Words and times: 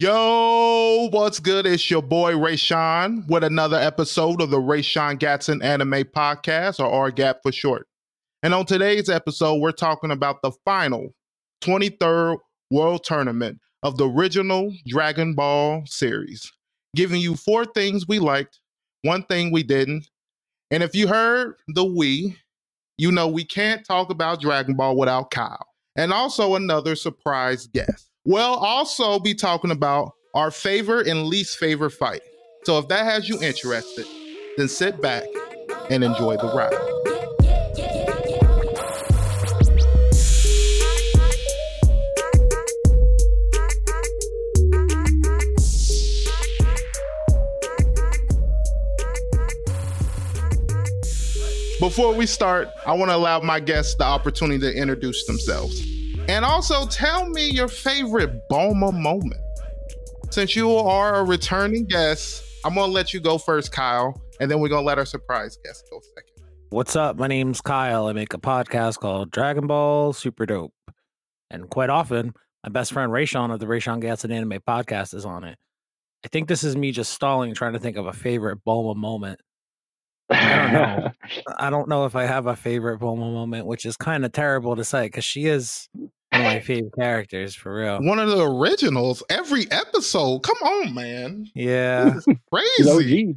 Yo, 0.00 1.08
what's 1.12 1.38
good? 1.38 1.66
It's 1.66 1.88
your 1.88 2.02
boy 2.02 2.32
Raysean 2.32 3.28
with 3.28 3.44
another 3.44 3.76
episode 3.76 4.42
of 4.42 4.50
the 4.50 4.58
Raysean 4.58 5.20
Gadson 5.20 5.62
Anime 5.62 6.02
Podcast, 6.02 6.80
or 6.80 7.12
RGAP 7.12 7.36
for 7.44 7.52
short. 7.52 7.86
And 8.42 8.52
on 8.52 8.66
today's 8.66 9.08
episode, 9.08 9.60
we're 9.60 9.70
talking 9.70 10.10
about 10.10 10.42
the 10.42 10.50
final 10.64 11.14
23rd 11.62 12.38
World 12.72 13.04
Tournament 13.04 13.60
of 13.84 13.96
the 13.96 14.10
original 14.10 14.74
Dragon 14.84 15.34
Ball 15.34 15.84
series, 15.86 16.52
giving 16.96 17.20
you 17.20 17.36
four 17.36 17.64
things 17.64 18.08
we 18.08 18.18
liked, 18.18 18.58
one 19.02 19.22
thing 19.22 19.52
we 19.52 19.62
didn't. 19.62 20.08
And 20.72 20.82
if 20.82 20.96
you 20.96 21.06
heard 21.06 21.54
the 21.68 21.84
we, 21.84 22.36
you 22.98 23.12
know 23.12 23.28
we 23.28 23.44
can't 23.44 23.86
talk 23.86 24.10
about 24.10 24.40
Dragon 24.40 24.74
Ball 24.74 24.96
without 24.96 25.30
Kyle. 25.30 25.68
And 25.94 26.12
also 26.12 26.56
another 26.56 26.96
surprise 26.96 27.68
guest. 27.68 28.10
We'll 28.26 28.40
also 28.40 29.18
be 29.18 29.34
talking 29.34 29.70
about 29.70 30.14
our 30.32 30.50
favorite 30.50 31.06
and 31.06 31.26
least 31.26 31.58
favorite 31.58 31.90
fight. 31.90 32.22
So 32.64 32.78
if 32.78 32.88
that 32.88 33.04
has 33.04 33.28
you 33.28 33.38
interested, 33.42 34.06
then 34.56 34.66
sit 34.66 35.02
back 35.02 35.24
and 35.90 36.02
enjoy 36.02 36.38
the 36.38 36.50
ride. 36.54 36.72
Before 51.78 52.14
we 52.14 52.24
start, 52.24 52.68
I 52.86 52.94
want 52.94 53.10
to 53.10 53.16
allow 53.16 53.40
my 53.40 53.60
guests 53.60 53.96
the 53.96 54.04
opportunity 54.04 54.60
to 54.60 54.74
introduce 54.74 55.26
themselves. 55.26 55.93
And 56.26 56.42
also 56.42 56.86
tell 56.86 57.28
me 57.28 57.50
your 57.50 57.68
favorite 57.68 58.48
Bulma 58.50 58.98
moment. 58.98 59.40
Since 60.30 60.56
you 60.56 60.70
are 60.70 61.16
a 61.16 61.22
returning 61.22 61.84
guest, 61.84 62.42
I'm 62.64 62.74
to 62.74 62.86
let 62.86 63.12
you 63.12 63.20
go 63.20 63.36
first, 63.36 63.72
Kyle, 63.72 64.18
and 64.40 64.50
then 64.50 64.60
we're 64.60 64.68
to 64.82 64.86
let 64.86 64.98
our 64.98 65.04
surprise 65.04 65.58
guest 65.62 65.84
go 65.90 66.00
second. 66.00 66.46
What's 66.70 66.96
up? 66.96 67.18
My 67.18 67.26
name's 67.26 67.60
Kyle. 67.60 68.06
I 68.06 68.14
make 68.14 68.32
a 68.32 68.38
podcast 68.38 69.00
called 69.00 69.30
Dragon 69.32 69.66
Ball 69.66 70.14
Super 70.14 70.46
Dope. 70.46 70.72
And 71.50 71.68
quite 71.68 71.90
often, 71.90 72.32
my 72.62 72.70
best 72.70 72.94
friend 72.94 73.12
Raysean 73.12 73.52
of 73.52 73.60
the 73.60 73.66
Raysean 73.66 74.02
Gadson 74.02 74.32
Anime 74.32 74.60
Podcast 74.66 75.12
is 75.12 75.26
on 75.26 75.44
it. 75.44 75.58
I 76.24 76.28
think 76.28 76.48
this 76.48 76.64
is 76.64 76.74
me 76.74 76.90
just 76.90 77.12
stalling, 77.12 77.52
trying 77.52 77.74
to 77.74 77.78
think 77.78 77.98
of 77.98 78.06
a 78.06 78.14
favorite 78.14 78.60
Bulma 78.66 78.96
moment. 78.96 79.40
I 80.30 80.56
don't 80.56 80.72
know. 80.72 81.10
I 81.58 81.70
don't 81.70 81.88
know 81.88 82.04
if 82.06 82.16
I 82.16 82.24
have 82.24 82.46
a 82.46 82.56
favorite 82.56 83.00
Bulma 83.00 83.32
moment, 83.32 83.66
which 83.66 83.84
is 83.86 83.96
kind 83.96 84.24
of 84.24 84.32
terrible 84.32 84.76
to 84.76 84.84
say 84.84 85.06
because 85.06 85.24
she 85.24 85.46
is 85.46 85.88
one 85.94 86.10
of 86.32 86.42
my 86.42 86.60
favorite 86.64 86.94
characters 86.98 87.54
for 87.54 87.74
real. 87.74 87.98
One 88.00 88.18
of 88.18 88.28
the 88.28 88.42
originals 88.42 89.22
every 89.28 89.70
episode. 89.70 90.42
Come 90.42 90.56
on, 90.62 90.94
man. 90.94 91.46
Yeah. 91.54 92.10
This 92.10 92.28
is 92.28 92.36
crazy. 92.52 93.36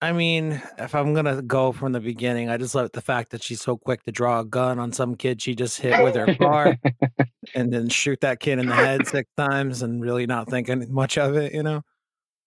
I 0.00 0.12
mean, 0.12 0.62
if 0.78 0.94
I'm 0.94 1.12
gonna 1.12 1.42
go 1.42 1.72
from 1.72 1.90
the 1.90 1.98
beginning, 2.00 2.48
I 2.48 2.56
just 2.56 2.74
love 2.74 2.90
the 2.92 3.00
fact 3.00 3.32
that 3.32 3.42
she's 3.42 3.60
so 3.60 3.76
quick 3.76 4.04
to 4.04 4.12
draw 4.12 4.40
a 4.40 4.44
gun 4.44 4.78
on 4.78 4.92
some 4.92 5.16
kid 5.16 5.42
she 5.42 5.56
just 5.56 5.80
hit 5.80 6.04
with 6.04 6.14
her 6.14 6.36
car 6.36 6.76
and 7.54 7.72
then 7.72 7.88
shoot 7.88 8.20
that 8.20 8.38
kid 8.38 8.60
in 8.60 8.66
the 8.66 8.76
head 8.76 9.08
six 9.08 9.28
times 9.36 9.82
and 9.82 10.00
really 10.00 10.26
not 10.26 10.48
thinking 10.48 10.86
much 10.92 11.18
of 11.18 11.34
it, 11.36 11.52
you 11.52 11.64
know. 11.64 11.82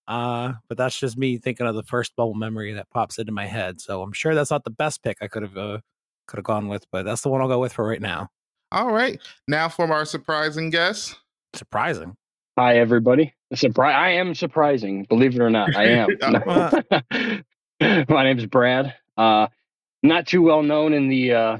Uh, 0.07 0.53
but 0.67 0.77
that's 0.77 0.99
just 0.99 1.17
me 1.17 1.37
thinking 1.37 1.67
of 1.67 1.75
the 1.75 1.83
first 1.83 2.15
Bulma 2.17 2.35
memory 2.35 2.73
that 2.73 2.89
pops 2.89 3.17
into 3.17 3.31
my 3.31 3.45
head. 3.45 3.79
So 3.79 4.01
I'm 4.01 4.13
sure 4.13 4.35
that's 4.35 4.51
not 4.51 4.63
the 4.63 4.71
best 4.71 5.03
pick 5.03 5.17
I 5.21 5.27
could 5.27 5.43
have 5.43 5.57
uh, 5.57 5.79
could 6.27 6.37
have 6.37 6.45
gone 6.45 6.67
with, 6.67 6.85
but 6.91 7.03
that's 7.03 7.21
the 7.21 7.29
one 7.29 7.41
I'll 7.41 7.47
go 7.47 7.59
with 7.59 7.73
for 7.73 7.87
right 7.87 8.01
now. 8.01 8.29
All 8.71 8.91
right. 8.91 9.19
Now 9.47 9.69
from 9.69 9.91
our 9.91 10.05
surprising 10.05 10.69
guest. 10.69 11.17
Surprising. 11.53 12.15
Hi, 12.57 12.77
everybody. 12.77 13.33
Surprise! 13.53 13.95
I 13.95 14.09
am 14.11 14.35
surprising. 14.35 15.05
Believe 15.05 15.35
it 15.35 15.41
or 15.41 15.49
not, 15.49 15.75
I 15.75 15.85
am. 15.87 17.43
My 18.09 18.23
name's 18.23 18.45
Brad. 18.45 18.93
Uh, 19.17 19.47
not 20.03 20.27
too 20.27 20.41
well 20.41 20.63
known 20.63 20.93
in 20.93 21.09
the 21.09 21.33
uh, 21.33 21.57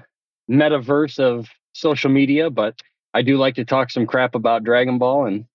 metaverse 0.49 1.19
of 1.19 1.49
social 1.73 2.09
media, 2.09 2.49
but 2.49 2.79
I 3.13 3.21
do 3.21 3.37
like 3.37 3.55
to 3.55 3.65
talk 3.65 3.89
some 3.89 4.05
crap 4.05 4.35
about 4.35 4.63
Dragon 4.63 4.97
Ball, 4.97 5.25
and 5.25 5.45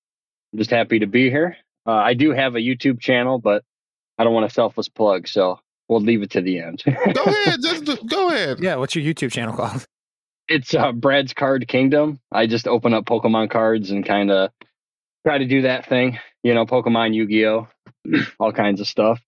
I'm 0.52 0.58
just 0.58 0.70
happy 0.70 0.98
to 0.98 1.06
be 1.06 1.30
here. 1.30 1.56
Uh, 1.86 1.92
I 1.92 2.14
do 2.14 2.32
have 2.32 2.54
a 2.54 2.58
YouTube 2.60 3.00
channel, 3.00 3.38
but 3.38 3.62
I 4.18 4.24
don't 4.24 4.32
want 4.34 4.46
a 4.46 4.50
selfless 4.50 4.88
plug, 4.88 5.28
so 5.28 5.60
we'll 5.88 6.00
leave 6.00 6.22
it 6.22 6.30
to 6.32 6.40
the 6.40 6.58
end. 6.60 6.82
Go 6.84 6.92
ahead. 7.24 7.60
Just 7.62 7.84
do- 7.84 7.98
go 8.08 8.28
ahead. 8.30 8.58
Yeah, 8.60 8.76
what's 8.76 8.94
your 8.96 9.04
YouTube 9.04 9.30
channel 9.32 9.54
called? 9.54 9.86
it's 10.48 10.74
uh, 10.74 10.92
Brad's 10.92 11.32
Card 11.34 11.66
Kingdom. 11.68 12.20
I 12.32 12.46
just 12.46 12.66
open 12.66 12.94
up 12.94 13.04
Pokemon 13.04 13.50
cards 13.50 13.90
and 13.90 14.04
kind 14.04 14.30
of 14.30 14.50
try 15.26 15.38
to 15.38 15.46
do 15.46 15.62
that 15.62 15.86
thing. 15.86 16.18
You 16.42 16.54
know, 16.54 16.66
Pokemon, 16.66 17.14
Yu 17.14 17.26
Gi 17.26 17.46
Oh, 17.46 17.68
all 18.38 18.52
kinds 18.52 18.80
of 18.80 18.88
stuff. 18.88 19.20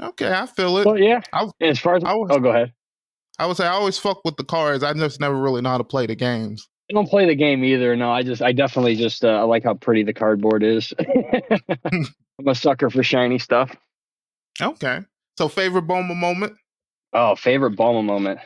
Okay, 0.00 0.32
I 0.32 0.46
feel 0.46 0.78
it. 0.78 0.84
But 0.84 1.00
yeah, 1.00 1.20
I, 1.32 1.48
as 1.60 1.78
far 1.78 1.96
as 1.96 2.04
I 2.04 2.14
was- 2.14 2.30
oh, 2.32 2.40
go 2.40 2.50
ahead. 2.50 2.72
I 3.38 3.46
would 3.46 3.56
say 3.56 3.66
I 3.66 3.70
always 3.72 3.98
fuck 3.98 4.20
with 4.24 4.36
the 4.36 4.44
cards. 4.44 4.84
I 4.84 4.92
just 4.92 5.18
never 5.20 5.36
really 5.36 5.62
know 5.62 5.70
how 5.70 5.78
to 5.78 5.84
play 5.84 6.06
the 6.06 6.14
games. 6.14 6.68
I 6.90 6.94
don't 6.94 7.08
play 7.08 7.26
the 7.26 7.34
game 7.34 7.64
either. 7.64 7.96
No, 7.96 8.10
I 8.10 8.22
just 8.22 8.42
I 8.42 8.52
definitely 8.52 8.96
just 8.96 9.24
uh, 9.24 9.28
I 9.28 9.42
like 9.42 9.64
how 9.64 9.74
pretty 9.74 10.02
the 10.02 10.12
cardboard 10.12 10.62
is. 10.62 10.92
I'm 12.38 12.48
a 12.48 12.54
sucker 12.54 12.90
for 12.90 13.02
shiny 13.02 13.38
stuff. 13.38 13.74
Okay. 14.60 15.00
So 15.38 15.48
favorite 15.48 15.86
Bulma 15.86 16.14
moment? 16.16 16.54
Oh, 17.12 17.34
favorite 17.36 17.76
Bulma 17.76 18.04
moment 18.04 18.40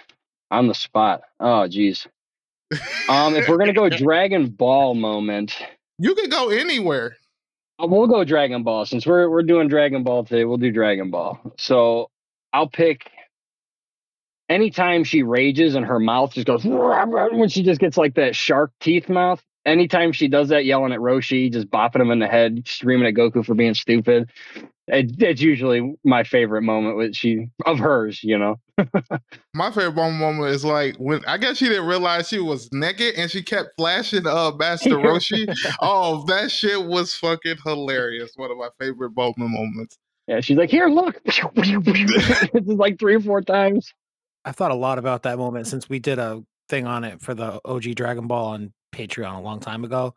on 0.50 0.68
the 0.68 0.74
spot. 0.74 1.22
Oh, 1.40 1.66
geez. 1.66 2.06
Um, 3.08 3.34
if 3.34 3.48
we're 3.48 3.58
gonna 3.58 3.72
go 3.72 3.88
Dragon 3.90 4.48
Ball 4.48 4.94
moment, 4.94 5.56
you 5.98 6.14
can 6.14 6.28
go 6.28 6.50
anywhere. 6.50 7.16
Uh, 7.82 7.86
We'll 7.88 8.06
go 8.06 8.24
Dragon 8.24 8.62
Ball 8.62 8.86
since 8.86 9.06
we're 9.06 9.28
we're 9.28 9.42
doing 9.42 9.68
Dragon 9.68 10.02
Ball 10.02 10.24
today. 10.24 10.44
We'll 10.44 10.56
do 10.56 10.70
Dragon 10.70 11.10
Ball. 11.10 11.40
So 11.58 12.10
I'll 12.52 12.68
pick. 12.68 13.10
Anytime 14.48 15.04
she 15.04 15.22
rages 15.22 15.74
and 15.74 15.84
her 15.84 15.98
mouth 15.98 16.32
just 16.32 16.46
goes 16.46 16.64
when 16.64 17.48
she 17.48 17.62
just 17.62 17.80
gets 17.80 17.96
like 17.96 18.14
that 18.14 18.36
shark 18.36 18.72
teeth 18.80 19.08
mouth. 19.08 19.42
Anytime 19.64 20.12
she 20.12 20.28
does 20.28 20.50
that, 20.50 20.64
yelling 20.64 20.92
at 20.92 21.00
Roshi, 21.00 21.52
just 21.52 21.68
bopping 21.68 22.00
him 22.00 22.12
in 22.12 22.20
the 22.20 22.28
head, 22.28 22.62
screaming 22.68 23.08
at 23.08 23.14
Goku 23.14 23.44
for 23.44 23.54
being 23.54 23.74
stupid. 23.74 24.30
It, 24.86 25.20
it's 25.20 25.40
usually 25.40 25.96
my 26.04 26.22
favorite 26.22 26.62
moment 26.62 26.96
with 26.96 27.16
she 27.16 27.48
of 27.64 27.80
hers. 27.80 28.22
You 28.22 28.38
know. 28.38 28.60
My 29.54 29.70
favorite 29.72 30.12
moment 30.12 30.50
is 30.54 30.64
like 30.64 30.94
when 30.98 31.24
I 31.24 31.38
guess 31.38 31.56
she 31.56 31.68
didn't 31.68 31.86
realize 31.86 32.28
she 32.28 32.38
was 32.38 32.68
naked 32.72 33.14
and 33.16 33.28
she 33.28 33.42
kept 33.42 33.70
flashing 33.76 34.28
uh 34.28 34.52
Master 34.58 34.90
Roshi. 34.90 35.52
oh, 35.80 36.24
that 36.26 36.52
shit 36.52 36.84
was 36.84 37.14
fucking 37.14 37.56
hilarious. 37.64 38.30
One 38.36 38.52
of 38.52 38.58
my 38.58 38.68
favorite 38.78 39.14
Bulma 39.14 39.34
moments. 39.38 39.98
Yeah, 40.28 40.40
she's 40.40 40.56
like, 40.56 40.70
here, 40.70 40.88
look. 40.88 41.20
it's 41.24 42.66
like 42.66 42.98
three 42.98 43.16
or 43.16 43.20
four 43.20 43.42
times. 43.42 43.92
I've 44.46 44.54
thought 44.54 44.70
a 44.70 44.76
lot 44.76 44.98
about 44.98 45.24
that 45.24 45.38
moment 45.38 45.66
mm. 45.66 45.70
since 45.70 45.88
we 45.88 45.98
did 45.98 46.20
a 46.20 46.42
thing 46.68 46.86
on 46.86 47.02
it 47.04 47.20
for 47.20 47.34
the 47.34 47.60
OG 47.64 47.96
Dragon 47.96 48.28
Ball 48.28 48.46
on 48.46 48.72
Patreon 48.94 49.36
a 49.36 49.40
long 49.40 49.58
time 49.58 49.84
ago. 49.84 50.14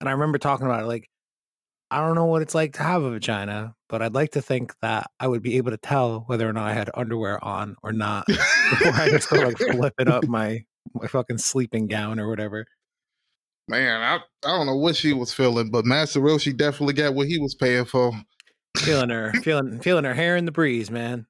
And 0.00 0.08
I 0.08 0.12
remember 0.12 0.38
talking 0.38 0.66
about 0.66 0.84
it 0.84 0.86
like, 0.86 1.08
I 1.90 1.98
don't 1.98 2.14
know 2.14 2.24
what 2.24 2.42
it's 2.42 2.54
like 2.54 2.74
to 2.74 2.82
have 2.82 3.02
a 3.02 3.10
vagina, 3.10 3.74
but 3.88 4.00
I'd 4.00 4.14
like 4.14 4.30
to 4.32 4.40
think 4.40 4.72
that 4.80 5.10
I 5.20 5.26
would 5.26 5.42
be 5.42 5.58
able 5.58 5.72
to 5.72 5.76
tell 5.76 6.20
whether 6.26 6.48
or 6.48 6.52
not 6.52 6.68
I 6.68 6.72
had 6.72 6.90
underwear 6.94 7.42
on 7.44 7.76
or 7.82 7.92
not 7.92 8.26
before 8.26 8.94
I 8.94 9.10
just 9.10 9.28
go 9.28 9.36
like 9.36 9.58
flipping 9.72 10.08
up 10.08 10.26
my 10.26 10.64
my 10.94 11.06
fucking 11.06 11.38
sleeping 11.38 11.88
gown 11.88 12.18
or 12.18 12.28
whatever. 12.28 12.64
Man, 13.68 14.00
I, 14.00 14.16
I 14.46 14.56
don't 14.56 14.66
know 14.66 14.76
what 14.76 14.96
she 14.96 15.12
was 15.12 15.34
feeling, 15.34 15.70
but 15.70 15.84
Master 15.84 16.20
Roshi 16.20 16.56
definitely 16.56 16.94
got 16.94 17.14
what 17.14 17.28
he 17.28 17.38
was 17.38 17.54
paying 17.54 17.84
for. 17.84 18.12
Feeling 18.78 19.10
her, 19.10 19.32
feeling 19.42 19.78
feeling 19.80 20.04
her 20.04 20.14
hair 20.14 20.36
in 20.36 20.46
the 20.46 20.52
breeze, 20.52 20.90
man. 20.90 21.26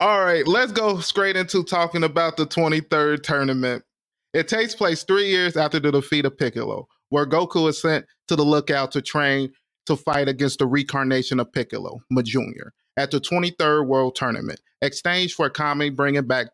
All 0.00 0.24
right, 0.24 0.46
let's 0.46 0.72
go 0.72 0.98
straight 0.98 1.36
into 1.36 1.62
talking 1.62 2.02
about 2.02 2.36
the 2.36 2.46
23rd 2.46 3.22
tournament. 3.22 3.84
It 4.32 4.48
takes 4.48 4.74
place 4.74 5.04
three 5.04 5.28
years 5.28 5.56
after 5.56 5.78
the 5.78 5.92
defeat 5.92 6.24
of 6.24 6.36
Piccolo, 6.36 6.88
where 7.10 7.26
Goku 7.26 7.68
is 7.68 7.80
sent 7.80 8.04
to 8.26 8.34
the 8.34 8.42
lookout 8.42 8.90
to 8.92 9.02
train 9.02 9.52
to 9.86 9.94
fight 9.94 10.28
against 10.28 10.58
the 10.58 10.66
reincarnation 10.66 11.38
of 11.38 11.52
Piccolo, 11.52 12.00
Ma 12.10 12.22
Jr., 12.22 12.70
at 12.96 13.12
the 13.12 13.20
23rd 13.20 13.86
World 13.86 14.16
Tournament, 14.16 14.60
exchanged 14.82 15.34
for 15.34 15.48
Kami 15.48 15.90
bringing 15.90 16.26
back 16.26 16.48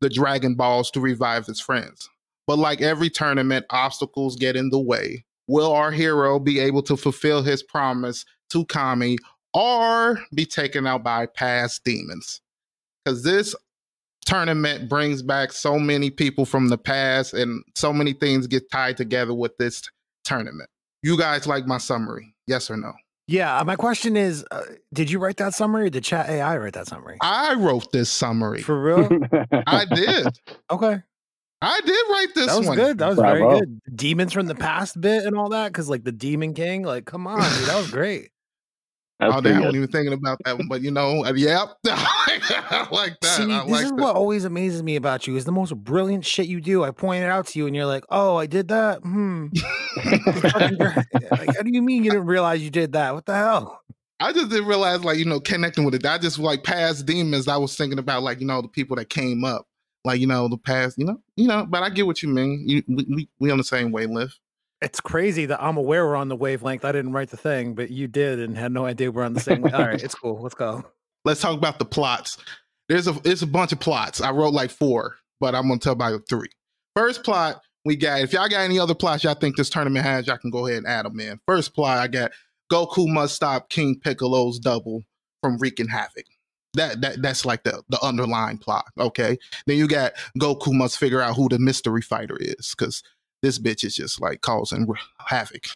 the 0.00 0.10
Dragon 0.10 0.56
Balls 0.56 0.90
to 0.92 1.00
revive 1.00 1.46
his 1.46 1.60
friends. 1.60 2.08
But 2.48 2.58
like 2.58 2.82
every 2.82 3.08
tournament, 3.08 3.66
obstacles 3.70 4.34
get 4.34 4.56
in 4.56 4.70
the 4.70 4.80
way. 4.80 5.24
Will 5.46 5.72
our 5.72 5.92
hero 5.92 6.40
be 6.40 6.58
able 6.58 6.82
to 6.82 6.96
fulfill 6.96 7.42
his 7.42 7.62
promise 7.62 8.24
to 8.50 8.64
Kami 8.64 9.18
or 9.52 10.18
be 10.34 10.44
taken 10.44 10.88
out 10.88 11.04
by 11.04 11.26
past 11.26 11.84
demons? 11.84 12.40
Because 13.04 13.22
this 13.22 13.54
tournament 14.26 14.88
brings 14.88 15.22
back 15.22 15.52
so 15.52 15.78
many 15.78 16.10
people 16.10 16.44
from 16.46 16.68
the 16.68 16.78
past 16.78 17.34
and 17.34 17.62
so 17.74 17.92
many 17.92 18.12
things 18.12 18.46
get 18.46 18.70
tied 18.70 18.96
together 18.96 19.34
with 19.34 19.56
this 19.58 19.82
t- 19.82 19.88
tournament. 20.24 20.70
You 21.02 21.18
guys 21.18 21.46
like 21.46 21.66
my 21.66 21.78
summary? 21.78 22.34
Yes 22.46 22.70
or 22.70 22.76
no? 22.76 22.92
Yeah, 23.26 23.58
uh, 23.58 23.64
my 23.64 23.76
question 23.76 24.16
is, 24.16 24.44
uh, 24.50 24.62
did 24.92 25.10
you 25.10 25.18
write 25.18 25.38
that 25.38 25.54
summary 25.54 25.86
or 25.86 25.90
did 25.90 26.04
Chat 26.04 26.28
AI 26.28 26.56
write 26.58 26.74
that 26.74 26.86
summary? 26.86 27.16
I 27.22 27.54
wrote 27.54 27.90
this 27.92 28.10
summary. 28.10 28.62
For 28.62 28.80
real? 28.82 29.08
I 29.66 29.84
did. 29.86 30.26
okay. 30.70 31.02
I 31.62 31.80
did 31.86 31.96
write 32.10 32.34
this 32.34 32.46
That 32.48 32.58
was 32.58 32.66
one. 32.68 32.76
good. 32.76 32.98
That 32.98 33.08
was 33.08 33.16
Bravo. 33.16 33.48
very 33.48 33.60
good. 33.60 33.80
Demons 33.94 34.32
from 34.34 34.46
the 34.46 34.54
past 34.54 35.00
bit 35.00 35.24
and 35.24 35.36
all 35.36 35.48
that, 35.50 35.68
because 35.68 35.88
like 35.88 36.04
the 36.04 36.12
Demon 36.12 36.52
King, 36.52 36.82
like, 36.82 37.06
come 37.06 37.26
on, 37.26 37.38
dude, 37.40 37.68
that 37.68 37.76
was 37.76 37.90
great. 37.90 38.28
That's 39.24 39.36
oh, 39.36 39.40
damn, 39.40 39.56
I 39.56 39.60
wasn't 39.60 39.76
even 39.76 39.88
thinking 39.88 40.12
about 40.12 40.38
that 40.44 40.58
one, 40.58 40.68
but 40.68 40.82
you 40.82 40.90
know, 40.90 41.24
uh, 41.24 41.32
yep, 41.32 41.68
I 41.86 42.86
like 42.90 43.18
that. 43.20 43.36
See, 43.36 43.50
I 43.50 43.62
this 43.62 43.70
like 43.70 43.84
is 43.84 43.90
that. 43.90 43.96
what 43.96 44.16
always 44.16 44.44
amazes 44.44 44.82
me 44.82 44.96
about 44.96 45.26
you 45.26 45.36
is 45.36 45.46
the 45.46 45.52
most 45.52 45.74
brilliant 45.74 46.26
shit 46.26 46.46
you 46.46 46.60
do. 46.60 46.84
I 46.84 46.90
point 46.90 47.24
it 47.24 47.30
out 47.30 47.46
to 47.48 47.58
you, 47.58 47.66
and 47.66 47.74
you're 47.74 47.86
like, 47.86 48.04
"Oh, 48.10 48.36
I 48.36 48.44
did 48.44 48.68
that." 48.68 48.98
Hmm. 48.98 49.46
It's 49.96 50.40
fucking 50.52 50.76
great. 50.76 50.96
like, 51.30 51.56
how 51.56 51.62
do 51.62 51.70
you 51.72 51.80
mean 51.80 52.04
you 52.04 52.10
didn't 52.10 52.26
realize 52.26 52.62
you 52.62 52.70
did 52.70 52.92
that? 52.92 53.14
What 53.14 53.24
the 53.24 53.34
hell? 53.34 53.80
I 54.20 54.32
just 54.32 54.50
didn't 54.50 54.66
realize, 54.68 55.02
like, 55.04 55.18
you 55.18 55.24
know, 55.24 55.40
connecting 55.40 55.84
with 55.84 55.94
it. 55.94 56.04
I 56.04 56.18
just 56.18 56.38
like 56.38 56.64
past 56.64 57.06
demons. 57.06 57.48
I 57.48 57.56
was 57.56 57.76
thinking 57.76 57.98
about, 57.98 58.22
like, 58.22 58.40
you 58.40 58.46
know, 58.46 58.60
the 58.60 58.68
people 58.68 58.96
that 58.96 59.08
came 59.08 59.42
up, 59.42 59.66
like, 60.04 60.20
you 60.20 60.26
know, 60.26 60.48
the 60.48 60.58
past, 60.58 60.98
you 60.98 61.06
know, 61.06 61.18
you 61.36 61.48
know. 61.48 61.66
But 61.66 61.82
I 61.82 61.88
get 61.88 62.06
what 62.06 62.22
you 62.22 62.28
mean. 62.28 62.62
You, 62.66 62.82
we, 62.88 63.06
we, 63.08 63.28
we 63.40 63.50
on 63.50 63.58
the 63.58 63.64
same 63.64 63.90
wavelength. 63.90 64.34
It's 64.84 65.00
crazy 65.00 65.46
that 65.46 65.62
I'm 65.62 65.78
aware 65.78 66.06
we're 66.06 66.14
on 66.14 66.28
the 66.28 66.36
wavelength. 66.36 66.84
I 66.84 66.92
didn't 66.92 67.12
write 67.12 67.30
the 67.30 67.38
thing, 67.38 67.74
but 67.74 67.90
you 67.90 68.06
did, 68.06 68.38
and 68.38 68.54
had 68.54 68.70
no 68.70 68.84
idea 68.84 69.10
we're 69.10 69.24
on 69.24 69.32
the 69.32 69.40
same. 69.40 69.62
Way. 69.62 69.72
All 69.72 69.80
right, 69.80 70.02
it's 70.02 70.14
cool. 70.14 70.42
Let's 70.42 70.54
go. 70.54 70.84
Let's 71.24 71.40
talk 71.40 71.56
about 71.56 71.78
the 71.78 71.86
plots. 71.86 72.36
There's 72.90 73.08
a 73.08 73.18
it's 73.24 73.40
a 73.40 73.46
bunch 73.46 73.72
of 73.72 73.80
plots. 73.80 74.20
I 74.20 74.30
wrote 74.30 74.52
like 74.52 74.70
four, 74.70 75.16
but 75.40 75.54
I'm 75.54 75.68
gonna 75.68 75.80
tell 75.80 75.94
about 75.94 76.28
three. 76.28 76.50
First 76.94 77.24
plot 77.24 77.62
we 77.86 77.96
got. 77.96 78.20
If 78.20 78.34
y'all 78.34 78.46
got 78.46 78.60
any 78.60 78.78
other 78.78 78.94
plots 78.94 79.24
y'all 79.24 79.34
think 79.34 79.56
this 79.56 79.70
tournament 79.70 80.04
has, 80.04 80.26
y'all 80.26 80.36
can 80.36 80.50
go 80.50 80.66
ahead 80.66 80.78
and 80.78 80.86
add 80.86 81.06
them 81.06 81.18
in. 81.18 81.40
First 81.46 81.74
plot 81.74 81.96
I 81.96 82.06
got: 82.06 82.32
Goku 82.70 83.08
must 83.08 83.34
stop 83.34 83.70
King 83.70 83.98
Piccolo's 83.98 84.58
double 84.58 85.02
from 85.42 85.56
wreaking 85.56 85.88
havoc. 85.88 86.26
That 86.74 87.00
that 87.00 87.22
that's 87.22 87.46
like 87.46 87.64
the 87.64 87.82
the 87.88 87.98
underlying 88.04 88.58
plot. 88.58 88.84
Okay. 88.98 89.38
Then 89.66 89.78
you 89.78 89.88
got 89.88 90.12
Goku 90.38 90.74
must 90.74 90.98
figure 90.98 91.22
out 91.22 91.36
who 91.36 91.48
the 91.48 91.58
mystery 91.58 92.02
fighter 92.02 92.36
is 92.38 92.74
because 92.76 93.02
this 93.44 93.58
bitch 93.58 93.84
is 93.84 93.94
just 93.94 94.20
like 94.20 94.40
causing 94.40 94.86
havoc. 95.18 95.66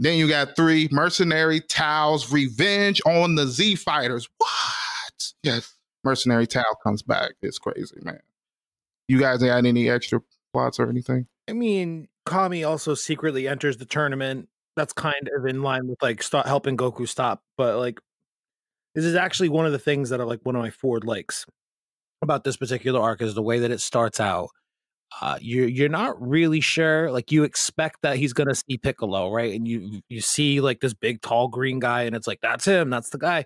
Then 0.00 0.18
you 0.18 0.28
got 0.28 0.56
three 0.56 0.88
mercenary 0.90 1.60
Tao's 1.60 2.32
revenge 2.32 3.00
on 3.06 3.36
the 3.36 3.46
Z 3.46 3.76
fighters. 3.76 4.28
What? 4.38 5.32
Yes, 5.44 5.76
mercenary 6.02 6.48
Tao 6.48 6.64
comes 6.82 7.02
back. 7.02 7.34
It's 7.40 7.60
crazy, 7.60 7.96
man. 8.02 8.18
You 9.06 9.20
guys 9.20 9.38
got 9.38 9.64
any 9.64 9.88
extra 9.88 10.20
plots 10.52 10.80
or 10.80 10.88
anything? 10.88 11.26
I 11.48 11.52
mean, 11.52 12.08
Kami 12.26 12.64
also 12.64 12.94
secretly 12.94 13.46
enters 13.46 13.76
the 13.76 13.84
tournament. 13.84 14.48
That's 14.74 14.92
kind 14.92 15.30
of 15.36 15.46
in 15.46 15.62
line 15.62 15.86
with 15.86 16.02
like 16.02 16.24
helping 16.44 16.76
Goku 16.76 17.06
stop, 17.06 17.44
but 17.56 17.78
like 17.78 18.00
this 18.96 19.04
is 19.04 19.14
actually 19.14 19.50
one 19.50 19.66
of 19.66 19.72
the 19.72 19.78
things 19.78 20.10
that 20.10 20.20
are 20.20 20.26
like 20.26 20.40
one 20.42 20.56
of 20.56 20.62
my 20.62 20.70
forward 20.70 21.04
likes 21.04 21.46
about 22.20 22.42
this 22.42 22.56
particular 22.56 23.00
arc 23.00 23.22
is 23.22 23.34
the 23.34 23.42
way 23.42 23.60
that 23.60 23.70
it 23.70 23.80
starts 23.80 24.18
out. 24.18 24.50
Uh, 25.20 25.38
you're 25.40 25.68
you're 25.68 25.88
not 25.88 26.20
really 26.20 26.60
sure. 26.60 27.10
Like 27.10 27.30
you 27.30 27.44
expect 27.44 28.02
that 28.02 28.16
he's 28.16 28.32
gonna 28.32 28.54
see 28.54 28.78
Piccolo, 28.78 29.30
right? 29.30 29.54
And 29.54 29.66
you 29.68 30.00
you 30.08 30.20
see 30.20 30.60
like 30.60 30.80
this 30.80 30.94
big 30.94 31.20
tall 31.22 31.48
green 31.48 31.78
guy, 31.78 32.02
and 32.02 32.16
it's 32.16 32.26
like 32.26 32.40
that's 32.42 32.64
him, 32.64 32.90
that's 32.90 33.10
the 33.10 33.18
guy. 33.18 33.44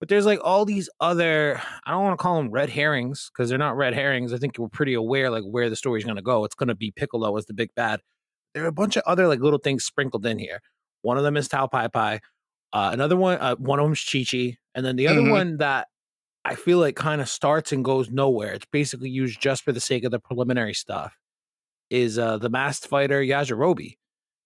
But 0.00 0.08
there's 0.08 0.26
like 0.26 0.38
all 0.44 0.64
these 0.64 0.88
other 1.00 1.60
I 1.84 1.90
don't 1.90 2.04
want 2.04 2.18
to 2.18 2.22
call 2.22 2.36
them 2.36 2.50
red 2.50 2.70
herrings 2.70 3.30
because 3.32 3.48
they're 3.48 3.58
not 3.58 3.76
red 3.76 3.94
herrings. 3.94 4.32
I 4.32 4.38
think 4.38 4.56
we're 4.58 4.68
pretty 4.68 4.94
aware 4.94 5.30
like 5.30 5.44
where 5.44 5.68
the 5.68 5.76
story's 5.76 6.04
gonna 6.04 6.22
go. 6.22 6.44
It's 6.44 6.54
gonna 6.54 6.74
be 6.76 6.92
Piccolo 6.92 7.36
as 7.36 7.46
the 7.46 7.54
big 7.54 7.70
bad. 7.74 8.00
There 8.54 8.64
are 8.64 8.68
a 8.68 8.72
bunch 8.72 8.96
of 8.96 9.02
other 9.06 9.26
like 9.28 9.40
little 9.40 9.58
things 9.58 9.84
sprinkled 9.84 10.24
in 10.24 10.38
here. 10.38 10.60
One 11.02 11.18
of 11.18 11.24
them 11.24 11.36
is 11.36 11.48
Tao 11.48 11.66
Pai 11.66 11.88
Pai. 11.88 12.20
Uh, 12.72 12.90
another 12.92 13.16
one, 13.16 13.38
uh, 13.38 13.56
one 13.56 13.78
of 13.80 13.86
them's 13.86 14.04
Chi 14.04 14.24
Chi, 14.30 14.56
and 14.74 14.84
then 14.86 14.96
the 14.96 15.08
other 15.08 15.22
Mhm. 15.22 15.30
one 15.30 15.56
that 15.58 15.88
I 16.44 16.54
feel 16.54 16.78
like 16.78 16.96
kind 16.96 17.20
of 17.20 17.28
starts 17.28 17.72
and 17.72 17.84
goes 17.84 18.10
nowhere. 18.10 18.52
It's 18.54 18.66
basically 18.70 19.10
used 19.10 19.40
just 19.40 19.62
for 19.62 19.72
the 19.72 19.80
sake 19.80 20.04
of 20.04 20.10
the 20.10 20.18
preliminary 20.20 20.74
stuff. 20.74 21.16
Is 21.90 22.18
uh 22.18 22.38
the 22.38 22.48
masked 22.50 22.86
fighter 22.86 23.20
Yajirobe? 23.22 23.96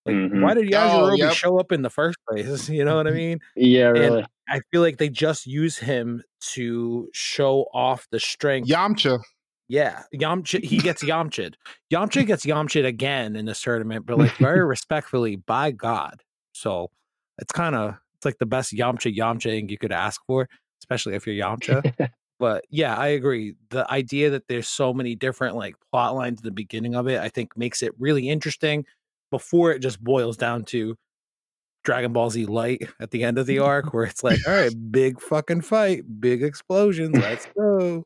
Like, 0.04 0.14
Mhm. 0.16 0.42
why 0.42 0.54
did 0.54 0.72
Oh, 0.74 0.76
Yajirobe 0.78 1.18
yep. 1.18 1.32
show 1.34 1.58
up 1.60 1.70
in 1.72 1.82
the 1.82 1.90
first 1.90 2.18
place? 2.28 2.68
You 2.68 2.84
know 2.84 2.96
what 2.96 3.06
I 3.06 3.10
mean? 3.12 3.40
Yeah, 3.56 3.88
really. 3.88 4.24
I 4.48 4.60
feel 4.70 4.80
like 4.80 4.98
they 4.98 5.08
just 5.08 5.46
use 5.46 5.78
him 5.78 6.22
to 6.54 7.08
show 7.12 7.66
off 7.72 8.06
the 8.10 8.18
strength. 8.20 8.68
Yamcha. 8.68 9.20
Yeah, 9.68 10.02
Yamcha. 10.14 10.62
He 10.62 10.78
gets 10.78 11.02
Yamcha'd. 11.04 11.54
Yamcha 11.92 12.26
gets 12.26 12.44
Yamcha'd 12.44 12.84
again 12.84 13.36
in 13.36 13.46
this 13.46 13.62
tournament, 13.62 14.04
but 14.06 14.18
like 14.18 14.36
very 14.36 14.64
respectfully, 14.66 15.36
by 15.36 15.70
God. 15.70 16.22
So 16.52 16.90
it's 17.38 17.52
kind 17.52 17.74
of 17.76 17.94
it's 18.16 18.24
like 18.24 18.38
the 18.38 18.46
best 18.46 18.72
Yamcha 18.72 19.16
Yamcha 19.16 19.68
you 19.70 19.78
could 19.78 19.92
ask 19.92 20.20
for, 20.26 20.48
especially 20.82 21.14
if 21.14 21.26
you're 21.26 21.36
Yamcha. 21.36 22.10
but 22.40 22.64
yeah, 22.70 22.96
I 22.96 23.08
agree. 23.08 23.54
The 23.70 23.88
idea 23.90 24.30
that 24.30 24.48
there's 24.48 24.68
so 24.68 24.92
many 24.92 25.14
different 25.14 25.54
like 25.54 25.76
plot 25.90 26.16
lines 26.16 26.40
at 26.40 26.44
the 26.44 26.50
beginning 26.50 26.96
of 26.96 27.06
it, 27.06 27.20
I 27.20 27.28
think 27.28 27.56
makes 27.56 27.82
it 27.82 27.92
really 27.98 28.28
interesting 28.28 28.84
before 29.30 29.70
it 29.70 29.78
just 29.78 30.02
boils 30.02 30.36
down 30.36 30.64
to 30.64 30.96
Dragon 31.84 32.12
Ball 32.12 32.30
Z 32.30 32.46
Light 32.46 32.82
at 33.00 33.10
the 33.10 33.24
end 33.24 33.38
of 33.38 33.46
the 33.46 33.60
arc, 33.60 33.94
where 33.94 34.04
it's 34.04 34.24
like, 34.24 34.38
all 34.46 34.54
right, 34.54 34.74
big 34.90 35.20
fucking 35.20 35.62
fight, 35.62 36.02
big 36.20 36.42
explosions, 36.42 37.16
let's 37.16 37.46
go. 37.56 38.04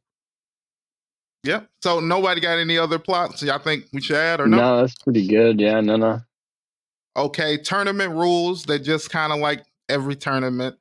Yep. 1.44 1.69
So 1.82 2.00
nobody 2.00 2.40
got 2.40 2.58
any 2.58 2.76
other 2.76 2.99
plots 2.99 3.43
y'all 3.43 3.58
think 3.58 3.84
we 3.93 4.00
should 4.00 4.17
add 4.17 4.40
or 4.40 4.46
no? 4.46 4.56
no, 4.56 4.81
that's 4.81 4.94
pretty 4.96 5.26
good. 5.26 5.61
Yeah, 5.61 5.81
no, 5.81 5.96
no. 5.96 6.20
Okay, 7.17 7.56
tournament 7.56 8.12
rules. 8.12 8.64
They 8.64 8.78
just 8.78 9.11
kind 9.11 9.32
of 9.32 9.38
like 9.38 9.64
every 9.88 10.17
tournament. 10.17 10.76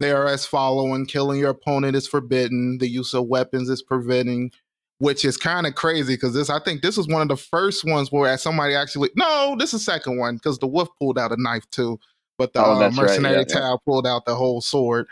They 0.00 0.12
are 0.12 0.26
as 0.26 0.46
following: 0.46 1.06
killing 1.06 1.40
your 1.40 1.50
opponent 1.50 1.96
is 1.96 2.06
forbidden. 2.06 2.78
The 2.78 2.88
use 2.88 3.14
of 3.14 3.26
weapons 3.26 3.68
is 3.68 3.82
preventing, 3.82 4.52
which 4.98 5.24
is 5.24 5.36
kind 5.36 5.66
of 5.66 5.74
crazy 5.74 6.14
because 6.14 6.34
this. 6.34 6.50
I 6.50 6.60
think 6.60 6.82
this 6.82 6.98
is 6.98 7.08
one 7.08 7.22
of 7.22 7.28
the 7.28 7.36
first 7.36 7.84
ones 7.84 8.12
where 8.12 8.36
somebody 8.38 8.74
actually. 8.74 9.10
No, 9.16 9.56
this 9.58 9.74
is 9.74 9.84
the 9.84 9.92
second 9.92 10.18
one 10.18 10.36
because 10.36 10.58
the 10.58 10.66
wolf 10.66 10.88
pulled 10.98 11.18
out 11.18 11.32
a 11.32 11.40
knife 11.40 11.68
too, 11.70 11.98
but 12.36 12.52
the 12.52 12.64
Oh, 12.64 12.72
uh, 12.72 12.78
that's 12.78 12.96
right, 12.96 13.06
mercenary 13.06 13.44
yeah, 13.48 13.58
yeah. 13.58 13.76
Pulled 13.84 14.06
out 14.06 14.24
the 14.24 14.34
whole 14.34 14.60
sword. 14.60 15.06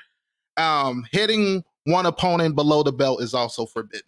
Um, 0.56 1.04
hitting 1.10 1.64
one 1.84 2.06
opponent 2.06 2.54
below 2.54 2.82
the 2.82 2.92
belt 2.92 3.22
is 3.22 3.34
also 3.34 3.66
forbidden. 3.66 4.06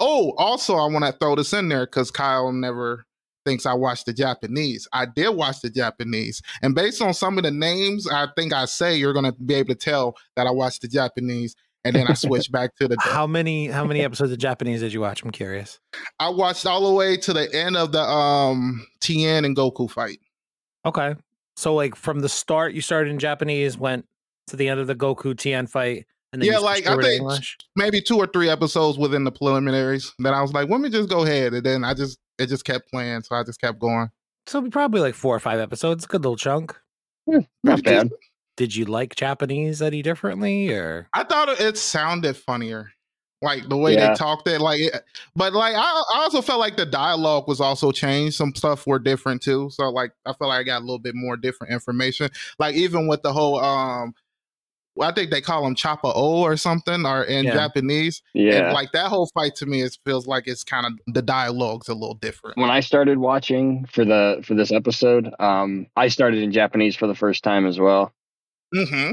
Oh, 0.00 0.32
also, 0.36 0.76
I 0.76 0.86
want 0.86 1.04
to 1.04 1.12
throw 1.12 1.34
this 1.34 1.52
in 1.52 1.68
there 1.68 1.86
because 1.86 2.10
Kyle 2.10 2.52
never 2.52 3.04
thinks 3.48 3.64
I 3.64 3.72
watched 3.72 4.04
the 4.04 4.12
Japanese. 4.12 4.86
I 4.92 5.06
did 5.06 5.30
watch 5.30 5.62
the 5.62 5.70
Japanese. 5.70 6.42
And 6.60 6.74
based 6.74 7.00
on 7.00 7.14
some 7.14 7.38
of 7.38 7.44
the 7.44 7.50
names 7.50 8.06
I 8.06 8.26
think 8.36 8.52
I 8.52 8.66
say, 8.66 8.96
you're 8.96 9.14
going 9.14 9.24
to 9.24 9.32
be 9.32 9.54
able 9.54 9.68
to 9.68 9.74
tell 9.74 10.16
that 10.36 10.46
I 10.46 10.50
watched 10.50 10.82
the 10.82 10.88
Japanese. 10.88 11.56
And 11.84 11.96
then 11.96 12.06
I 12.08 12.12
switched 12.12 12.52
back 12.52 12.76
to 12.76 12.88
the. 12.88 12.96
How 13.00 13.26
many 13.26 13.68
how 13.68 13.84
many 13.84 14.02
episodes 14.02 14.32
of 14.32 14.38
Japanese 14.38 14.80
did 14.80 14.92
you 14.92 15.00
watch? 15.00 15.22
I'm 15.22 15.30
curious. 15.30 15.80
I 16.20 16.28
watched 16.28 16.66
all 16.66 16.86
the 16.86 16.94
way 16.94 17.16
to 17.16 17.32
the 17.32 17.50
end 17.54 17.76
of 17.78 17.92
the 17.92 18.02
um 18.02 18.86
Tien 19.00 19.46
and 19.46 19.56
Goku 19.56 19.90
fight. 19.90 20.18
Okay. 20.84 21.14
So 21.56 21.74
like 21.74 21.96
from 21.96 22.20
the 22.20 22.28
start 22.28 22.74
you 22.74 22.82
started 22.82 23.10
in 23.10 23.18
Japanese, 23.18 23.78
went 23.78 24.04
to 24.48 24.56
the 24.56 24.68
end 24.68 24.80
of 24.80 24.88
the 24.88 24.94
Goku 24.94 25.38
Tien 25.38 25.66
fight, 25.66 26.04
Yeah, 26.36 26.58
like, 26.58 26.86
I 26.86 26.94
think- 26.96 27.20
English. 27.20 27.56
Maybe 27.76 28.00
two 28.00 28.16
or 28.18 28.26
three 28.26 28.48
episodes 28.48 28.98
within 28.98 29.24
the 29.24 29.32
preliminaries. 29.32 30.12
Then 30.18 30.34
I 30.34 30.42
was 30.42 30.52
like, 30.52 30.68
let 30.68 30.80
me 30.80 30.90
just 30.90 31.08
go 31.08 31.24
ahead. 31.24 31.54
And 31.54 31.64
then 31.64 31.84
I 31.84 31.94
just, 31.94 32.18
it 32.38 32.48
just 32.48 32.64
kept 32.64 32.90
playing. 32.90 33.22
So 33.22 33.34
I 33.36 33.44
just 33.44 33.60
kept 33.60 33.78
going. 33.78 34.10
So 34.46 34.68
probably 34.70 35.00
like 35.00 35.14
four 35.14 35.34
or 35.34 35.40
five 35.40 35.58
episodes. 35.60 36.06
Good 36.06 36.22
little 36.22 36.36
chunk. 36.36 36.76
Not 37.62 37.82
bad. 37.82 38.10
Did 38.56 38.74
you 38.74 38.86
like 38.86 39.14
Japanese 39.14 39.80
any 39.82 40.02
differently 40.02 40.70
or 40.72 41.08
I 41.12 41.24
thought 41.24 41.48
it- 41.48 41.60
it 41.60 41.76
sounded 41.78 42.36
funnier, 42.36 42.90
like 43.42 43.68
the 43.68 43.76
way 43.76 43.94
Yeah. 43.94 44.08
they 44.08 44.14
talked 44.14 44.48
it. 44.48 44.60
Like, 44.60 44.80
it, 44.80 45.04
but 45.36 45.52
like 45.52 45.74
I, 45.76 45.80
I 46.14 46.18
also 46.22 46.40
felt 46.42 46.58
like 46.58 46.76
the 46.76 46.86
dialogue 46.86 47.46
was 47.46 47.60
also 47.60 47.92
changed. 47.92 48.34
Some 48.36 48.54
stuff 48.54 48.86
were 48.86 48.98
different 48.98 49.42
too. 49.42 49.70
So 49.72 49.88
like 49.90 50.12
I 50.26 50.32
felt 50.32 50.48
like 50.48 50.60
I 50.60 50.64
got 50.64 50.78
a 50.78 50.84
little 50.84 50.98
bit 50.98 51.14
more 51.14 51.36
different 51.36 51.72
information. 51.72 52.30
Like 52.58 52.74
even 52.74 53.06
with 53.06 53.22
the 53.22 53.32
whole 53.32 53.60
um, 53.60 54.12
I 55.00 55.12
think 55.12 55.30
they 55.30 55.40
call 55.40 55.64
them 55.64 55.74
Choppa 55.74 56.12
O 56.14 56.40
or 56.42 56.56
something, 56.56 57.04
or 57.06 57.24
in 57.24 57.44
Yeah. 57.46 57.54
Japanese. 57.54 58.22
Yeah. 58.34 58.52
And 58.66 58.72
like 58.74 58.92
that 58.92 59.06
whole 59.08 59.28
fight 59.34 59.54
to 59.56 59.66
me, 59.66 59.82
it 59.82 59.96
feels 60.04 60.26
like 60.26 60.46
it's 60.46 60.64
kind 60.64 60.86
of 60.86 60.92
the 61.14 61.22
dialogue's 61.22 61.88
a 61.88 61.94
little 61.94 62.14
different. 62.14 62.56
when 62.56 62.70
I 62.70 62.80
started 62.80 63.18
watching 63.18 63.86
for 63.86 64.04
the 64.04 64.40
for 64.44 64.54
this 64.54 64.72
episode, 64.72 65.30
um, 65.38 65.86
I 65.96 66.08
started 66.08 66.42
in 66.42 66.52
Japanese 66.52 66.96
for 66.96 67.06
the 67.06 67.14
first 67.14 67.44
time 67.44 67.66
as 67.66 67.78
well. 67.78 68.12
hmm 68.74 69.12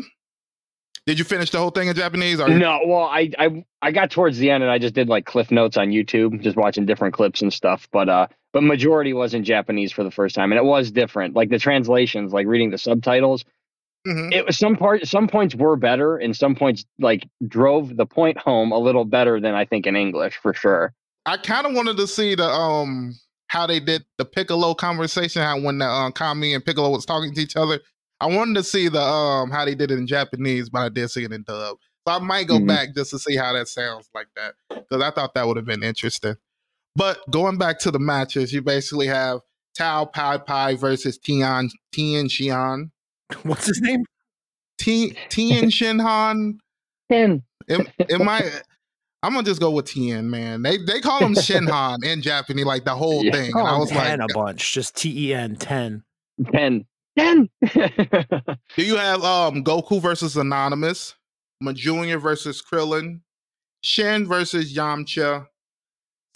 Did 1.06 1.20
you 1.20 1.26
finish 1.26 1.52
the 1.52 1.60
whole 1.60 1.70
thing 1.70 1.88
in 1.88 1.96
Japanese? 1.96 2.40
Or 2.40 2.50
No, 2.50 2.80
well, 2.86 3.04
I, 3.04 3.30
I 3.38 3.64
I 3.82 3.92
got 3.92 4.10
towards 4.10 4.38
the 4.40 4.50
end 4.50 4.64
and 4.64 4.72
I 4.72 4.80
just 4.80 4.96
did 4.96 5.08
like 5.08 5.26
cliff 5.26 5.52
notes 5.52 5.78
on 5.78 5.90
YouTube, 5.90 6.42
just 6.42 6.58
watching 6.58 6.86
different 6.86 7.14
clips 7.14 7.42
and 7.44 7.54
stuff. 7.54 7.88
But 7.92 8.10
uh, 8.10 8.28
but 8.54 8.64
majority 8.64 9.14
was 9.14 9.34
in 9.34 9.44
Japanese 9.44 9.92
for 9.92 10.04
the 10.04 10.10
first 10.12 10.34
time, 10.34 10.52
and 10.52 10.58
it 10.58 10.66
was 10.66 10.90
different. 10.90 11.36
Like 11.36 11.50
the 11.50 11.60
translations, 11.60 12.34
like 12.34 12.48
reading 12.48 12.72
the 12.72 12.78
subtitles, 12.80 13.46
Mhm. 14.08 14.34
it 14.34 14.46
was 14.46 14.58
some 14.58 14.76
part 14.76 15.08
some 15.08 15.28
points 15.28 15.56
were 15.56 15.76
better, 15.76 16.18
and 16.18 16.36
some 16.36 16.56
points 16.56 16.86
like 17.00 17.28
drove 17.48 17.96
the 17.98 18.06
point 18.06 18.38
home 18.38 18.72
a 18.72 18.78
little 18.78 19.06
better 19.06 19.40
than 19.40 19.56
I 19.56 19.66
think 19.66 19.88
in 19.88 19.96
English 19.96 20.38
for 20.38 20.54
sure. 20.54 20.94
I 21.26 21.38
kind 21.38 21.66
of 21.66 21.74
wanted 21.74 21.98
to 21.98 22.08
see 22.08 22.36
the 22.36 22.46
um 22.48 23.16
how 23.48 23.66
they 23.68 23.80
did 23.80 24.06
the 24.18 24.26
Piccolo 24.26 24.74
conversation, 24.74 25.42
how 25.42 25.60
when 25.60 25.78
the 25.80 25.86
uh, 25.86 26.12
Kami 26.12 26.54
and 26.54 26.64
Piccolo 26.66 26.90
was 26.90 27.06
talking 27.06 27.34
to 27.34 27.42
each 27.42 27.56
other. 27.56 27.80
I 28.22 28.28
wanted 28.28 28.56
to 28.56 28.64
see 28.64 28.88
the 28.88 29.02
um 29.02 29.50
how 29.52 29.66
they 29.66 29.76
did 29.76 29.92
it 29.92 29.98
in 29.98 30.08
Japanese, 30.08 30.70
but 30.70 30.80
I 30.80 30.90
did 30.90 31.10
see 31.10 31.24
it 31.24 31.32
in 31.32 31.44
dub. 31.44 31.78
So 32.08 32.14
I 32.14 32.20
might 32.20 32.48
go 32.48 32.60
Mhm. 32.60 32.68
back 32.68 32.94
just 32.96 33.10
to 33.12 33.20
see 33.20 33.36
how 33.36 33.54
that 33.54 33.68
sounds 33.68 34.10
like 34.14 34.28
that 34.36 34.54
because 34.70 35.02
I 35.02 35.10
thought 35.12 35.34
that 35.34 35.48
would 35.48 35.58
have 35.58 35.66
been 35.66 35.84
interesting. 35.84 36.36
But 36.96 37.20
going 37.32 37.58
back 37.58 37.80
to 37.80 37.92
the 37.92 38.00
matches, 38.00 38.54
you 38.54 38.62
basically 38.62 39.08
have 39.08 39.42
Tao 39.76 40.06
Pai 40.06 40.38
Pai 40.40 40.76
versus 40.76 41.18
Tian 41.18 41.70
Tian 41.92 42.28
Xian. 42.28 42.92
What's 43.44 43.66
his 43.68 43.82
name? 43.82 44.04
Tian 44.78 45.16
Tian 45.30 45.66
Shinhan. 45.70 46.58
Ten. 47.12 47.44
Am, 47.70 47.88
am 48.10 48.28
I? 48.30 48.50
I'm 49.24 49.34
gonna 49.34 49.44
just 49.44 49.60
go 49.62 49.72
with 49.72 49.86
Tien, 49.86 50.30
man. 50.30 50.62
They 50.62 50.78
they 50.78 51.00
call 51.02 51.22
him 51.22 51.34
Shinhan 51.34 52.04
in 52.04 52.22
Japanese, 52.22 52.66
like 52.66 52.86
the 52.86 52.96
whole 52.96 53.24
Yeah. 53.26 53.32
thing. 53.32 53.52
And 53.56 53.68
I 53.68 53.78
was 53.78 53.92
like, 53.92 54.08
10 54.08 54.22
a 54.22 54.28
bunch, 54.28 54.74
just 54.74 54.96
T 54.98 55.30
E 55.30 55.34
N 55.34 55.56
10. 55.56 56.04
Ten. 56.52 56.86
Ten. 57.18 57.50
do 57.74 58.84
you 58.84 58.98
have 58.98 59.24
um 59.24 59.64
Goku 59.64 60.02
versus 60.02 60.36
Anonymous, 60.36 61.16
Ma 61.62 61.72
Junior 61.72 62.20
versus 62.20 62.62
Krillin, 62.62 63.22
Shin 63.84 64.28
versus 64.28 64.74
Yamcha? 64.76 65.48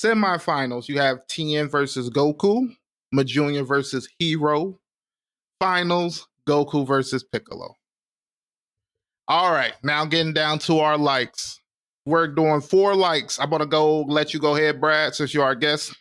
Semifinals, 0.01 0.87
you 0.87 0.97
have 0.97 1.27
Tien 1.27 1.67
versus 1.67 2.09
Goku, 2.09 2.73
Ma 3.11 3.23
Junior 3.23 3.63
versus 3.65 4.07
Hero. 4.17 4.79
Finals, 5.59 6.28
Goku 6.49 6.85
versus 6.87 7.23
Piccolo. 7.23 7.73
All 9.27 9.51
right, 9.51 9.73
now 9.83 10.05
getting 10.05 10.33
down 10.33 10.57
to 10.59 10.79
our 10.79 10.97
likes. 10.97 11.59
We're 12.05 12.27
doing 12.27 12.61
four 12.61 12.95
likes. 12.95 13.39
I'm 13.39 13.49
gonna 13.51 13.67
go 13.67 14.01
let 14.01 14.33
you 14.33 14.39
go 14.39 14.55
ahead, 14.55 14.81
Brad, 14.81 15.13
since 15.13 15.33
you're 15.33 15.43
our 15.45 15.55
guest. 15.55 15.95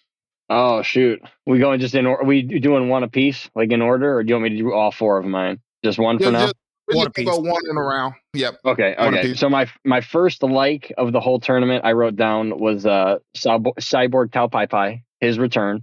oh 0.48 0.80
shoot. 0.80 1.20
We 1.46 1.58
going 1.58 1.78
just 1.80 1.94
in 1.94 2.06
order? 2.06 2.24
We 2.24 2.42
doing 2.42 2.88
one 2.88 3.02
a 3.02 3.08
piece, 3.08 3.50
like 3.54 3.70
in 3.70 3.82
order, 3.82 4.16
or 4.16 4.22
do 4.24 4.28
you 4.30 4.34
want 4.36 4.44
me 4.44 4.50
to 4.50 4.56
do 4.56 4.72
all 4.72 4.90
four 4.90 5.18
of 5.18 5.26
mine? 5.26 5.60
Just 5.84 5.98
one 5.98 6.16
for 6.18 6.24
Yeah, 6.24 6.30
now. 6.30 6.38
just- 6.46 6.54
we're 6.88 6.96
One 6.96 7.06
just 7.08 7.16
gonna 7.16 7.42
go 7.42 7.50
one 7.52 7.60
in 7.70 7.76
a 7.76 7.82
round. 7.82 8.14
Yep. 8.32 8.60
Okay, 8.64 8.94
okay. 8.98 9.34
So 9.34 9.50
my 9.50 9.66
my 9.84 10.00
first 10.00 10.42
like 10.42 10.90
of 10.96 11.12
the 11.12 11.20
whole 11.20 11.38
tournament 11.38 11.84
I 11.84 11.92
wrote 11.92 12.16
down 12.16 12.58
was 12.58 12.86
uh 12.86 13.18
Cyborg, 13.36 14.32
Tao 14.32 14.46
Pai 14.46 14.66
Pai, 14.66 15.04
his 15.20 15.38
return. 15.38 15.82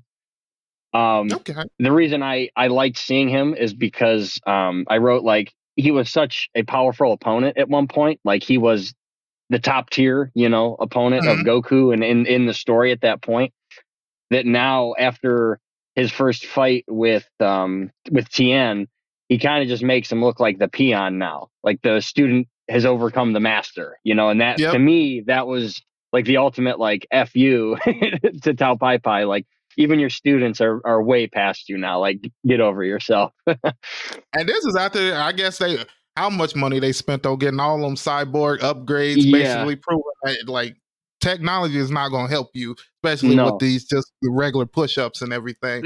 Um 0.95 1.29
Okay. 1.31 1.53
the 1.79 1.91
reason 1.91 2.23
I 2.23 2.49
I 2.55 2.67
liked 2.67 2.97
seeing 2.97 3.29
him 3.29 3.53
is 3.53 3.73
because 3.73 4.39
um 4.47 4.85
I 4.89 4.97
wrote 4.97 5.23
like 5.23 5.53
he 5.75 5.91
was 5.91 6.09
such 6.09 6.49
a 6.55 6.63
powerful 6.63 7.13
opponent 7.13 7.57
at 7.57 7.69
one 7.69 7.87
point. 7.87 8.21
Like 8.23 8.43
he 8.43 8.57
was 8.57 8.93
the 9.49 9.59
top 9.59 9.89
tier, 9.91 10.31
you 10.35 10.49
know, 10.49 10.75
opponent 10.79 11.27
of 11.27 11.39
Goku 11.39 11.93
and 11.93 12.03
in 12.03 12.25
in 12.27 12.45
the 12.45 12.53
story 12.53 12.91
at 12.93 13.01
that 13.01 13.21
point. 13.21 13.53
That 14.31 14.45
now 14.45 14.95
after 14.97 15.59
his 15.95 16.11
first 16.11 16.45
fight 16.45 16.85
with 16.87 17.27
um 17.41 17.91
with 18.11 18.29
Tien, 18.29 18.87
he 19.29 19.37
kind 19.39 19.63
of 19.63 19.69
just 19.69 19.83
makes 19.83 20.11
him 20.11 20.23
look 20.23 20.39
like 20.39 20.59
the 20.59 20.69
peon 20.69 21.17
now. 21.19 21.49
Like 21.63 21.81
the 21.83 22.01
student 22.01 22.47
has 22.69 22.85
overcome 22.85 23.33
the 23.33 23.39
master, 23.41 23.99
you 24.03 24.15
know, 24.15 24.29
and 24.29 24.41
that 24.41 24.59
Yep. 24.59 24.71
to 24.71 24.79
me 24.79 25.21
that 25.27 25.47
was 25.47 25.81
like 26.13 26.25
the 26.25 26.37
ultimate 26.37 26.79
like 26.79 27.07
F 27.11 27.35
you 27.35 27.77
to 28.43 28.53
Tao 28.55 28.75
Pai 28.77 28.97
Pai. 28.99 29.25
Like 29.25 29.45
even 29.77 29.99
your 29.99 30.09
students 30.09 30.61
are, 30.61 30.81
are 30.85 31.01
way 31.03 31.27
past 31.27 31.69
you 31.69 31.77
now. 31.77 31.99
Like 31.99 32.19
get 32.47 32.59
over 32.61 32.83
yourself. 32.83 33.31
And 33.47 34.49
this 34.49 34.63
is 34.65 34.75
after 34.77 35.15
I 35.15 35.31
guess 35.31 35.57
they 35.57 35.77
how 36.17 36.29
much 36.29 36.55
money 36.55 36.79
they 36.79 36.91
spent 36.91 37.25
on 37.25 37.37
getting 37.37 37.59
all 37.59 37.79
them 37.79 37.95
cyborg 37.95 38.59
upgrades, 38.59 39.15
Yeah. 39.17 39.31
basically 39.37 39.75
proving 39.77 40.03
that 40.23 40.47
like 40.47 40.75
technology 41.21 41.77
is 41.77 41.91
not 41.91 42.09
gonna 42.09 42.29
help 42.29 42.49
you, 42.53 42.75
especially 43.03 43.35
No. 43.35 43.45
with 43.45 43.59
these 43.59 43.85
just 43.85 44.11
the 44.21 44.31
regular 44.31 44.65
push 44.65 44.97
ups 44.97 45.21
and 45.21 45.33
everything. 45.33 45.83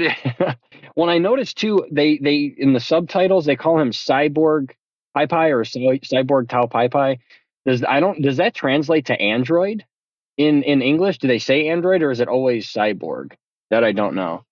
when 0.94 1.08
I 1.08 1.18
noticed 1.18 1.58
too, 1.58 1.86
they 1.90 2.18
they 2.18 2.54
in 2.56 2.72
the 2.72 2.80
subtitles 2.80 3.44
they 3.46 3.56
call 3.56 3.78
him 3.80 3.90
Cyborg 3.90 4.72
Pai 5.14 5.26
Pai 5.26 5.50
or 5.50 5.64
Cyborg 5.64 6.48
Tau 6.48 6.66
Pi 6.66 6.88
Pai. 6.88 7.18
Does 7.66 7.84
I 7.84 8.00
don't 8.00 8.22
does 8.22 8.36
that 8.38 8.54
translate 8.54 9.06
to 9.06 9.20
Android 9.20 9.84
in 10.36 10.62
in 10.62 10.82
English? 10.82 11.18
Do 11.18 11.28
they 11.28 11.38
say 11.38 11.68
Android 11.68 12.02
or 12.02 12.10
is 12.10 12.20
it 12.20 12.28
always 12.28 12.66
Cyborg? 12.66 13.32
That 13.70 13.84
I 13.84 13.92
don't 13.92 14.14
know. 14.14 14.44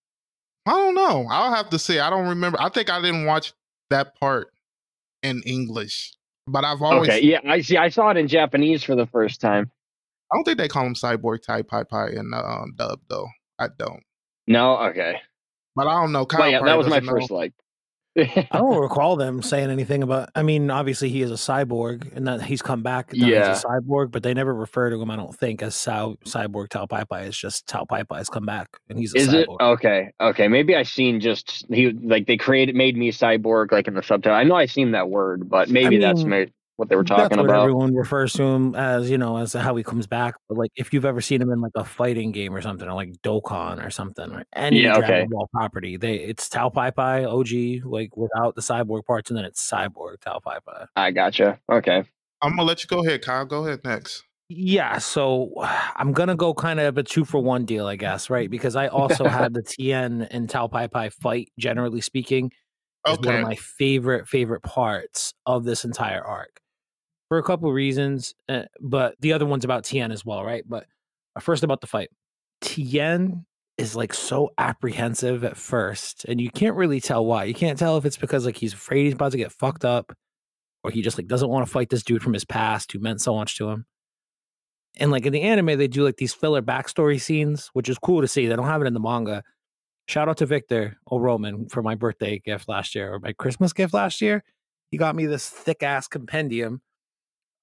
I 0.66 0.70
don't 0.72 0.94
know. 0.94 1.26
I'll 1.30 1.54
have 1.54 1.70
to 1.70 1.78
see. 1.78 1.98
I 1.98 2.10
don't 2.10 2.28
remember. 2.28 2.60
I 2.60 2.68
think 2.68 2.90
I 2.90 3.00
didn't 3.00 3.24
watch 3.24 3.52
that 3.90 4.18
part 4.18 4.48
in 5.22 5.42
English. 5.44 6.14
But 6.46 6.64
I've 6.64 6.82
always 6.82 7.08
Okay, 7.08 7.22
yeah, 7.22 7.40
I 7.46 7.60
see. 7.60 7.76
I 7.76 7.88
saw 7.88 8.10
it 8.10 8.16
in 8.16 8.28
Japanese 8.28 8.82
for 8.82 8.94
the 8.94 9.06
first 9.06 9.40
time. 9.40 9.70
I 10.30 10.36
don't 10.36 10.44
think 10.44 10.58
they 10.58 10.68
call 10.68 10.86
him 10.86 10.94
cyborg 10.94 11.42
Tao 11.42 11.62
Pai 11.62 11.84
Pai 11.84 12.16
in 12.16 12.30
the 12.30 12.38
um, 12.38 12.74
dub 12.76 13.00
though. 13.08 13.28
I 13.58 13.68
don't. 13.78 14.02
No, 14.46 14.78
okay. 14.90 15.16
But 15.74 15.86
I 15.86 16.00
don't 16.00 16.12
know. 16.12 16.26
Kyle 16.26 16.40
But 16.40 16.50
yeah, 16.50 16.62
that 16.64 16.78
was 16.78 16.86
my 16.86 17.00
know. 17.00 17.12
first 17.12 17.30
like. 17.30 17.52
I 18.50 18.58
don't 18.58 18.80
recall 18.80 19.16
them 19.16 19.42
saying 19.42 19.70
anything 19.70 20.02
about. 20.02 20.30
I 20.34 20.42
mean, 20.42 20.70
obviously 20.70 21.08
he 21.08 21.22
is 21.22 21.30
a 21.30 21.34
cyborg, 21.34 22.14
and 22.16 22.26
that 22.26 22.42
he's 22.42 22.62
come 22.62 22.82
back. 22.82 23.10
Yeah. 23.12 23.48
he's 23.50 23.62
a 23.62 23.66
cyborg, 23.66 24.10
but 24.10 24.22
they 24.22 24.34
never 24.34 24.52
refer 24.52 24.90
to 24.90 25.00
him. 25.00 25.10
I 25.10 25.16
don't 25.16 25.34
think 25.34 25.62
as 25.62 25.74
Sao, 25.74 26.16
cyborg 26.24 26.68
Tao 26.70 26.86
Pai 26.86 27.04
Pai. 27.04 27.26
It's 27.26 27.36
just 27.36 27.66
Tao 27.66 27.84
Pai 27.84 28.04
Pai's 28.04 28.28
come 28.28 28.44
back, 28.46 28.68
and 28.88 28.98
he's 28.98 29.14
a 29.14 29.18
Is 29.18 29.28
cyborg. 29.28 29.42
it 29.42 29.48
okay? 29.62 30.10
Okay, 30.20 30.48
maybe 30.48 30.74
I 30.74 30.82
seen 30.82 31.20
just 31.20 31.64
he 31.70 31.90
like 31.92 32.26
they 32.26 32.36
created 32.36 32.74
made 32.74 32.96
me 32.96 33.12
cyborg 33.12 33.72
like 33.72 33.88
in 33.88 33.94
the 33.94 34.02
subtitle. 34.02 34.36
I 34.36 34.44
know 34.44 34.54
I 34.56 34.66
seen 34.66 34.92
that 34.92 35.08
word, 35.08 35.48
but 35.48 35.68
maybe 35.70 35.98
that's 35.98 36.24
mean, 36.24 36.30
ma- 36.30 36.44
what 36.78 36.88
they 36.88 36.94
were 36.94 37.02
talking 37.02 37.24
That's 37.24 37.30
talking 37.30 37.42
what 37.48 37.50
about. 37.50 37.62
everyone 37.62 37.92
refers 37.92 38.32
to 38.34 38.44
him 38.44 38.76
as, 38.76 39.10
you 39.10 39.18
know, 39.18 39.36
as 39.36 39.52
how 39.52 39.74
he 39.74 39.82
comes 39.82 40.06
back. 40.06 40.36
But 40.48 40.58
like, 40.58 40.70
if 40.76 40.94
you've 40.94 41.04
ever 41.04 41.20
seen 41.20 41.42
him 41.42 41.50
in 41.50 41.60
like 41.60 41.72
a 41.74 41.84
fighting 41.84 42.30
game 42.30 42.54
or 42.54 42.62
something, 42.62 42.88
or 42.88 42.94
like 42.94 43.20
Dokkan 43.22 43.84
or 43.84 43.90
something, 43.90 44.30
or 44.30 44.44
any 44.52 44.82
Yeah, 44.82 44.98
Dragon 44.98 45.22
okay. 45.22 45.26
Ball 45.28 45.48
property, 45.52 45.96
they 45.96 46.14
it's 46.14 46.48
Tao 46.48 46.68
Pai 46.68 46.92
Pai 46.92 47.24
OG, 47.24 47.84
like 47.84 48.16
without 48.16 48.54
the 48.54 48.60
cyborg 48.60 49.04
parts, 49.06 49.28
and 49.28 49.36
then 49.36 49.44
it's 49.44 49.68
cyborg 49.68 50.20
Tao 50.20 50.38
Pai 50.38 50.58
Pai. 50.64 50.86
I 50.94 51.10
gotcha. 51.10 51.58
Okay. 51.68 52.04
I'm 52.40 52.52
gonna 52.52 52.62
let 52.62 52.84
you 52.84 52.86
go 52.86 53.04
ahead, 53.04 53.22
Kyle. 53.22 53.44
Go 53.44 53.66
ahead 53.66 53.80
next. 53.84 54.22
Yeah, 54.48 54.98
so 54.98 55.50
I'm 55.96 56.12
gonna 56.12 56.36
go 56.36 56.54
kind 56.54 56.78
of 56.78 56.96
a 56.96 57.02
two 57.02 57.24
for 57.24 57.40
one 57.42 57.64
deal, 57.64 57.88
I 57.88 57.96
guess, 57.96 58.30
right? 58.30 58.48
Because 58.48 58.76
I 58.76 58.86
also 58.86 59.24
had 59.28 59.52
the 59.52 59.62
Tien 59.64 60.22
and 60.30 60.48
Tao 60.48 60.68
Pai 60.68 60.86
Pai 60.86 61.10
fight. 61.10 61.50
Generally 61.58 62.02
speaking, 62.02 62.52
is 63.08 63.18
one 63.18 63.34
of 63.34 63.42
my 63.42 63.56
favorite 63.56 64.28
favorite 64.28 64.62
parts 64.62 65.34
of 65.44 65.64
this 65.64 65.84
entire 65.84 66.22
arc 66.22 66.60
for 67.28 67.38
a 67.38 67.42
couple 67.42 67.72
reasons. 67.72 68.34
Uh, 68.48 68.64
but 68.80 69.14
the 69.20 69.32
other 69.32 69.46
one's 69.46 69.64
about 69.64 69.84
Tien 69.84 70.10
as 70.10 70.24
well, 70.24 70.44
right? 70.44 70.64
But 70.66 70.86
uh, 71.36 71.40
first 71.40 71.62
about 71.62 71.80
the 71.80 71.86
fight, 71.86 72.10
Tien 72.60 73.44
is 73.76 73.94
like 73.94 74.12
so 74.12 74.50
apprehensive 74.58 75.44
at 75.44 75.56
first, 75.56 76.24
and 76.24 76.40
you 76.40 76.50
can't 76.50 76.76
really 76.76 77.00
tell 77.00 77.24
why. 77.24 77.44
You 77.44 77.54
can't 77.54 77.78
tell 77.78 77.96
if 77.96 78.04
it's 78.04 78.16
because 78.16 78.44
like 78.44 78.56
he's 78.56 78.72
afraid 78.72 79.04
he's 79.04 79.14
about 79.14 79.32
to 79.32 79.38
get 79.38 79.52
fucked 79.52 79.84
up, 79.84 80.12
or 80.82 80.90
he 80.90 81.02
just 81.02 81.18
like 81.18 81.28
doesn't 81.28 81.48
want 81.48 81.66
to 81.66 81.72
fight 81.72 81.90
this 81.90 82.02
dude 82.02 82.22
from 82.22 82.32
his 82.32 82.44
past 82.44 82.92
who 82.92 82.98
meant 82.98 83.20
so 83.20 83.34
much 83.36 83.56
to 83.58 83.68
him. 83.68 83.86
And 84.96 85.12
like 85.12 85.26
in 85.26 85.32
the 85.32 85.42
anime, 85.42 85.78
they 85.78 85.86
do 85.86 86.04
like 86.04 86.16
these 86.16 86.34
filler 86.34 86.62
backstory 86.62 87.20
scenes, 87.20 87.70
which 87.72 87.88
is 87.88 87.98
cool 87.98 88.20
to 88.20 88.28
see. 88.28 88.46
They 88.46 88.56
don't 88.56 88.66
have 88.66 88.82
it 88.82 88.86
in 88.86 88.94
the 88.94 89.00
manga. 89.00 89.44
Shout 90.08 90.28
out 90.28 90.38
to 90.38 90.46
Victor 90.46 90.96
O'Roman 91.12 91.68
for 91.68 91.82
my 91.82 91.94
birthday 91.94 92.40
gift 92.40 92.68
last 92.68 92.94
year 92.94 93.12
or 93.12 93.20
my 93.20 93.32
Christmas 93.32 93.72
gift 93.72 93.94
last 93.94 94.20
year. 94.20 94.42
He 94.90 94.96
got 94.96 95.14
me 95.14 95.26
this 95.26 95.48
thick 95.48 95.82
ass 95.82 96.08
compendium 96.08 96.80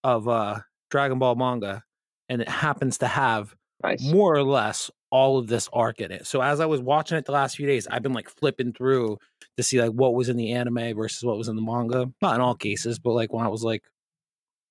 of 0.05 0.27
uh 0.29 0.59
Dragon 0.91 1.17
Ball 1.19 1.35
manga, 1.35 1.83
and 2.29 2.41
it 2.41 2.47
happens 2.47 2.99
to 2.99 3.07
have 3.07 3.55
Nice. 3.83 4.01
more 4.03 4.33
or 4.35 4.43
less 4.43 4.89
all 5.11 5.37
of 5.37 5.47
this 5.47 5.67
arc 5.73 5.99
in 5.99 6.11
it. 6.11 6.25
So 6.27 6.41
as 6.41 6.59
I 6.59 6.65
was 6.65 6.79
watching 6.81 7.17
it 7.17 7.25
the 7.25 7.31
last 7.31 7.55
few 7.57 7.65
days, 7.67 7.87
I've 7.87 8.03
been 8.03 8.13
like 8.13 8.29
flipping 8.29 8.71
through 8.73 9.17
to 9.57 9.63
see 9.63 9.81
like 9.81 9.91
what 9.91 10.13
was 10.13 10.29
in 10.29 10.37
the 10.37 10.51
anime 10.53 10.95
versus 10.95 11.23
what 11.23 11.37
was 11.37 11.47
in 11.47 11.55
the 11.55 11.61
manga. 11.61 12.09
Not 12.21 12.35
in 12.35 12.41
all 12.41 12.55
cases, 12.55 12.99
but 12.99 13.13
like 13.13 13.33
when 13.33 13.45
I 13.45 13.49
was 13.49 13.63
like, 13.63 13.83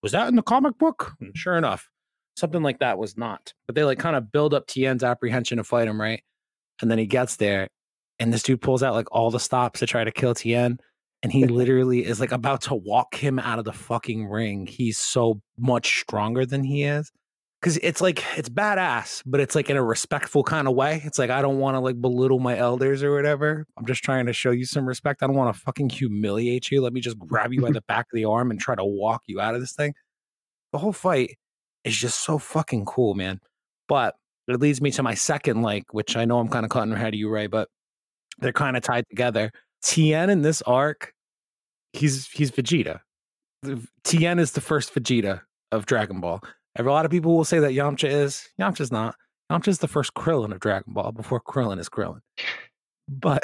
was 0.02 0.12
that 0.12 0.28
in 0.28 0.36
the 0.36 0.42
comic 0.42 0.78
book? 0.78 1.12
And 1.20 1.36
sure 1.36 1.56
enough, 1.56 1.88
something 2.36 2.62
like 2.62 2.78
that 2.80 2.98
was 2.98 3.16
not. 3.16 3.52
But 3.66 3.74
they 3.74 3.84
like 3.84 3.98
kind 3.98 4.16
of 4.16 4.30
build 4.30 4.54
up 4.54 4.66
Tien's 4.66 5.02
apprehension 5.04 5.58
to 5.58 5.64
fight 5.64 5.88
him, 5.88 6.00
right? 6.00 6.22
And 6.82 6.90
then 6.90 6.98
he 6.98 7.06
gets 7.06 7.36
there, 7.36 7.68
and 8.18 8.32
this 8.32 8.42
dude 8.42 8.60
pulls 8.60 8.82
out 8.82 8.94
like 8.94 9.08
all 9.12 9.30
the 9.30 9.40
stops 9.40 9.80
to 9.80 9.86
try 9.86 10.04
to 10.04 10.12
kill 10.12 10.34
Tien. 10.34 10.78
And 11.24 11.32
he 11.32 11.44
literally 11.48 12.04
is 12.04 12.20
like 12.20 12.30
about 12.30 12.60
to 12.62 12.76
walk 12.76 13.16
him 13.16 13.40
out 13.40 13.58
of 13.58 13.64
the 13.64 13.72
fucking 13.72 14.28
ring. 14.28 14.66
He's 14.66 14.98
so 14.98 15.40
much 15.58 15.98
stronger 16.00 16.46
than 16.46 16.62
he 16.62 16.84
is 16.84 17.10
because 17.64 17.78
it's 17.78 18.02
like 18.02 18.22
it's 18.36 18.50
badass, 18.50 19.22
but 19.24 19.40
it's 19.40 19.54
like 19.54 19.70
in 19.70 19.78
a 19.78 19.82
respectful 19.82 20.44
kind 20.44 20.68
of 20.68 20.74
way. 20.74 21.00
It's 21.02 21.18
like 21.18 21.30
I 21.30 21.40
don't 21.40 21.56
want 21.56 21.76
to 21.76 21.80
like 21.80 21.98
belittle 21.98 22.38
my 22.38 22.58
elders 22.58 23.02
or 23.02 23.14
whatever. 23.14 23.66
I'm 23.78 23.86
just 23.86 24.04
trying 24.04 24.26
to 24.26 24.34
show 24.34 24.50
you 24.50 24.66
some 24.66 24.86
respect. 24.86 25.22
I 25.22 25.26
don't 25.26 25.34
want 25.34 25.56
to 25.56 25.58
fucking 25.58 25.88
humiliate 25.88 26.70
you. 26.70 26.82
Let 26.82 26.92
me 26.92 27.00
just 27.00 27.18
grab 27.18 27.54
you 27.54 27.62
by 27.62 27.70
the 27.72 27.80
back 27.88 28.04
of 28.12 28.16
the 28.16 28.26
arm 28.26 28.50
and 28.50 28.60
try 28.60 28.74
to 28.74 28.84
walk 28.84 29.22
you 29.26 29.40
out 29.40 29.54
of 29.54 29.62
this 29.62 29.72
thing. 29.72 29.94
The 30.72 30.78
whole 30.78 30.92
fight 30.92 31.38
is 31.84 31.96
just 31.96 32.22
so 32.22 32.38
fucking 32.38 32.84
cool, 32.84 33.14
man. 33.14 33.40
But 33.88 34.14
it 34.46 34.60
leads 34.60 34.82
me 34.82 34.90
to 34.90 35.02
my 35.02 35.14
second 35.14 35.62
like, 35.62 35.94
which 35.94 36.18
I 36.18 36.26
know 36.26 36.40
I'm 36.40 36.48
kind 36.48 36.66
of 36.66 36.70
cutting 36.70 36.92
ahead 36.92 37.14
of 37.14 37.18
you, 37.18 37.30
Ray, 37.30 37.46
but 37.46 37.70
they're 38.40 38.52
kind 38.52 38.76
of 38.76 38.82
tied 38.82 39.08
together. 39.08 39.52
Tien 39.82 40.28
in 40.28 40.42
this 40.42 40.60
arc, 40.62 41.13
he's 41.94 42.28
he's 42.28 42.50
Vegeta. 42.50 43.00
Tien 44.04 44.38
is 44.38 44.52
the 44.52 44.60
first 44.60 44.94
Vegeta 44.94 45.42
of 45.72 45.86
Dragon 45.86 46.20
Ball. 46.20 46.40
A 46.76 46.82
lot 46.82 47.04
of 47.04 47.10
people 47.10 47.36
will 47.36 47.44
say 47.44 47.60
that 47.60 47.72
Yamcha 47.72 48.08
is. 48.08 48.48
Yamcha's 48.60 48.92
not. 48.92 49.14
Yamcha's 49.50 49.78
the 49.78 49.88
first 49.88 50.14
Krillin 50.14 50.52
of 50.52 50.60
Dragon 50.60 50.92
Ball 50.92 51.12
before 51.12 51.40
Krillin 51.40 51.78
is 51.78 51.88
Krillin. 51.88 52.20
But 53.08 53.42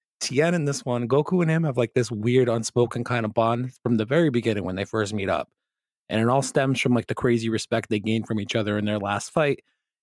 Tien 0.20 0.54
in 0.54 0.64
this 0.64 0.84
one, 0.84 1.08
Goku 1.08 1.42
and 1.42 1.50
him 1.50 1.64
have 1.64 1.76
like 1.76 1.94
this 1.94 2.10
weird 2.10 2.48
unspoken 2.48 3.04
kind 3.04 3.24
of 3.24 3.34
bond 3.34 3.72
from 3.82 3.96
the 3.96 4.04
very 4.04 4.30
beginning 4.30 4.64
when 4.64 4.76
they 4.76 4.84
first 4.84 5.14
meet 5.14 5.28
up. 5.28 5.48
And 6.08 6.20
it 6.20 6.28
all 6.28 6.42
stems 6.42 6.80
from 6.80 6.94
like 6.94 7.06
the 7.06 7.14
crazy 7.14 7.48
respect 7.48 7.88
they 7.88 8.00
gained 8.00 8.26
from 8.26 8.40
each 8.40 8.56
other 8.56 8.76
in 8.78 8.84
their 8.84 8.98
last 8.98 9.30
fight. 9.30 9.60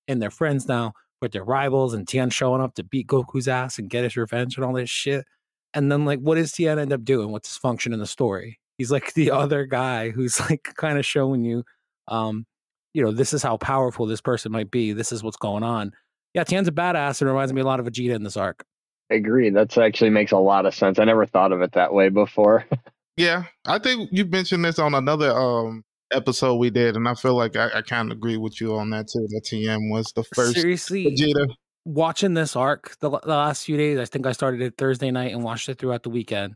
And 0.07 0.21
they're 0.21 0.31
friends 0.31 0.67
now. 0.67 0.93
with 1.21 1.33
their 1.33 1.43
rivals 1.43 1.93
and 1.93 2.07
Tien 2.07 2.29
showing 2.29 2.61
up 2.61 2.75
to 2.75 2.83
beat 2.83 3.07
Goku's 3.07 3.47
ass 3.47 3.77
and 3.77 3.89
get 3.89 4.03
his 4.05 4.15
revenge 4.15 4.55
and 4.55 4.65
all 4.65 4.73
this 4.73 4.89
shit. 4.89 5.25
And 5.73 5.91
then 5.91 6.05
like 6.05 6.19
what 6.19 6.35
does 6.35 6.51
Tien 6.51 6.79
end 6.79 6.93
up 6.93 7.03
doing? 7.03 7.31
What's 7.31 7.49
his 7.49 7.57
function 7.57 7.93
in 7.93 7.99
the 7.99 8.07
story? 8.07 8.59
He's 8.77 8.91
like 8.91 9.13
the 9.15 9.31
other 9.31 9.65
guy 9.65 10.09
who's 10.09 10.39
like 10.39 10.73
kind 10.75 10.97
of 10.97 11.05
showing 11.05 11.43
you 11.43 11.63
um, 12.07 12.45
you 12.93 13.03
know, 13.03 13.11
this 13.11 13.33
is 13.33 13.43
how 13.43 13.57
powerful 13.57 14.07
this 14.07 14.21
person 14.21 14.51
might 14.51 14.71
be. 14.71 14.93
This 14.93 15.11
is 15.11 15.23
what's 15.23 15.37
going 15.37 15.63
on. 15.63 15.93
Yeah, 16.33 16.43
Tien's 16.43 16.67
a 16.67 16.71
badass 16.71 17.21
and 17.21 17.29
reminds 17.29 17.53
me 17.53 17.61
a 17.61 17.65
lot 17.65 17.79
of 17.79 17.85
Vegeta 17.85 18.15
in 18.15 18.23
this 18.23 18.35
arc. 18.35 18.65
I 19.11 19.15
agree. 19.15 19.49
That's 19.49 19.77
actually 19.77 20.11
makes 20.11 20.31
a 20.31 20.37
lot 20.37 20.65
of 20.65 20.73
sense. 20.73 20.99
I 20.99 21.05
never 21.05 21.25
thought 21.25 21.51
of 21.51 21.61
it 21.61 21.73
that 21.73 21.93
way 21.93 22.09
before. 22.09 22.65
Yeah, 23.17 23.43
I 23.65 23.79
think 23.79 24.07
you 24.13 24.23
mentioned 24.23 24.63
this 24.63 24.79
on 24.79 24.95
another 24.95 25.33
um 25.33 25.83
episode 26.13 26.55
we 26.55 26.69
did, 26.69 26.95
and 26.95 27.05
I 27.05 27.15
feel 27.15 27.35
like 27.35 27.57
I, 27.57 27.69
I 27.75 27.81
kind 27.81 28.09
of 28.09 28.17
agree 28.17 28.37
with 28.37 28.61
you 28.61 28.77
on 28.77 28.91
that 28.91 29.09
too. 29.09 29.27
That 29.31 29.41
Tien 29.43 29.89
was 29.89 30.13
the 30.15 30.23
first 30.23 30.53
Seriously, 30.53 31.05
Vegeta. 31.05 31.53
Watching 31.93 32.33
this 32.33 32.55
arc 32.55 32.97
the, 32.99 33.09
the 33.09 33.17
last 33.27 33.65
few 33.65 33.77
days, 33.77 33.99
I 33.99 34.05
think 34.05 34.25
I 34.25 34.31
started 34.31 34.61
it 34.61 34.75
Thursday 34.77 35.11
night 35.11 35.33
and 35.33 35.43
watched 35.43 35.69
it 35.69 35.79
throughout 35.79 36.03
the 36.03 36.09
weekend. 36.09 36.55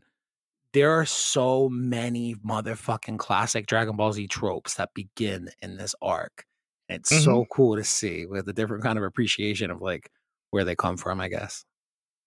There 0.72 0.90
are 0.92 1.06
so 1.06 1.68
many 1.68 2.34
motherfucking 2.36 3.18
classic 3.18 3.66
Dragon 3.66 3.96
Ball 3.96 4.12
Z 4.12 4.26
tropes 4.28 4.74
that 4.74 4.94
begin 4.94 5.50
in 5.62 5.76
this 5.76 5.94
arc. 6.02 6.44
It's 6.88 7.12
Mm-hmm. 7.12 7.24
so 7.24 7.46
cool 7.50 7.76
to 7.76 7.84
see 7.84 8.26
with 8.26 8.48
a 8.48 8.52
different 8.52 8.82
kind 8.82 8.98
of 8.98 9.04
appreciation 9.04 9.70
of 9.70 9.80
like 9.80 10.10
where 10.50 10.64
they 10.64 10.74
come 10.76 10.96
from, 10.96 11.20
I 11.20 11.28
guess. 11.28 11.64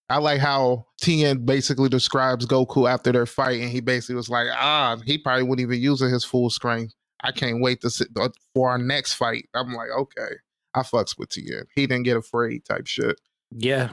I 0.09 0.19
like 0.19 0.39
how 0.39 0.85
Tien 1.01 1.45
basically 1.45 1.89
describes 1.89 2.45
Goku 2.45 2.89
after 2.89 3.11
their 3.11 3.25
fight, 3.25 3.59
and 3.59 3.69
he 3.69 3.81
basically 3.81 4.15
was 4.15 4.29
like, 4.29 4.47
"Ah, 4.53 4.97
he 5.05 5.17
probably 5.17 5.43
wouldn't 5.43 5.67
even 5.67 5.81
use 5.81 5.99
his 5.99 6.23
full 6.23 6.49
strength. 6.49 6.93
I 7.21 7.31
can't 7.33 7.61
wait 7.61 7.81
to 7.81 7.89
sit 7.89 8.07
uh, 8.17 8.29
for 8.53 8.69
our 8.69 8.77
next 8.77 9.13
fight." 9.15 9.49
I'm 9.53 9.73
like, 9.73 9.89
"Okay, 9.89 10.35
I 10.77 10.81
fucks 10.81 11.17
with 11.17 11.29
Tien. 11.29 11.63
He 11.75 11.87
didn't 11.87 12.03
get 12.03 12.17
afraid, 12.17 12.65
type 12.65 12.87
shit." 12.87 13.19
Yeah. 13.51 13.91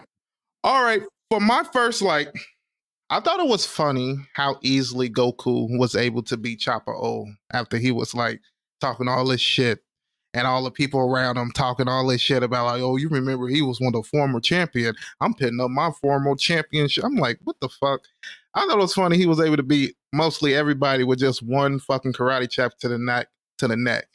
All 0.63 0.83
right, 0.83 1.03
for 1.31 1.41
my 1.41 1.65
first 1.73 2.03
like, 2.03 2.29
I 3.11 3.21
thought 3.21 3.41
it 3.41 3.49
was 3.49 3.67
funny 3.67 4.17
how 4.35 4.59
easily 4.63 5.11
Goku 5.11 5.79
was 5.79 5.95
able 5.95 6.23
to 6.25 6.37
beat 6.37 6.61
Chopper 6.61 6.95
O 6.95 7.27
after 7.53 7.77
he 7.77 7.93
was 7.93 8.15
like 8.15 8.41
talking 8.81 9.09
all 9.09 9.27
this 9.27 9.41
shit. 9.41 9.81
And 10.37 10.49
all 10.49 10.65
the 10.65 10.71
people 10.73 10.99
around 10.99 11.37
him 11.37 11.53
talking 11.53 11.87
all 11.87 12.09
this 12.09 12.21
shit 12.21 12.43
about 12.43 12.67
like, 12.67 12.83
oh, 12.83 12.97
you 12.97 13.09
remember 13.09 13.47
he 13.47 13.63
was 13.63 13.81
one 13.81 13.95
of 13.95 14.03
the 14.03 14.09
former 14.09 14.41
champion. 14.41 14.97
I'm 15.21 15.33
pitting 15.33 15.61
up 15.61 15.71
my 15.71 15.93
former 16.01 16.35
championship. 16.35 17.05
I'm 17.05 17.15
like, 17.15 17.39
what 17.45 17.55
the 17.61 17.69
fuck? 17.69 18.01
I 18.53 18.63
thought 18.67 18.79
it 18.79 18.81
was 18.81 18.95
funny 18.95 19.17
he 19.17 19.27
was 19.27 19.39
able 19.39 19.57
to 19.57 19.63
beat 19.63 19.95
mostly 20.13 20.57
everybody 20.57 21.05
with 21.05 21.21
just 21.21 21.41
one 21.41 21.79
fucking 21.79 22.15
karate 22.15 22.51
chop 22.51 22.77
to 22.79 22.89
the 22.89 22.99
neck 22.99 23.29
to 23.59 23.69
the 23.69 23.77
neck. 23.77 24.09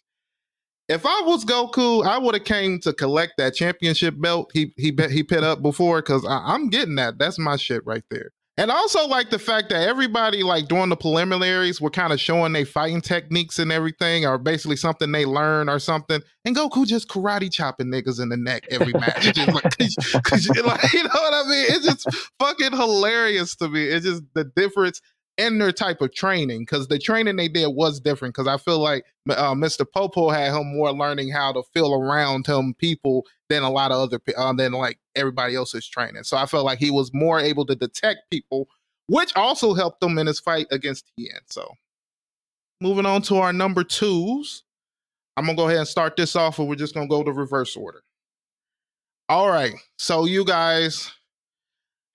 If 0.89 1.05
I 1.05 1.21
was 1.21 1.45
Goku, 1.45 2.03
I 2.05 2.17
would 2.17 2.33
have 2.33 2.43
came 2.45 2.79
to 2.79 2.93
collect 2.93 3.33
that 3.37 3.53
championship 3.53 4.15
belt 4.19 4.49
he 4.53 4.73
he 4.75 4.91
he 5.11 5.21
put 5.23 5.43
up 5.43 5.61
before 5.61 6.01
because 6.01 6.25
I'm 6.27 6.69
getting 6.69 6.95
that. 6.95 7.19
That's 7.19 7.37
my 7.37 7.57
shit 7.57 7.85
right 7.85 8.03
there. 8.09 8.31
And 8.57 8.71
also 8.71 9.07
like 9.07 9.29
the 9.29 9.39
fact 9.39 9.69
that 9.69 9.87
everybody 9.87 10.43
like 10.43 10.67
during 10.67 10.89
the 10.89 10.97
preliminaries 10.97 11.79
were 11.79 11.91
kind 11.91 12.11
of 12.11 12.19
showing 12.19 12.51
their 12.51 12.65
fighting 12.65 12.99
techniques 13.01 13.57
and 13.59 13.71
everything, 13.71 14.25
or 14.25 14.37
basically 14.37 14.75
something 14.75 15.11
they 15.13 15.25
learn 15.25 15.69
or 15.69 15.79
something. 15.79 16.21
And 16.43 16.55
Goku 16.57 16.85
just 16.85 17.07
karate 17.07 17.53
chopping 17.53 17.87
niggas 17.87 18.19
in 18.21 18.27
the 18.29 18.35
neck 18.35 18.65
every 18.71 18.91
match. 18.91 19.31
Just 19.33 19.47
like, 19.53 19.63
'cause- 19.79 19.95
'cause 20.25 20.49
like, 20.49 20.91
you 20.91 21.03
know 21.03 21.09
what 21.13 21.33
I 21.35 21.43
mean? 21.47 21.65
It's 21.69 21.85
just 21.85 22.09
fucking 22.39 22.71
hilarious 22.73 23.55
to 23.57 23.69
me. 23.69 23.85
It's 23.85 24.05
just 24.05 24.23
the 24.33 24.43
difference 24.43 24.99
in 25.39 25.57
their 25.57 25.71
type 25.71 26.01
of 26.01 26.13
training 26.13 26.59
because 26.59 26.89
the 26.89 26.99
training 26.99 27.37
they 27.37 27.47
did 27.47 27.67
was 27.67 27.99
different. 27.99 28.35
Because 28.35 28.47
I 28.47 28.57
feel 28.57 28.79
like 28.79 29.05
uh, 29.29 29.53
Mr. 29.53 29.89
Popo 29.89 30.29
had 30.29 30.53
him 30.53 30.75
more 30.75 30.91
learning 30.91 31.31
how 31.31 31.53
to 31.53 31.63
feel 31.73 31.93
around 31.95 32.45
him 32.45 32.73
people 32.73 33.25
than 33.47 33.63
a 33.63 33.69
lot 33.71 33.91
of 33.91 33.99
other 33.99 34.19
uh, 34.37 34.53
than 34.53 34.73
like 34.73 34.99
everybody 35.15 35.55
else's 35.55 35.87
training. 35.87 36.23
So 36.23 36.35
I 36.35 36.45
felt 36.45 36.65
like 36.65 36.77
he 36.77 36.91
was 36.91 37.11
more 37.13 37.39
able 37.39 37.65
to 37.67 37.75
detect 37.75 38.29
people, 38.29 38.67
which 39.07 39.33
also 39.35 39.73
helped 39.73 40.03
him 40.03 40.17
in 40.17 40.27
his 40.27 40.41
fight 40.41 40.67
against 40.71 41.09
Tien. 41.15 41.31
So 41.49 41.73
moving 42.81 43.05
on 43.05 43.21
to 43.23 43.37
our 43.37 43.53
number 43.53 43.85
twos, 43.85 44.63
I'm 45.37 45.45
gonna 45.45 45.55
go 45.55 45.67
ahead 45.67 45.79
and 45.79 45.87
start 45.87 46.17
this 46.17 46.35
off, 46.35 46.59
and 46.59 46.67
we're 46.67 46.75
just 46.75 46.93
gonna 46.93 47.07
go 47.07 47.23
to 47.23 47.31
reverse 47.31 47.77
order. 47.77 48.03
All 49.29 49.49
right, 49.49 49.73
so 49.97 50.25
you 50.25 50.43
guys 50.43 51.13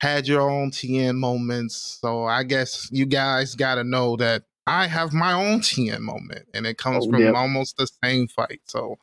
had 0.04 0.28
your 0.28 0.42
own 0.50 0.70
Tien 0.70 1.16
moments, 1.16 1.98
so 2.00 2.24
I 2.24 2.42
guess 2.44 2.88
you 2.92 3.06
guys 3.06 3.54
got 3.54 3.76
to 3.76 3.84
know 3.84 4.16
that 4.16 4.42
I 4.66 4.86
have 4.86 5.12
my 5.14 5.32
own 5.32 5.60
Tien 5.62 6.02
moment, 6.02 6.46
and 6.52 6.66
it 6.66 6.76
comes 6.76 7.06
Oh, 7.06 7.10
from 7.10 7.20
yep. 7.22 7.34
almost 7.34 7.76
the 7.78 7.88
same 8.02 8.28
fight. 8.28 8.60
So 8.66 8.96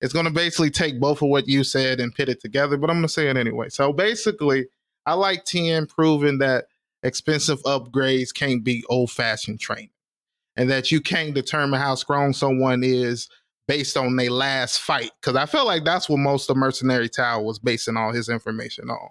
it's 0.00 0.12
going 0.12 0.26
to 0.26 0.32
basically 0.32 0.70
take 0.70 0.98
both 0.98 1.22
of 1.22 1.28
what 1.28 1.46
you 1.46 1.62
said 1.62 2.00
and 2.00 2.12
pit 2.14 2.28
it 2.28 2.40
together, 2.40 2.76
but 2.76 2.90
I'm 2.90 2.96
going 2.96 3.02
to 3.04 3.08
say 3.08 3.28
it 3.28 3.36
anyway. 3.36 3.68
So 3.68 3.92
basically, 3.92 4.66
I 5.06 5.14
like 5.14 5.44
Tien 5.44 5.86
proving 5.86 6.38
that 6.38 6.66
expensive 7.04 7.62
upgrades 7.62 8.34
can't 8.34 8.64
be 8.64 8.84
old 8.88 9.10
fashioned 9.12 9.60
training 9.60 9.90
and 10.56 10.68
that 10.70 10.90
you 10.90 11.00
can't 11.00 11.34
determine 11.34 11.80
how 11.80 11.94
strong 11.94 12.32
someone 12.32 12.82
is 12.84 13.28
based 13.68 13.96
on 13.96 14.16
their 14.16 14.30
last 14.30 14.80
fight. 14.80 15.10
Because 15.20 15.36
I 15.36 15.46
feel 15.46 15.64
like 15.66 15.84
that's 15.84 16.08
what 16.08 16.18
most 16.18 16.50
of 16.50 16.56
Mercenary 16.56 17.08
Tao 17.08 17.40
was 17.42 17.58
basing 17.60 17.96
all 17.96 18.12
his 18.12 18.28
information 18.28 18.90
on. 18.90 19.08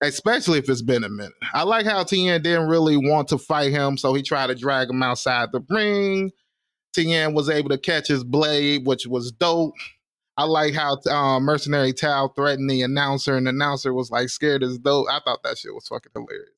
Especially 0.00 0.58
if 0.58 0.68
it's 0.68 0.82
been 0.82 1.02
a 1.02 1.08
minute. 1.08 1.32
I 1.54 1.64
like 1.64 1.84
how 1.84 2.04
Tien 2.04 2.40
didn't 2.40 2.68
really 2.68 2.96
want 2.96 3.28
to 3.28 3.38
fight 3.38 3.72
him, 3.72 3.96
so 3.96 4.14
he 4.14 4.22
tried 4.22 4.46
to 4.46 4.54
drag 4.54 4.90
him 4.90 5.02
outside 5.02 5.50
the 5.50 5.60
ring. 5.68 6.30
Tien 6.94 7.34
was 7.34 7.50
able 7.50 7.68
to 7.70 7.78
catch 7.78 8.08
his 8.08 8.22
blade, 8.22 8.86
which 8.86 9.06
was 9.06 9.32
dope. 9.32 9.74
I 10.36 10.44
like 10.44 10.72
how 10.72 10.98
um, 11.10 11.42
Mercenary 11.42 11.92
Tao 11.92 12.28
threatened 12.28 12.70
the 12.70 12.82
announcer, 12.82 13.36
and 13.36 13.46
the 13.46 13.50
announcer 13.50 13.92
was 13.92 14.10
like 14.10 14.28
scared 14.28 14.62
as 14.62 14.78
dope. 14.78 15.08
I 15.10 15.20
thought 15.24 15.42
that 15.42 15.58
shit 15.58 15.74
was 15.74 15.88
fucking 15.88 16.12
hilarious. 16.14 16.50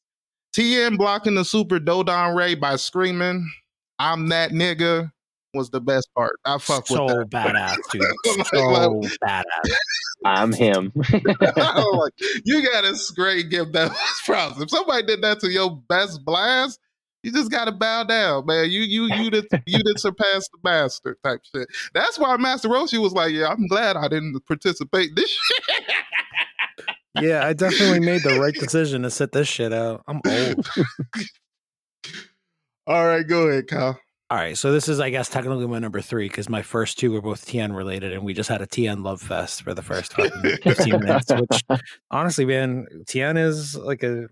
Tien 0.52 0.96
blocking 0.96 1.36
the 1.36 1.44
super 1.44 1.78
Dodon 1.78 2.36
Ray 2.36 2.54
by 2.56 2.76
screaming, 2.76 3.50
I'm 3.98 4.28
that 4.28 4.50
nigga, 4.50 5.12
was 5.54 5.70
the 5.70 5.80
best 5.80 6.08
part. 6.14 6.36
I 6.44 6.58
fuck 6.58 6.86
so 6.86 7.04
with 7.04 7.30
that. 7.30 7.54
badass, 7.54 7.76
dude. 7.92 8.46
So 8.46 9.00
badass. 9.22 9.44
I'm 10.24 10.52
him. 10.52 10.92
I'm 11.56 11.84
like, 11.92 12.12
you 12.44 12.62
gotta 12.62 12.94
straight 12.96 13.50
give 13.50 13.72
that 13.72 13.92
props. 14.24 14.60
If 14.60 14.70
somebody 14.70 15.06
did 15.06 15.22
that 15.22 15.40
to 15.40 15.50
your 15.50 15.76
best 15.88 16.24
blast, 16.24 16.78
you 17.22 17.32
just 17.32 17.50
gotta 17.50 17.72
bow 17.72 18.04
down, 18.04 18.46
man. 18.46 18.70
You 18.70 18.80
you 18.80 19.12
you 19.14 19.30
did 19.30 19.46
you 19.66 19.78
did 19.82 19.98
surpass 19.98 20.48
the 20.48 20.58
master 20.64 21.16
type 21.24 21.40
shit. 21.54 21.68
That's 21.94 22.18
why 22.18 22.36
Master 22.36 22.68
Roshi 22.68 22.98
was 22.98 23.12
like, 23.12 23.32
yeah, 23.32 23.48
I'm 23.48 23.66
glad 23.66 23.96
I 23.96 24.08
didn't 24.08 24.38
participate 24.46 25.14
this 25.16 25.30
shit. 25.30 25.84
Yeah, 27.20 27.44
I 27.44 27.52
definitely 27.54 28.00
made 28.00 28.22
the 28.22 28.38
right 28.38 28.54
decision 28.54 29.02
to 29.02 29.10
sit 29.10 29.32
this 29.32 29.48
shit 29.48 29.72
out. 29.72 30.02
I'm 30.06 30.20
old. 30.26 30.70
All 32.86 33.06
right, 33.06 33.26
go 33.26 33.48
ahead, 33.48 33.66
Kyle. 33.66 33.98
All 34.30 34.36
right, 34.36 34.56
so 34.56 34.70
this 34.70 34.88
is, 34.88 35.00
I 35.00 35.10
guess, 35.10 35.28
technically 35.28 35.66
my 35.66 35.80
number 35.80 36.00
three 36.00 36.28
because 36.28 36.48
my 36.48 36.62
first 36.62 37.00
two 37.00 37.10
were 37.10 37.20
both 37.20 37.44
Tien 37.46 37.72
related, 37.72 38.12
and 38.12 38.24
we 38.24 38.32
just 38.32 38.48
had 38.48 38.62
a 38.62 38.66
Tien 38.66 39.02
love 39.02 39.20
fest 39.20 39.62
for 39.62 39.74
the 39.74 39.82
first 39.82 40.14
15 40.14 41.00
minutes. 41.00 41.32
Which, 41.32 41.80
honestly, 42.12 42.44
man, 42.44 42.86
Tien 43.06 43.36
is 43.36 43.74
like 43.76 44.04
a. 44.04 44.28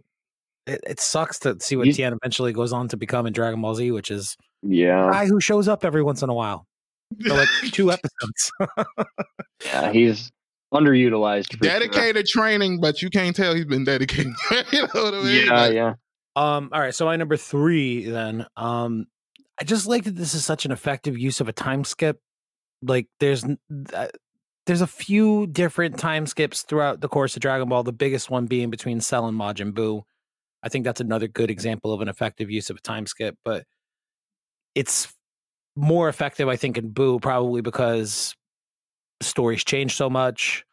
It, 0.69 0.81
it 0.87 1.01
sucks 1.01 1.41
to 1.41 1.57
see 1.61 1.75
what 1.75 1.89
You- 1.89 1.93
Tien 1.95 2.13
eventually 2.13 2.53
goes 2.53 2.73
on 2.73 2.87
to 2.89 2.97
become 2.97 3.27
in 3.27 3.33
Dragon 3.33 3.61
Ball 3.61 3.75
Z, 3.75 3.91
which 3.91 4.13
is 4.13 4.37
a 4.65 4.69
yeah. 4.69 5.11
guy 5.11 5.27
who 5.27 5.41
shows 5.41 5.67
up 5.67 5.85
every 5.85 6.03
once 6.05 6.23
in 6.23 6.29
a 6.31 6.35
while 6.35 6.65
for 7.27 7.35
like 7.35 7.49
two 7.73 7.91
episodes. 7.93 8.53
Yeah. 9.65 9.91
He's 9.91 10.31
underutilized. 10.73 11.57
For 11.57 11.65
sure. 11.65 11.73
Dedicated 11.81 12.27
training, 12.27 12.81
but 12.81 13.03
you 13.03 13.11
can't 13.11 13.35
tell 13.35 13.53
he's 13.53 13.65
been 13.65 13.85
dedicated. 13.85 14.33
you 14.73 14.83
know 14.83 14.89
what 14.93 15.15
I 15.15 15.23
mean? 15.25 15.47
Yeah. 15.47 15.61
Like, 15.61 15.73
Yeah. 15.75 15.95
Um, 16.37 16.69
all 16.73 16.81
right, 16.81 16.95
so 16.95 17.05
my 17.05 17.17
number 17.17 17.37
three 17.37 18.05
then. 18.05 18.47
Um, 18.57 19.07
I 19.61 19.65
just 19.65 19.87
like 19.87 20.05
that 20.05 20.17
this 20.17 20.35
is 20.35 20.45
such 20.45 20.65
an 20.65 20.73
effective 20.73 21.19
use 21.19 21.41
of 21.41 21.49
a 21.49 21.53
time 21.53 21.85
skip. 21.85 22.21
Like 22.83 23.09
there's 23.21 23.45
uh, 23.45 24.09
there's 24.67 24.81
a 24.81 24.87
few 24.87 25.47
different 25.47 25.99
time 25.99 26.27
skips 26.27 26.63
throughout 26.63 27.01
the 27.01 27.09
course 27.09 27.35
of 27.35 27.43
Dragon 27.43 27.69
Ball. 27.69 27.83
The 27.83 27.93
biggest 27.93 28.31
one 28.31 28.47
being 28.47 28.71
between 28.71 29.01
Cell 29.01 29.27
and 29.27 29.39
Majin 29.39 29.73
Buu. 29.73 30.03
I 30.63 30.69
think 30.69 30.85
that's 30.85 31.01
another 31.01 31.29
good 31.29 31.51
example 31.51 31.93
of 31.93 32.01
an 32.01 32.09
effective 32.09 32.51
use 32.51 32.71
of 32.71 32.77
a 32.77 32.81
time 32.81 33.07
skip, 33.07 33.37
but 33.45 33.65
it's 34.75 35.13
more 35.77 36.09
effective, 36.09 36.49
I 36.49 36.57
think, 36.57 36.77
in 36.77 36.93
Buu 36.93 37.21
probably 37.21 37.63
because 37.63 38.35
stories 39.21 39.65
change 39.65 39.97
so 39.97 40.09
much 40.09 40.65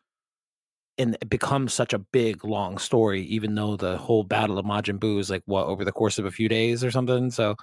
and 0.98 1.16
it 1.22 1.30
becomes 1.30 1.74
such 1.74 1.94
a 1.94 2.00
big 2.00 2.46
long 2.46 2.78
story 2.78 3.24
even 3.24 3.56
though 3.56 3.76
the 3.76 3.98
whole 3.98 4.24
battle 4.24 4.58
of 4.58 4.66
Majin 4.66 5.00
Buu 5.00 5.20
is 5.20 5.30
like 5.30 5.42
what 5.46 5.66
over 5.66 5.84
the 5.84 5.92
course 5.92 6.20
of 6.20 6.26
a 6.26 6.32
few 6.32 6.48
days 6.48 6.84
or 6.84 6.92
something 6.92 7.32
so 7.32 7.56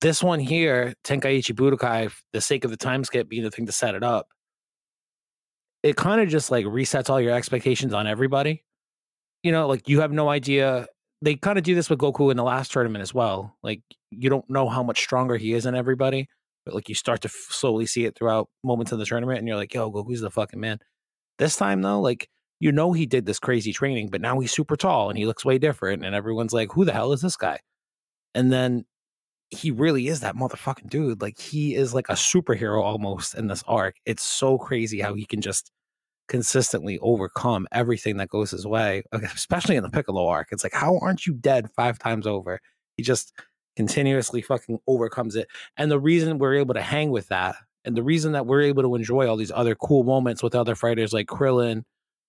this 0.00 0.22
one 0.22 0.40
here 0.40 0.94
Tenkaichi 1.04 1.54
Budokai 1.54 2.12
the 2.32 2.40
sake 2.40 2.64
of 2.64 2.70
the 2.70 2.76
time 2.76 3.04
skip 3.04 3.28
being 3.28 3.42
the 3.42 3.50
thing 3.50 3.66
to 3.66 3.72
set 3.72 3.94
it 3.94 4.02
up 4.02 4.28
it 5.82 5.96
kind 5.96 6.20
of 6.20 6.28
just 6.28 6.50
like 6.50 6.64
resets 6.66 7.10
all 7.10 7.20
your 7.20 7.34
expectations 7.34 7.92
on 7.92 8.06
everybody 8.06 8.64
you 9.42 9.52
know 9.52 9.66
like 9.66 9.88
you 9.88 10.00
have 10.00 10.12
no 10.12 10.28
idea 10.28 10.86
they 11.22 11.34
kind 11.34 11.58
of 11.58 11.64
do 11.64 11.74
this 11.74 11.90
with 11.90 11.98
Goku 11.98 12.30
in 12.30 12.36
the 12.36 12.42
last 12.42 12.72
tournament 12.72 13.02
as 13.02 13.14
well 13.14 13.56
like 13.62 13.82
you 14.10 14.30
don't 14.30 14.48
know 14.48 14.68
how 14.68 14.82
much 14.82 15.00
stronger 15.00 15.36
he 15.36 15.52
is 15.52 15.64
than 15.64 15.74
everybody 15.74 16.28
but 16.64 16.74
like 16.74 16.88
you 16.88 16.94
start 16.94 17.22
to 17.22 17.28
f- 17.28 17.48
slowly 17.50 17.86
see 17.86 18.04
it 18.04 18.16
throughout 18.16 18.48
moments 18.64 18.92
of 18.92 18.98
the 18.98 19.06
tournament 19.06 19.38
and 19.38 19.48
you're 19.48 19.56
like 19.56 19.74
yo 19.74 19.90
Goku's 19.90 20.20
the 20.20 20.30
fucking 20.30 20.60
man 20.60 20.78
this 21.38 21.56
time 21.56 21.82
though 21.82 22.00
like 22.00 22.28
you 22.60 22.70
know 22.70 22.92
he 22.92 23.06
did 23.06 23.26
this 23.26 23.38
crazy 23.38 23.72
training, 23.72 24.08
but 24.08 24.20
now 24.20 24.38
he's 24.38 24.52
super 24.52 24.76
tall 24.76 25.08
and 25.08 25.18
he 25.18 25.26
looks 25.26 25.44
way 25.44 25.58
different, 25.58 26.04
and 26.04 26.14
everyone's 26.14 26.52
like, 26.52 26.72
"Who 26.72 26.84
the 26.84 26.92
hell 26.92 27.12
is 27.12 27.22
this 27.22 27.36
guy?" 27.36 27.60
And 28.34 28.52
then 28.52 28.84
he 29.50 29.70
really 29.70 30.08
is 30.08 30.20
that 30.20 30.36
motherfucking 30.36 30.88
dude. 30.88 31.20
Like 31.20 31.38
he 31.38 31.74
is 31.74 31.92
like 31.92 32.08
a 32.08 32.14
superhero 32.14 32.82
almost 32.82 33.34
in 33.34 33.48
this 33.48 33.64
arc. 33.66 33.96
It's 34.06 34.22
so 34.22 34.58
crazy 34.58 35.00
how 35.00 35.14
he 35.14 35.26
can 35.26 35.40
just 35.40 35.72
consistently 36.28 36.98
overcome 37.00 37.66
everything 37.72 38.16
that 38.18 38.28
goes 38.28 38.52
his 38.52 38.66
way, 38.66 39.02
especially 39.12 39.76
in 39.76 39.82
the 39.82 39.90
Piccolo 39.90 40.26
arc. 40.28 40.48
It's 40.52 40.62
like, 40.62 40.72
how 40.72 40.98
aren't 40.98 41.26
you 41.26 41.34
dead 41.34 41.68
five 41.74 41.98
times 41.98 42.26
over? 42.26 42.60
He 42.96 43.02
just 43.02 43.32
continuously 43.76 44.40
fucking 44.40 44.78
overcomes 44.86 45.34
it. 45.34 45.48
And 45.76 45.90
the 45.90 45.98
reason 45.98 46.38
we're 46.38 46.54
able 46.54 46.74
to 46.74 46.82
hang 46.82 47.10
with 47.10 47.28
that, 47.28 47.56
and 47.84 47.96
the 47.96 48.02
reason 48.02 48.32
that 48.32 48.46
we're 48.46 48.62
able 48.62 48.82
to 48.82 48.94
enjoy 48.94 49.28
all 49.28 49.36
these 49.36 49.50
other 49.50 49.74
cool 49.74 50.04
moments 50.04 50.42
with 50.42 50.54
other 50.54 50.76
fighters 50.76 51.12
like 51.12 51.26
Krillin 51.26 51.82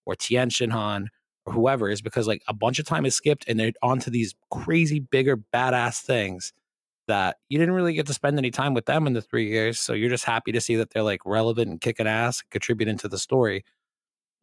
or 0.05 0.15
Tien 0.15 0.49
Shinhan 0.49 1.07
or 1.45 1.53
whoever 1.53 1.89
is 1.89 2.01
because 2.01 2.25
like 2.25 2.41
a 2.47 2.53
bunch 2.53 2.79
of 2.79 2.85
time 2.85 3.05
is 3.05 3.15
skipped 3.15 3.45
and 3.47 3.59
they're 3.59 3.73
onto 3.81 4.09
these 4.09 4.33
crazy 4.49 4.99
bigger 4.99 5.37
badass 5.53 6.01
things 6.01 6.53
that 7.07 7.37
you 7.49 7.57
didn't 7.57 7.73
really 7.73 7.93
get 7.93 8.07
to 8.07 8.13
spend 8.13 8.37
any 8.37 8.51
time 8.51 8.73
with 8.73 8.85
them 8.85 9.07
in 9.07 9.13
the 9.13 9.21
three 9.21 9.49
years. 9.49 9.79
So 9.79 9.93
you're 9.93 10.09
just 10.09 10.25
happy 10.25 10.51
to 10.51 10.61
see 10.61 10.75
that 10.75 10.91
they're 10.91 11.03
like 11.03 11.21
relevant 11.25 11.69
and 11.69 11.81
kicking 11.81 12.07
ass, 12.07 12.41
contributing 12.51 12.97
to 12.99 13.07
the 13.07 13.17
story. 13.17 13.63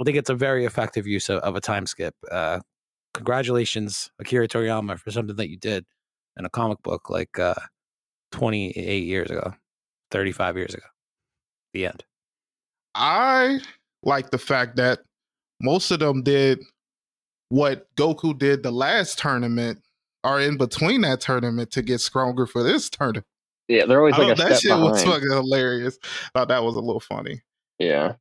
I 0.01 0.05
think 0.05 0.17
it's 0.17 0.31
a 0.31 0.35
very 0.35 0.65
effective 0.65 1.07
use 1.07 1.29
of, 1.29 1.41
of 1.41 1.57
a 1.57 1.61
time 1.61 1.87
skip. 1.87 2.15
Uh, 2.31 2.61
congratulations, 3.15 4.11
Akira 4.19 4.49
Toriyama, 4.49 4.99
for 4.99 5.11
something 5.11 5.37
that 5.37 5.51
you 5.51 5.57
did 5.57 5.85
in 6.37 6.45
a 6.45 6.51
comic 6.51 6.83
book 6.83 7.11
like 7.11 7.39
uh, 7.39 7.55
28 8.33 9.05
years 9.05 9.31
ago, 9.31 9.55
35 10.11 10.57
years 10.57 10.75
ago. 10.75 10.87
The 11.73 11.87
end. 11.87 12.05
I 12.95 13.61
like 14.03 14.31
the 14.31 14.39
fact 14.39 14.77
that 14.77 15.01
most 15.61 15.91
of 15.91 15.99
them 15.99 16.23
did 16.23 16.61
what 17.49 17.87
Goku 17.97 18.39
did 18.39 18.63
the 18.63 18.71
last 18.71 19.19
tournament 19.19 19.81
are 20.29 20.41
in 20.41 20.57
between 20.57 21.01
that 21.03 21.21
tournament 21.21 21.71
to 21.73 21.83
get 21.83 22.01
stronger 22.01 22.47
for 22.47 22.63
this 22.63 22.91
tournament. 22.91 23.27
Yeah, 23.69 23.85
they're 23.87 23.99
always 23.99 24.17
like 24.17 24.37
that 24.37 24.61
shit 24.61 24.71
behind. 24.71 24.83
was 24.85 25.05
fucking 25.05 25.31
hilarious. 25.31 25.99
Thought 26.35 26.49
that 26.49 26.65
was 26.65 26.77
a 26.77 26.81
little 26.81 27.01
funny. 27.01 27.43
Yeah, 27.79 28.15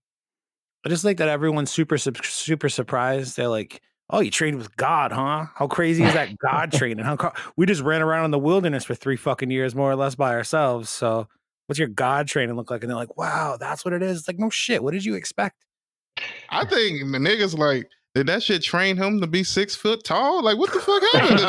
I 0.86 0.90
just 0.90 1.06
like 1.06 1.18
that 1.18 1.30
everyone's 1.30 1.72
super 1.72 1.98
super 1.98 2.70
surprised. 2.70 3.38
They're 3.38 3.48
like, 3.48 3.82
"Oh, 4.10 4.20
you 4.20 4.30
trained 4.30 4.58
with 4.58 4.76
God, 4.76 5.12
huh? 5.12 5.46
How 5.56 5.68
crazy 5.68 6.04
is 6.04 6.14
that 6.14 6.38
God 6.38 6.72
training? 6.74 7.06
How 7.06 7.34
we 7.56 7.66
just 7.66 7.82
ran 7.82 8.02
around 8.02 8.26
in 8.26 8.32
the 8.32 8.40
wilderness 8.40 8.84
for 8.84 8.94
three 8.94 9.16
fucking 9.16 9.52
years, 9.52 9.74
more 9.74 9.90
or 9.90 9.96
less, 9.96 10.16
by 10.16 10.34
ourselves. 10.34 10.90
So, 10.90 11.28
what's 11.68 11.80
your 11.80 11.88
God 11.88 12.28
training 12.28 12.56
look 12.56 12.70
like?" 12.70 12.84
And 12.84 12.90
they're 12.90 12.98
like, 12.98 13.18
"Wow, 13.18 13.58
that's 13.58 13.86
what 13.86 13.94
it 13.94 14.04
is." 14.04 14.20
It's 14.20 14.28
like, 14.28 14.40
no 14.40 14.50
shit. 14.50 14.84
What 14.84 14.94
did 14.94 15.06
you 15.06 15.16
expect? 15.16 15.64
I 16.50 16.66
think 16.66 17.00
the 17.00 17.20
niggas 17.20 17.58
like 17.58 17.90
did 18.18 18.26
that 18.26 18.42
shit 18.42 18.64
train 18.64 18.98
him 18.98 19.22
to 19.22 19.28
be 19.28 19.44
six 19.44 19.76
foot 19.76 20.04
tall? 20.04 20.44
Like, 20.44 20.58
what 20.58 20.74
the 20.74 20.80
fuck 20.80 21.04
happened? 21.14 21.40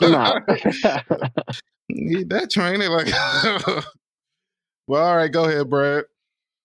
Him 0.00 0.14
out. 0.16 0.42
Need 1.88 2.28
that 2.30 2.50
training, 2.50 2.90
like. 2.90 3.06
well, 4.88 5.06
all 5.06 5.16
right, 5.16 5.30
go 5.30 5.44
ahead, 5.44 5.70
Brad. 5.70 6.06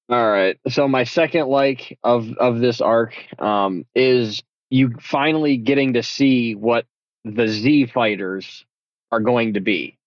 All 0.09 0.27
right. 0.27 0.57
So 0.69 0.87
my 0.87 1.03
second 1.03 1.49
like 1.49 1.99
of 2.03 2.35
of 2.37 2.57
this 2.59 2.81
arc 2.81 3.13
um, 3.39 3.85
is 3.93 4.41
you 4.71 4.91
finally 5.01 5.57
getting 5.57 5.93
to 5.93 6.01
see 6.01 6.55
what 6.55 6.85
the 7.25 7.47
Z 7.47 7.85
fighters 7.93 8.65
are 9.11 9.19
going 9.19 9.53
to 9.53 9.59
be. 9.59 9.99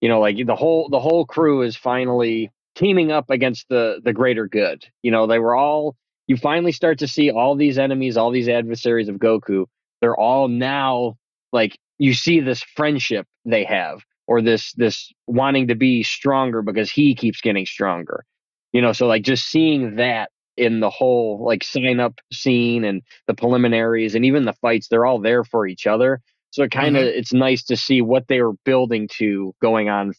You 0.00 0.08
know, 0.08 0.20
like 0.20 0.36
the 0.46 0.54
whole 0.54 0.88
the 0.90 1.00
whole 1.00 1.26
crew 1.26 1.62
is 1.62 1.74
finally 1.74 2.52
teaming 2.76 3.10
up 3.10 3.30
against 3.30 3.68
the 3.68 4.00
the 4.04 4.12
greater 4.12 4.46
good. 4.46 4.86
You 5.02 5.10
know, 5.10 5.26
they 5.26 5.40
were 5.40 5.56
all 5.56 5.96
you 6.26 6.36
finally 6.36 6.72
start 6.72 6.98
to 6.98 7.08
see 7.08 7.30
all 7.30 7.54
these 7.54 7.78
enemies, 7.78 8.16
all 8.16 8.30
these 8.30 8.48
adversaries 8.48 9.08
of 9.08 9.16
Goku. 9.16 9.66
They're 10.00 10.16
all 10.16 10.48
now 10.48 11.16
like 11.52 11.78
you 11.98 12.14
see 12.14 12.40
this 12.40 12.62
friendship 12.62 13.26
they 13.44 13.64
have 13.64 14.02
or 14.26 14.42
this 14.42 14.72
this 14.74 15.12
wanting 15.26 15.68
to 15.68 15.74
be 15.74 16.02
stronger 16.02 16.62
because 16.62 16.90
he 16.90 17.14
keeps 17.14 17.40
getting 17.40 17.66
stronger. 17.66 18.24
You 18.72 18.82
know, 18.82 18.92
so 18.92 19.06
like 19.06 19.22
just 19.22 19.46
seeing 19.46 19.96
that 19.96 20.30
in 20.56 20.80
the 20.80 20.90
whole 20.90 21.44
like 21.44 21.62
sign 21.62 22.00
up 22.00 22.18
scene 22.32 22.84
and 22.84 23.02
the 23.26 23.34
preliminaries 23.34 24.14
and 24.14 24.24
even 24.24 24.44
the 24.44 24.52
fights, 24.54 24.88
they're 24.88 25.06
all 25.06 25.20
there 25.20 25.44
for 25.44 25.66
each 25.66 25.86
other. 25.86 26.20
So 26.50 26.64
it 26.64 26.70
kind 26.70 26.96
of 26.96 27.02
mm-hmm. 27.02 27.18
it's 27.18 27.32
nice 27.32 27.64
to 27.64 27.76
see 27.76 28.00
what 28.02 28.28
they 28.28 28.40
were 28.42 28.54
building 28.64 29.08
to 29.18 29.54
going 29.62 29.88
on 29.88 30.12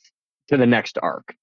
to 0.49 0.57
the 0.57 0.65
next 0.65 0.97
arc 1.01 1.35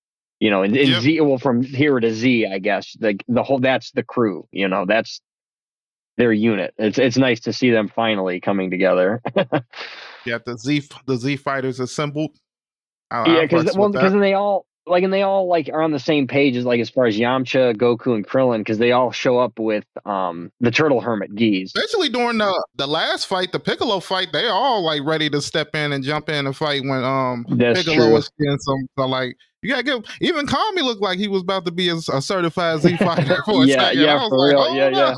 you 0.45 0.51
know, 0.51 0.63
and, 0.63 0.77
and 0.77 0.89
yep. 0.91 1.01
Z 1.01 1.23
well 1.23 1.39
from 1.39 1.63
here 1.63 1.99
to 1.99 2.13
Z, 2.13 2.45
I 2.45 2.59
guess 2.59 2.95
like 3.01 3.25
the 3.29 3.43
whole 3.43 3.61
that's 3.61 3.93
the 3.93 4.03
crew, 4.03 4.47
you 4.53 4.69
know, 4.69 4.85
that's 4.85 5.23
their 6.19 6.35
unit. 6.35 6.75
It's 6.77 6.99
it's 6.99 7.17
nice 7.17 7.41
to 7.41 7.53
see 7.55 7.71
them 7.71 7.89
finally 7.89 8.41
coming 8.41 8.71
together. 8.71 9.23
yeah, 10.27 10.37
the 10.45 10.59
Z 10.59 10.83
the 11.07 11.17
Z 11.17 11.37
fighters 11.37 11.81
assembled. 11.81 12.33
I, 13.11 13.27
yeah, 13.27 13.41
because 13.41 13.75
well, 13.75 13.89
because 13.89 14.13
they 14.13 14.35
all 14.35 14.67
like 14.87 15.03
and 15.03 15.13
they 15.13 15.23
all 15.23 15.47
like 15.47 15.69
are 15.69 15.83
on 15.83 15.93
the 15.93 15.99
same 15.99 16.27
page 16.27 16.57
as 16.57 16.65
like 16.65 16.81
as 16.81 16.91
far 16.91 17.07
as 17.07 17.17
Yamcha, 17.17 17.75
Goku, 17.77 18.15
and 18.15 18.27
Krillin 18.27 18.59
because 18.59 18.79
they 18.79 18.93
all 18.93 19.11
show 19.11 19.39
up 19.39 19.59
with 19.59 19.85
um 20.05 20.53
the 20.61 20.71
turtle 20.71 21.01
hermit 21.01 21.35
Geese. 21.35 21.73
Especially 21.75 22.09
during 22.09 22.39
the 22.39 22.67
the 22.77 22.87
last 22.87 23.27
fight, 23.27 23.53
the 23.53 23.61
Piccolo 23.61 24.01
fight, 24.01 24.29
they 24.33 24.49
all 24.49 24.83
like 24.83 25.03
ready 25.05 25.31
to 25.31 25.41
step 25.41 25.75
in 25.75 25.93
and 25.93 26.05
jump 26.05 26.29
in 26.29 26.47
and 26.47 26.57
fight 26.57 26.83
when 26.85 27.03
um 27.03 27.47
That's 27.51 27.81
Piccolo 27.81 28.07
true. 28.07 28.15
was 28.15 28.31
getting 28.39 28.59
some 28.59 28.89
so, 28.99 29.07
like 29.07 29.37
you 29.63 29.71
gotta 29.71 29.83
give 29.83 30.03
even 30.21 30.47
Kami 30.47 30.83
looked 30.83 31.03
like 31.03 31.19
he 31.19 31.29
was 31.29 31.43
about 31.43 31.65
to 31.65 31.73
be 31.73 31.89
a, 31.89 31.97
a 31.97 32.21
certified 32.21 32.81
Z 32.81 32.97
fighter 32.99 33.43
for 33.45 33.65
yeah, 33.65 33.91
Yeah, 33.93 34.29
for 34.29 34.39
like, 34.39 34.53
real. 34.53 34.61
Oh, 34.61 34.75
yeah, 34.75 34.89
no. 34.91 34.99
yeah. 34.99 35.15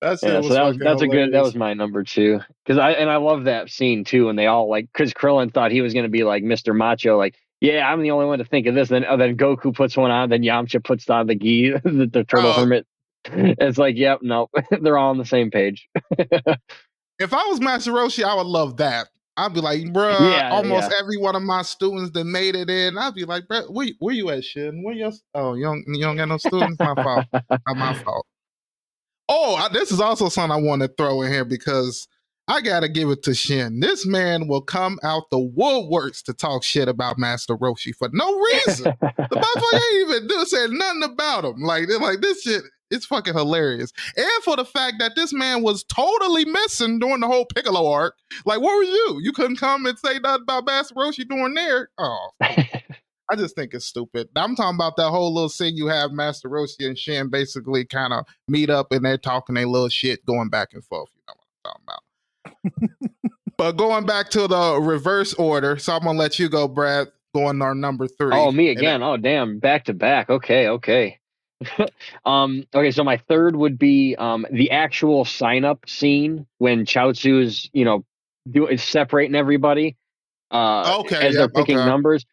That's 0.00 0.22
yeah, 0.22 0.42
so 0.42 0.48
that 0.50 0.64
was 0.64 0.76
that's 0.76 1.00
hilarious. 1.00 1.02
a 1.02 1.06
good 1.06 1.32
that 1.32 1.42
was 1.42 1.54
my 1.54 1.72
number 1.72 2.04
two 2.04 2.38
because 2.64 2.78
I 2.78 2.90
and 2.92 3.10
I 3.10 3.16
love 3.16 3.44
that 3.44 3.70
scene 3.70 4.04
too 4.04 4.28
and 4.28 4.38
they 4.38 4.46
all 4.46 4.68
like 4.68 4.86
because 4.92 5.14
Krillin 5.14 5.52
thought 5.52 5.72
he 5.72 5.80
was 5.80 5.94
gonna 5.94 6.10
be 6.10 6.24
like 6.24 6.44
Mr. 6.44 6.76
Macho 6.76 7.16
like 7.16 7.36
yeah, 7.64 7.90
I'm 7.90 8.02
the 8.02 8.10
only 8.10 8.26
one 8.26 8.38
to 8.40 8.44
think 8.44 8.66
of 8.66 8.74
this. 8.74 8.90
Then, 8.90 9.06
oh, 9.08 9.16
then 9.16 9.38
Goku 9.38 9.74
puts 9.74 9.96
one 9.96 10.10
on. 10.10 10.28
Then 10.28 10.42
Yamcha 10.42 10.84
puts 10.84 11.08
on 11.08 11.26
the 11.26 11.34
gi, 11.34 11.70
the, 11.84 12.08
the 12.12 12.24
turtle 12.24 12.50
uh, 12.50 12.60
hermit. 12.60 12.86
It's 13.24 13.78
like, 13.78 13.96
yep, 13.96 14.18
no, 14.20 14.48
they're 14.82 14.98
all 14.98 15.08
on 15.08 15.16
the 15.16 15.24
same 15.24 15.50
page. 15.50 15.88
if 16.18 17.32
I 17.32 17.46
was 17.48 17.60
Master 17.60 17.90
Roshi, 17.92 18.22
I 18.22 18.34
would 18.34 18.46
love 18.46 18.76
that. 18.76 19.08
I'd 19.38 19.54
be 19.54 19.60
like, 19.60 19.92
bro, 19.94 20.10
yeah, 20.10 20.50
almost 20.52 20.90
yeah. 20.90 20.98
every 21.00 21.16
one 21.16 21.34
of 21.34 21.42
my 21.42 21.62
students 21.62 22.10
that 22.10 22.24
made 22.24 22.54
it 22.54 22.68
in, 22.68 22.98
I'd 22.98 23.14
be 23.14 23.24
like, 23.24 23.48
bro, 23.48 23.62
where, 23.62 23.88
where 23.98 24.14
you 24.14 24.28
at, 24.28 24.44
Shin? 24.44 24.82
Where 24.82 24.94
you? 24.94 25.10
Oh, 25.34 25.54
you 25.54 25.64
don't, 25.64 25.84
you 25.88 26.02
don't 26.02 26.16
got 26.18 26.28
no 26.28 26.36
students? 26.36 26.78
my 26.78 26.94
fault. 26.94 27.24
Not 27.32 27.76
my 27.76 27.94
fault. 27.94 28.26
Oh, 29.28 29.54
I, 29.54 29.68
this 29.70 29.90
is 29.90 30.00
also 30.00 30.28
something 30.28 30.52
I 30.52 30.60
want 30.60 30.82
to 30.82 30.88
throw 30.88 31.22
in 31.22 31.32
here 31.32 31.46
because 31.46 32.06
I 32.46 32.60
gotta 32.60 32.88
give 32.88 33.08
it 33.08 33.22
to 33.22 33.34
Shin. 33.34 33.80
This 33.80 34.04
man 34.06 34.48
will 34.48 34.60
come 34.60 34.98
out 35.02 35.30
the 35.30 35.38
woodworks 35.38 36.22
to 36.24 36.34
talk 36.34 36.62
shit 36.62 36.88
about 36.88 37.18
Master 37.18 37.56
Roshi 37.56 37.94
for 37.94 38.10
no 38.12 38.38
reason. 38.38 38.84
the 39.00 39.16
motherfucker 39.18 39.74
ain't 39.74 40.10
even 40.10 40.28
do 40.28 40.44
said 40.44 40.70
nothing 40.70 41.04
about 41.04 41.46
him. 41.46 41.62
Like, 41.62 41.88
like 42.00 42.20
this 42.20 42.42
shit, 42.42 42.62
it's 42.90 43.06
fucking 43.06 43.32
hilarious. 43.32 43.92
And 44.16 44.44
for 44.44 44.56
the 44.56 44.64
fact 44.66 44.96
that 44.98 45.16
this 45.16 45.32
man 45.32 45.62
was 45.62 45.84
totally 45.84 46.44
missing 46.44 46.98
during 46.98 47.20
the 47.20 47.28
whole 47.28 47.46
Piccolo 47.46 47.90
arc. 47.90 48.14
Like, 48.44 48.60
where 48.60 48.76
were 48.76 48.84
you? 48.84 49.20
You 49.22 49.32
couldn't 49.32 49.56
come 49.56 49.86
and 49.86 49.98
say 49.98 50.18
nothing 50.18 50.42
about 50.42 50.66
Master 50.66 50.94
Roshi 50.94 51.26
during 51.26 51.54
there. 51.54 51.88
Oh. 51.96 52.28
I 52.40 53.36
just 53.36 53.56
think 53.56 53.72
it's 53.72 53.86
stupid. 53.86 54.28
I'm 54.36 54.54
talking 54.54 54.74
about 54.74 54.96
that 54.96 55.08
whole 55.08 55.32
little 55.32 55.48
scene 55.48 55.78
you 55.78 55.86
have 55.86 56.12
Master 56.12 56.50
Roshi 56.50 56.86
and 56.86 56.98
Shin 56.98 57.30
basically 57.30 57.86
kind 57.86 58.12
of 58.12 58.26
meet 58.48 58.68
up 58.68 58.92
and 58.92 59.02
they're 59.02 59.16
talking 59.16 59.56
a 59.56 59.64
little 59.64 59.88
shit 59.88 60.26
going 60.26 60.50
back 60.50 60.74
and 60.74 60.84
forth. 60.84 61.08
You 61.14 61.22
know 61.26 61.32
what 61.32 61.70
I'm 61.70 61.70
talking 61.72 61.84
about 61.88 62.02
but 63.56 63.72
going 63.72 64.06
back 64.06 64.30
to 64.30 64.46
the 64.46 64.78
reverse 64.80 65.34
order, 65.34 65.78
so 65.78 65.94
I'm 65.94 66.02
gonna 66.02 66.18
let 66.18 66.38
you 66.38 66.48
go, 66.48 66.68
Brad. 66.68 67.08
Going 67.34 67.60
our 67.62 67.74
number 67.74 68.06
three. 68.06 68.30
Oh, 68.32 68.52
me 68.52 68.68
again. 68.68 69.02
oh, 69.02 69.16
damn. 69.16 69.58
Back 69.58 69.86
to 69.86 69.92
back. 69.92 70.30
Okay, 70.30 70.68
okay. 70.68 71.18
um, 72.24 72.64
okay, 72.72 72.92
so 72.92 73.02
my 73.02 73.16
third 73.16 73.56
would 73.56 73.76
be 73.78 74.14
um 74.16 74.46
the 74.52 74.70
actual 74.70 75.24
sign 75.24 75.64
up 75.64 75.88
scene 75.88 76.46
when 76.58 76.84
Chaozu 76.84 77.42
is, 77.42 77.68
you 77.72 77.84
know, 77.84 78.04
do 78.50 78.66
is 78.66 78.82
separating 78.82 79.34
everybody. 79.34 79.96
Uh 80.50 81.00
okay, 81.00 81.16
as 81.16 81.34
yep, 81.34 81.52
they're 81.52 81.62
picking 81.62 81.78
okay. 81.78 81.86
numbers. 81.86 82.24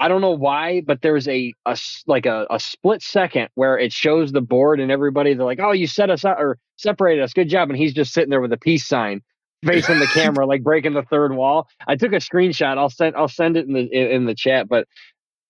I 0.00 0.08
don't 0.08 0.20
know 0.20 0.32
why, 0.32 0.80
but 0.80 1.02
there's 1.02 1.28
a, 1.28 1.54
a 1.66 1.78
like 2.06 2.26
a, 2.26 2.46
a 2.50 2.58
split 2.58 3.02
second 3.02 3.48
where 3.54 3.78
it 3.78 3.92
shows 3.92 4.32
the 4.32 4.40
board 4.40 4.80
and 4.80 4.90
everybody. 4.90 5.34
They're 5.34 5.46
like, 5.46 5.60
"Oh, 5.60 5.72
you 5.72 5.86
set 5.86 6.10
us 6.10 6.24
up 6.24 6.38
or 6.38 6.58
separated 6.76 7.22
us. 7.22 7.32
Good 7.32 7.48
job!" 7.48 7.70
And 7.70 7.78
he's 7.78 7.94
just 7.94 8.12
sitting 8.12 8.30
there 8.30 8.40
with 8.40 8.52
a 8.52 8.58
peace 8.58 8.86
sign, 8.86 9.22
facing 9.64 9.98
the 9.98 10.06
camera, 10.14 10.46
like 10.46 10.62
breaking 10.62 10.94
the 10.94 11.02
third 11.02 11.34
wall. 11.34 11.68
I 11.86 11.96
took 11.96 12.12
a 12.12 12.16
screenshot. 12.16 12.78
I'll 12.78 12.90
send 12.90 13.16
I'll 13.16 13.28
send 13.28 13.56
it 13.56 13.66
in 13.66 13.72
the 13.72 13.80
in, 13.80 14.10
in 14.10 14.26
the 14.26 14.34
chat, 14.34 14.68
but 14.68 14.86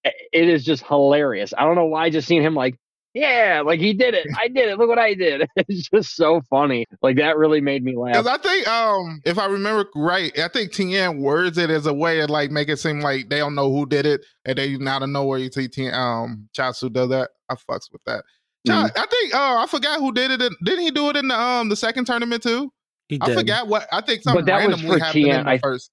it 0.05 0.49
is 0.49 0.65
just 0.65 0.85
hilarious. 0.85 1.55
I 1.57 1.65
don't 1.65 1.77
know 1.77 1.87
why. 1.87 2.05
I 2.05 2.11
Just 2.11 2.29
seeing 2.29 2.43
him 2.43 2.55
like 2.55 2.77
yeah, 3.15 3.63
like 3.65 3.79
he 3.79 3.95
did 3.95 4.15
it. 4.15 4.27
I 4.37 4.49
did 4.49 4.69
it. 4.69 4.77
Look 4.77 4.89
what 4.89 4.99
I 4.99 5.15
did. 5.15 5.49
It's 5.57 5.89
just 5.89 6.17
so 6.17 6.41
funny. 6.51 6.85
Like 7.01 7.17
that 7.17 7.37
really 7.37 7.61
made 7.61 7.85
me 7.85 7.97
laugh. 7.97 8.15
Because 8.15 8.27
I 8.27 8.39
think, 8.39 8.67
um, 8.67 9.23
if 9.25 9.39
I 9.39 9.47
remember 9.47 9.89
right, 9.95 10.37
I 10.37 10.49
think 10.49 10.73
Tien 10.73 11.21
words 11.21 11.57
it 11.57 11.71
as 11.71 11.87
a 11.87 11.95
way 11.95 12.21
of 12.21 12.29
like 12.29 12.51
make 12.51 12.69
it 12.69 12.79
seem 12.79 13.01
like 13.01 13.29
they 13.29 13.39
don't 13.39 13.55
know 13.55 13.71
who 13.71 13.87
did 13.87 14.05
it, 14.05 14.23
and 14.45 14.59
they 14.59 14.77
out 14.87 15.05
of 15.05 15.11
nowhere 15.11 15.39
you 15.39 15.51
see 15.51 15.69
Tien, 15.69 15.95
um 15.95 16.49
Chaozu 16.59 16.93
does 16.93 17.09
that. 17.11 17.31
I 17.49 17.55
fucks 17.55 17.93
with 17.93 18.03
that. 18.07 18.25
John, 18.67 18.91
I 18.97 19.07
think 19.07 19.35
uh, 19.35 19.59
I 19.59 19.67
forgot 19.69 20.01
who 20.01 20.13
did 20.13 20.33
it. 20.33 20.43
In, 20.43 20.51
didn't 20.65 20.83
he 20.85 20.91
do 20.91 21.09
it 21.11 21.17
in 21.17 21.29
the 21.29 21.39
um 21.39 21.69
the 21.69 21.77
second 21.77 22.07
tournament 22.07 22.43
too? 22.43 22.73
He 23.09 23.19
I 23.21 23.27
did. 23.27 23.39
forgot 23.39 23.69
what 23.69 23.87
I 23.93 24.01
think 24.01 24.23
something 24.23 24.45
But 24.45 24.47
that 24.47 24.67
was 24.67 24.77
randomly 24.83 24.99
for 24.99 25.05
happened 25.05 25.25
in 25.25 25.31
Tien. 25.33 25.45
the 25.45 25.51
I- 25.51 25.59
first. 25.59 25.91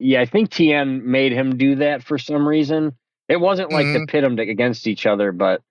Yeah, 0.00 0.20
I 0.20 0.26
think 0.26 0.50
Tien 0.50 1.08
made 1.08 1.30
him 1.32 1.56
do 1.56 1.76
that 1.76 2.02
for 2.02 2.18
some 2.18 2.46
reason. 2.46 2.92
It 3.28 3.36
wasn't 3.36 3.70
like 3.72 3.86
Mhm. 3.86 4.06
to 4.06 4.12
pit 4.12 4.22
them 4.24 4.36
against 4.38 4.88
each 4.88 5.06
other, 5.06 5.30
but 5.30 5.62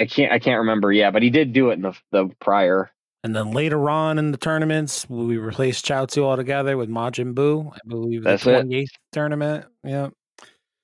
I 0.00 0.06
can't 0.06 0.32
I 0.32 0.40
can't 0.40 0.58
remember. 0.58 0.92
Yeah, 0.92 1.12
but 1.12 1.22
he 1.22 1.30
did 1.30 1.52
do 1.52 1.70
it 1.70 1.74
in 1.74 1.82
the 1.82 1.94
the 2.10 2.30
prior. 2.40 2.90
And 3.22 3.34
then 3.34 3.52
later 3.52 3.88
on 3.88 4.18
in 4.18 4.32
the 4.32 4.36
tournaments, 4.36 5.08
we 5.08 5.38
replaced 5.38 5.86
Chaozu 5.86 6.24
altogether 6.24 6.76
with 6.76 6.90
Majin 6.90 7.32
Buu. 7.32 7.72
I 7.72 7.78
believe 7.86 8.24
That's 8.24 8.42
the 8.44 8.58
it. 8.58 8.62
28th 8.64 8.90
tournament. 9.12 9.66
Yeah. 9.84 10.08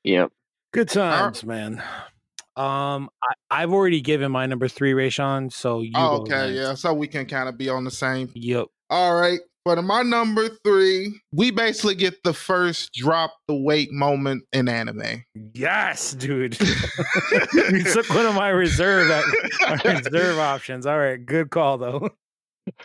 Yeah. 0.04 0.26
Good 0.72 0.88
times, 0.88 1.44
man. 1.44 1.82
Um, 2.56 3.10
I, 3.22 3.34
I've 3.62 3.72
already 3.72 4.00
given 4.00 4.30
my 4.32 4.46
number 4.46 4.68
three, 4.68 4.92
Raysean. 4.92 5.52
So 5.52 5.80
you. 5.82 5.92
Oh, 5.96 6.20
okay, 6.22 6.52
yeah. 6.52 6.74
So 6.74 6.94
we 6.94 7.08
can 7.08 7.26
kind 7.26 7.48
of 7.48 7.58
be 7.58 7.68
on 7.68 7.84
the 7.84 7.90
same. 7.90 8.30
Yep. 8.34 8.68
All 8.90 9.14
right. 9.14 9.40
For 9.64 9.80
my 9.82 10.02
number 10.02 10.48
three, 10.64 11.20
we 11.32 11.50
basically 11.50 11.94
get 11.94 12.24
the 12.24 12.32
first 12.32 12.94
drop 12.94 13.34
the 13.46 13.54
weight 13.54 13.92
moment 13.92 14.44
in 14.52 14.68
anime. 14.68 15.24
Yes, 15.52 16.12
dude. 16.14 16.58
you 17.70 17.84
took 17.84 18.08
one 18.08 18.24
of 18.24 18.34
my 18.34 18.48
reserve 18.48 19.10
uh, 19.10 19.22
my 19.68 20.00
reserve 20.00 20.38
options. 20.38 20.86
All 20.86 20.98
right, 20.98 21.24
good 21.24 21.50
call 21.50 21.76
though. 21.76 22.08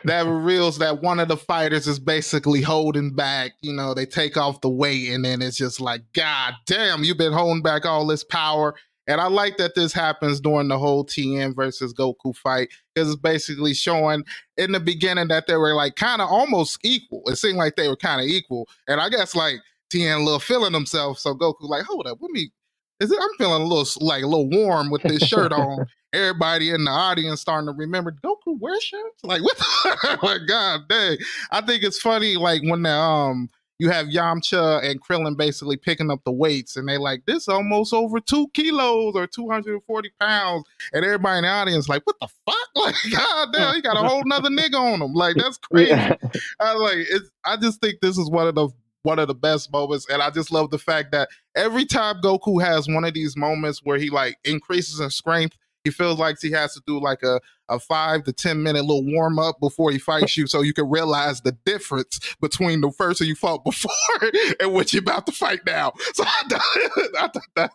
that 0.03 0.25
reveals 0.25 0.77
that 0.79 1.01
one 1.01 1.19
of 1.19 1.29
the 1.29 1.37
fighters 1.37 1.87
is 1.87 1.97
basically 1.97 2.61
holding 2.61 3.15
back. 3.15 3.53
You 3.61 3.73
know, 3.73 3.93
they 3.93 4.05
take 4.05 4.35
off 4.35 4.59
the 4.59 4.69
weight, 4.69 5.09
and 5.09 5.23
then 5.23 5.41
it's 5.41 5.57
just 5.57 5.79
like, 5.79 6.01
God 6.13 6.55
damn, 6.65 7.05
you've 7.05 7.17
been 7.17 7.33
holding 7.33 7.63
back 7.63 7.85
all 7.85 8.05
this 8.05 8.25
power. 8.25 8.75
And 9.07 9.21
I 9.21 9.27
like 9.27 9.57
that 9.57 9.75
this 9.75 9.93
happens 9.93 10.39
during 10.39 10.67
the 10.67 10.79
whole 10.79 11.03
Tien 11.03 11.53
versus 11.53 11.93
Goku 11.93 12.35
fight 12.35 12.69
because 12.93 13.11
it's 13.11 13.21
basically 13.21 13.73
showing 13.73 14.23
in 14.57 14.71
the 14.71 14.79
beginning 14.79 15.27
that 15.27 15.47
they 15.47 15.57
were 15.57 15.73
like 15.73 15.95
kind 15.95 16.21
of 16.21 16.29
almost 16.29 16.79
equal. 16.83 17.23
It 17.27 17.35
seemed 17.37 17.57
like 17.57 17.75
they 17.75 17.87
were 17.87 17.95
kind 17.95 18.21
of 18.21 18.27
equal. 18.27 18.67
And 18.87 18.99
I 18.99 19.09
guess 19.09 19.35
like 19.35 19.57
Tien 19.89 20.11
a 20.11 20.23
little 20.23 20.39
feeling 20.39 20.73
himself. 20.73 21.19
So 21.19 21.35
Goku 21.35 21.61
like, 21.61 21.83
hold 21.83 22.07
up, 22.07 22.17
let 22.21 22.31
me. 22.31 22.51
Is 23.01 23.11
it? 23.11 23.19
I'm 23.21 23.29
feeling 23.37 23.61
a 23.61 23.65
little 23.65 24.05
like 24.05 24.23
a 24.23 24.27
little 24.27 24.49
warm 24.49 24.89
with 24.89 25.03
this 25.03 25.21
shirt 25.21 25.51
on. 25.53 25.85
Everybody 26.13 26.69
in 26.69 26.85
the 26.85 26.91
audience 26.91 27.41
starting 27.41 27.67
to 27.67 27.73
remember 27.73 28.13
Goku 28.23 28.57
wear 28.57 28.79
shirts. 28.79 29.21
Like 29.21 29.43
what? 29.43 29.57
The, 29.57 30.19
like 30.23 30.41
God 30.47 30.87
dang! 30.87 31.17
I 31.51 31.59
think 31.61 31.83
it's 31.83 31.99
funny. 31.99 32.37
Like 32.37 32.61
when 32.63 32.83
the 32.83 32.91
um 32.91 33.49
you 33.79 33.89
have 33.89 34.07
Yamcha 34.07 34.83
and 34.83 35.01
Krillin 35.01 35.35
basically 35.37 35.77
picking 35.77 36.09
up 36.09 36.21
the 36.25 36.31
weights, 36.31 36.75
and 36.75 36.87
they 36.87 36.97
like 36.97 37.25
this 37.25 37.47
almost 37.47 37.93
over 37.93 38.19
two 38.19 38.47
kilos 38.53 39.15
or 39.15 39.27
two 39.27 39.49
hundred 39.49 39.73
and 39.73 39.83
forty 39.83 40.11
pounds, 40.19 40.65
and 40.93 41.03
everybody 41.03 41.39
in 41.39 41.43
the 41.43 41.49
audience 41.49 41.89
like, 41.89 42.03
what 42.05 42.15
the 42.19 42.27
fuck? 42.45 42.55
Like 42.75 42.95
God 43.09 43.53
damn, 43.53 43.73
he 43.73 43.81
got 43.81 43.95
a 43.95 44.05
whole 44.05 44.21
nother 44.25 44.49
nigga 44.49 44.75
on 44.75 45.01
him. 45.01 45.13
Like 45.13 45.37
that's 45.37 45.57
crazy. 45.71 45.93
I 45.93 46.73
like 46.73 46.97
it's 47.09 47.31
I 47.45 47.55
just 47.55 47.79
think 47.79 48.01
this 48.01 48.17
is 48.17 48.29
one 48.29 48.47
of 48.47 48.55
the 48.55 48.67
one 49.03 49.17
of 49.17 49.27
the 49.29 49.33
best 49.33 49.71
moments, 49.71 50.05
and 50.09 50.21
I 50.21 50.29
just 50.29 50.51
love 50.51 50.71
the 50.71 50.77
fact 50.77 51.11
that 51.13 51.29
every 51.55 51.85
time 51.85 52.21
Goku 52.21 52.61
has 52.61 52.87
one 52.87 53.05
of 53.05 53.13
these 53.13 53.37
moments 53.37 53.79
where 53.83 53.97
he 53.97 54.09
like 54.09 54.37
increases 54.43 54.99
in 54.99 55.09
strength, 55.09 55.55
he 55.85 55.91
feels 55.91 56.19
like 56.19 56.37
he 56.41 56.51
has 56.51 56.73
to 56.73 56.81
do 56.85 56.99
like 56.99 57.23
a 57.23 57.39
a 57.69 57.79
five 57.79 58.23
to 58.25 58.33
ten 58.33 58.61
minute 58.63 58.85
little 58.85 59.03
warm 59.05 59.39
up 59.39 59.59
before 59.59 59.91
he 59.91 59.97
fights 59.97 60.37
you, 60.37 60.47
so 60.47 60.61
you 60.61 60.73
can 60.73 60.89
realize 60.89 61.41
the 61.41 61.51
difference 61.65 62.19
between 62.41 62.81
the 62.81 62.91
person 62.91 63.27
you 63.27 63.35
fought 63.35 63.63
before 63.63 63.91
and 64.59 64.73
what 64.73 64.93
you're 64.93 65.01
about 65.01 65.25
to 65.25 65.31
fight 65.31 65.59
now. 65.65 65.93
So 66.13 66.23
I 66.27 66.43
thought, 66.49 67.41
that 67.55 67.71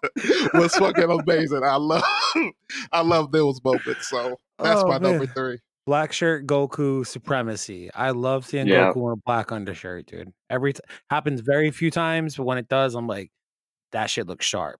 was 0.54 0.74
fucking 0.76 1.10
amazing. 1.10 1.62
I 1.64 1.76
love 1.76 2.02
I 2.92 3.00
love 3.02 3.32
those 3.32 3.62
moments. 3.64 4.08
So 4.08 4.36
that's 4.58 4.82
Oh, 4.82 4.88
my 4.88 4.98
number 4.98 5.26
three. 5.26 5.58
Black 5.86 6.12
shirt 6.12 6.46
Goku 6.46 7.04
supremacy. 7.06 7.90
I 7.94 8.10
love 8.10 8.46
seeing 8.46 8.68
Yeah. 8.68 8.92
Goku 8.92 9.06
in 9.12 9.18
a 9.18 9.22
black 9.26 9.50
undershirt, 9.50 10.06
dude. 10.06 10.32
Every 10.48 10.74
t- 10.74 10.80
happens 11.08 11.40
very 11.40 11.70
few 11.70 11.90
times, 11.90 12.36
but 12.36 12.44
when 12.44 12.58
it 12.58 12.68
does, 12.68 12.94
I'm 12.94 13.06
like, 13.08 13.30
that 13.92 14.08
shit 14.10 14.26
looks 14.28 14.46
sharp. 14.46 14.78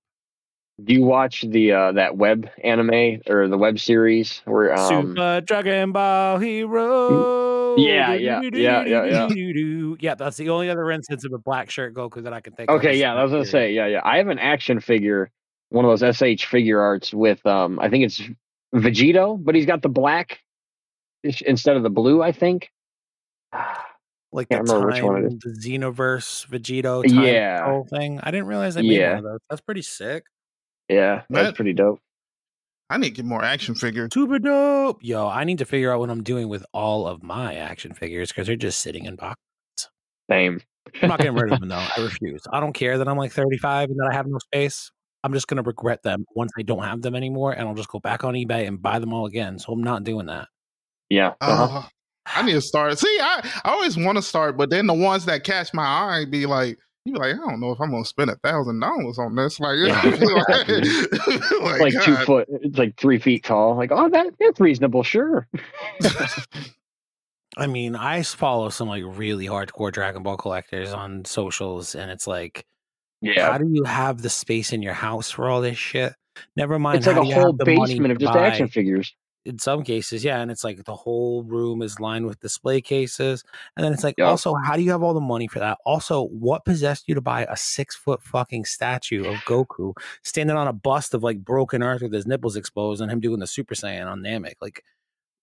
Do 0.84 0.94
you 0.94 1.02
watch 1.04 1.42
the 1.48 1.72
uh 1.72 1.92
that 1.92 2.16
web 2.16 2.48
anime 2.64 3.20
or 3.28 3.48
the 3.48 3.58
web 3.58 3.78
series 3.78 4.40
where 4.44 4.72
um 4.74 5.08
Super 5.14 5.40
Dragon 5.42 5.92
Ball 5.92 6.38
Hero. 6.38 7.76
Yeah, 7.76 8.14
yeah, 8.14 8.40
yeah, 8.52 8.84
yeah, 8.84 9.04
yeah. 9.04 9.96
Yeah, 10.00 10.14
that's 10.14 10.36
the 10.36 10.48
only 10.50 10.70
other 10.70 10.90
instance 10.90 11.24
of 11.24 11.32
a 11.32 11.38
black 11.38 11.70
shirt 11.70 11.94
Goku 11.94 12.22
that 12.24 12.32
I 12.32 12.40
can 12.40 12.52
think 12.54 12.70
of. 12.70 12.76
Okay, 12.78 12.94
is 12.94 13.00
yeah, 13.00 13.14
I 13.14 13.22
was 13.22 13.32
gonna 13.32 13.44
say, 13.44 13.72
yeah, 13.72 13.86
yeah. 13.86 14.00
I 14.04 14.16
have 14.18 14.28
an 14.28 14.38
action 14.38 14.80
figure, 14.80 15.30
one 15.68 15.84
of 15.84 15.90
those 15.90 16.02
S.H.Figuarts 16.02 17.12
with 17.14 17.44
um 17.46 17.78
I 17.78 17.88
think 17.88 18.04
it's 18.04 18.22
Vegito, 18.74 19.42
but 19.42 19.54
he's 19.54 19.66
got 19.66 19.82
the 19.82 19.88
black 19.88 20.40
instead 21.22 21.76
of 21.76 21.82
the 21.82 21.90
blue, 21.90 22.22
I 22.22 22.32
think. 22.32 22.70
like 24.32 24.48
the 24.48 24.58
remember 24.58 24.86
which 24.86 25.02
one 25.02 25.24
it 25.24 25.28
time, 25.28 25.38
the 25.42 25.50
Xenoverse 25.60 26.46
Vegito 26.46 27.02
time 27.06 27.24
Yeah. 27.24 27.64
whole 27.64 27.84
thing. 27.84 28.20
I 28.22 28.30
didn't 28.30 28.46
realize 28.46 28.74
they 28.74 28.82
made 28.82 28.92
Yeah. 28.96 29.10
one 29.10 29.18
of 29.18 29.24
those. 29.24 29.40
That's 29.48 29.60
pretty 29.62 29.82
sick. 29.82 30.24
Yeah, 30.90 31.22
that's 31.30 31.48
That- 31.48 31.54
pretty 31.56 31.72
dope. 31.72 32.00
I 32.92 32.96
need 32.98 33.10
to 33.10 33.14
get 33.14 33.24
more 33.24 33.44
action 33.44 33.76
figures. 33.76 34.10
Super 34.12 34.40
dope. 34.40 34.98
Yo, 35.00 35.28
I 35.28 35.44
need 35.44 35.58
to 35.58 35.64
figure 35.64 35.92
out 35.92 36.00
what 36.00 36.10
I'm 36.10 36.24
doing 36.24 36.48
with 36.48 36.66
all 36.74 37.06
of 37.06 37.22
my 37.22 37.54
action 37.54 37.94
figures 37.94 38.30
because 38.30 38.48
they're 38.48 38.56
just 38.56 38.80
sitting 38.82 39.04
in 39.04 39.14
boxes. 39.14 39.38
Same. 40.28 40.60
I'm 41.00 41.08
not 41.08 41.18
getting 41.20 41.34
rid 41.36 41.52
of 41.52 41.60
them 41.60 41.68
though. 41.68 41.76
I 41.76 42.00
refuse. 42.00 42.42
I 42.52 42.58
don't 42.58 42.72
care 42.72 42.98
that 42.98 43.06
I'm 43.06 43.16
like 43.16 43.30
35 43.30 43.90
and 43.90 43.98
that 44.00 44.08
I 44.10 44.14
have 44.14 44.26
no 44.26 44.38
space. 44.38 44.90
I'm 45.22 45.32
just 45.32 45.46
gonna 45.46 45.62
regret 45.62 46.02
them 46.02 46.24
once 46.34 46.50
I 46.58 46.62
don't 46.62 46.82
have 46.82 47.00
them 47.02 47.14
anymore, 47.14 47.52
and 47.52 47.68
I'll 47.68 47.74
just 47.76 47.90
go 47.90 48.00
back 48.00 48.24
on 48.24 48.34
eBay 48.34 48.66
and 48.66 48.82
buy 48.82 48.98
them 48.98 49.12
all 49.12 49.26
again. 49.26 49.60
So 49.60 49.72
I'm 49.72 49.84
not 49.84 50.02
doing 50.02 50.26
that. 50.26 50.48
Yeah. 51.10 51.34
Uh-huh. 51.40 51.78
Uh, 51.78 51.82
I 52.26 52.42
need 52.42 52.52
to 52.54 52.60
start. 52.60 52.98
See, 52.98 53.18
I, 53.20 53.48
I 53.64 53.70
always 53.70 53.96
want 53.96 54.16
to 54.18 54.22
start, 54.22 54.56
but 54.56 54.68
then 54.70 54.86
the 54.88 54.94
ones 54.94 55.26
that 55.26 55.44
catch 55.44 55.72
my 55.72 55.84
eye 55.84 56.24
be 56.28 56.46
like, 56.46 56.76
you 57.10 57.16
like, 57.16 57.34
I 57.34 57.38
don't 57.38 57.60
know 57.60 57.72
if 57.72 57.80
I'm 57.80 57.90
gonna 57.90 58.04
spend 58.04 58.30
a 58.30 58.36
thousand 58.36 58.80
dollars 58.80 59.18
on 59.18 59.34
this. 59.34 59.60
Like, 59.60 59.78
Yeah. 59.78 60.00
like, 61.62 61.80
like 61.80 62.04
two 62.04 62.16
foot, 62.16 62.48
it's 62.48 62.78
like 62.78 62.96
three 62.96 63.18
feet 63.18 63.44
tall. 63.44 63.76
Like, 63.76 63.90
oh, 63.92 64.08
that 64.08 64.34
that's 64.38 64.60
reasonable, 64.60 65.02
sure. 65.02 65.46
I 67.56 67.66
mean, 67.66 67.96
I 67.96 68.22
follow 68.22 68.68
some 68.68 68.88
like 68.88 69.02
really 69.06 69.46
hardcore 69.46 69.92
Dragon 69.92 70.22
Ball 70.22 70.36
collectors 70.36 70.92
on 70.92 71.24
socials, 71.24 71.94
and 71.94 72.10
it's 72.10 72.26
like, 72.26 72.64
Yeah, 73.20 73.50
how 73.50 73.58
do 73.58 73.68
you 73.68 73.84
have 73.84 74.22
the 74.22 74.30
space 74.30 74.72
in 74.72 74.82
your 74.82 74.94
house 74.94 75.30
for 75.30 75.48
all 75.48 75.60
this 75.60 75.76
shit? 75.76 76.14
Never 76.56 76.78
mind. 76.78 76.98
it's 76.98 77.06
like 77.06 77.16
a 77.16 77.22
do 77.22 77.26
you 77.26 77.34
have 77.34 77.42
whole 77.42 77.52
basement 77.52 78.12
of 78.12 78.18
just 78.18 78.32
buy- 78.32 78.46
action 78.46 78.68
figures. 78.68 79.14
In 79.44 79.58
some 79.58 79.82
cases, 79.82 80.24
yeah, 80.24 80.40
and 80.40 80.50
it's 80.50 80.64
like 80.64 80.84
the 80.84 80.94
whole 80.94 81.42
room 81.42 81.82
is 81.82 81.98
lined 81.98 82.26
with 82.26 82.40
display 82.40 82.80
cases, 82.80 83.42
and 83.76 83.84
then 83.84 83.92
it's 83.92 84.04
like, 84.04 84.16
Yeah. 84.18 84.26
also, 84.26 84.54
how 84.54 84.76
do 84.76 84.82
you 84.82 84.90
have 84.90 85.02
all 85.02 85.14
the 85.14 85.20
money 85.20 85.48
for 85.48 85.58
that? 85.60 85.78
Also, 85.86 86.26
what 86.26 86.64
possessed 86.64 87.08
you 87.08 87.14
to 87.14 87.20
buy 87.20 87.46
a 87.48 87.56
six 87.56 87.96
foot 87.96 88.22
fucking 88.22 88.64
statue 88.64 89.24
of 89.26 89.36
Goku 89.46 89.94
standing 90.22 90.56
on 90.56 90.68
a 90.68 90.72
bust 90.72 91.14
of 91.14 91.22
like 91.22 91.44
broken 91.44 91.82
Earth 91.82 92.02
with 92.02 92.12
his 92.12 92.26
nipples 92.26 92.56
exposed 92.56 93.00
and 93.00 93.10
him 93.10 93.20
doing 93.20 93.40
the 93.40 93.46
Super 93.46 93.74
Saiyan 93.74 94.06
on 94.06 94.20
Namek? 94.20 94.54
Like, 94.60 94.84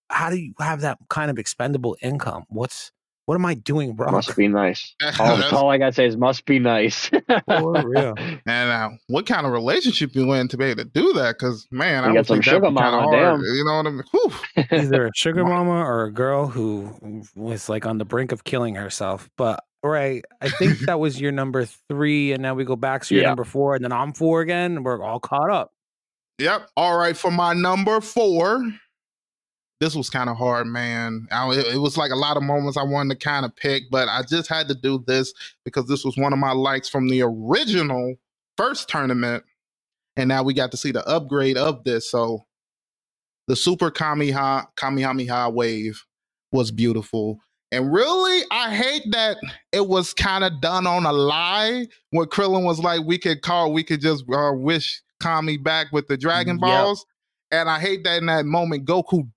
how 0.10 0.30
do 0.30 0.38
you 0.38 0.54
have 0.60 0.82
that 0.82 1.00
kind 1.10 1.32
of 1.32 1.40
expendable 1.40 1.98
income? 2.02 2.46
What's 2.50 2.92
what 3.28 3.36
am 3.36 3.46
I 3.46 3.54
doing 3.54 3.96
wrong? 3.96 4.14
Must 4.14 4.36
be 4.36 4.48
nice. 4.48 4.96
That's- 5.00 5.20
All, 5.54 5.60
all 5.66 5.70
I 5.70 5.78
gotta 5.78 5.94
say 5.94 6.08
is 6.08 6.18
must 6.18 6.46
be 6.46 6.58
nice. 6.60 7.08
For 7.48 7.88
real. 7.88 8.16
And 8.18 8.72
uh, 8.72 8.90
what 9.08 9.26
kind 9.28 9.46
of 9.46 9.52
relationship 9.52 10.16
you 10.16 10.34
in 10.34 10.48
to 10.48 10.58
be 10.58 10.66
able 10.66 10.84
to 10.84 10.90
do 10.90 11.14
that? 11.14 11.36
Because 11.38 11.68
man, 11.70 12.04
You 12.06 12.10
I 12.10 12.14
got 12.16 12.26
some 12.26 12.42
sugar 12.42 12.72
mama, 12.72 13.12
damn. 13.12 13.42
You 13.42 13.64
know 13.66 13.78
what 13.78 13.86
I 13.88 13.90
mean? 13.92 14.04
Whew. 14.12 14.32
Either 14.72 15.08
a 15.08 15.12
sugar 15.14 15.44
mama 15.46 15.84
or 15.86 16.06
a 16.06 16.12
girl 16.12 16.48
who 16.48 16.92
was 17.36 17.70
like 17.70 17.86
on 17.86 18.00
the 18.00 18.06
brink 18.06 18.32
of 18.32 18.44
killing 18.44 18.74
herself. 18.76 19.30
But 19.38 19.64
right, 19.84 20.24
I 20.42 20.50
think 20.50 20.80
that 20.80 21.00
was 21.00 21.22
your 21.22 21.32
number 21.32 21.66
three, 21.90 22.32
and 22.34 22.42
now 22.42 22.56
we 22.56 22.66
go 22.66 22.76
back 22.76 23.04
to 23.06 23.14
your 23.16 23.22
Yeah. 23.24 23.30
number 23.30 23.44
four, 23.44 23.76
and 23.76 23.84
then 23.84 23.92
I'm 23.92 24.12
four 24.14 24.42
again, 24.42 24.78
and 24.78 24.84
we're 24.86 25.02
all 25.04 25.20
caught 25.20 25.50
up. 25.52 25.72
Yep. 26.40 26.70
All 26.78 26.98
right. 26.98 27.16
For 27.18 27.32
my 27.32 27.54
number 27.54 28.00
four, 28.02 28.64
this 29.80 29.96
was 29.96 30.10
kind 30.10 30.30
of 30.30 30.38
hard, 30.38 30.68
man. 30.68 31.28
I, 31.32 31.50
it, 31.52 31.78
was 31.78 31.98
like 31.98 32.12
a 32.12 32.16
lot 32.16 32.38
of 32.38 32.44
moments 32.44 32.78
I 32.78 32.84
wanted 32.84 33.20
to 33.20 33.24
kind 33.24 33.46
of 33.46 33.56
pick, 33.56 33.84
but 33.92 34.08
I 34.08 34.24
just 34.28 34.50
had 34.50 34.68
to 34.70 34.76
do 34.76 35.04
this 35.06 35.34
because 35.66 35.88
this 35.88 36.04
was 36.04 36.18
one 36.18 36.34
of 36.34 36.40
my 36.40 36.52
likes 36.52 36.90
from 36.90 37.08
the 37.08 37.22
original 37.22 38.16
first 38.58 38.90
tournament. 38.90 39.44
And 40.16 40.30
now 40.30 40.42
we 40.42 40.56
got 40.56 40.72
to 40.72 40.78
see 40.78 40.92
the 40.92 41.08
upgrade 41.08 41.58
of 41.58 41.84
this. 41.84 42.10
So 42.10 42.46
the 43.48 43.56
Super 43.56 43.92
Kamehameha, 43.92 44.70
Kamehameha 44.76 45.52
wave 45.52 46.04
was 46.52 46.72
beautiful. 46.72 47.40
And 47.72 47.94
really, 47.94 48.44
I 48.50 48.74
hate 48.74 49.04
that 49.12 49.38
it 49.72 49.88
was 49.88 50.14
kind 50.14 50.44
of 50.44 50.60
done 50.60 50.88
on 50.88 51.06
a 51.06 51.12
lie. 51.12 51.86
Where 52.12 52.26
Krillin 52.26 52.64
was 52.64 52.80
like, 52.80 53.06
we 53.06 53.20
could 53.20 53.42
call, 53.44 53.74
we 53.74 53.84
could 53.84 54.02
just 54.02 54.24
uh, 54.34 54.54
wish 54.54 55.02
Kami 55.20 55.58
back 55.58 55.88
with 55.92 56.08
the 56.08 56.18
Dragon 56.18 56.56
Yep. 56.56 56.62
Balls. 56.62 57.06
And 57.52 57.70
I 57.70 57.80
hate 57.80 58.04
that 58.06 58.18
in 58.18 58.26
that 58.26 58.46
moment, 58.46 58.86
Goku 58.86 59.30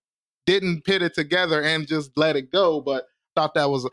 didn't 0.51 0.85
pit 0.85 1.03
it 1.03 1.15
together 1.15 1.63
and 1.63 1.87
just 1.87 2.11
let 2.17 2.37
it 2.37 2.51
go. 2.51 2.81
But 2.81 3.07
thought 3.37 3.55
that 3.55 3.71
was, 3.71 3.89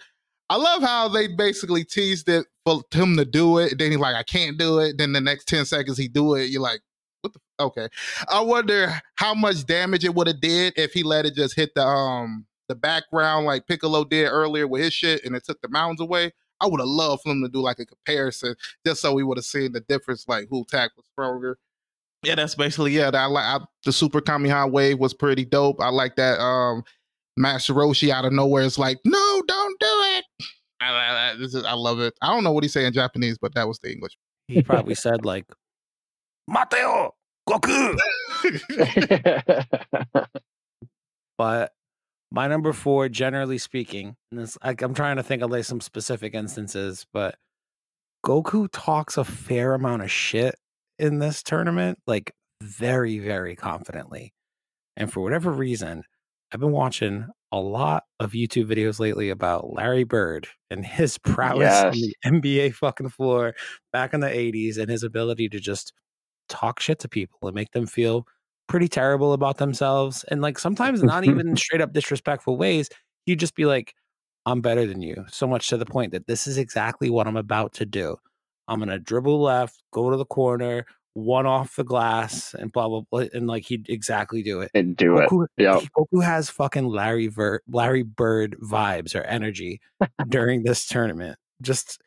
I 0.50 0.58
love 0.58 0.82
how 0.82 1.08
they 1.08 1.28
basically 1.28 1.84
teased 1.84 2.30
it 2.30 2.48
for 2.66 2.82
him 2.92 3.18
to 3.18 3.26
do 3.26 3.60
it. 3.60 3.78
Then 3.78 3.92
he's 3.92 4.00
like, 4.00 4.16
I 4.16 4.24
can't 4.24 4.58
do 4.58 4.80
it. 4.80 4.98
Then 4.98 5.14
the 5.14 5.22
next 5.22 5.48
10 5.48 5.66
seconds 5.66 5.98
he 5.98 6.08
do 6.08 6.36
it. 6.36 6.46
You're 6.50 6.62
like, 6.62 6.82
what 7.22 7.34
the, 7.34 7.40
Okay. 7.60 7.88
I 8.30 8.42
wonder 8.42 9.02
how 9.16 9.34
much 9.34 9.66
damage 9.66 10.06
it 10.06 10.14
would 10.14 10.28
have 10.28 10.42
did 10.42 10.74
if 10.78 10.94
he 10.94 11.04
let 11.04 11.26
it 11.26 11.36
just 11.36 11.56
hit 11.56 11.74
the 11.76 11.84
um 11.84 12.46
the 12.68 12.76
background 12.76 13.46
like 13.46 13.66
Piccolo 13.66 14.04
did 14.04 14.28
earlier 14.28 14.68
with 14.68 14.84
his 14.84 14.94
shit 14.94 15.24
and 15.26 15.36
it 15.36 15.46
took 15.46 15.62
the 15.62 15.70
mountains 15.70 16.02
away. 16.02 16.34
I 16.60 16.68
would 16.68 16.82
have 16.82 16.90
loved 16.90 17.24
for 17.24 17.32
him 17.32 17.42
to 17.44 17.50
do 17.50 17.62
like 17.62 17.80
a 17.80 17.86
comparison 17.86 18.56
just 18.86 19.02
so 19.02 19.14
we 19.14 19.24
would 19.24 19.38
have 19.38 19.46
seen 19.46 19.72
the 19.72 19.80
difference, 19.80 20.28
like 20.28 20.48
who 20.50 20.66
tack 20.66 20.92
was 20.98 21.06
stronger. 21.12 21.58
Yeah, 22.28 22.36
that's 22.36 22.56
basically 22.56 22.92
yeah. 22.92 23.10
I 23.14 23.26
like 23.28 23.62
the 23.86 23.94
Super 23.94 24.20
Kamehameha 24.20 24.68
wave 24.68 25.00
was 25.00 25.14
pretty 25.14 25.46
dope. 25.46 25.80
I 25.80 25.88
like 25.88 26.18
that 26.18 26.42
um 26.42 26.84
Master 27.38 27.74
Roshi 27.74 28.10
out 28.10 28.26
of 28.26 28.34
nowhere 28.34 28.64
is 28.64 28.78
like, 28.78 28.98
no, 29.06 29.42
don't 29.48 29.80
do 29.80 29.88
it. 29.88 30.26
I, 30.82 31.32
I, 31.32 31.36
this 31.40 31.56
is, 31.56 31.64
I 31.64 31.72
love 31.72 32.02
it. 32.02 32.16
I 32.22 32.28
don't 32.28 32.44
know 32.44 32.52
what 32.52 32.66
he 32.66 32.68
say 32.68 32.86
in 32.86 32.92
Japanese, 32.92 33.38
but 33.38 33.56
that 33.56 33.66
was 33.66 33.80
the 33.80 33.94
English. 33.94 34.18
He 34.50 34.62
probably 34.62 34.94
said 34.94 35.24
like, 35.24 35.46
Mateo, 36.50 37.16
Goku. 37.48 37.98
but 41.38 41.72
my 42.30 42.48
number 42.50 42.74
four, 42.74 43.08
generally 43.08 43.58
speaking, 43.58 44.18
and 44.32 44.42
this, 44.42 44.58
I, 44.62 44.76
I'm 44.80 44.94
trying 44.94 45.16
to 45.16 45.24
think 45.24 45.44
of 45.44 45.50
like 45.50 45.64
some 45.64 45.80
specific 45.80 46.34
instances, 46.34 47.06
but 47.14 47.36
Goku 48.26 48.68
talks 48.70 49.16
a 49.16 49.24
fair 49.24 49.74
amount 49.74 50.02
of 50.02 50.12
shit 50.12 50.56
in 51.00 51.20
this 51.20 51.44
tournament, 51.44 52.00
like 52.08 52.34
very, 52.62 53.20
very 53.20 53.56
confidently. 53.56 54.34
And 54.96 55.12
for 55.12 55.22
whatever 55.22 55.52
reason, 55.52 56.04
I've 56.52 56.60
been 56.60 56.72
watching 56.72 57.28
a 57.52 57.60
lot 57.60 58.04
of 58.20 58.32
YouTube 58.32 58.68
videos 58.68 59.00
lately 59.00 59.30
about 59.30 59.74
Larry 59.74 60.04
Bird 60.04 60.48
and 60.70 60.86
his 60.86 61.18
prowess 61.24 61.60
yes. 61.62 61.84
on 61.84 61.92
the 61.92 62.16
NBA 62.26 62.74
fucking 62.74 63.10
floor 63.10 63.54
back 63.94 64.14
in 64.14 64.20
the 64.20 64.28
80s 64.28 64.78
and 64.78 64.90
his 64.90 65.04
ability 65.04 65.50
to 65.50 65.60
just 65.60 65.94
talk 66.50 66.80
shit 66.80 67.00
to 67.00 67.10
people 67.10 67.40
and 67.44 67.56
make 67.56 67.72
them 67.72 67.86
feel 67.86 68.26
pretty 68.68 68.88
terrible 68.88 69.34
about 69.34 69.58
themselves. 69.58 70.24
And 70.26 70.42
like 70.42 70.60
sometimes 70.60 71.04
not 71.04 71.26
even 71.26 71.56
straight 71.58 71.82
up 71.82 71.94
disrespectful 71.94 72.58
ways. 72.58 72.90
He'd 73.26 73.40
just 73.40 73.56
be 73.56 73.66
like, 73.66 73.94
I'm 74.46 74.62
better 74.62 74.86
than 74.86 75.02
you. 75.02 75.26
So 75.28 75.48
much 75.48 75.68
to 75.70 75.78
the 75.78 75.86
point 75.86 76.14
that 76.14 76.28
this 76.28 76.48
is 76.48 76.58
exactly 76.58 77.10
what 77.10 77.28
I'm 77.28 77.36
about 77.36 77.74
to 77.74 77.86
do. 77.86 78.18
I'm 78.68 78.80
going 78.80 78.90
to 78.90 79.00
dribble 79.00 79.42
left, 79.42 79.82
go 79.92 80.10
to 80.10 80.18
the 80.18 80.26
corner, 80.26 80.86
one 81.18 81.48
off 81.48 81.76
the 81.76 81.84
glass 81.84 82.52
mm. 82.52 82.62
and 82.62 82.72
blah 82.72 82.88
blah 82.88 83.02
blah, 83.10 83.26
and 83.34 83.48
like 83.48 83.66
he'd 83.66 83.90
exactly 83.90 84.44
do 84.44 84.62
it. 84.62 84.70
And 84.74 84.96
do 84.96 85.16
Goku, 85.16 85.46
it. 85.46 85.64
Yeah. 85.64 85.82
Goku 85.98 86.24
has 86.24 86.50
fucking 86.50 86.86
Larry 86.86 87.28
Ver- 87.28 87.62
Larry 87.68 88.04
Bird 88.04 88.56
vibes 88.62 89.16
or 89.16 89.24
energy 89.24 89.82
during 90.30 90.64
this 90.64 90.86
tournament. 90.86 91.38
Just 91.62 92.00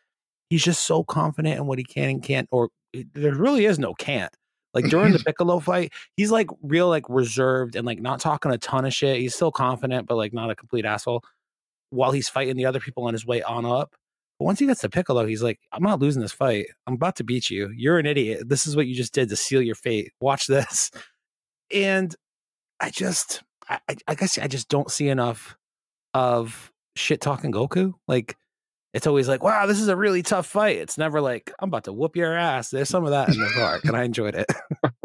he's 0.49 0.63
just 0.63 0.85
so 0.85 1.03
confident 1.03 1.59
in 1.59 1.67
what 1.67 1.79
he 1.79 1.85
can 1.85 2.09
and 2.09 2.23
can't, 2.23 2.49
or 2.53 2.71
eh, 2.95 3.03
there 3.15 3.35
really 3.35 3.67
is 3.67 3.79
no 3.79 3.95
can't. 3.95 4.33
Like 4.75 4.85
during 4.85 5.13
the 5.13 5.19
Piccolo 5.27 5.59
fight, 5.59 5.93
he's 6.17 6.31
like 6.31 6.47
real 6.63 6.89
like 6.89 7.05
reserved 7.09 7.75
and 7.75 7.85
like 7.85 8.01
not 8.01 8.21
talking 8.21 8.53
a 8.53 8.59
ton 8.59 8.85
of 8.85 8.95
shit. 8.95 9.19
He's 9.19 9.35
still 9.35 9.51
confident, 9.51 10.07
but 10.07 10.17
like 10.17 10.33
not 10.33 10.51
a 10.51 10.55
complete 10.55 10.85
asshole. 10.85 11.25
While 11.91 12.13
he's 12.13 12.29
fighting 12.29 12.55
the 12.55 12.67
other 12.67 12.79
people 12.79 13.07
on 13.07 13.13
his 13.13 13.27
way 13.27 13.43
on 13.43 13.67
up, 13.67 13.97
but 14.41 14.47
once 14.47 14.59
he 14.59 14.67
gets 14.67 14.81
to 14.81 14.89
Piccolo, 14.89 15.27
he's 15.27 15.43
like, 15.43 15.61
I'm 15.71 15.83
not 15.83 16.01
losing 16.01 16.23
this 16.23 16.33
fight. 16.33 16.69
I'm 16.87 16.95
about 16.95 17.17
to 17.17 17.25
beat 17.25 17.51
you. 17.51 17.71
You're 17.77 17.99
an 17.99 18.07
idiot. 18.07 18.49
This 18.49 18.67
is 18.67 18.75
what 18.75 18.87
you 18.87 18.95
just 18.95 19.13
did 19.13 19.29
to 19.29 19.37
seal 19.37 19.61
your 19.61 19.75
fate. 19.75 20.13
Watch 20.21 20.47
this. 20.47 20.91
And 21.73 22.13
I 22.81 22.91
just, 22.91 23.45
I, 23.69 23.79
I 24.09 24.17
guess 24.17 24.37
I 24.39 24.49
just 24.49 24.69
don't 24.69 24.91
see 24.91 25.09
enough 25.09 25.57
of 26.15 26.73
shit 26.97 27.21
talking 27.21 27.53
Goku. 27.53 27.93
Like, 28.09 28.37
it's 28.93 29.07
always 29.07 29.29
like, 29.29 29.45
wow, 29.45 29.67
this 29.67 29.79
is 29.79 29.87
a 29.87 29.95
really 29.95 30.25
tough 30.25 30.47
fight. 30.47 30.79
It's 30.79 30.99
never 30.99 31.21
like, 31.21 31.53
I'm 31.61 31.69
about 31.69 31.85
to 31.85 31.93
whoop 31.93 32.17
your 32.17 32.37
ass. 32.37 32.71
There's 32.71 32.89
some 32.89 33.05
of 33.05 33.11
that 33.11 33.29
in 33.29 33.39
the 33.39 33.63
arc, 33.63 33.85
and 33.85 33.97
I 33.97 34.03
enjoyed 34.03 34.35
it. 34.35 34.47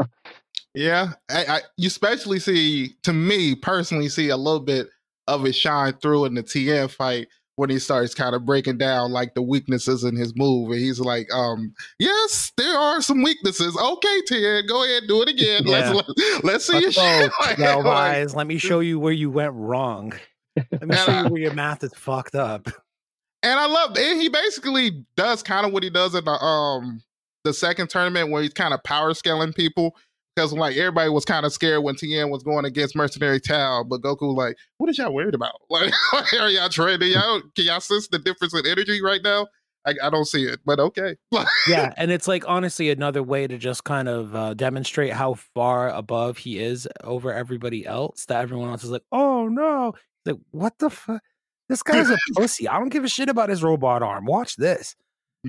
yeah. 0.74 1.12
I, 1.30 1.46
I, 1.46 1.62
you 1.78 1.86
especially 1.86 2.40
see, 2.40 2.96
to 3.04 3.14
me 3.14 3.54
personally, 3.54 4.10
see 4.10 4.30
a 4.30 4.38
little 4.38 4.60
bit 4.60 4.88
of 5.28 5.46
it 5.46 5.54
shine 5.54 5.94
through 6.02 6.26
in 6.26 6.34
the 6.34 6.42
Tien 6.42 6.88
fight 6.88 7.28
when 7.56 7.70
he 7.70 7.80
starts 7.80 8.14
kind 8.14 8.36
of 8.36 8.46
breaking 8.46 8.78
down 8.78 9.12
like 9.12 9.34
the 9.34 9.42
weaknesses 9.42 10.04
in 10.04 10.16
his 10.16 10.36
move 10.36 10.72
and 10.72 10.80
he's 10.80 11.00
like 11.00 11.32
um 11.34 11.74
yes 12.00 12.52
there 12.58 12.78
are 12.78 13.02
some 13.02 13.22
weaknesses. 13.24 13.78
Okay 13.78 14.22
Ted 14.28 14.68
go 14.68 14.84
ahead 14.84 15.04
do 15.08 15.22
it 15.22 15.30
again. 15.30 15.64
Yeah. 15.66 15.92
let's 15.92 16.08
let, 16.18 16.44
let's 16.44 16.66
see 16.68 16.74
let's 16.74 16.98
your 16.98 17.84
like, 17.84 18.34
let 18.36 18.48
me 18.48 18.58
show 18.58 18.80
you 18.80 19.00
where 19.00 19.14
you 19.14 19.30
went 19.30 19.54
wrong. 19.54 20.14
Let 20.56 20.88
me 20.88 20.96
show 20.96 21.12
I, 21.12 21.24
you 21.24 21.30
where 21.30 21.42
your 21.42 21.54
math 21.54 21.84
is 21.84 21.94
fucked 21.94 22.36
up. 22.36 22.68
And 23.44 23.60
I 23.60 23.66
love 23.68 23.98
and 23.98 24.22
he 24.22 24.30
basically 24.30 25.06
does 25.16 25.44
kind 25.44 25.66
of 25.66 25.72
what 25.72 25.84
he 25.84 25.90
does 25.90 26.16
in 26.16 26.26
the 26.26 26.32
um 26.32 27.02
the 27.44 27.54
second 27.54 27.90
tournament 27.90 28.32
where 28.32 28.42
he's 28.42 28.54
kind 28.54 28.74
of 28.74 28.84
power 28.84 29.14
scaling 29.14 29.54
people 29.54 29.96
because 30.36 30.54
like 30.54 30.76
everybody 30.76 31.10
was 31.10 31.26
kind 31.26 31.46
of 31.46 31.54
scared 31.54 31.84
when 31.84 31.96
Tien 31.96 32.30
was 32.30 32.44
going 32.44 32.66
against 32.66 32.96
Mercenary 32.96 33.40
Tao, 33.40 33.84
but 33.84 34.02
Goku 34.02 34.36
like, 34.36 34.58
what 34.78 34.90
is 34.90 34.98
y'all 34.98 35.14
worried 35.14 35.36
about? 35.36 35.54
Like, 35.70 35.94
are 36.14 36.50
y'all 36.50 36.70
training? 36.70 37.12
Y'all 37.12 37.42
can 37.56 37.66
y'all 37.66 37.80
sense 37.80 38.08
the 38.08 38.20
difference 38.20 38.54
in 38.54 38.66
energy 38.66 39.02
right 39.02 39.22
now? 39.24 39.48
I, 39.86 39.94
I 40.04 40.10
don't 40.10 40.26
see 40.26 40.46
it, 40.46 40.60
but 40.66 40.80
okay. 40.80 41.16
yeah, 41.68 41.94
and 41.98 42.12
it's 42.12 42.28
like 42.28 42.44
honestly 42.48 42.90
another 42.90 43.22
way 43.22 43.48
to 43.48 43.58
just 43.58 43.84
kind 43.84 44.08
of 44.08 44.36
uh, 44.36 44.54
demonstrate 44.54 45.14
how 45.14 45.36
far 45.36 45.90
above 45.90 46.38
he 46.38 46.60
is 46.60 46.88
over 47.04 47.34
everybody 47.34 47.86
else. 47.86 48.26
That 48.26 48.42
everyone 48.42 48.70
else 48.70 48.84
is 48.84 48.90
like, 48.90 49.04
oh 49.12 49.48
no, 49.48 49.94
like 50.26 50.38
what 50.52 50.78
the 50.80 50.90
fuck? 50.90 51.22
This 51.70 51.84
guy's 51.84 52.10
a 52.10 52.18
pussy. 52.36 52.68
I 52.68 52.80
don't 52.80 52.90
give 52.90 53.04
a 53.04 53.10
shit 53.10 53.30
about 53.30 53.50
his 53.50 53.64
robot 53.64 54.04
arm. 54.04 54.26
Watch 54.26 54.56
this. 54.56 54.96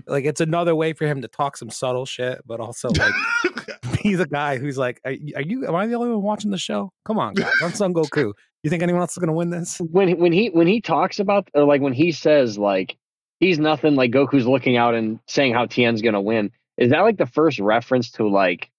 Like 0.07 0.25
it's 0.25 0.41
another 0.41 0.75
way 0.75 0.93
for 0.93 1.07
him 1.07 1.23
to 1.23 1.29
talk 1.29 1.57
some 1.57 1.71
subtle 1.71 2.07
shit, 2.07 2.41
but 2.47 2.61
also 2.61 2.89
like 2.91 3.15
he's 4.01 4.21
a 4.21 4.27
guy 4.27 4.59
who's 4.59 4.79
like, 4.79 5.01
are, 5.05 5.15
are, 5.37 5.43
you? 5.43 5.67
Am 5.67 5.75
I 5.75 5.87
the 5.87 5.95
only 5.95 6.11
one 6.11 6.23
watching 6.23 6.51
the 6.51 6.59
show? 6.59 6.93
Come 7.05 7.19
on, 7.19 7.35
guys, 7.35 7.51
I'm 7.63 7.73
Son 7.73 7.95
Goku. 7.95 8.33
You 8.63 8.71
think 8.71 8.83
anyone 8.83 9.01
else 9.01 9.13
is 9.13 9.19
going 9.19 9.29
to 9.29 9.35
win 9.35 9.51
this? 9.51 9.79
When 9.79 10.19
when 10.19 10.33
he 10.33 10.49
when 10.49 10.67
he 10.67 10.81
talks 10.81 11.19
about 11.19 11.49
or 11.55 11.65
like 11.65 11.81
when 11.81 11.93
he 11.93 12.13
says 12.13 12.59
like 12.59 12.97
he's 13.41 13.59
nothing 13.59 13.95
like 13.95 14.11
Goku's 14.11 14.47
looking 14.47 14.77
out 14.77 14.95
and 14.95 15.21
saying 15.27 15.55
how 15.55 15.67
Tien's 15.67 16.03
going 16.03 16.15
to 16.15 16.21
win. 16.21 16.51
Is 16.79 16.91
that 16.91 17.01
like 17.01 17.17
the 17.17 17.27
first 17.27 17.59
reference 17.59 18.11
to 18.13 18.29
like 18.29 18.71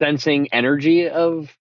sensing 0.00 0.48
energy 0.52 1.08
of 1.08 1.56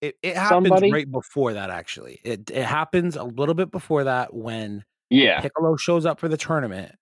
it, 0.00 0.16
it 0.22 0.36
happens 0.36 0.68
somebody? 0.68 0.92
right 0.92 1.10
before 1.10 1.54
that 1.54 1.70
actually 1.70 2.20
it, 2.24 2.50
it 2.50 2.64
happens 2.64 3.16
a 3.16 3.24
little 3.24 3.54
bit 3.54 3.70
before 3.70 4.04
that 4.04 4.34
when 4.34 4.84
yeah 5.10 5.40
piccolo 5.40 5.76
shows 5.76 6.04
up 6.04 6.20
for 6.20 6.28
the 6.28 6.36
tournament 6.36 6.94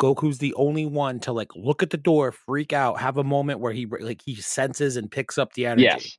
Goku's 0.00 0.38
the 0.38 0.54
only 0.54 0.86
one 0.86 1.20
to 1.20 1.32
like 1.32 1.54
look 1.54 1.82
at 1.82 1.90
the 1.90 1.96
door, 1.96 2.32
freak 2.32 2.72
out, 2.72 3.00
have 3.00 3.18
a 3.18 3.24
moment 3.24 3.60
where 3.60 3.72
he 3.72 3.86
like 3.86 4.20
he 4.24 4.34
senses 4.36 4.96
and 4.96 5.10
picks 5.10 5.38
up 5.38 5.52
the 5.52 5.66
energy. 5.66 5.84
Yes. 5.84 6.18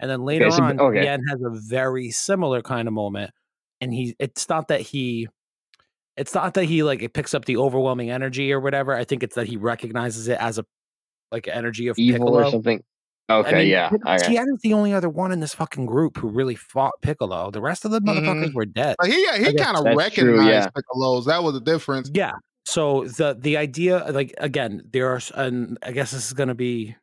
And 0.00 0.10
then 0.10 0.22
later 0.22 0.46
okay, 0.46 0.56
so, 0.56 0.62
on, 0.64 0.80
okay. 0.80 1.02
Tien 1.02 1.22
has 1.28 1.40
a 1.40 1.50
very 1.68 2.10
similar 2.10 2.62
kind 2.62 2.88
of 2.88 2.94
moment. 2.94 3.30
And 3.80 3.92
he 3.92 4.16
it's 4.18 4.48
not 4.48 4.68
that 4.68 4.80
he 4.80 5.28
it's 6.16 6.34
not 6.34 6.54
that 6.54 6.64
he 6.64 6.82
like 6.82 7.02
it 7.02 7.14
picks 7.14 7.34
up 7.34 7.44
the 7.44 7.56
overwhelming 7.56 8.10
energy 8.10 8.52
or 8.52 8.60
whatever. 8.60 8.94
I 8.94 9.04
think 9.04 9.22
it's 9.22 9.36
that 9.36 9.46
he 9.46 9.56
recognizes 9.56 10.28
it 10.28 10.38
as 10.40 10.58
a 10.58 10.64
like 11.30 11.48
energy 11.48 11.88
of 11.88 11.98
evil 11.98 12.26
Piccolo. 12.26 12.46
or 12.46 12.50
something. 12.50 12.82
Okay, 13.30 13.50
I 13.50 13.54
mean, 13.54 13.68
yeah. 13.68 13.90
Okay. 13.94 14.26
Tien 14.26 14.48
is 14.52 14.60
the 14.62 14.72
only 14.72 14.92
other 14.92 15.08
one 15.08 15.32
in 15.32 15.40
this 15.40 15.54
fucking 15.54 15.86
group 15.86 16.18
who 16.18 16.28
really 16.28 16.56
fought 16.56 16.92
Piccolo. 17.02 17.50
The 17.50 17.62
rest 17.62 17.84
of 17.84 17.92
the 17.92 18.00
motherfuckers 18.00 18.46
mm-hmm. 18.46 18.56
were 18.56 18.66
dead. 18.66 18.96
But 18.98 19.08
he 19.08 19.26
he 19.38 19.54
kind 19.54 19.76
of 19.76 19.84
recognized 19.84 20.14
true, 20.14 20.44
yeah. 20.44 20.68
Piccolo's. 20.68 21.26
That 21.26 21.42
was 21.42 21.54
the 21.54 21.60
difference. 21.60 22.10
Yeah, 22.12 22.32
so 22.64 23.04
the 23.04 23.36
the 23.38 23.56
idea 23.56 24.04
like 24.10 24.34
again 24.38 24.82
there 24.92 25.08
are 25.08 25.20
and 25.34 25.78
i 25.82 25.90
guess 25.90 26.12
this 26.12 26.26
is 26.26 26.32
going 26.32 26.48
to 26.48 26.54
be 26.54 26.94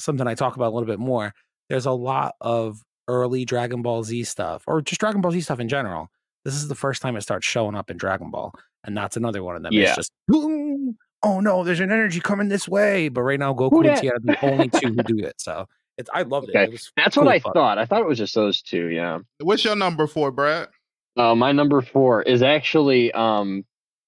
something 0.00 0.26
i 0.26 0.34
talk 0.34 0.56
about 0.56 0.68
a 0.68 0.74
little 0.74 0.86
bit 0.88 0.98
more 0.98 1.32
there's 1.68 1.86
a 1.86 1.92
lot 1.92 2.34
of 2.40 2.82
early 3.08 3.44
dragon 3.44 3.82
ball 3.82 4.02
z 4.02 4.24
stuff 4.24 4.64
or 4.66 4.80
just 4.80 5.00
dragon 5.00 5.20
ball 5.20 5.32
z 5.32 5.40
stuff 5.40 5.60
in 5.60 5.68
general. 5.68 6.08
This 6.44 6.54
is 6.54 6.68
the 6.68 6.74
first 6.74 7.00
time 7.00 7.16
it 7.16 7.22
starts 7.22 7.46
showing 7.46 7.74
up 7.74 7.90
in 7.90 7.96
dragon 7.96 8.30
ball 8.30 8.54
and 8.84 8.96
that's 8.96 9.16
another 9.16 9.42
one 9.42 9.56
of 9.56 9.62
them. 9.62 9.72
Yeah. 9.72 9.84
it's 9.84 9.96
just 9.96 10.12
boom! 10.28 10.96
Oh 11.22 11.40
no 11.40 11.64
there's 11.64 11.80
an 11.80 11.92
energy 11.92 12.20
coming 12.20 12.48
this 12.48 12.68
way. 12.68 13.08
But 13.08 13.22
right 13.22 13.38
now 13.38 13.54
goku 13.54 13.86
and 13.88 14.00
Tien 14.00 14.12
are 14.12 14.20
the 14.20 14.44
only 14.44 14.68
two 14.68 14.88
who 14.88 15.02
do 15.02 15.18
it 15.18 15.40
so 15.40 15.66
it's 15.96 16.10
i 16.12 16.22
loved 16.22 16.50
okay. 16.50 16.64
it, 16.64 16.74
it 16.74 16.90
that's 16.96 17.14
cool 17.14 17.24
what 17.24 17.34
i 17.34 17.38
fun. 17.38 17.52
thought. 17.52 17.78
I 17.78 17.86
thought 17.86 18.00
it 18.00 18.06
was 18.06 18.18
just 18.18 18.34
those 18.34 18.62
two 18.62 18.88
yeah. 18.88 19.18
What's 19.40 19.64
your 19.64 19.76
number 19.76 20.06
four 20.06 20.30
brad? 20.30 20.68
Uh, 21.16 21.34
my 21.34 21.52
number 21.52 21.80
four 21.80 22.22
is 22.22 22.42
actually 22.42 23.12
um 23.12 23.64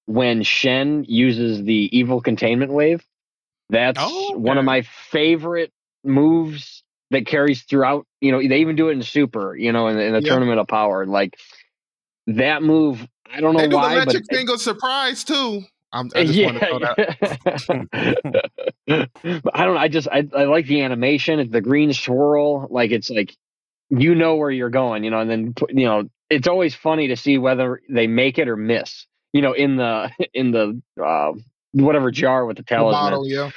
when 0.07 0.41
Shen 0.41 1.05
uses 1.07 1.63
the 1.63 1.89
evil 1.95 2.21
containment 2.21 2.71
wave. 2.71 3.05
That's 3.69 3.99
oh, 4.01 4.29
okay. 4.31 4.35
one 4.35 4.57
of 4.57 4.65
my 4.65 4.81
favorite 4.81 5.71
moves 6.03 6.83
that 7.11 7.27
carries 7.27 7.63
throughout. 7.63 8.07
You 8.21 8.31
know, 8.31 8.39
they 8.39 8.59
even 8.59 8.75
do 8.75 8.89
it 8.89 8.93
in 8.93 9.03
Super. 9.03 9.55
You 9.55 9.71
know, 9.71 9.87
in, 9.87 9.99
in 9.99 10.13
the 10.13 10.21
Tournament 10.21 10.59
of 10.59 10.67
Power. 10.67 11.05
Like 11.05 11.37
that 12.27 12.63
move, 12.63 13.05
I 13.31 13.41
don't 13.41 13.53
know 13.53 13.59
they 13.59 13.67
do 13.67 13.75
why, 13.75 13.89
the 13.89 14.01
Electric 14.01 14.23
but 14.29 14.35
Finger 14.35 14.57
surprise 14.57 15.23
too. 15.23 15.63
I'm, 15.91 16.09
I 16.15 16.25
just 16.25 16.37
yeah, 16.37 16.71
want 16.71 16.83
to 16.83 17.87
yeah. 18.87 19.05
but 19.43 19.55
I 19.55 19.65
don't. 19.65 19.77
I 19.77 19.87
just 19.89 20.07
I, 20.09 20.27
I 20.35 20.45
like 20.45 20.67
the 20.67 20.81
animation. 20.81 21.39
It's 21.39 21.51
the 21.51 21.61
green 21.61 21.91
swirl. 21.91 22.67
Like 22.69 22.91
it's 22.91 23.09
like 23.09 23.35
you 23.89 24.15
know 24.15 24.35
where 24.35 24.51
you're 24.51 24.69
going. 24.69 25.03
You 25.03 25.11
know, 25.11 25.19
and 25.19 25.29
then 25.29 25.53
you 25.69 25.85
know 25.85 26.09
it's 26.29 26.47
always 26.47 26.75
funny 26.75 27.09
to 27.09 27.17
see 27.17 27.37
whether 27.37 27.81
they 27.89 28.07
make 28.07 28.37
it 28.37 28.47
or 28.47 28.55
miss 28.55 29.05
you 29.37 29.43
know, 29.43 29.53
in 29.53 29.75
the 29.75 30.09
in 30.33 30.51
the 30.51 30.81
uh, 31.01 31.31
whatever 31.71 32.09
jar 32.09 32.45
with 32.45 32.57
the 32.57 32.63
talisman. 32.63 33.21
The 33.21 33.29
yeah. 33.29 33.51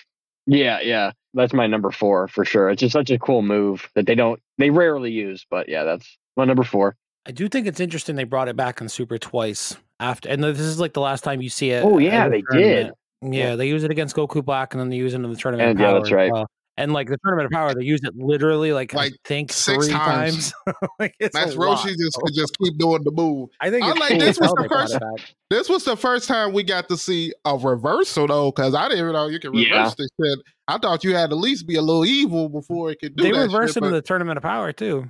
Yeah, 0.47 0.81
yeah. 0.81 1.13
that's 1.33 1.53
my 1.53 1.67
number 1.67 1.91
four 1.91 2.29
for 2.29 2.45
sure. 2.45 2.71
It's 2.71 2.81
just 2.81 2.93
such 2.93 3.11
a 3.11 3.19
cool 3.19 3.43
move 3.43 3.89
that 3.95 4.07
they 4.07 4.15
don't 4.15 4.41
they 4.59 4.71
rarely 4.71 5.11
use, 5.11 5.47
but 5.49 5.69
yeah, 5.69 5.85
that's 5.85 6.19
my 6.37 6.45
number 6.45 6.65
four. 6.65 6.97
I 7.27 7.33
do 7.33 7.49
think 7.49 7.67
it's 7.67 7.81
interesting 7.81 8.17
they 8.17 8.25
brought 8.25 8.49
it 8.49 8.57
back 8.57 8.81
in 8.81 8.89
Super 8.89 9.17
twice 9.17 9.77
after, 10.01 10.29
and 10.29 10.43
this 10.43 10.59
is 10.59 10.81
like 10.81 10.93
the 10.93 11.01
last 11.01 11.25
time 11.25 11.41
you 11.41 11.49
see 11.49 11.71
it. 11.71 11.85
Oh 11.85 11.99
yeah, 11.99 12.29
they 12.29 12.43
tournament. 12.43 12.95
did. 13.23 13.35
Yeah, 13.35 13.57
they 13.57 13.69
use 13.69 13.85
it 13.85 13.91
against 13.91 14.17
Goku 14.17 14.45
Black, 14.45 14.75
and 14.75 14.81
then 14.81 14.89
they 14.89 14.97
use 14.97 15.15
it 15.15 15.17
in 15.17 15.31
the 15.31 15.37
tournament. 15.37 15.71
And 15.71 15.81
of 15.81 15.87
yeah, 15.87 15.93
that's 15.93 16.11
right. 16.11 16.33
well. 16.33 16.47
And 16.81 16.93
like 16.93 17.09
the 17.09 17.19
tournament 17.25 17.47
of 17.47 17.53
power, 17.53 17.75
they 17.75 17.85
use 17.85 18.01
it 18.03 18.15
literally 18.17 18.73
like, 18.73 18.93
Like, 18.95 19.13
I 19.13 19.17
think 19.25 19.53
six 19.53 19.87
three 19.87 19.93
times. 19.95 20.53
times. 20.67 20.77
like 20.99 21.15
it's 21.21 21.35
That's 21.37 21.53
a. 21.55 21.57
Roshi 21.59 21.97
just 21.97 22.17
could 22.23 22.35
just 22.35 22.57
keep 22.59 22.77
doing 22.79 23.03
the 23.05 23.11
move. 23.13 23.51
I 23.61 23.71
think 23.71 23.85
I 23.85 23.93
like 23.93 24.11
cool 24.11 24.19
this 24.19 24.41
was 24.41 24.51
the 24.53 24.69
first- 24.69 24.99
This 25.51 25.69
was 25.69 25.85
the 25.85 25.97
first 25.97 26.27
time 26.29 26.53
we 26.53 26.63
got 26.63 26.89
to 26.89 26.97
see 26.97 27.33
a 27.45 27.57
reversal 27.57 28.27
though, 28.27 28.51
because 28.51 28.75
I 28.75 28.89
didn't 28.89 29.01
even 29.01 29.13
know 29.13 29.27
you 29.29 29.39
could 29.39 29.51
reverse 29.55 29.67
Yeah. 29.69 29.91
this 29.99 30.09
shit. 30.21 30.39
I 30.69 30.79
thought 30.79 31.05
you 31.05 31.15
had 31.15 31.31
to 31.31 31.37
at 31.37 31.41
least 31.41 31.67
be 31.67 31.77
a 31.77 31.83
little 31.83 32.05
evil 32.05 32.49
before 32.49 32.91
it 32.91 33.01
could 33.01 33.17
do 33.17 33.25
They 33.25 33.31
that 33.33 33.39
reversed 33.43 33.75
shit, 33.75 33.83
him 33.83 33.89
in 33.89 33.91
but- 33.91 33.97
the 33.97 34.03
tournament 34.03 34.37
of 34.37 34.43
power 34.43 34.73
too. 34.73 35.09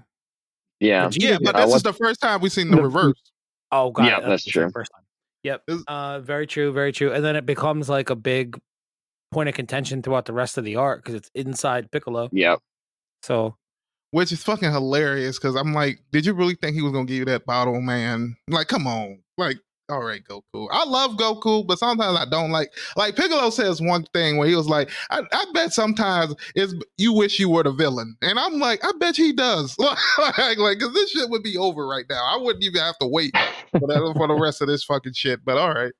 Yeah. 0.80 1.04
The 1.06 1.10
G- 1.18 1.28
Yeah, 1.28 1.38
but 1.42 1.56
this 1.56 1.74
is 1.74 1.82
the 1.82 1.92
first 1.92 2.20
time 2.20 2.40
we've 2.40 2.50
seen 2.52 2.70
the 2.70 2.76
The- 2.76 2.82
reverse. 2.90 3.20
Oh, 3.72 3.90
god, 3.90 4.06
Yeah, 4.06 4.18
it. 4.18 4.24
that's 4.28 4.44
true. 4.44 4.70
First 4.72 4.90
time. 4.92 5.04
Yep. 5.42 5.62
Uh, 5.86 6.20
very 6.20 6.46
true. 6.46 6.72
Very 6.72 6.92
true. 6.92 7.12
And 7.12 7.24
then 7.24 7.36
it 7.36 7.46
becomes 7.46 7.88
like 7.88 8.10
a 8.10 8.16
big 8.16 8.60
point 9.30 9.48
of 9.48 9.54
contention 9.54 10.02
throughout 10.02 10.26
the 10.26 10.32
rest 10.32 10.58
of 10.58 10.64
the 10.64 10.76
arc 10.76 11.02
because 11.02 11.14
it's 11.14 11.30
inside 11.34 11.90
Piccolo. 11.90 12.28
Yep. 12.32 12.60
So 13.22 13.56
Which 14.10 14.32
is 14.32 14.42
fucking 14.42 14.72
hilarious 14.72 15.38
because 15.38 15.54
I'm 15.56 15.72
like, 15.72 16.00
did 16.12 16.26
you 16.26 16.34
really 16.34 16.54
think 16.54 16.74
he 16.74 16.82
was 16.82 16.92
gonna 16.92 17.06
give 17.06 17.18
you 17.18 17.24
that 17.26 17.46
bottle, 17.46 17.80
man? 17.80 18.36
Like, 18.48 18.68
come 18.68 18.86
on. 18.86 19.20
Like, 19.38 19.58
all 19.90 20.04
right, 20.04 20.22
Goku. 20.24 20.68
I 20.70 20.84
love 20.84 21.16
Goku, 21.16 21.66
but 21.66 21.78
sometimes 21.78 22.16
I 22.16 22.24
don't 22.24 22.50
like 22.50 22.72
like 22.96 23.16
Piccolo 23.16 23.50
says 23.50 23.80
one 23.80 24.04
thing 24.14 24.36
where 24.36 24.48
he 24.48 24.54
was 24.54 24.68
like, 24.68 24.88
I, 25.10 25.22
I 25.32 25.46
bet 25.52 25.72
sometimes 25.72 26.34
is 26.54 26.74
you 26.96 27.12
wish 27.12 27.40
you 27.40 27.50
were 27.50 27.64
the 27.64 27.72
villain. 27.72 28.16
And 28.22 28.38
I'm 28.38 28.60
like, 28.60 28.84
I 28.84 28.92
bet 28.98 29.16
he 29.16 29.32
does. 29.32 29.76
like, 30.18 30.58
like, 30.58 30.78
cause 30.78 30.94
this 30.94 31.10
shit 31.10 31.28
would 31.28 31.42
be 31.42 31.56
over 31.56 31.86
right 31.86 32.04
now. 32.08 32.22
I 32.24 32.36
wouldn't 32.36 32.64
even 32.64 32.80
have 32.80 32.98
to 32.98 33.06
wait 33.06 33.32
for, 33.72 33.86
that, 33.88 34.14
for 34.16 34.28
the 34.28 34.38
rest 34.40 34.60
of 34.60 34.68
this 34.68 34.84
fucking 34.84 35.14
shit. 35.14 35.44
But 35.44 35.58
all 35.58 35.74
right. 35.74 35.92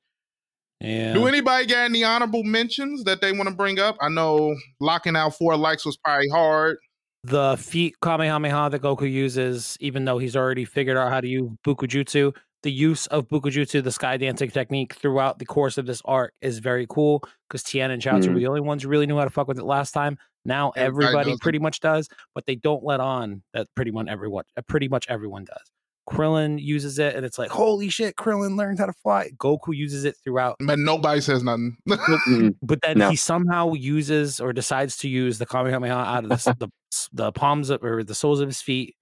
Yeah. 0.80 1.12
Do 1.12 1.26
anybody 1.26 1.66
got 1.66 1.78
any 1.84 2.04
honorable 2.04 2.42
mentions 2.44 3.04
that 3.04 3.20
they 3.20 3.32
want 3.32 3.48
to 3.48 3.54
bring 3.54 3.78
up? 3.78 3.96
I 4.00 4.08
know 4.08 4.54
locking 4.80 5.16
out 5.16 5.34
four 5.36 5.56
likes 5.56 5.84
was 5.84 5.96
probably 5.96 6.28
hard. 6.28 6.76
the 7.24 7.56
feat 7.58 7.94
Kamehameha 8.00 8.70
that 8.70 8.80
Goku 8.80 9.10
uses, 9.10 9.76
even 9.80 10.06
though 10.06 10.16
he's 10.18 10.36
already 10.36 10.64
figured 10.64 10.96
out 10.96 11.10
how 11.10 11.20
to 11.20 11.28
use 11.28 11.50
Bukujutsu, 11.66 12.34
the 12.62 12.72
use 12.72 13.06
of 13.08 13.28
Bukujutsu, 13.28 13.82
the 13.84 13.92
sky 13.92 14.16
dancing 14.16 14.50
technique 14.50 14.94
throughout 14.94 15.38
the 15.38 15.44
course 15.44 15.76
of 15.76 15.84
this 15.86 16.00
arc 16.06 16.32
is 16.40 16.60
very 16.60 16.86
cool 16.88 17.22
because 17.48 17.62
Tien 17.62 17.90
and 17.90 18.00
Chaozu 18.02 18.24
Mhm. 18.28 18.32
were 18.34 18.38
the 18.40 18.46
only 18.46 18.60
ones 18.62 18.82
who 18.82 18.88
really 18.88 19.06
knew 19.06 19.18
how 19.18 19.24
to 19.24 19.30
fuck 19.30 19.48
with 19.48 19.58
it 19.58 19.64
last 19.64 19.92
time. 19.92 20.16
Now 20.46 20.70
Everybody 20.76 21.16
everybody 21.18 21.38
pretty 21.42 21.58
much 21.58 21.80
does, 21.80 22.08
but 22.34 22.46
they 22.46 22.54
don't 22.54 22.82
let 22.82 23.00
on 23.00 23.42
that 23.52 23.66
pretty 23.76 23.90
much 23.90 24.08
everyone 24.08 24.44
pretty 24.66 24.88
much 24.88 25.06
everyone 25.10 25.44
does. 25.44 25.70
Krillin 26.11 26.61
uses 26.61 26.98
it 26.98 27.14
and 27.14 27.24
it's 27.24 27.38
like, 27.38 27.50
holy 27.50 27.88
shit, 27.88 28.16
Krillin 28.16 28.56
learned 28.56 28.78
how 28.80 28.86
to 28.86 28.92
fly. 29.02 29.30
Goku 29.38 29.74
uses 29.74 30.04
it 30.04 30.16
throughout 30.24 30.56
But 30.61 30.78
nobody 30.78 31.20
says 31.20 31.42
nothing. 31.44 31.76
But 32.62 32.80
then 32.82 32.98
No. 32.98 33.11
he 33.11 33.16
somehow 33.16 33.72
uses 33.74 34.40
or 34.40 34.52
decides 34.52 34.96
to 34.98 35.08
use 35.08 35.38
the 35.38 35.46
Kamehameha 35.46 35.94
out 35.94 36.24
of 36.24 36.30
the, 36.30 36.56
the 36.58 36.68
the 37.12 37.32
palms 37.32 37.70
of, 37.70 37.84
or 37.84 38.02
the 38.02 38.14
soles 38.14 38.40
of 38.40 38.48
his 38.48 38.61
feet. 38.61 38.96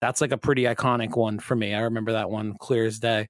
That's 0.00 0.20
like 0.20 0.32
a 0.32 0.38
pretty 0.38 0.62
iconic 0.62 1.16
one 1.16 1.38
for 1.38 1.54
me. 1.54 1.74
I 1.74 1.80
remember 1.80 2.12
that 2.12 2.30
one 2.30 2.54
clear 2.58 2.86
as 2.86 2.98
day. 2.98 3.28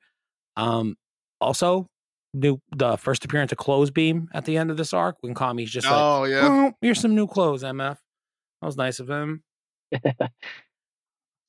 Um, 0.56 0.94
also, 1.40 1.86
new 2.32 2.58
the 2.76 2.96
first 2.96 3.24
appearance 3.24 3.50
of 3.52 3.58
Clothes 3.58 3.90
Beam 3.90 4.28
at 4.32 4.44
the 4.44 4.56
end 4.56 4.70
of 4.70 4.76
this 4.76 4.92
arc 4.92 5.16
when 5.20 5.34
Kami's 5.34 5.70
just 5.70 5.86
like, 5.86 5.94
oh 5.96 6.24
yeah. 6.24 6.40
"Oh, 6.44 6.72
here's 6.80 7.00
some 7.00 7.14
new 7.14 7.26
clothes, 7.26 7.62
MF." 7.64 7.96
That 8.60 8.66
was 8.66 8.76
nice 8.76 9.00
of 9.00 9.08
him. 9.10 9.42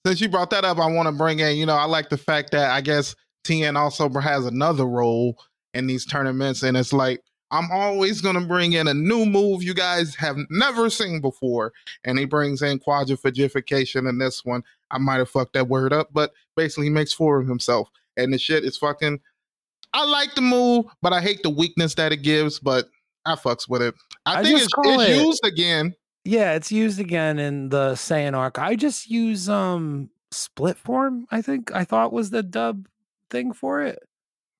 Since 0.05 0.21
you 0.21 0.29
brought 0.29 0.51
that 0.51 0.63
up, 0.63 0.77
I 0.77 0.87
want 0.87 1.07
to 1.07 1.11
bring 1.11 1.39
in, 1.39 1.57
you 1.57 1.65
know, 1.65 1.75
I 1.75 1.85
like 1.85 2.09
the 2.09 2.17
fact 2.17 2.51
that 2.51 2.69
I 2.69 2.81
guess 2.81 3.15
Tien 3.43 3.75
also 3.75 4.07
has 4.09 4.45
another 4.45 4.85
role 4.85 5.37
in 5.73 5.87
these 5.87 6.05
tournaments. 6.05 6.61
And 6.61 6.77
it's 6.77 6.93
like, 6.93 7.21
I'm 7.49 7.71
always 7.71 8.21
going 8.21 8.35
to 8.35 8.45
bring 8.45 8.73
in 8.73 8.87
a 8.87 8.93
new 8.93 9.25
move 9.25 9.63
you 9.63 9.73
guys 9.73 10.13
have 10.15 10.37
never 10.49 10.89
seen 10.89 11.21
before. 11.21 11.73
And 12.03 12.19
he 12.19 12.25
brings 12.25 12.61
in 12.61 12.79
quadrifigification 12.79 14.07
in 14.07 14.19
this 14.19 14.45
one. 14.45 14.63
I 14.91 14.99
might 14.99 15.17
have 15.17 15.29
fucked 15.29 15.53
that 15.53 15.67
word 15.67 15.91
up, 15.91 16.09
but 16.13 16.33
basically 16.55 16.85
he 16.85 16.91
makes 16.91 17.13
four 17.13 17.39
of 17.39 17.47
himself. 17.47 17.89
And 18.15 18.31
the 18.31 18.37
shit 18.37 18.63
is 18.63 18.77
fucking. 18.77 19.19
I 19.93 20.05
like 20.05 20.35
the 20.35 20.41
move, 20.41 20.85
but 21.01 21.13
I 21.13 21.21
hate 21.21 21.41
the 21.41 21.49
weakness 21.49 21.95
that 21.95 22.11
it 22.11 22.17
gives, 22.17 22.59
but 22.59 22.87
I 23.25 23.35
fucks 23.35 23.67
with 23.67 23.81
it. 23.81 23.95
I, 24.25 24.39
I 24.39 24.43
think 24.43 24.59
it's, 24.61 24.67
call 24.73 24.99
it's 24.99 25.09
it- 25.09 25.23
used 25.23 25.45
again. 25.45 25.95
Yeah, 26.26 26.53
it's 26.53 26.71
used 26.71 26.99
again 26.99 27.38
in 27.39 27.69
the 27.69 27.91
Saiyan 27.93 28.36
arc. 28.36 28.57
I 28.59 28.76
just 28.76 29.09
use 29.09 29.47
um 29.47 30.09
split 30.32 30.78
form. 30.78 31.26
I 31.32 31.41
think 31.41 31.71
I 31.73 31.86
thought 31.86 32.11
was 32.11 32.32
the 32.32 32.43
dub 32.43 32.88
thing 33.30 33.53
for 33.53 33.82
it. 33.82 33.99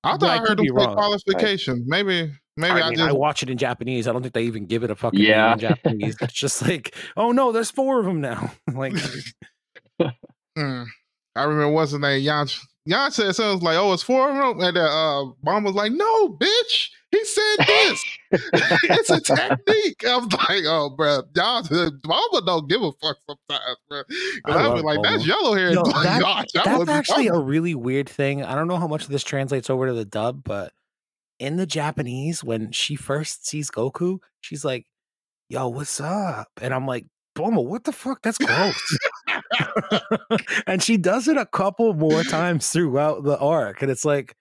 I 0.04 0.12
But 0.12 0.20
thought 0.20 0.30
I 0.30 0.34
I, 0.36 0.38
heard 0.46 0.58
be 0.58 0.68
him 0.68 0.78
say 0.78 0.84
wrong. 0.86 0.94
qualification. 0.96 1.84
Maybe, 1.88 2.30
maybe 2.56 2.80
I, 2.80 2.86
I, 2.86 2.88
mean, 2.90 2.98
just 2.98 3.08
I 3.10 3.12
watch 3.12 3.42
it 3.42 3.50
in 3.50 3.58
Japanese. 3.58 4.06
I 4.06 4.12
don't 4.12 4.22
think 4.22 4.34
they 4.34 4.44
even 4.44 4.66
give 4.66 4.84
it 4.84 4.90
a 4.90 4.94
fucking 4.94 5.18
name 5.18 5.28
Yeah. 5.28 5.52
in 5.54 5.58
Japanese. 5.58 6.16
It's 6.22 6.32
just 6.32 6.62
like, 6.62 6.94
oh 7.16 7.32
no, 7.32 7.50
there's 7.50 7.72
four 7.72 7.98
of 7.98 8.04
them 8.06 8.20
now. 8.20 8.52
like, 8.72 8.94
Hmm. 10.56 10.84
I 11.34 11.42
remember 11.42 11.68
what's 11.70 11.90
his 11.90 12.00
name? 12.00 12.22
Jan, 12.24 12.46
Jan 12.88 13.10
said 13.10 13.34
something 13.34 13.64
like, 13.64 13.76
"Oh, 13.76 13.92
it's 13.92 14.02
four 14.02 14.30
of 14.30 14.36
them," 14.36 14.60
and 14.66 14.76
uh, 14.78 15.24
mom 15.42 15.64
was 15.64 15.74
like, 15.74 15.92
"No, 15.92 16.28
bitch, 16.30 16.88
he 17.10 17.24
said 17.24 17.56
this. 17.66 18.04
it's 18.84 19.10
a 19.10 19.20
technique." 19.20 20.04
I'm 20.06 20.28
like, 20.28 20.64
"Oh, 20.66 20.90
bro, 20.96 21.22
y'all, 21.34 21.62
mama 22.04 22.42
don't 22.46 22.68
give 22.68 22.82
a 22.82 22.92
fuck 22.92 23.16
sometimes, 23.28 23.76
bro." 23.88 24.02
I 24.46 24.52
I, 24.52 24.68
was 24.68 24.82
like, 24.82 25.02
"That's 25.02 25.26
yellow 25.26 25.54
hair." 25.54 25.72
Yo, 25.72 25.82
Like, 25.82 26.04
that- 26.04 26.20
gosh, 26.20 26.46
that 26.54 26.64
that's 26.64 26.78
was 26.78 26.88
actually 26.88 27.26
a 27.28 27.38
really 27.38 27.74
weird 27.74 28.08
thing. 28.08 28.44
I 28.44 28.54
don't 28.54 28.68
know 28.68 28.78
how 28.78 28.88
much 28.88 29.04
of 29.04 29.10
this 29.10 29.24
translates 29.24 29.68
over 29.70 29.86
to 29.86 29.92
the 29.92 30.04
dub, 30.04 30.44
but 30.44 30.72
in 31.38 31.56
the 31.56 31.66
Japanese, 31.66 32.44
when 32.44 32.72
she 32.72 32.94
first 32.96 33.46
sees 33.46 33.70
Goku, 33.70 34.18
she's 34.40 34.64
like, 34.64 34.86
"Yo, 35.48 35.68
what's 35.68 36.00
up?" 36.00 36.48
And 36.62 36.72
I'm 36.72 36.86
like, 36.86 37.06
"Bulma, 37.36 37.64
what 37.64 37.84
the 37.84 37.92
fuck? 37.92 38.22
That's 38.22 38.38
gross." 38.38 38.98
and 40.66 40.82
she 40.82 40.96
does 40.96 41.28
it 41.28 41.36
a 41.36 41.46
couple 41.46 41.94
more 41.94 42.22
times 42.24 42.70
throughout 42.70 43.24
the 43.24 43.38
arc, 43.38 43.82
and 43.82 43.90
it's 43.90 44.04
like. 44.04 44.34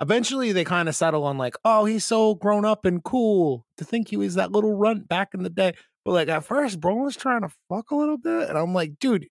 Eventually, 0.00 0.50
they 0.50 0.64
kind 0.64 0.88
of 0.88 0.96
settle 0.96 1.22
on 1.22 1.38
like, 1.38 1.54
"Oh, 1.64 1.84
he's 1.84 2.04
so 2.04 2.34
grown 2.34 2.64
up 2.64 2.84
and 2.86 3.04
cool 3.04 3.64
to 3.76 3.84
think 3.84 4.08
he 4.08 4.16
was 4.16 4.34
that 4.34 4.50
little 4.50 4.74
runt 4.74 5.06
back 5.06 5.28
in 5.32 5.44
the 5.44 5.50
day." 5.50 5.74
But 6.04 6.12
like 6.12 6.28
at 6.28 6.44
first, 6.44 6.80
bro 6.80 6.96
was 6.96 7.14
trying 7.14 7.42
to 7.42 7.50
fuck 7.68 7.90
a 7.90 7.94
little 7.94 8.18
bit, 8.18 8.48
and 8.48 8.58
I'm 8.58 8.74
like, 8.74 8.98
"Dude, 8.98 9.28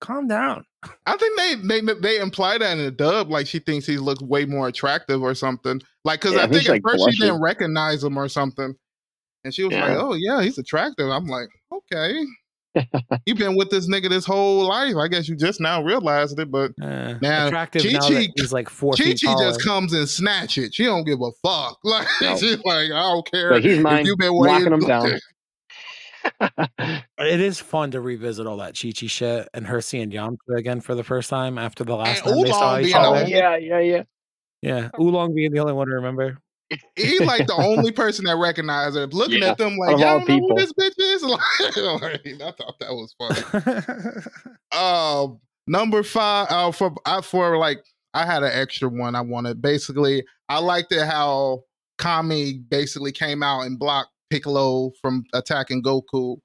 calm 0.00 0.28
down." 0.28 0.64
I 1.06 1.16
think 1.16 1.36
they 1.36 1.80
they 1.80 1.94
they 1.94 2.20
imply 2.20 2.58
that 2.58 2.78
in 2.78 2.84
the 2.84 2.90
dub, 2.90 3.30
like 3.30 3.46
she 3.46 3.58
thinks 3.58 3.86
he 3.86 3.98
looks 3.98 4.22
way 4.22 4.44
more 4.44 4.68
attractive 4.68 5.22
or 5.22 5.34
something. 5.34 5.80
Like, 6.04 6.20
because 6.20 6.36
Yeah, 6.36 6.44
I 6.44 6.46
think 6.46 6.66
at 6.66 6.72
like, 6.72 6.82
first 6.82 7.04
she 7.12 7.22
didn't 7.22 7.40
recognize 7.40 8.04
him 8.04 8.16
or 8.16 8.28
something, 8.28 8.74
and 9.44 9.54
she 9.54 9.64
was 9.64 9.72
like, 9.74 9.96
"Oh 9.98 10.14
yeah, 10.14 10.42
he's 10.42 10.58
attractive." 10.58 11.08
I'm 11.08 11.26
like, 11.26 11.48
"Okay, 11.72 12.24
you've 13.26 13.38
been 13.38 13.56
with 13.56 13.70
this 13.70 13.88
nigga 13.88 14.08
this 14.08 14.24
whole 14.24 14.66
life. 14.68 14.96
I 14.96 15.08
guess 15.08 15.28
you 15.28 15.36
just 15.36 15.60
now 15.60 15.82
realized 15.82 16.38
it." 16.38 16.50
But 16.50 16.72
Eh, 16.82 17.14
Now, 17.22 17.46
attractive 17.46 17.84
now 17.84 18.00
Chi-Chi- 18.00 18.14
that 18.14 18.32
he's 18.36 18.52
like 18.52 18.68
four 18.68 18.92
Chi 18.94 19.04
Chi 19.14 19.34
just 19.40 19.62
comes 19.62 19.92
and 19.92 20.08
snatch 20.08 20.58
it. 20.58 20.74
She 20.74 20.84
don't 20.84 21.04
give 21.04 21.20
a 21.20 21.30
fuck. 21.42 21.78
Like 21.84 22.06
No. 22.20 22.36
she's 22.36 22.58
like, 22.64 22.90
I 22.90 23.00
don't 23.12 23.30
care. 23.30 23.52
Like 23.52 23.62
he's 23.64 23.78
mine. 23.80 24.04
you've 24.06 24.18
been 24.18 24.32
locking 24.32 24.70
waiting. 24.70 24.72
him 24.72 24.80
down. 24.80 25.12
It 27.18 27.40
is 27.40 27.60
fun 27.60 27.92
to 27.92 28.00
revisit 28.00 28.46
all 28.46 28.56
that 28.58 28.78
Chi 28.80 28.92
Chi 28.98 29.06
shit 29.06 29.48
and 29.54 29.66
her 29.66 29.80
seeing 29.80 30.10
Yamcha 30.10 30.56
again 30.56 30.80
for 30.80 30.94
the 30.94 31.04
first 31.04 31.30
time 31.30 31.56
after 31.58 31.84
the 31.84 31.94
last 31.96 32.24
And 32.26 32.34
time 32.34 32.42
they 32.44 32.50
saw 32.50 32.78
each 32.80 32.94
other. 32.94 33.18
oh 33.18 33.26
yeah, 33.26 33.56
yeah, 33.56 33.78
yeah. 33.80 34.02
Yeah, 34.62 34.88
Oolong 35.00 35.34
being 35.34 35.52
the 35.52 35.60
only 35.60 35.72
one 35.74 35.86
to 35.88 35.94
remember. 35.94 36.38
He's 36.96 37.20
like 37.20 37.46
the 37.46 37.54
only 37.54 37.92
person 37.92 38.24
that 38.24 38.36
recognized 38.36 38.96
her. 38.96 39.06
Looking 39.06 39.42
Yeah, 39.42 39.50
at 39.52 39.58
them 39.58 39.76
like, 39.76 39.98
y'all 39.98 40.18
know 40.18 40.38
who 40.38 40.54
this 40.54 40.72
bitch 40.72 40.94
is. 40.98 41.22
Like, 41.26 41.40
I 42.42 42.52
thought 42.52 42.74
that 42.80 42.90
was 42.90 43.14
funny. 43.18 44.22
Um, 44.76 45.40
number 45.66 46.02
five. 46.02 46.48
Uh, 46.50 46.72
for 46.72 46.94
I 47.06 47.20
for 47.20 47.56
like, 47.56 47.84
I 48.14 48.26
had 48.26 48.42
an 48.42 48.50
extra 48.52 48.88
one. 48.88 49.14
I 49.14 49.20
wanted. 49.20 49.62
Basically, 49.62 50.24
I 50.48 50.58
liked 50.58 50.92
it 50.92 51.06
how 51.06 51.62
Kami 51.98 52.54
basically 52.68 53.12
came 53.12 53.42
out 53.42 53.62
and 53.62 53.78
blocked 53.78 54.10
Piccolo 54.30 54.92
from 55.00 55.24
attacking 55.34 55.82
Goku. 55.82 56.38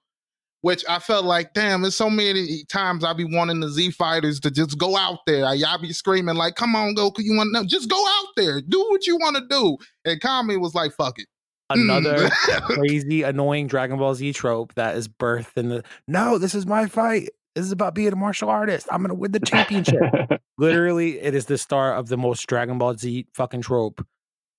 Which 0.62 0.84
I 0.88 1.00
felt 1.00 1.26
like, 1.26 1.54
damn, 1.54 1.82
there's 1.82 1.96
so 1.96 2.08
many 2.10 2.64
times 2.70 3.04
I 3.04 3.14
be 3.14 3.24
wanting 3.26 3.62
the 3.62 3.70
Z 3.70 3.92
fighters 3.92 4.40
to 4.42 4.52
just 4.52 4.78
go 4.78 4.96
out 4.96 5.20
there. 5.26 5.52
Y'all 5.56 5.80
be 5.80 5.92
screaming 5.92 6.36
like, 6.36 6.54
"Come 6.56 6.76
on, 6.76 6.94
Goku, 6.96 7.20
you 7.20 7.36
want 7.36 7.56
to 7.56 7.66
just 7.66 7.90
go 7.90 7.98
out 8.08 8.28
there, 8.38 8.62
do 8.62 8.80
what 8.90 9.08
you 9.08 9.18
want 9.18 9.38
to 9.38 9.44
do." 9.50 9.78
And 10.06 10.22
Kami 10.22 10.58
was 10.58 10.76
like, 10.76 10.94
"Fuck 10.94 11.18
it." 11.20 11.26
Another 11.72 12.30
Mm. 12.30 12.62
crazy, 12.64 13.24
annoying 13.24 13.66
Dragon 13.68 13.98
Ball 13.98 14.14
Z 14.14 14.34
trope 14.34 14.74
that 14.76 14.96
is 14.98 15.08
birthed 15.08 15.56
in 15.58 15.70
the 15.70 15.84
no, 16.08 16.38
this 16.38 16.54
is 16.54 16.68
my 16.68 16.86
fight. 16.86 17.30
This 17.56 17.66
is 17.66 17.72
about 17.72 17.96
being 17.96 18.14
a 18.14 18.16
martial 18.16 18.50
artist. 18.50 18.88
I'm 18.92 19.02
gonna 19.02 19.16
win 19.16 19.32
the 19.32 19.40
championship. 19.40 20.00
Literally, 20.60 21.20
it 21.20 21.34
is 21.34 21.46
the 21.48 21.58
start 21.58 21.98
of 21.98 22.08
the 22.08 22.18
most 22.18 22.46
Dragon 22.46 22.78
Ball 22.78 22.96
Z 22.96 23.26
fucking 23.34 23.62
trope 23.62 24.06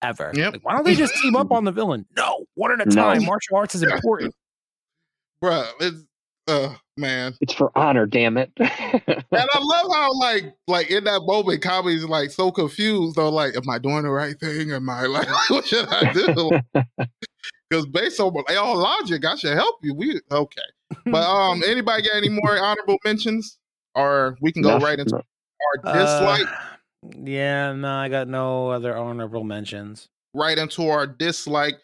ever. 0.03 0.33
Yep. 0.35 0.53
Like, 0.55 0.65
why 0.65 0.73
don't 0.75 0.85
they 0.85 0.95
just 0.97 1.15
team 1.23 1.37
up 1.37 1.53
on 1.53 1.65
the 1.65 1.71
villain? 1.73 2.07
No, 2.17 2.47
one 2.55 2.73
at 2.73 2.81
a 2.85 2.91
No. 2.91 3.03
time. 3.03 3.25
Martial 3.25 3.57
arts 3.57 3.75
is 3.77 3.83
important. 3.85 4.35
Bruh, 5.43 5.67
it's 5.81 6.05
uh 6.49 6.75
man. 6.97 7.35
It's 7.41 7.55
for 7.55 7.71
honor, 7.77 8.07
damn 8.07 8.37
it. 8.37 8.53
And 8.59 8.69
I 9.33 9.59
love 9.61 9.91
how 9.93 10.13
like 10.19 10.55
like 10.69 10.91
in 10.91 11.05
that 11.05 11.23
moment 11.25 11.63
Kami's 11.63 12.05
like 12.05 12.31
so 12.31 12.51
confused 12.51 13.17
though, 13.17 13.29
like, 13.31 13.57
am 13.57 13.69
I 13.71 13.79
doing 13.79 14.03
the 14.03 14.11
right 14.11 14.39
thing? 14.39 14.73
Am 14.73 14.89
I 14.89 15.07
like 15.07 15.29
what 15.51 15.67
should 15.67 15.87
I 15.89 16.13
do? 16.13 16.51
Because 17.71 17.87
based 17.87 18.21
on 18.21 18.35
all 18.59 18.77
logic, 18.77 19.25
I 19.25 19.35
should 19.35 19.55
help 19.55 19.77
you. 19.83 19.95
We 19.95 20.21
okay. 20.31 20.61
But 21.07 21.23
um 21.27 21.63
anybody 21.67 22.03
got 22.03 22.17
any 22.17 22.29
more 22.29 22.59
honorable 22.63 22.99
mentions? 23.03 23.57
Or 23.95 24.37
we 24.43 24.53
can 24.53 24.61
go 24.63 24.71
Nothing- 24.79 24.85
right 24.85 24.99
into 24.99 25.17
our 25.17 25.23
Uh, 25.83 25.99
dislike, 25.99 26.47
yeah, 27.25 27.73
no, 27.73 27.89
I 27.95 28.09
got 28.11 28.29
no 28.29 28.69
other 28.71 28.95
honorable 28.97 29.43
mentions. 29.45 30.09
right 30.35 30.59
into 30.59 30.89
our 30.89 31.07
dislike. 31.07 31.79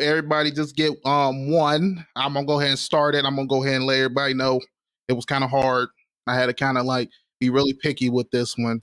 Everybody 0.00 0.50
just 0.50 0.76
get 0.76 0.92
um 1.04 1.50
one. 1.50 2.06
I'm 2.16 2.34
gonna 2.34 2.46
go 2.46 2.58
ahead 2.58 2.70
and 2.70 2.78
start 2.78 3.14
it. 3.14 3.24
I'm 3.24 3.36
gonna 3.36 3.48
go 3.48 3.64
ahead 3.64 3.76
and 3.76 3.86
let 3.86 3.98
everybody 3.98 4.34
know 4.34 4.60
it 5.08 5.12
was 5.14 5.24
kind 5.24 5.44
of 5.44 5.50
hard. 5.50 5.88
I 6.26 6.34
had 6.34 6.46
to 6.46 6.54
kind 6.54 6.78
of 6.78 6.84
like 6.84 7.10
be 7.40 7.50
really 7.50 7.74
picky 7.74 8.10
with 8.10 8.30
this 8.30 8.54
one. 8.56 8.80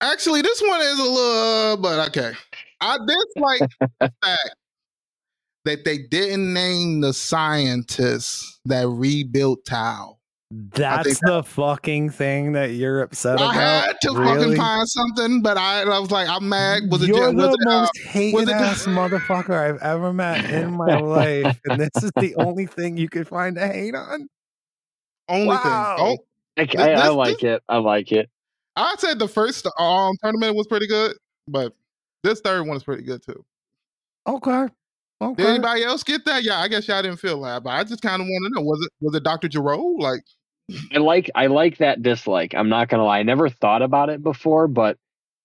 Actually, 0.00 0.42
this 0.42 0.60
one 0.62 0.80
is 0.80 0.98
a 0.98 1.02
little, 1.02 1.76
but 1.76 2.08
okay. 2.08 2.32
I 2.80 2.98
dislike 2.98 3.70
the 3.80 4.12
fact 4.24 4.54
that 5.64 5.84
they 5.84 5.98
didn't 5.98 6.52
name 6.52 7.00
the 7.00 7.12
scientists 7.12 8.60
that 8.64 8.88
rebuilt 8.88 9.64
Tao. 9.66 10.19
That's 10.52 11.20
the 11.20 11.44
fucking 11.44 12.10
thing 12.10 12.52
that 12.52 12.72
you're 12.72 13.02
upset 13.02 13.40
I 13.40 13.44
about. 13.44 13.56
I 13.56 13.60
had 13.86 13.96
to 14.02 14.12
really? 14.12 14.38
fucking 14.40 14.56
find 14.56 14.88
something, 14.88 15.42
but 15.42 15.56
I, 15.56 15.82
I 15.82 15.98
was 16.00 16.10
like, 16.10 16.28
I'm 16.28 16.48
mad. 16.48 16.82
Was 16.90 17.02
it? 17.02 17.08
You're 17.08 17.32
was 17.32 17.50
the 17.56 17.58
it, 17.60 17.68
uh, 17.68 17.80
most 17.82 17.98
hated 18.00 18.48
it- 18.48 18.54
ass 18.54 18.86
motherfucker 18.86 19.50
I've 19.56 19.80
ever 19.80 20.12
met 20.12 20.50
in 20.50 20.72
my 20.72 20.98
life, 21.00 21.60
and 21.66 21.80
this 21.80 22.02
is 22.02 22.10
the 22.16 22.34
only 22.36 22.66
thing 22.66 22.96
you 22.96 23.08
could 23.08 23.28
find 23.28 23.54
to 23.56 23.66
hate 23.68 23.94
on. 23.94 24.28
only 25.28 25.46
Wow. 25.46 25.94
thing? 25.98 26.04
Oh, 26.04 26.16
I, 26.56 26.64
This- 26.64 26.76
I, 26.76 26.92
I 26.94 27.06
this- 27.06 27.14
like 27.14 27.42
it. 27.44 27.62
I 27.68 27.76
like 27.78 28.10
it. 28.12 28.28
I 28.74 28.94
said 28.98 29.18
the 29.20 29.28
first 29.28 29.66
um 29.78 30.14
tournament 30.22 30.56
was 30.56 30.66
pretty 30.66 30.88
good, 30.88 31.16
but 31.46 31.74
this 32.24 32.40
third 32.40 32.66
one 32.66 32.76
is 32.76 32.82
pretty 32.82 33.02
good 33.04 33.22
too. 33.22 33.44
Okay, 34.26 34.66
okay. 35.22 35.34
Did 35.42 35.46
anybody 35.46 35.84
else 35.84 36.02
get 36.02 36.24
that? 36.24 36.42
Yeah, 36.42 36.58
I 36.58 36.66
guess 36.68 36.88
y'all 36.88 37.02
didn't 37.02 37.18
feel 37.20 37.40
that, 37.42 37.62
but 37.62 37.70
I 37.70 37.84
just 37.84 38.02
kind 38.02 38.20
of 38.20 38.26
want 38.26 38.44
to 38.52 38.54
know 38.60 38.64
was 38.66 38.80
it 38.84 38.90
was 39.00 39.14
it 39.14 39.22
Dr. 39.22 39.48
Gero? 39.48 39.78
Like, 39.98 40.22
I 40.94 40.98
like 40.98 41.30
I 41.34 41.46
like 41.48 41.78
that 41.78 42.02
dislike. 42.02 42.54
I'm 42.54 42.68
not 42.68 42.88
gonna 42.88 43.04
lie. 43.04 43.20
I 43.20 43.22
never 43.22 43.48
thought 43.48 43.82
about 43.82 44.10
it 44.10 44.22
before, 44.22 44.68
but 44.68 44.98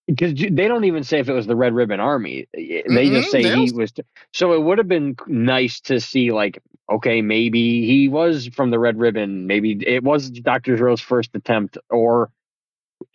because 0.08 0.34
they 0.36 0.68
don't 0.68 0.86
even 0.86 1.04
say 1.04 1.20
if 1.20 1.30
it 1.30 1.34
was 1.34 1.48
the 1.48 1.56
Red 1.56 1.74
Ribbon 1.74 2.00
Army. 2.00 2.48
They 2.54 2.84
Mhm, 2.90 3.12
just 3.12 3.30
say 3.32 3.50
he 3.50 3.72
was. 3.72 3.94
So 4.34 4.54
it 4.54 4.62
would 4.64 4.78
have 4.78 4.88
been 4.88 5.16
nice 5.28 5.82
to 5.82 6.00
see, 6.00 6.32
like, 6.32 6.62
okay, 6.92 7.22
maybe 7.22 7.86
he 7.86 8.08
was 8.10 8.48
from 8.50 8.72
the 8.72 8.80
Red 8.80 9.00
Ribbon. 9.00 9.48
Maybe 9.48 9.74
it 9.86 10.04
was 10.04 10.30
Doctor 10.32 10.78
Gero's 10.78 11.02
first 11.02 11.32
attempt, 11.36 11.78
or 11.90 12.32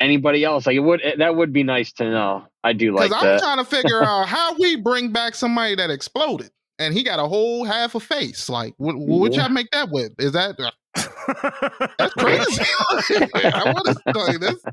anybody 0.01 0.45
else. 0.45 0.67
Like 0.67 0.77
it 0.77 0.81
would. 0.81 1.03
That 1.19 1.37
would 1.37 1.53
be 1.53 1.63
nice 1.65 1.93
to 1.95 2.05
know. 2.11 2.47
I 2.65 2.73
do 2.75 2.95
like 2.95 3.11
because 3.11 3.13
I'm 3.13 3.23
that. 3.23 3.39
trying 3.39 3.59
to 3.59 3.65
figure 3.65 4.03
out 4.05 4.29
how 4.29 4.57
we 4.59 4.77
bring 4.77 5.13
back 5.13 5.35
somebody 5.35 5.77
that 5.77 5.91
exploded 5.91 6.51
and 6.79 6.95
he 6.95 7.03
got 7.05 7.19
a 7.21 7.29
whole 7.29 7.65
half 7.65 7.95
a 7.95 8.01
face. 8.01 8.49
Like, 8.49 8.75
what 8.79 8.97
what 8.99 9.35
Yeah. 9.35 9.43
y'all 9.43 9.51
make 9.51 9.71
that 9.73 9.91
with? 9.91 10.13
Is 10.19 10.33
that 10.33 10.57
that's 11.99 12.15
crazy? 12.15 12.65
I 12.91 13.73
want 13.75 13.87
to 13.87 14.19
like 14.19 14.41
that's 14.41 14.65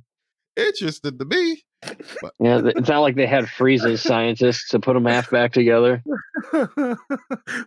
interested 0.55 1.19
to 1.19 1.25
me. 1.25 1.63
Yeah, 2.39 2.61
it's 2.65 2.89
not 2.89 2.99
like 3.01 3.15
they 3.15 3.27
had 3.27 3.45
Frieza's 3.45 4.01
scientists 4.03 4.69
to 4.69 4.79
put 4.79 4.93
them 4.93 5.05
half 5.05 5.29
back 5.29 5.53
together. 5.53 6.03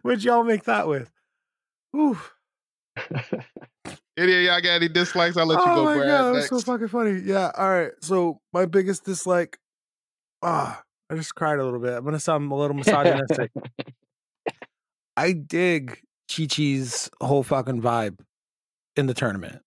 What'd 0.03 0.25
y'all 0.25 0.43
make 0.45 0.65
that 0.65 0.89
with? 0.89 1.11
Oof. 1.97 2.33
Any 4.17 4.35
of 4.35 4.43
y'all 4.43 4.61
got 4.61 4.71
any 4.73 4.89
dislikes? 4.89 5.37
I'll 5.37 5.47
let 5.47 5.65
you 5.65 5.73
oh 5.73 5.77
go, 5.77 5.85
my 5.85 5.97
Brad. 5.97 6.09
god, 6.09 6.33
next. 6.33 6.51
that's 6.51 6.65
so 6.65 6.73
fucking 6.73 6.89
funny. 6.89 7.21
Yeah. 7.25 7.53
All 7.57 7.71
right. 7.71 7.93
So 8.01 8.41
my 8.53 8.67
biggest 8.67 9.05
dislike. 9.05 9.59
Ah, 10.43 10.83
I 11.09 11.15
just 11.15 11.35
cried 11.35 11.59
a 11.59 11.65
little 11.65 11.81
bit. 11.81 11.93
I'm 11.93 12.05
gonna 12.05 12.21
sound 12.21 12.51
a 12.51 12.55
little 12.55 12.77
misogynistic. 12.77 13.51
I 15.17 15.33
dig 15.33 16.01
Chi 16.31 16.47
Chi's 16.47 17.09
whole 17.21 17.43
fucking 17.43 17.81
vibe 17.81 18.19
in 18.97 19.07
the 19.07 19.15
tournament. 19.15 19.63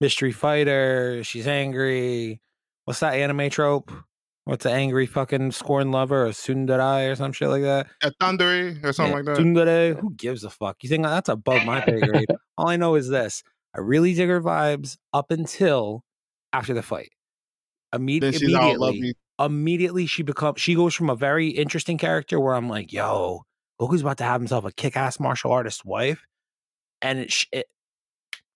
Mystery 0.00 0.32
fighter. 0.32 1.22
She's 1.24 1.46
angry. 1.46 2.40
What's 2.84 3.00
that 3.00 3.14
anime 3.14 3.50
trope? 3.50 3.92
What's 4.44 4.66
an 4.66 4.72
angry 4.72 5.06
fucking 5.06 5.52
scorn 5.52 5.92
lover 5.92 6.26
or 6.26 6.30
tsundere 6.30 7.12
or 7.12 7.14
some 7.14 7.32
shit 7.32 7.48
like 7.48 7.62
that? 7.62 7.86
a 8.02 8.10
thundery 8.20 8.82
or 8.82 8.92
something 8.92 9.12
Yeah, 9.12 9.16
like 9.18 9.24
that. 9.26 9.36
Tsundere. 9.38 10.00
Who 10.00 10.12
gives 10.14 10.42
a 10.42 10.50
fuck? 10.50 10.78
You 10.82 10.88
think 10.88 11.04
that's 11.04 11.28
above 11.28 11.64
my 11.64 11.80
pay 11.80 12.00
grade? 12.00 12.26
All 12.58 12.68
I 12.68 12.76
know 12.76 12.96
is 12.96 13.08
this: 13.08 13.44
I 13.76 13.80
really 13.80 14.14
dig 14.14 14.28
her 14.28 14.40
vibes 14.40 14.96
up 15.12 15.30
until 15.30 16.02
after 16.52 16.74
the 16.74 16.82
fight. 16.82 17.10
Imme- 17.94 18.20
Then 18.20 18.32
she's 18.32 18.52
all 18.54 18.70
immediately, 18.88 19.14
immediately 19.38 20.06
she 20.06 20.22
becomes 20.24 20.60
she 20.60 20.74
goes 20.74 20.94
from 20.94 21.08
a 21.08 21.14
very 21.14 21.48
interesting 21.48 21.96
character 21.98 22.40
where 22.40 22.54
I'm 22.54 22.68
like, 22.68 22.92
yo, 22.92 23.42
Goku's 23.80 24.00
about 24.00 24.18
to 24.18 24.24
have 24.24 24.40
himself 24.40 24.64
a 24.64 24.72
kick-ass 24.72 25.20
martial 25.20 25.52
artist 25.52 25.84
wife, 25.84 26.24
and 27.00 27.20
it, 27.20 27.32
it 27.52 27.66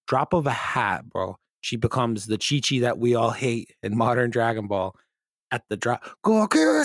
drop 0.06 0.32
of 0.32 0.46
a 0.46 0.52
hat, 0.52 1.08
bro. 1.08 1.36
She 1.60 1.76
becomes 1.76 2.26
the 2.26 2.38
Chi 2.38 2.60
Chi 2.60 2.80
that 2.80 2.98
we 2.98 3.14
all 3.14 3.30
hate 3.30 3.74
in 3.82 3.96
modern 3.96 4.30
Dragon 4.30 4.68
Ball. 4.68 4.94
At 5.52 5.62
the 5.68 5.76
drop, 5.76 6.04
Goku, 6.24 6.84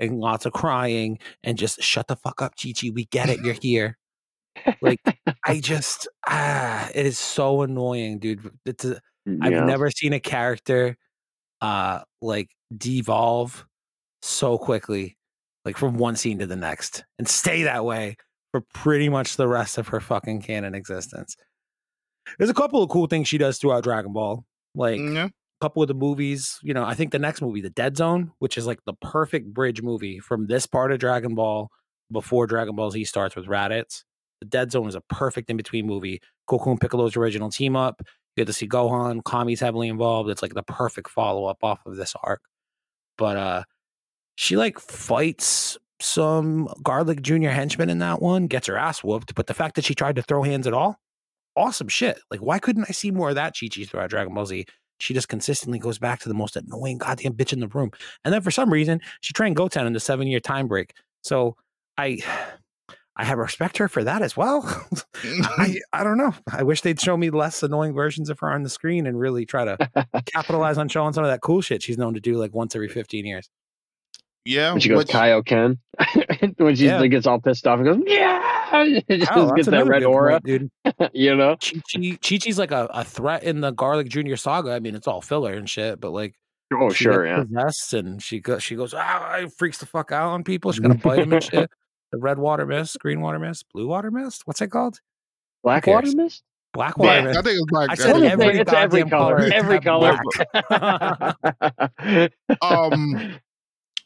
and 0.00 0.20
lots 0.20 0.46
of 0.46 0.52
crying 0.52 1.18
and 1.42 1.58
just 1.58 1.82
shut 1.82 2.06
the 2.06 2.16
fuck 2.16 2.40
up, 2.40 2.54
Chi 2.60 2.72
Chi. 2.72 2.90
We 2.94 3.06
get 3.06 3.28
it. 3.28 3.40
You're 3.40 3.56
here. 3.60 3.98
Like 4.80 5.00
I 5.44 5.60
just 5.60 6.08
ah, 6.26 6.88
it 6.94 7.06
is 7.06 7.18
so 7.18 7.62
annoying, 7.62 8.18
dude. 8.18 8.50
It's 8.64 8.84
I've 8.84 9.64
never 9.64 9.90
seen 9.90 10.12
a 10.12 10.20
character 10.20 10.96
uh 11.60 12.00
like 12.20 12.50
devolve 12.76 13.66
so 14.22 14.58
quickly, 14.58 15.16
like 15.64 15.76
from 15.76 15.96
one 15.96 16.16
scene 16.16 16.38
to 16.38 16.46
the 16.46 16.56
next, 16.56 17.04
and 17.18 17.28
stay 17.28 17.64
that 17.64 17.84
way 17.84 18.16
for 18.52 18.60
pretty 18.74 19.08
much 19.08 19.36
the 19.36 19.48
rest 19.48 19.78
of 19.78 19.88
her 19.88 20.00
fucking 20.00 20.42
canon 20.42 20.74
existence. 20.74 21.36
There's 22.38 22.50
a 22.50 22.54
couple 22.54 22.82
of 22.82 22.88
cool 22.90 23.06
things 23.06 23.28
she 23.28 23.38
does 23.38 23.58
throughout 23.58 23.82
Dragon 23.84 24.12
Ball, 24.12 24.44
like 24.74 25.00
Yeah. 25.00 25.28
couple 25.60 25.82
of 25.82 25.88
the 25.88 25.94
movies. 25.94 26.58
You 26.62 26.74
know, 26.74 26.84
I 26.84 26.94
think 26.94 27.12
the 27.12 27.18
next 27.18 27.40
movie, 27.42 27.60
The 27.60 27.70
Dead 27.70 27.96
Zone, 27.96 28.32
which 28.38 28.56
is 28.58 28.66
like 28.66 28.80
the 28.84 28.94
perfect 28.94 29.52
bridge 29.52 29.82
movie 29.82 30.18
from 30.18 30.46
this 30.46 30.66
part 30.66 30.92
of 30.92 30.98
Dragon 30.98 31.34
Ball 31.34 31.68
before 32.10 32.46
Dragon 32.46 32.74
Ball 32.76 32.90
Z 32.90 33.04
starts 33.04 33.36
with 33.36 33.46
Raditz. 33.46 34.02
The 34.40 34.46
Dead 34.46 34.72
Zone 34.72 34.88
is 34.88 34.94
a 34.94 35.00
perfect 35.02 35.50
in 35.50 35.56
between 35.56 35.86
movie. 35.86 36.20
Goku 36.50 36.66
and 36.70 36.80
Piccolo's 36.80 37.16
original 37.16 37.48
team 37.50 37.76
up. 37.76 38.02
You 38.36 38.40
get 38.42 38.46
to 38.46 38.52
see 38.52 38.66
Gohan. 38.66 39.22
Kami's 39.24 39.60
heavily 39.60 39.88
involved. 39.88 40.28
It's 40.30 40.42
like 40.42 40.54
the 40.54 40.62
perfect 40.62 41.08
follow 41.10 41.44
up 41.46 41.58
off 41.62 41.80
of 41.86 41.96
this 41.96 42.14
arc. 42.24 42.40
But 43.18 43.36
uh 43.36 43.62
she 44.34 44.56
like 44.56 44.78
fights 44.80 45.76
some 46.00 46.68
garlic 46.82 47.22
junior 47.22 47.50
henchmen 47.50 47.88
in 47.90 47.98
that 47.98 48.20
one, 48.20 48.46
gets 48.48 48.66
her 48.66 48.76
ass 48.76 49.04
whooped. 49.04 49.34
But 49.36 49.46
the 49.46 49.54
fact 49.54 49.76
that 49.76 49.84
she 49.84 49.94
tried 49.94 50.16
to 50.16 50.22
throw 50.22 50.42
hands 50.42 50.66
at 50.66 50.72
all, 50.74 50.98
awesome 51.56 51.88
shit. 51.88 52.18
Like, 52.30 52.40
why 52.40 52.58
couldn't 52.58 52.86
I 52.88 52.92
see 52.92 53.10
more 53.10 53.30
of 53.30 53.34
that 53.36 53.54
Chi 53.58 53.68
Chi 53.68 53.84
throughout 53.84 54.10
Dragon 54.10 54.34
Ball 54.34 54.46
Z? 54.46 54.66
She 54.98 55.14
just 55.14 55.28
consistently 55.28 55.78
goes 55.78 55.98
back 55.98 56.20
to 56.20 56.28
the 56.28 56.34
most 56.34 56.56
annoying 56.56 56.98
goddamn 56.98 57.34
bitch 57.34 57.52
in 57.52 57.60
the 57.60 57.68
room. 57.68 57.90
And 58.24 58.32
then 58.32 58.40
for 58.40 58.50
some 58.50 58.72
reason, 58.72 59.00
she 59.20 59.32
trained 59.32 59.56
Goten 59.56 59.86
in 59.86 59.92
the 59.92 60.00
seven 60.00 60.28
year 60.28 60.40
time 60.40 60.68
break. 60.68 60.94
So 61.22 61.56
I 61.98 62.20
I 63.14 63.24
have 63.24 63.36
respect 63.36 63.76
her 63.76 63.88
for 63.88 64.02
that 64.04 64.22
as 64.22 64.38
well. 64.38 64.62
I 64.64 64.96
mm-hmm. 65.16 65.72
I 65.92 66.02
don't 66.02 66.16
know. 66.16 66.32
I 66.50 66.62
wish 66.62 66.80
they'd 66.80 67.00
show 67.00 67.14
me 67.16 67.28
less 67.28 67.62
annoying 67.62 67.92
versions 67.92 68.30
of 68.30 68.38
her 68.38 68.50
on 68.50 68.62
the 68.62 68.70
screen 68.70 69.06
and 69.06 69.18
really 69.18 69.44
try 69.44 69.66
to 69.66 70.06
capitalize 70.26 70.78
on 70.78 70.88
showing 70.88 71.12
some 71.12 71.22
of 71.22 71.30
that 71.30 71.42
cool 71.42 71.60
shit 71.60 71.82
she's 71.82 71.98
known 71.98 72.14
to 72.14 72.20
do 72.20 72.36
like 72.36 72.54
once 72.54 72.74
every 72.74 72.88
15 72.88 73.26
years. 73.26 73.50
Yeah. 74.44 74.72
When 74.72 74.80
she 74.80 74.88
goes 74.88 74.98
which- 74.98 75.08
Kaioken, 75.08 75.78
when 76.58 76.74
she 76.76 76.86
Yeah. 76.86 77.06
gets 77.06 77.26
all 77.26 77.40
pissed 77.40 77.66
off 77.66 77.78
and 77.80 77.86
goes, 77.86 78.02
yeah, 78.06 79.00
just 79.10 79.30
Oh, 79.32 79.50
gets 79.52 79.68
that 79.68 79.86
red 79.86 80.04
aura, 80.04 80.40
point, 80.40 80.44
dude. 80.44 80.70
you 81.12 81.34
know? 81.36 81.56
Chi 81.56 81.80
Chi 81.94 82.36
Chi's 82.38 82.58
like 82.58 82.70
a, 82.72 82.88
a 82.92 83.04
threat 83.04 83.42
in 83.44 83.60
the 83.60 83.70
Garlic 83.70 84.08
Junior 84.08 84.36
saga. 84.36 84.72
I 84.72 84.80
mean, 84.80 84.94
it's 84.94 85.06
all 85.06 85.20
filler 85.20 85.52
and 85.54 85.68
shit, 85.68 86.00
but 86.00 86.10
like 86.10 86.34
Oh, 86.74 86.88
she 86.90 87.04
sure, 87.04 87.24
gets 87.26 87.50
yeah. 87.50 87.60
possessed 87.64 87.92
and 87.92 88.22
she 88.22 88.40
goes 88.40 88.62
she 88.62 88.76
goes 88.76 88.94
ah 88.96 89.34
it 89.36 89.52
freaks 89.58 89.76
the 89.78 89.84
fuck 89.86 90.10
out 90.10 90.30
on 90.30 90.42
people. 90.42 90.72
She's 90.72 90.80
gonna 90.80 90.94
bite 90.94 91.16
them 91.16 91.32
and 91.34 91.42
shit. 91.44 91.70
The 92.12 92.18
red 92.18 92.38
water 92.38 92.64
mist, 92.66 92.98
green 92.98 93.20
water 93.20 93.38
mist, 93.38 93.66
blue 93.74 93.86
water 93.86 94.10
mist. 94.10 94.42
What's 94.46 94.60
it 94.62 94.68
called? 94.68 94.98
Black 95.62 95.86
water 95.86 96.10
mist? 96.14 96.42
Black 96.72 96.96
water 96.96 97.14
Yeah, 97.18 97.24
mist. 97.24 97.38
I 97.38 97.42
think 97.42 97.58
it's 97.62 97.70
like 97.72 97.90
I 97.90 97.94
said 97.94 98.12
What 98.14 98.22
is 98.22 98.32
every 98.32 98.46
it? 98.46 98.56
It's 98.62 98.72
every 98.72 99.04
color. 99.04 99.36
color 99.36 99.52
Every 99.52 99.80
color. 99.80 101.34
um 102.62 103.34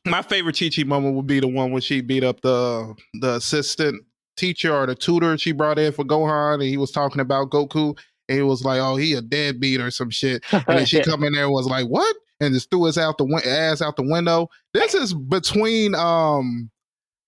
my 0.07 0.23
favorite 0.23 0.59
Chi 0.59 0.71
Chi 0.75 0.85
moment 0.85 1.15
would 1.17 1.27
be 1.27 1.41
the 1.41 1.49
one 1.49 1.73
when 1.73 1.83
she 1.83 2.01
beat 2.01 2.25
up 2.25 2.41
the 2.41 2.95
the 3.21 3.35
assistant 3.35 4.03
teacher 4.37 4.75
or 4.75 4.87
the 4.87 4.95
tutor 4.95 5.37
she 5.39 5.53
brought 5.53 5.79
in 5.79 5.93
for 5.93 6.05
Gohan 6.05 6.55
and 6.55 6.63
he 6.65 6.77
was 6.77 6.91
talking 6.91 7.21
about 7.21 7.51
Goku 7.51 7.97
and 8.29 8.37
he 8.39 8.43
was 8.43 8.65
like, 8.65 8.81
Oh, 8.81 8.97
he 8.97 9.15
a 9.15 9.23
deadbeat 9.23 9.81
or 9.81 9.91
some 9.91 10.11
shit. 10.11 10.45
And 10.53 10.65
then 10.67 10.85
she 10.87 11.01
come 11.03 11.25
in 11.25 11.33
there 11.33 11.45
and 11.45 11.53
was 11.53 11.67
like, 11.67 11.87
What? 11.87 12.15
And 12.41 12.53
just 12.55 12.71
threw 12.71 12.85
his 12.85 12.99
out 12.99 13.17
the 13.19 13.25
win- 13.25 13.47
ass 13.47 13.81
out 13.81 13.97
the 13.97 14.03
window. 14.03 14.49
This 14.75 14.95
is 14.95 15.15
between 15.15 15.95
um 15.95 16.71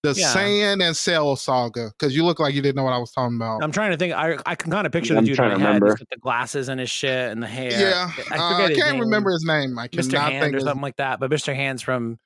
the 0.04 0.12
Yeah. 0.12 0.32
Saiyan 0.32 0.80
and 0.86 0.96
Cell 0.96 1.34
saga 1.34 1.90
because 1.98 2.14
you 2.14 2.24
look 2.24 2.38
like 2.38 2.54
you 2.54 2.62
didn't 2.62 2.76
know 2.76 2.84
what 2.84 2.92
I 2.92 2.98
was 2.98 3.10
talking 3.10 3.36
about. 3.36 3.64
I'm 3.64 3.72
trying 3.72 3.90
to 3.90 3.96
think. 3.96 4.12
I 4.14 4.36
I 4.46 4.54
can 4.54 4.70
kind 4.70 4.86
of 4.86 4.92
picture 4.92 5.14
the 5.14 5.18
I'm 5.18 5.24
dude 5.24 5.30
in 5.32 5.36
trying 5.36 5.48
my 5.52 5.54
to 5.54 5.60
head 5.60 5.66
remember. 5.82 5.96
with 5.98 6.08
the 6.10 6.18
glasses 6.18 6.68
and 6.68 6.78
his 6.78 6.90
shit 6.90 7.32
and 7.32 7.42
the 7.42 7.48
hair. 7.48 7.72
yeah, 7.72 8.10
I 8.30 8.36
uh, 8.36 8.64
I 8.66 8.74
can't 8.74 8.92
name. 8.92 9.00
remember 9.00 9.30
his 9.32 9.44
name. 9.44 9.76
I 9.78 9.88
Mr. 9.88 10.10
cannot 10.10 10.30
Hand 10.32 10.44
think 10.44 10.54
or 10.54 10.58
of 10.58 10.62
something 10.64 10.82
like 10.82 10.96
that. 10.98 11.18
But 11.20 11.30
Mr. 11.32 11.52
Hands 11.54 11.80
from 11.82 12.18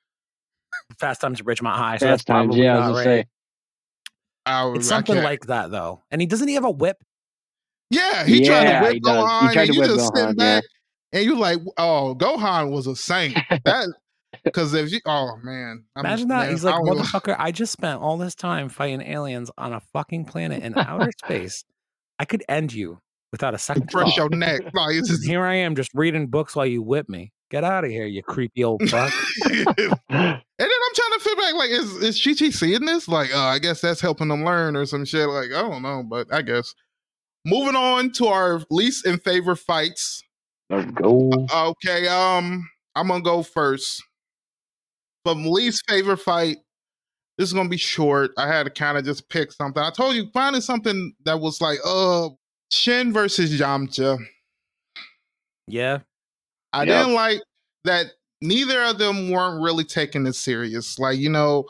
Fast 0.99 1.21
Times 1.21 1.39
at 1.39 1.45
Ridgemont 1.45 1.75
High. 1.75 1.97
So 1.97 2.05
Fast 2.05 2.11
that's 2.11 2.23
times, 2.25 2.47
probably 2.47 2.63
yeah, 2.63 2.77
I 2.77 2.89
was 2.89 2.97
right. 2.97 3.03
say. 3.03 3.25
Oh, 4.45 4.73
I, 4.73 4.75
It's 4.75 4.87
something 4.87 5.15
can't- 5.15 5.25
like 5.25 5.47
that 5.47 5.71
though. 5.71 6.01
And 6.11 6.21
he 6.21 6.27
doesn't 6.27 6.47
he 6.47 6.53
have 6.55 6.65
a 6.65 6.71
whip? 6.71 6.97
Yeah, 7.89 8.25
he 8.25 8.45
tried 8.45 8.79
to 8.79 8.85
whip. 8.85 8.93
He 8.95 8.99
Gohan, 9.01 9.53
tried 9.53 9.57
and 9.57 9.67
to 9.69 9.73
you 9.73 9.79
whip 9.81 9.89
just 9.89 10.13
Gohan, 10.13 10.17
sitting 10.17 10.35
yeah. 10.39 10.55
back, 10.59 10.63
and 11.13 11.25
you 11.25 11.35
like, 11.37 11.59
oh, 11.77 12.15
Gohan 12.17 12.71
was 12.71 12.87
a 12.87 12.95
saint. 12.95 13.37
That 13.65 13.93
because 14.43 14.73
if 14.73 14.91
you, 14.91 14.99
oh 15.05 15.37
man, 15.43 15.83
I'm- 15.95 16.05
Imagine 16.05 16.27
that. 16.29 16.37
man, 16.45 16.49
He's 16.51 16.65
I 16.65 16.71
like, 16.75 16.85
don't 16.85 16.97
motherfucker, 16.97 17.35
I 17.37 17.51
just 17.51 17.71
spent 17.71 18.01
all 18.01 18.17
this 18.17 18.35
time 18.35 18.69
fighting 18.69 19.01
aliens 19.01 19.51
on 19.57 19.73
a 19.73 19.79
fucking 19.93 20.25
planet 20.25 20.63
in 20.63 20.77
outer 20.77 21.11
space. 21.25 21.63
I 22.19 22.25
could 22.25 22.43
end 22.47 22.73
you 22.73 22.99
without 23.31 23.53
a 23.53 23.57
second 23.57 23.91
Fresh 23.91 24.15
thought. 24.15 24.17
your 24.17 24.29
neck. 24.29 24.61
Like, 24.73 24.95
just, 25.05 25.25
Here 25.25 25.43
I 25.43 25.55
am 25.55 25.75
just 25.75 25.91
reading 25.93 26.27
books 26.27 26.55
while 26.55 26.65
you 26.65 26.81
whip 26.81 27.09
me. 27.09 27.31
Get 27.53 27.63
out 27.63 27.85
of 27.85 27.91
here, 27.91 28.07
you 28.07 28.23
creepy 28.23 28.63
old 28.63 28.81
fuck. 28.89 29.13
and 29.45 29.55
then 29.55 29.69
I'm 30.09 30.39
trying 30.57 31.13
to 31.13 31.19
fit 31.19 31.37
back. 31.37 31.53
Like, 31.53 31.69
is 31.69 31.93
is 31.97 32.19
Chi 32.19 32.33
Chi 32.33 32.49
seeing 32.49 32.83
this? 32.83 33.07
Like, 33.07 33.29
oh, 33.31 33.39
I 33.39 33.59
guess 33.59 33.79
that's 33.79 34.01
helping 34.01 34.29
them 34.29 34.43
learn 34.43 34.75
or 34.75 34.87
some 34.87 35.05
shit. 35.05 35.29
Like, 35.29 35.51
I 35.53 35.61
don't 35.61 35.83
know, 35.83 36.01
but 36.01 36.33
I 36.33 36.41
guess. 36.41 36.73
Moving 37.45 37.75
on 37.75 38.11
to 38.13 38.25
our 38.25 38.63
least 38.71 39.05
and 39.05 39.21
favorite 39.21 39.57
fights. 39.57 40.23
Let's 40.71 40.89
go. 40.93 41.29
Okay, 41.53 42.07
um, 42.07 42.67
I'm 42.95 43.07
gonna 43.07 43.21
go 43.21 43.43
first. 43.43 44.01
From 45.23 45.45
least 45.45 45.83
favorite 45.87 46.21
fight, 46.21 46.57
this 47.37 47.49
is 47.49 47.53
gonna 47.53 47.69
be 47.69 47.77
short. 47.77 48.31
I 48.35 48.47
had 48.47 48.63
to 48.63 48.71
kind 48.71 48.97
of 48.97 49.05
just 49.05 49.29
pick 49.29 49.51
something. 49.51 49.83
I 49.83 49.91
told 49.91 50.15
you 50.15 50.25
finding 50.33 50.63
something 50.63 51.13
that 51.25 51.39
was 51.39 51.61
like, 51.61 51.77
uh, 51.85 52.29
Shin 52.71 53.13
versus 53.13 53.51
Yamcha. 53.61 54.17
Yeah. 55.67 55.99
I 56.73 56.83
Yep. 56.83 56.87
didn't 56.87 57.13
like 57.13 57.41
that 57.85 58.07
neither 58.41 58.81
of 58.83 58.97
them 58.97 59.29
weren't 59.29 59.61
really 59.63 59.83
taking 59.85 60.25
it 60.25 60.33
serious. 60.33 60.99
Like, 60.99 61.17
you 61.17 61.29
know, 61.29 61.65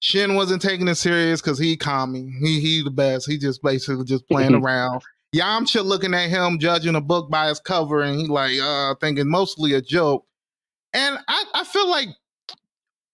Shin 0.00 0.34
wasn't 0.34 0.62
taking 0.62 0.88
it 0.88 0.94
serious 0.94 1.42
because 1.42 1.58
he 1.58 1.76
Kami. 1.76 2.32
He 2.40 2.60
he 2.60 2.82
the 2.82 2.90
best. 2.90 3.28
He 3.28 3.36
just 3.36 3.62
basically 3.62 4.04
just 4.04 4.26
playing 4.28 4.54
around. 4.62 5.02
Yamcha 5.34 5.84
looking 5.84 6.14
at 6.14 6.28
him, 6.30 6.58
judging 6.58 6.94
a 6.96 7.00
book 7.00 7.30
by 7.30 7.50
its 7.50 7.60
cover, 7.60 8.02
and 8.02 8.18
he 8.18 8.26
like 8.26 8.58
uh 8.58 8.94
thinking 9.00 9.28
mostly 9.28 9.74
a 9.74 9.82
joke. 9.82 10.24
And 10.92 11.18
I, 11.28 11.44
I 11.54 11.64
feel 11.64 11.88
like 11.88 12.08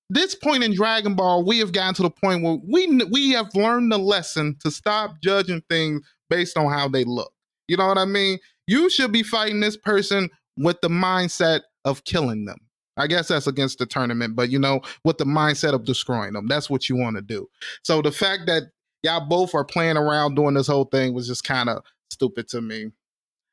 this 0.08 0.34
point 0.34 0.62
in 0.62 0.74
Dragon 0.74 1.14
Ball, 1.14 1.44
we 1.44 1.58
have 1.58 1.72
gotten 1.72 1.94
to 1.94 2.02
the 2.02 2.10
point 2.10 2.42
where 2.42 2.58
we 2.66 2.86
we 3.10 3.32
have 3.32 3.54
learned 3.54 3.90
the 3.90 3.98
lesson 3.98 4.56
to 4.60 4.70
stop 4.70 5.16
judging 5.22 5.62
things 5.68 6.02
based 6.30 6.56
on 6.56 6.70
how 6.70 6.88
they 6.88 7.04
look. 7.04 7.32
You 7.68 7.76
know 7.76 7.86
what 7.88 7.98
I 7.98 8.04
mean? 8.04 8.38
You 8.68 8.88
should 8.88 9.12
be 9.12 9.22
fighting 9.24 9.60
this 9.60 9.76
person 9.76 10.30
with 10.56 10.80
the 10.80 10.88
mindset 10.88 11.62
of 11.84 12.04
killing 12.04 12.44
them. 12.44 12.58
I 12.96 13.06
guess 13.06 13.28
that's 13.28 13.46
against 13.46 13.78
the 13.78 13.86
tournament, 13.86 14.36
but 14.36 14.50
you 14.50 14.58
know, 14.58 14.80
with 15.04 15.18
the 15.18 15.24
mindset 15.24 15.74
of 15.74 15.84
destroying 15.84 16.32
them. 16.32 16.48
That's 16.48 16.70
what 16.70 16.88
you 16.88 16.96
want 16.96 17.16
to 17.16 17.22
do. 17.22 17.48
So 17.82 18.00
the 18.00 18.12
fact 18.12 18.46
that 18.46 18.64
y'all 19.02 19.26
both 19.26 19.54
are 19.54 19.64
playing 19.64 19.96
around 19.98 20.34
doing 20.34 20.54
this 20.54 20.66
whole 20.66 20.86
thing 20.86 21.12
was 21.12 21.26
just 21.26 21.44
kind 21.44 21.68
of 21.68 21.82
stupid 22.10 22.48
to 22.48 22.60
me. 22.60 22.90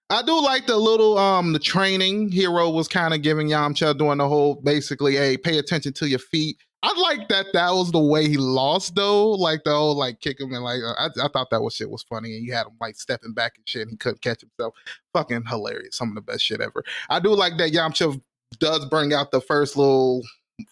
I 0.10 0.22
do 0.22 0.40
like 0.42 0.68
the 0.68 0.78
little 0.78 1.18
um 1.18 1.54
the 1.54 1.60
training 1.60 2.32
hero 2.32 2.70
was 2.70 2.88
kind 2.88 3.14
of 3.14 3.22
giving 3.22 3.50
Yamcha 3.50 3.98
doing 3.98 4.20
the 4.20 4.28
whole 4.28 4.56
basically, 4.56 5.16
hey, 5.16 5.38
pay 5.38 5.58
attention 5.58 5.94
to 5.94 6.08
your 6.08 6.20
feet. 6.20 6.58
I 6.84 7.00
like 7.00 7.30
that 7.30 7.46
that 7.54 7.72
was 7.72 7.94
the 7.94 8.00
way 8.00 8.28
he 8.28 8.36
lost 8.36 8.96
though, 8.96 9.32
like 9.32 9.64
the 9.64 9.72
whole 9.72 9.98
like 9.98 10.20
kick 10.20 10.42
him 10.42 10.54
and 10.54 10.64
like 10.64 10.82
uh, 10.84 10.94
I, 11.00 11.26
I 11.26 11.30
thought 11.30 11.50
that 11.52 11.62
was 11.62 11.76
shit 11.76 11.90
was 11.90 12.04
funny 12.04 12.36
and 12.36 12.46
you 12.46 12.54
had 12.54 12.68
him 12.68 12.74
like 12.82 12.96
stepping 12.98 13.34
back 13.34 13.54
and 13.56 13.68
shit 13.68 13.84
and 13.84 13.92
he 13.92 13.96
couldn't 13.98 14.22
catch 14.22 14.42
himself. 14.42 14.76
Fucking 15.14 15.46
hilarious, 15.48 15.96
some 15.96 16.10
of 16.10 16.16
the 16.16 16.22
best 16.22 16.44
shit 16.44 16.60
ever. 16.60 16.84
I 17.10 17.22
do 17.22 17.34
like 17.34 17.58
that 17.58 17.72
Yamcha 17.72 18.22
does 18.60 18.86
bring 18.86 19.14
out 19.14 19.32
the 19.32 19.40
first 19.40 19.78
little 19.78 20.24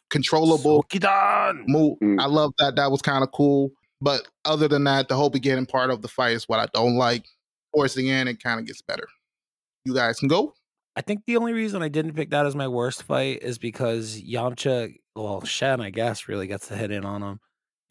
controllable 0.10 0.84
Sokidan! 0.84 1.64
move. 1.68 1.98
Mm. 2.00 2.20
I 2.20 2.26
love 2.26 2.52
that. 2.60 2.76
That 2.76 2.92
was 2.92 3.02
kind 3.02 3.24
of 3.24 3.32
cool. 3.32 3.72
But 4.02 4.28
other 4.44 4.68
than 4.68 4.84
that, 4.84 5.08
the 5.08 5.16
whole 5.16 5.30
beginning 5.30 5.66
part 5.66 5.92
of 5.92 6.02
the 6.02 6.10
fight 6.10 6.34
is 6.34 6.50
what 6.50 6.60
I 6.60 6.68
don't 6.74 6.96
like. 6.96 7.26
Towards 7.74 7.94
the 7.94 8.10
end, 8.10 8.28
it 8.28 8.44
kind 8.44 8.60
of 8.60 8.66
gets 8.66 8.82
better. 8.82 9.08
You 9.86 9.94
guys 9.94 10.20
can 10.20 10.28
go. 10.28 10.56
I 10.96 11.02
think 11.02 11.26
the 11.26 11.38
only 11.38 11.54
reason 11.54 11.82
I 11.82 11.88
didn't 11.88 12.16
pick 12.16 12.32
that 12.32 12.46
as 12.46 12.56
my 12.56 12.68
worst 12.68 13.04
fight 13.04 13.42
is 13.42 13.58
because 13.58 14.22
Yamcha, 14.22 14.94
well, 15.16 15.44
Shen, 15.44 15.82
I 15.82 15.90
guess, 15.90 16.28
really 16.28 16.48
gets 16.48 16.68
to 16.70 16.76
hit 16.76 16.92
in 16.92 17.06
on 17.06 17.22
him. 17.22 17.40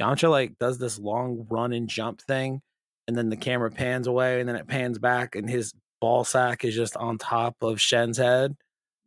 Yamcha 0.01 0.31
like 0.31 0.59
does 0.59 0.79
this 0.79 0.99
long 0.99 1.47
run 1.51 1.73
and 1.73 1.89
jump 1.89 2.23
thing, 2.23 2.63
and 3.07 3.17
then 3.17 3.29
the 3.29 3.37
camera 3.37 3.71
pans 3.71 4.07
away, 4.07 4.41
and 4.41 4.49
then 4.49 4.57
it 4.57 4.67
pans 4.67 4.99
back, 4.99 5.35
and 5.37 5.49
his 5.49 5.75
ball 6.01 6.25
sack 6.25 6.65
is 6.65 6.75
just 6.75 6.97
on 6.97 7.19
top 7.19 7.57
of 7.61 7.81
Shen's 7.81 8.17
head, 8.19 8.57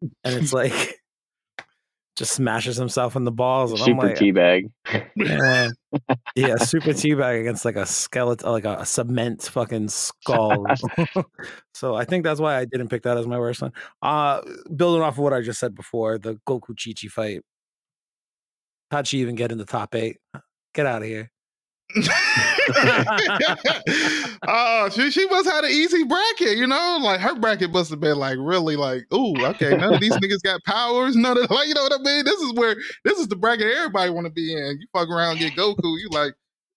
and 0.01 0.35
it's 0.35 0.53
like 0.53 0.99
just 2.15 2.33
smashes 2.33 2.77
himself 2.77 3.15
in 3.15 3.23
the 3.23 3.31
balls, 3.31 3.71
and 3.71 3.81
I'm 3.81 3.85
Super 3.85 4.07
like, 4.07 4.17
teabag. 4.17 4.71
man, 5.15 5.73
yeah, 6.35 6.55
super 6.57 6.91
teabag 6.91 7.41
against 7.41 7.65
like 7.65 7.75
a 7.75 7.87
skeleton, 7.87 8.51
like 8.51 8.65
a, 8.65 8.85
cement 8.85 9.41
fucking 9.43 9.89
skull. 9.89 10.63
so 11.73 11.95
I 11.95 12.05
think 12.05 12.23
that's 12.23 12.39
why 12.39 12.57
I 12.57 12.65
didn't 12.65 12.89
pick 12.89 13.01
that 13.03 13.17
as 13.17 13.25
my 13.25 13.39
worst 13.39 13.63
one. 13.63 13.73
Uh 14.03 14.41
building 14.75 15.01
off 15.01 15.15
of 15.15 15.19
what 15.19 15.33
I 15.33 15.41
just 15.41 15.59
said 15.59 15.73
before, 15.73 16.19
the 16.19 16.35
Goku 16.47 16.75
Chi 16.77 16.93
Chi 16.99 17.07
fight. 17.07 17.41
How'd 18.93 19.07
she 19.07 19.17
even 19.21 19.33
get 19.33 19.51
in 19.51 19.57
the 19.57 19.65
top 19.65 19.95
eight? 19.95 20.17
Get 20.75 20.85
out 20.85 21.01
of 21.01 21.07
here. 21.07 21.31
oh, 24.47 24.89
she 24.91 25.09
she 25.09 25.25
must 25.29 25.45
have 25.45 25.55
had 25.55 25.63
an 25.63 25.71
easy 25.71 26.03
bracket, 26.03 26.57
you 26.57 26.67
know. 26.67 26.99
Like 27.01 27.19
her 27.19 27.33
bracket 27.33 27.71
must 27.71 27.89
have 27.89 27.99
been 27.99 28.17
like 28.19 28.37
really 28.39 28.75
like, 28.75 29.01
ooh, 29.11 29.33
okay. 29.47 29.75
None 29.75 29.95
of 29.95 29.99
these 29.99 30.13
niggas 30.17 30.43
got 30.43 30.63
powers. 30.65 31.15
None 31.15 31.39
of 31.39 31.49
like, 31.51 31.67
you 31.67 31.73
know 31.73 31.81
what 31.81 31.93
I 31.93 32.03
mean. 32.03 32.23
This 32.23 32.39
is 32.39 32.53
where 32.53 32.75
this 33.03 33.17
is 33.17 33.27
the 33.29 33.35
bracket 33.35 33.65
everybody 33.65 34.11
want 34.11 34.27
to 34.27 34.31
be 34.31 34.53
in. 34.53 34.77
You 34.79 34.85
fuck 34.93 35.09
around, 35.09 35.39
get 35.39 35.53
Goku. 35.53 35.81
You 35.81 36.09
like, 36.11 36.35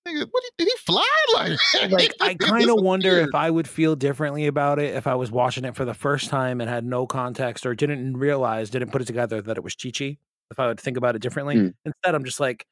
nigga, 0.09 0.27
what 0.31 0.43
did 0.57 0.69
he 0.69 0.75
fly 0.87 1.05
like? 1.35 1.59
Like 1.91 2.15
I 2.23 2.33
kind 2.33 2.71
of 2.71 2.83
wonder 2.83 3.11
weird. 3.11 3.29
if 3.29 3.35
I 3.35 3.51
would 3.51 3.69
feel 3.69 3.95
differently 3.95 4.47
about 4.47 4.79
it 4.79 4.95
if 4.95 5.07
I 5.07 5.17
was 5.17 5.31
watching 5.31 5.67
it 5.67 5.77
for 5.77 5.85
the 5.85 5.93
first 5.93 6.31
time 6.31 6.63
and 6.63 6.71
had 6.71 6.87
no 6.87 7.07
context 7.07 7.67
or 7.67 7.75
didn't 7.75 8.17
realize, 8.17 8.71
didn't 8.71 8.91
put 8.91 9.03
it 9.03 9.07
together 9.07 9.43
that 9.43 9.59
it 9.59 9.63
was 9.63 9.77
Chi 9.77 9.91
Chi. 9.91 10.17
If 10.51 10.61
I 10.61 10.69
would 10.69 10.81
think 10.81 10.97
about 10.97 11.17
it 11.17 11.23
differently. 11.23 11.57
Hmm. 11.57 11.69
Instead, 11.85 12.15
I'm 12.15 12.25
just 12.25 12.41
like 12.41 12.65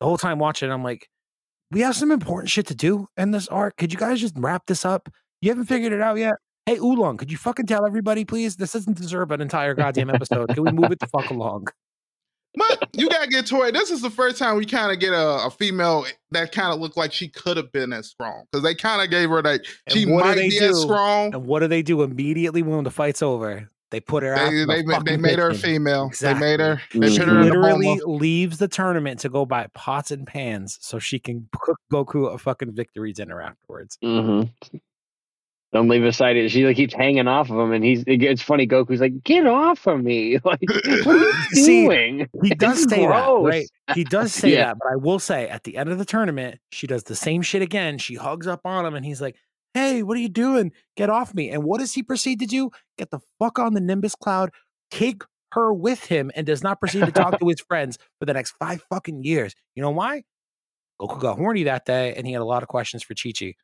the 0.00 0.06
whole 0.06 0.18
time 0.18 0.38
watching, 0.38 0.70
I'm 0.70 0.84
like, 0.84 1.08
we 1.70 1.80
have 1.80 1.96
some 1.96 2.12
important 2.12 2.50
shit 2.50 2.66
to 2.66 2.74
do 2.74 3.08
in 3.16 3.30
this 3.30 3.48
arc. 3.48 3.76
Could 3.76 3.92
you 3.92 3.98
guys 3.98 4.20
just 4.20 4.34
wrap 4.36 4.66
this 4.66 4.84
up? 4.84 5.08
You 5.40 5.50
haven't 5.50 5.66
figured 5.66 5.92
it 5.92 6.02
out 6.02 6.18
yet. 6.18 6.34
Hey, 6.66 6.76
Oolong, 6.76 7.16
could 7.16 7.32
you 7.32 7.38
fucking 7.38 7.66
tell 7.66 7.86
everybody, 7.86 8.24
please? 8.24 8.56
This 8.56 8.72
doesn't 8.72 8.96
deserve 8.96 9.30
an 9.32 9.40
entire 9.40 9.74
goddamn 9.74 10.10
episode. 10.10 10.50
Can 10.50 10.62
we 10.62 10.70
move 10.70 10.92
it 10.92 11.00
the 11.00 11.08
fuck 11.08 11.30
along? 11.30 11.66
But 12.54 12.90
you 12.92 13.08
gotta 13.08 13.28
get 13.28 13.46
Tori. 13.46 13.70
This 13.70 13.90
is 13.90 14.02
the 14.02 14.10
first 14.10 14.38
time 14.38 14.56
we 14.56 14.66
kind 14.66 14.92
of 14.92 15.00
get 15.00 15.14
a, 15.14 15.46
a 15.46 15.50
female 15.50 16.04
that 16.32 16.52
kind 16.52 16.72
of 16.72 16.80
looked 16.80 16.96
like 16.96 17.12
she 17.12 17.28
could 17.28 17.56
have 17.56 17.72
been 17.72 17.92
as 17.92 18.08
strong 18.08 18.44
because 18.52 18.62
they 18.62 18.74
kind 18.74 19.00
of 19.00 19.10
gave 19.10 19.30
her 19.30 19.40
that 19.40 19.62
And 19.86 19.96
she 19.96 20.04
might 20.04 20.34
they 20.34 20.50
be 20.50 20.58
as 20.58 20.82
strong. 20.82 21.34
And 21.34 21.46
what 21.46 21.60
do 21.60 21.68
they 21.68 21.82
do 21.82 22.02
immediately 22.02 22.62
when 22.62 22.84
the 22.84 22.90
fight's 22.90 23.22
over? 23.22 23.70
They 23.92 24.00
put 24.00 24.22
her 24.24 24.34
out. 24.34 24.50
They 24.50 24.64
they, 24.64 24.82
they 25.04 25.16
made 25.18 25.38
her 25.38 25.50
a 25.50 25.52
kitchen. 25.52 25.62
female. 25.74 26.10
They 26.20 26.32
made 26.34 26.58
her. 26.60 26.80
They 26.94 27.10
She 27.10 27.18
put 27.18 27.28
her 27.28 27.34
in 27.42 27.48
the 27.48 27.54
literally 27.54 28.00
leaves 28.06 28.58
the 28.58 28.66
tournament 28.66 29.20
to 29.20 29.28
go 29.28 29.44
buy 29.46 29.68
pots 29.74 30.10
and 30.10 30.26
pans 30.26 30.78
so 30.80 30.98
she 30.98 31.18
can 31.20 31.46
cook 31.60 31.78
Goku 31.92 32.32
a 32.34 32.38
fucking 32.38 32.72
victory 32.72 33.12
dinner 33.12 33.40
afterwards. 33.40 33.98
Mm-hmm. 34.02 34.48
Don't 35.74 35.88
leave 35.88 36.02
his 36.02 36.16
side. 36.16 36.50
She 36.50 36.66
like 36.66 36.76
keeps 36.76 36.92
hanging 36.92 37.28
off 37.28 37.50
of 37.50 37.58
him, 37.58 37.72
and 37.72 37.82
he's. 37.82 38.04
It 38.06 38.16
gets 38.18 38.42
funny. 38.42 38.66
Goku's 38.66 39.00
like, 39.00 39.22
"Get 39.24 39.46
off 39.46 39.86
of 39.86 40.02
me! 40.02 40.38
Like, 40.44 40.60
what 41.04 41.16
are 41.16 41.18
you 41.18 41.32
See, 41.52 41.86
doing?" 41.86 42.28
He 42.42 42.50
does 42.50 42.82
It's 42.82 42.90
say 42.92 43.06
that, 43.06 43.40
right? 43.42 43.66
He 43.94 44.04
does 44.04 44.32
say 44.34 44.52
Yeah. 44.52 44.64
that, 44.66 44.78
but 44.78 44.88
I 44.92 44.96
will 44.96 45.18
say 45.18 45.48
at 45.48 45.64
the 45.64 45.76
end 45.78 45.88
of 45.90 45.98
the 45.98 46.04
tournament, 46.04 46.60
she 46.70 46.86
does 46.86 47.04
the 47.04 47.14
same 47.14 47.40
shit 47.42 47.62
again. 47.62 47.96
She 47.98 48.16
hugs 48.16 48.46
up 48.46 48.62
on 48.66 48.84
him 48.84 48.94
and 48.94 49.04
he's 49.06 49.20
like, 49.22 49.36
Hey, 49.74 50.02
what 50.02 50.16
are 50.16 50.20
you 50.20 50.28
doing? 50.28 50.72
Get 50.96 51.10
off 51.10 51.34
me. 51.34 51.50
And 51.50 51.64
what 51.64 51.80
does 51.80 51.94
he 51.94 52.02
proceed 52.02 52.40
to 52.40 52.46
do? 52.46 52.70
Get 52.98 53.10
the 53.10 53.20
fuck 53.38 53.58
on 53.58 53.74
the 53.74 53.80
Nimbus 53.80 54.14
cloud, 54.14 54.50
take 54.90 55.22
her 55.52 55.72
with 55.72 56.06
him, 56.06 56.30
and 56.34 56.46
does 56.46 56.62
not 56.62 56.80
proceed 56.80 57.04
to 57.04 57.12
talk 57.12 57.38
to 57.38 57.48
his 57.48 57.60
friends 57.68 57.98
for 58.18 58.26
the 58.26 58.34
next 58.34 58.54
five 58.58 58.84
fucking 58.90 59.24
years. 59.24 59.54
You 59.74 59.82
know 59.82 59.90
why? 59.90 60.24
Goku 61.00 61.20
got 61.20 61.38
horny 61.38 61.64
that 61.64 61.84
day 61.84 62.14
and 62.14 62.26
he 62.26 62.32
had 62.32 62.42
a 62.42 62.46
lot 62.46 62.62
of 62.62 62.68
questions 62.68 63.02
for 63.02 63.14
Chi 63.14 63.32
Chi. 63.38 63.54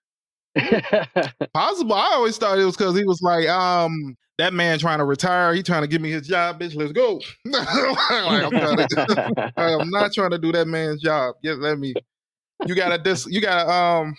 Possible. 1.54 1.94
I 1.94 2.10
always 2.14 2.36
thought 2.38 2.58
it 2.58 2.64
was 2.64 2.76
because 2.76 2.96
he 2.96 3.04
was 3.04 3.20
like, 3.22 3.48
um, 3.48 4.16
that 4.38 4.54
man 4.54 4.78
trying 4.78 4.98
to 4.98 5.04
retire. 5.04 5.52
He 5.52 5.62
trying 5.62 5.82
to 5.82 5.88
give 5.88 6.00
me 6.00 6.10
his 6.10 6.26
job, 6.26 6.60
bitch. 6.60 6.74
Let's 6.74 6.92
go. 6.92 7.20
like, 7.44 7.66
I'm, 7.68 8.50
to, 8.50 9.52
I 9.56 9.70
am 9.72 9.90
not 9.90 10.12
trying 10.12 10.30
to 10.30 10.38
do 10.38 10.52
that 10.52 10.66
man's 10.66 11.02
job. 11.02 11.34
Get 11.42 11.58
let 11.58 11.78
me. 11.78 11.92
You 12.66 12.74
got 12.74 12.92
a 12.92 12.98
dis. 12.98 13.26
You 13.26 13.40
got 13.40 13.66
a 13.66 13.70
um. 13.70 14.14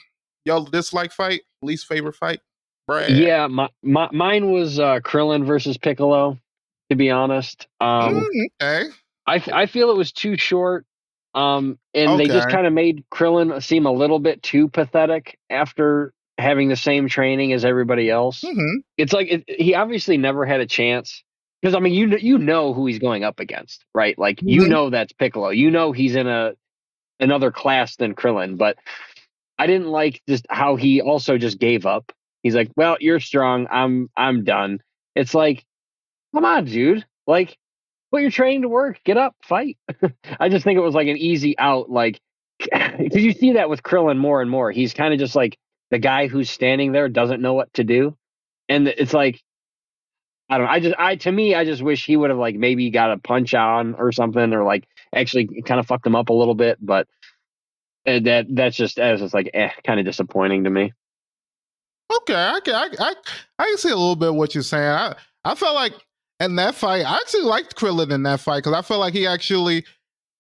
Y'all 0.45 0.63
dislike 0.63 1.11
fight. 1.11 1.41
Least 1.61 1.85
favorite 1.87 2.15
fight. 2.15 2.39
Brad. 2.87 3.11
yeah, 3.11 3.47
my, 3.47 3.69
my 3.83 4.09
mine 4.11 4.51
was 4.51 4.79
uh, 4.79 4.99
Krillin 5.01 5.45
versus 5.45 5.77
Piccolo. 5.77 6.37
To 6.89 6.95
be 6.95 7.11
honest, 7.11 7.67
um, 7.79 8.15
Mm, 8.15 8.47
okay. 8.61 8.89
I 9.27 9.43
I 9.53 9.65
feel 9.67 9.91
it 9.91 9.97
was 9.97 10.11
too 10.11 10.37
short. 10.37 10.85
Um, 11.35 11.77
and 11.93 12.19
they 12.19 12.25
just 12.25 12.47
kind 12.49 12.65
of 12.65 12.73
made 12.73 13.03
Krillin 13.11 13.61
seem 13.61 13.85
a 13.85 13.91
little 13.91 14.17
bit 14.17 14.41
too 14.41 14.67
pathetic 14.67 15.37
after 15.51 16.11
having 16.39 16.69
the 16.69 16.75
same 16.75 17.07
training 17.07 17.53
as 17.53 17.63
everybody 17.63 18.09
else. 18.09 18.41
hmm 18.41 18.77
It's 18.97 19.13
like 19.13 19.27
it, 19.29 19.43
he 19.47 19.75
obviously 19.75 20.17
never 20.17 20.45
had 20.45 20.61
a 20.61 20.65
chance 20.65 21.23
because 21.61 21.75
I 21.75 21.79
mean 21.79 21.93
you 21.93 22.17
you 22.17 22.39
know 22.39 22.73
who 22.73 22.87
he's 22.87 22.97
going 22.97 23.23
up 23.23 23.39
against, 23.39 23.85
right? 23.93 24.17
Like 24.17 24.41
you 24.41 24.61
Mhm. 24.63 24.69
know 24.69 24.89
that's 24.89 25.13
Piccolo. 25.13 25.49
You 25.49 25.69
know 25.69 25.91
he's 25.91 26.15
in 26.15 26.25
a 26.27 26.53
another 27.19 27.51
class 27.51 27.97
than 27.97 28.15
Krillin, 28.15 28.57
but 28.57 28.77
I 29.60 29.68
didn't 29.68 29.88
like 29.88 30.22
just 30.28 30.47
how 30.49 30.78
he 30.78 31.01
also 31.01 31.38
just 31.38 31.60
gave 31.60 31.86
up. 31.86 32.12
He's 32.41 32.55
like, 32.55 32.72
"Well, 32.78 32.97
you're 32.99 33.20
strong. 33.20 33.68
I'm 33.70 34.10
I'm 34.16 34.45
done." 34.45 34.80
It's 35.16 35.34
like, 35.36 35.66
come 36.34 36.45
on, 36.45 36.66
dude. 36.66 37.05
Like, 37.28 37.57
put 38.12 38.22
your 38.22 38.32
training 38.32 38.62
to 38.64 38.70
work. 38.70 39.01
Get 39.03 39.18
up, 39.18 39.36
fight. 39.43 39.78
I 40.39 40.49
just 40.49 40.64
think 40.64 40.78
it 40.78 40.82
was 40.82 40.95
like 40.95 41.10
an 41.10 41.18
easy 41.18 41.60
out, 41.60 41.89
like 41.89 42.22
because 42.60 43.24
you 43.24 43.34
see 43.34 43.53
that 43.53 43.70
with 43.70 43.84
Krillin 43.84 44.18
more 44.18 44.41
and 44.41 44.49
more. 44.49 44.72
He's 44.72 44.93
kind 44.93 45.14
of 45.14 45.20
just 45.20 45.36
like 45.36 45.57
the 45.91 45.99
guy 45.99 46.28
who's 46.28 46.49
standing 46.49 46.93
there 46.93 47.10
doesn't 47.10 47.41
know 47.41 47.53
what 47.53 47.74
to 47.74 47.84
do, 47.84 48.18
and 48.70 48.88
it's 48.88 49.14
like 49.14 49.41
I 50.49 50.57
don't 50.57 50.68
know. 50.68 50.72
I 50.72 50.80
just 50.80 50.95
I 50.97 51.16
to 51.18 51.32
me 51.32 51.53
I 51.53 51.66
just 51.66 51.82
wish 51.82 52.05
he 52.05 52.18
would 52.18 52.30
have 52.30 52.39
like 52.39 52.55
maybe 52.55 52.89
got 52.89 53.12
a 53.12 53.18
punch 53.18 53.53
on 53.53 53.95
or 53.95 54.12
something 54.14 54.53
or 54.53 54.64
like 54.64 54.88
actually 55.14 55.62
kind 55.64 55.80
of 55.80 55.86
fucked 55.86 56.07
him 56.07 56.16
up 56.16 56.30
a 56.30 56.34
little 56.34 56.55
bit, 56.55 56.78
but 56.82 57.07
uh, 58.08 58.20
that 58.20 58.47
that's 58.50 58.76
just 58.76 59.00
as 59.00 59.22
it's 59.22 59.34
like 59.34 59.50
eh, 59.54 59.70
kind 59.86 60.00
of 60.00 60.06
disappointing 60.06 60.64
to 60.66 60.70
me. 60.70 60.93
Okay, 62.22 62.34
I 62.36 62.60
can, 62.64 62.74
I, 62.76 62.88
I, 63.00 63.14
I 63.60 63.64
can 63.66 63.78
see 63.78 63.89
a 63.89 63.95
little 63.95 64.16
bit 64.16 64.34
what 64.34 64.56
you're 64.56 64.64
saying. 64.64 64.84
I, 64.84 65.16
I 65.45 65.54
felt 65.56 65.76
like 65.76 65.93
in 66.39 66.56
that 66.56 66.74
fight, 66.76 67.06
I 67.06 67.18
actually 67.18 67.43
liked 67.43 67.76
Krillin 67.76 68.12
in 68.12 68.24
that 68.24 68.39
fight 68.39 68.58
because 68.64 68.74
I 68.74 68.82
felt 68.82 69.00
like 69.00 69.14
he 69.14 69.28
actually, 69.28 69.86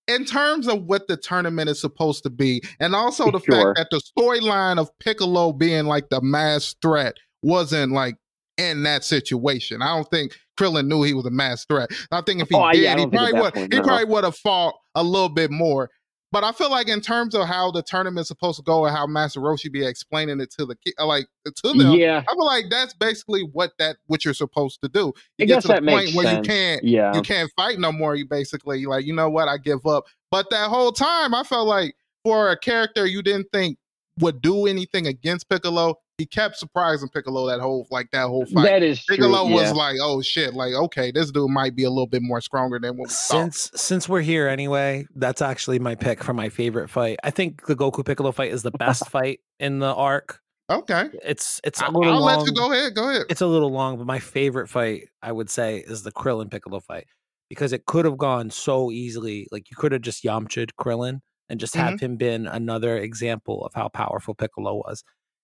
in 0.07 0.25
terms 0.25 0.67
of 0.67 0.85
what 0.85 1.07
the 1.07 1.15
tournament 1.15 1.69
is 1.69 1.79
supposed 1.79 2.23
to 2.23 2.31
be, 2.31 2.63
and 2.79 2.95
also 2.95 3.29
the 3.29 3.39
Sure. 3.39 3.75
fact 3.75 3.77
that 3.77 3.87
the 3.91 4.01
storyline 4.17 4.79
of 4.79 4.89
Piccolo 4.99 5.53
being 5.53 5.85
like 5.85 6.09
the 6.09 6.21
mass 6.21 6.75
threat 6.81 7.13
wasn't 7.43 7.91
like 7.91 8.15
in 8.57 8.81
that 8.83 9.03
situation. 9.03 9.83
I 9.83 9.95
don't 9.95 10.09
think 10.09 10.35
Krillin 10.59 10.87
knew 10.87 11.03
he 11.03 11.13
was 11.13 11.25
a 11.27 11.31
mass 11.31 11.65
threat. 11.65 11.89
I 12.11 12.21
think 12.21 12.41
if 12.41 12.49
he 12.49 12.55
Oh, 12.55 12.71
did, 12.71 12.81
yeah, 12.81 12.91
he 12.91 13.03
don't 13.03 13.11
think 13.11 13.21
at 13.21 13.29
probably 13.31 13.61
would. 13.61 13.73
he 13.73 13.79
probably 13.81 14.05
would 14.05 14.23
have 14.23 14.35
fought 14.37 14.73
a 14.95 15.03
little 15.03 15.29
bit 15.29 15.51
more. 15.51 15.91
But 16.31 16.43
I 16.43 16.51
feel 16.51 16.69
like 16.69 16.87
in 16.87 17.01
terms 17.01 17.33
of 17.33 17.47
how 17.47 17.71
the 17.71 17.81
tournament's 17.81 18.27
supposed 18.27 18.57
to 18.57 18.63
go 18.63 18.85
and 18.85 18.95
how 18.95 19.07
Master 19.07 19.39
Roshi 19.39 19.71
be 19.71 19.83
explaining 19.83 20.39
it 20.39 20.51
to 20.51 20.65
the 20.65 20.75
like 21.03 21.27
to 21.45 21.73
them, 21.73 21.79
Yeah, 21.91 22.23
I 22.27 22.33
feel 22.33 22.45
like 22.45 22.65
that's 22.69 22.93
basically 22.93 23.41
what 23.41 23.71
that 23.79 23.97
what 24.05 24.23
you're 24.23 24.35
supposed 24.35 24.79
to 24.83 24.89
do. 24.89 25.13
You 25.37 25.43
I 25.43 25.45
get 25.45 25.47
guess 25.47 25.61
to 25.63 25.67
the 25.69 25.73
that 25.75 25.83
point 25.85 26.05
makes 26.05 26.15
where 26.15 26.25
sense. 26.25 26.47
you 26.47 26.53
can't 26.53 26.83
yeah. 26.83 27.15
you 27.15 27.21
can't 27.21 27.51
fight 27.55 27.79
no 27.79 27.91
more. 27.91 28.15
You 28.15 28.27
basically 28.27 28.85
like, 28.85 29.05
you 29.05 29.13
know 29.13 29.29
what, 29.29 29.47
I 29.47 29.57
give 29.57 29.85
up. 29.87 30.05
But 30.29 30.51
that 30.51 30.69
whole 30.69 30.91
time, 30.91 31.33
I 31.33 31.43
felt 31.43 31.67
like 31.67 31.95
for 32.23 32.51
a 32.51 32.57
character 32.57 33.07
you 33.07 33.23
didn't 33.23 33.47
think 33.51 33.79
would 34.19 34.41
do 34.41 34.67
anything 34.67 35.07
against 35.07 35.49
Piccolo, 35.49 35.95
he 36.19 36.25
kept 36.25 36.57
surprising 36.57 37.07
Piccolo 37.09 37.47
that 37.47 37.61
whole 37.61 37.87
like 37.89 38.11
that 38.11 38.27
whole 38.27 38.45
fight. 38.45 38.63
That 38.63 38.83
is 38.83 39.03
true. 39.03 39.15
Piccolo 39.15 39.47
was 39.47 39.69
yeah. 39.69 39.71
like, 39.71 39.95
oh 40.01 40.21
shit, 40.21 40.53
like 40.53 40.73
okay, 40.73 41.11
this 41.11 41.31
dude 41.31 41.49
might 41.49 41.75
be 41.75 41.85
a 41.85 41.89
little 41.89 42.07
bit 42.07 42.21
more 42.21 42.41
stronger 42.41 42.77
than 42.77 42.97
what 42.97 43.07
we 43.07 43.13
thought. 43.13 43.53
Since 43.53 43.71
since 43.75 44.09
we're 44.09 44.21
here 44.21 44.47
anyway, 44.47 45.07
that's 45.15 45.41
actually 45.41 45.79
my 45.79 45.95
pick 45.95 46.21
for 46.21 46.33
my 46.33 46.49
favorite 46.49 46.89
fight. 46.89 47.17
I 47.23 47.31
think 47.31 47.65
the 47.67 47.75
Goku 47.75 48.05
Piccolo 48.05 48.33
fight 48.33 48.51
is 48.51 48.61
the 48.63 48.71
best 48.71 49.09
fight 49.09 49.39
in 49.59 49.79
the 49.79 49.93
arc. 49.95 50.41
Okay, 50.69 51.09
It's 51.23 51.59
it's 51.63 51.81
a 51.81 51.85
I'll, 51.85 51.93
little 51.93 52.13
I'll 52.13 52.19
long. 52.19 52.39
let 52.39 52.47
you 52.47 52.53
go 52.53 52.71
ahead. 52.71 52.93
Go 52.93 53.09
ahead. 53.09 53.23
It's 53.29 53.41
a 53.41 53.47
little 53.47 53.71
long, 53.71 53.97
but 53.97 54.05
my 54.05 54.19
favorite 54.19 54.67
fight 54.67 55.07
I 55.23 55.31
would 55.31 55.49
say 55.49 55.77
is 55.77 56.03
the 56.03 56.11
Krillin 56.11 56.51
Piccolo 56.51 56.79
fight 56.81 57.07
because 57.49 57.73
it 57.73 57.85
could 57.85 58.05
have 58.05 58.17
gone 58.17 58.51
so 58.51 58.91
easily. 58.91 59.47
Like 59.51 59.71
you 59.71 59.77
could 59.77 59.93
have 59.93 60.01
just 60.01 60.23
Yamcha'd 60.23 60.73
Krillin 60.79 61.21
and 61.49 61.59
just 61.59 61.75
have 61.75 61.95
mm-hmm. 61.95 62.05
him 62.05 62.15
been 62.17 62.45
another 62.45 62.97
example 62.97 63.65
of 63.65 63.73
how 63.73 63.87
powerful 63.89 64.35
Piccolo 64.35 64.75
was. 64.75 65.03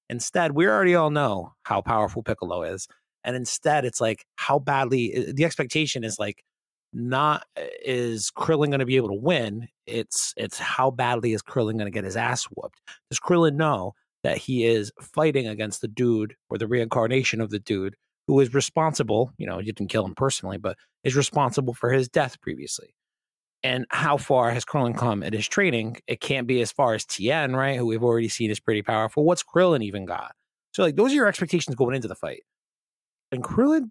Instead, 0.10 0.52
we 0.54 0.68
already 0.68 0.96
all 0.96 1.10
know 1.10 1.54
how 1.64 1.82
powerful 1.82 2.24
Piccolo 2.24 2.64
is. 2.64 2.88
And 3.24 3.36
instead, 3.36 3.86
it's 3.86 4.00
like 4.00 4.26
how 4.36 4.60
badly 4.60 5.32
the 5.34 5.46
expectation 5.46 6.04
is 6.04 6.20
like 6.20 6.44
not 6.94 7.46
uh, 7.58 7.64
is 7.84 8.32
Krillin 8.36 8.68
going 8.68 8.80
to 8.80 8.86
be 8.86 8.96
able 8.96 9.10
to 9.10 9.16
win. 9.16 9.68
It's 9.86 10.34
it's 10.38 10.58
how 10.58 10.92
badly 10.92 11.34
is 11.34 11.42
Krillin 11.42 11.74
going 11.74 11.86
to 11.86 11.92
get 11.92 12.04
his 12.04 12.16
ass 12.16 12.46
whooped? 12.46 12.82
Does 13.10 13.20
Krillin 13.20 13.56
know 13.56 13.94
that 14.24 14.38
he 14.38 14.66
is 14.66 14.92
fighting 15.02 15.48
against 15.48 15.82
the 15.82 15.88
dude 15.88 16.36
or 16.50 16.58
the 16.58 16.68
reincarnation 16.68 17.42
of 17.42 17.50
the 17.50 17.60
dude 17.60 17.96
who 18.28 18.40
is 18.40 18.54
responsible? 18.54 19.32
You 19.38 19.48
know, 19.48 19.60
you 19.60 19.74
didn't 19.74 19.90
kill 19.90 20.06
him 20.06 20.16
personally, 20.16 20.58
but 20.58 20.78
is 21.04 21.16
responsible 21.16 21.74
for 21.74 21.92
his 21.92 22.08
death 22.08 22.40
previously. 22.42 22.96
And 23.66 23.88
how 23.90 24.18
far 24.18 24.52
has 24.52 24.64
Krillin 24.64 24.96
come 24.96 25.24
in 25.24 25.34
his 25.34 25.48
training? 25.48 25.98
It 26.06 26.22
can't 26.22 26.46
be 26.46 26.62
as 26.62 26.72
far 26.72 26.94
as 26.94 27.04
Tien, 27.04 27.56
right? 27.56 27.76
Who 27.78 27.88
we've 27.88 28.04
already 28.04 28.30
seen 28.30 28.52
is 28.52 28.60
pretty 28.60 28.84
powerful. 28.84 29.26
What's 29.26 29.42
Krillin 29.42 29.82
even 29.84 30.06
got? 30.06 30.36
So, 30.74 30.84
like, 30.84 30.96
those 30.96 31.12
are 31.12 31.16
your 31.16 31.26
expectations 31.26 31.76
going 31.76 31.96
into 31.96 32.08
the 32.08 32.14
fight. 32.14 32.44
And 33.32 33.44
Krillin 33.44 33.90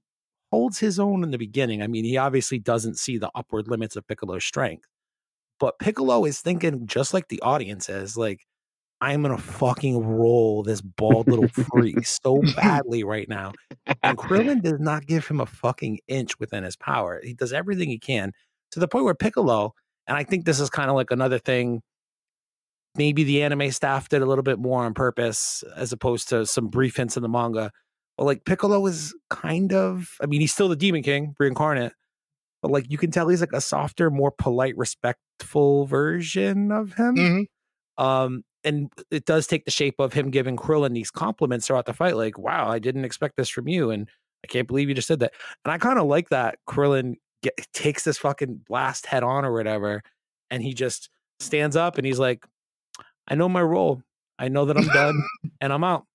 holds 0.52 0.78
his 0.78 1.00
own 1.00 1.24
in 1.24 1.32
the 1.32 1.38
beginning. 1.38 1.82
I 1.82 1.88
mean, 1.88 2.04
he 2.04 2.16
obviously 2.16 2.60
doesn't 2.60 3.00
see 3.00 3.18
the 3.18 3.32
upward 3.34 3.66
limits 3.66 3.96
of 3.96 4.06
Piccolo's 4.06 4.44
strength, 4.44 4.86
but 5.58 5.80
Piccolo 5.80 6.24
is 6.24 6.40
thinking 6.40 6.86
just 6.86 7.12
like 7.12 7.26
the 7.26 7.42
audience 7.42 7.88
is, 7.88 8.16
like, 8.16 8.46
I'm 9.00 9.22
gonna 9.22 9.38
fucking 9.38 9.98
roll 9.98 10.62
this 10.62 10.82
bald 10.82 11.26
little 11.26 11.48
freak 11.48 12.06
so 12.06 12.40
badly 12.54 13.02
right 13.02 13.28
now. 13.28 13.50
And 14.04 14.16
Krillin 14.16 14.62
does 14.62 14.78
not 14.78 15.06
give 15.06 15.26
him 15.26 15.40
a 15.40 15.46
fucking 15.46 15.98
inch 16.06 16.38
within 16.38 16.62
his 16.62 16.76
power. 16.76 17.20
He 17.24 17.34
does 17.34 17.52
everything 17.52 17.88
he 17.88 17.98
can 17.98 18.30
to 18.74 18.80
the 18.80 18.88
point 18.88 19.04
where 19.04 19.14
Piccolo, 19.14 19.74
and 20.06 20.16
I 20.16 20.24
think 20.24 20.44
this 20.44 20.60
is 20.60 20.70
kind 20.70 20.90
of 20.90 20.96
like 20.96 21.10
another 21.10 21.38
thing. 21.38 21.82
Maybe 22.96 23.24
the 23.24 23.42
anime 23.42 23.72
staff 23.72 24.08
did 24.08 24.22
a 24.22 24.26
little 24.26 24.44
bit 24.44 24.58
more 24.58 24.84
on 24.84 24.94
purpose 24.94 25.64
as 25.76 25.92
opposed 25.92 26.28
to 26.28 26.46
some 26.46 26.68
brief 26.68 26.96
hints 26.96 27.16
in 27.16 27.22
the 27.22 27.28
manga. 27.28 27.72
But 28.16 28.24
like 28.24 28.44
Piccolo 28.44 28.86
is 28.86 29.14
kind 29.30 29.72
of, 29.72 30.10
I 30.22 30.26
mean, 30.26 30.40
he's 30.40 30.52
still 30.52 30.68
the 30.68 30.76
Demon 30.76 31.02
King, 31.02 31.34
reincarnate, 31.40 31.92
but 32.62 32.70
like 32.70 32.88
you 32.88 32.98
can 32.98 33.10
tell 33.10 33.28
he's 33.28 33.40
like 33.40 33.52
a 33.52 33.60
softer, 33.60 34.10
more 34.10 34.30
polite, 34.30 34.76
respectful 34.76 35.86
version 35.86 36.70
of 36.70 36.92
him. 36.92 37.16
Mhm. 37.16 37.46
Um, 37.96 38.44
and 38.62 38.90
it 39.10 39.24
does 39.24 39.46
take 39.46 39.64
the 39.64 39.70
shape 39.70 39.96
of 39.98 40.12
him 40.12 40.30
giving 40.30 40.56
Krillin 40.56 40.94
these 40.94 41.10
compliments 41.10 41.66
throughout 41.66 41.86
the 41.86 41.92
fight, 41.92 42.16
like, 42.16 42.38
wow, 42.38 42.68
I 42.68 42.78
didn't 42.78 43.04
expect 43.04 43.36
this 43.36 43.48
from 43.48 43.68
you. 43.68 43.90
And 43.90 44.08
I 44.44 44.46
can't 44.46 44.68
believe 44.68 44.88
you 44.88 44.94
just 44.94 45.08
said 45.08 45.20
that. 45.20 45.34
And 45.64 45.72
I 45.72 45.78
kind 45.78 45.98
of 45.98 46.06
like 46.06 46.28
that 46.28 46.58
Krillin 46.68 47.14
get, 47.44 47.66
takes 47.72 48.04
this 48.04 48.18
fucking 48.18 48.62
blast 48.68 49.06
head 49.06 49.22
on 49.22 49.44
or 49.44 49.52
whatever. 49.52 50.02
And 50.50 50.62
he 50.62 50.74
just 50.74 51.08
stands 51.40 51.76
up 51.76 51.96
and 51.98 52.06
he's 52.06 52.18
like, 52.18 52.44
I 53.28 53.34
know 53.34 53.48
my 53.48 53.62
role. 53.62 54.02
I 54.38 54.48
know 54.48 54.64
that 54.64 54.76
I'm 54.76 54.88
done 54.88 55.22
and 55.60 55.72
I'm 55.72 55.84
out. 55.84 56.06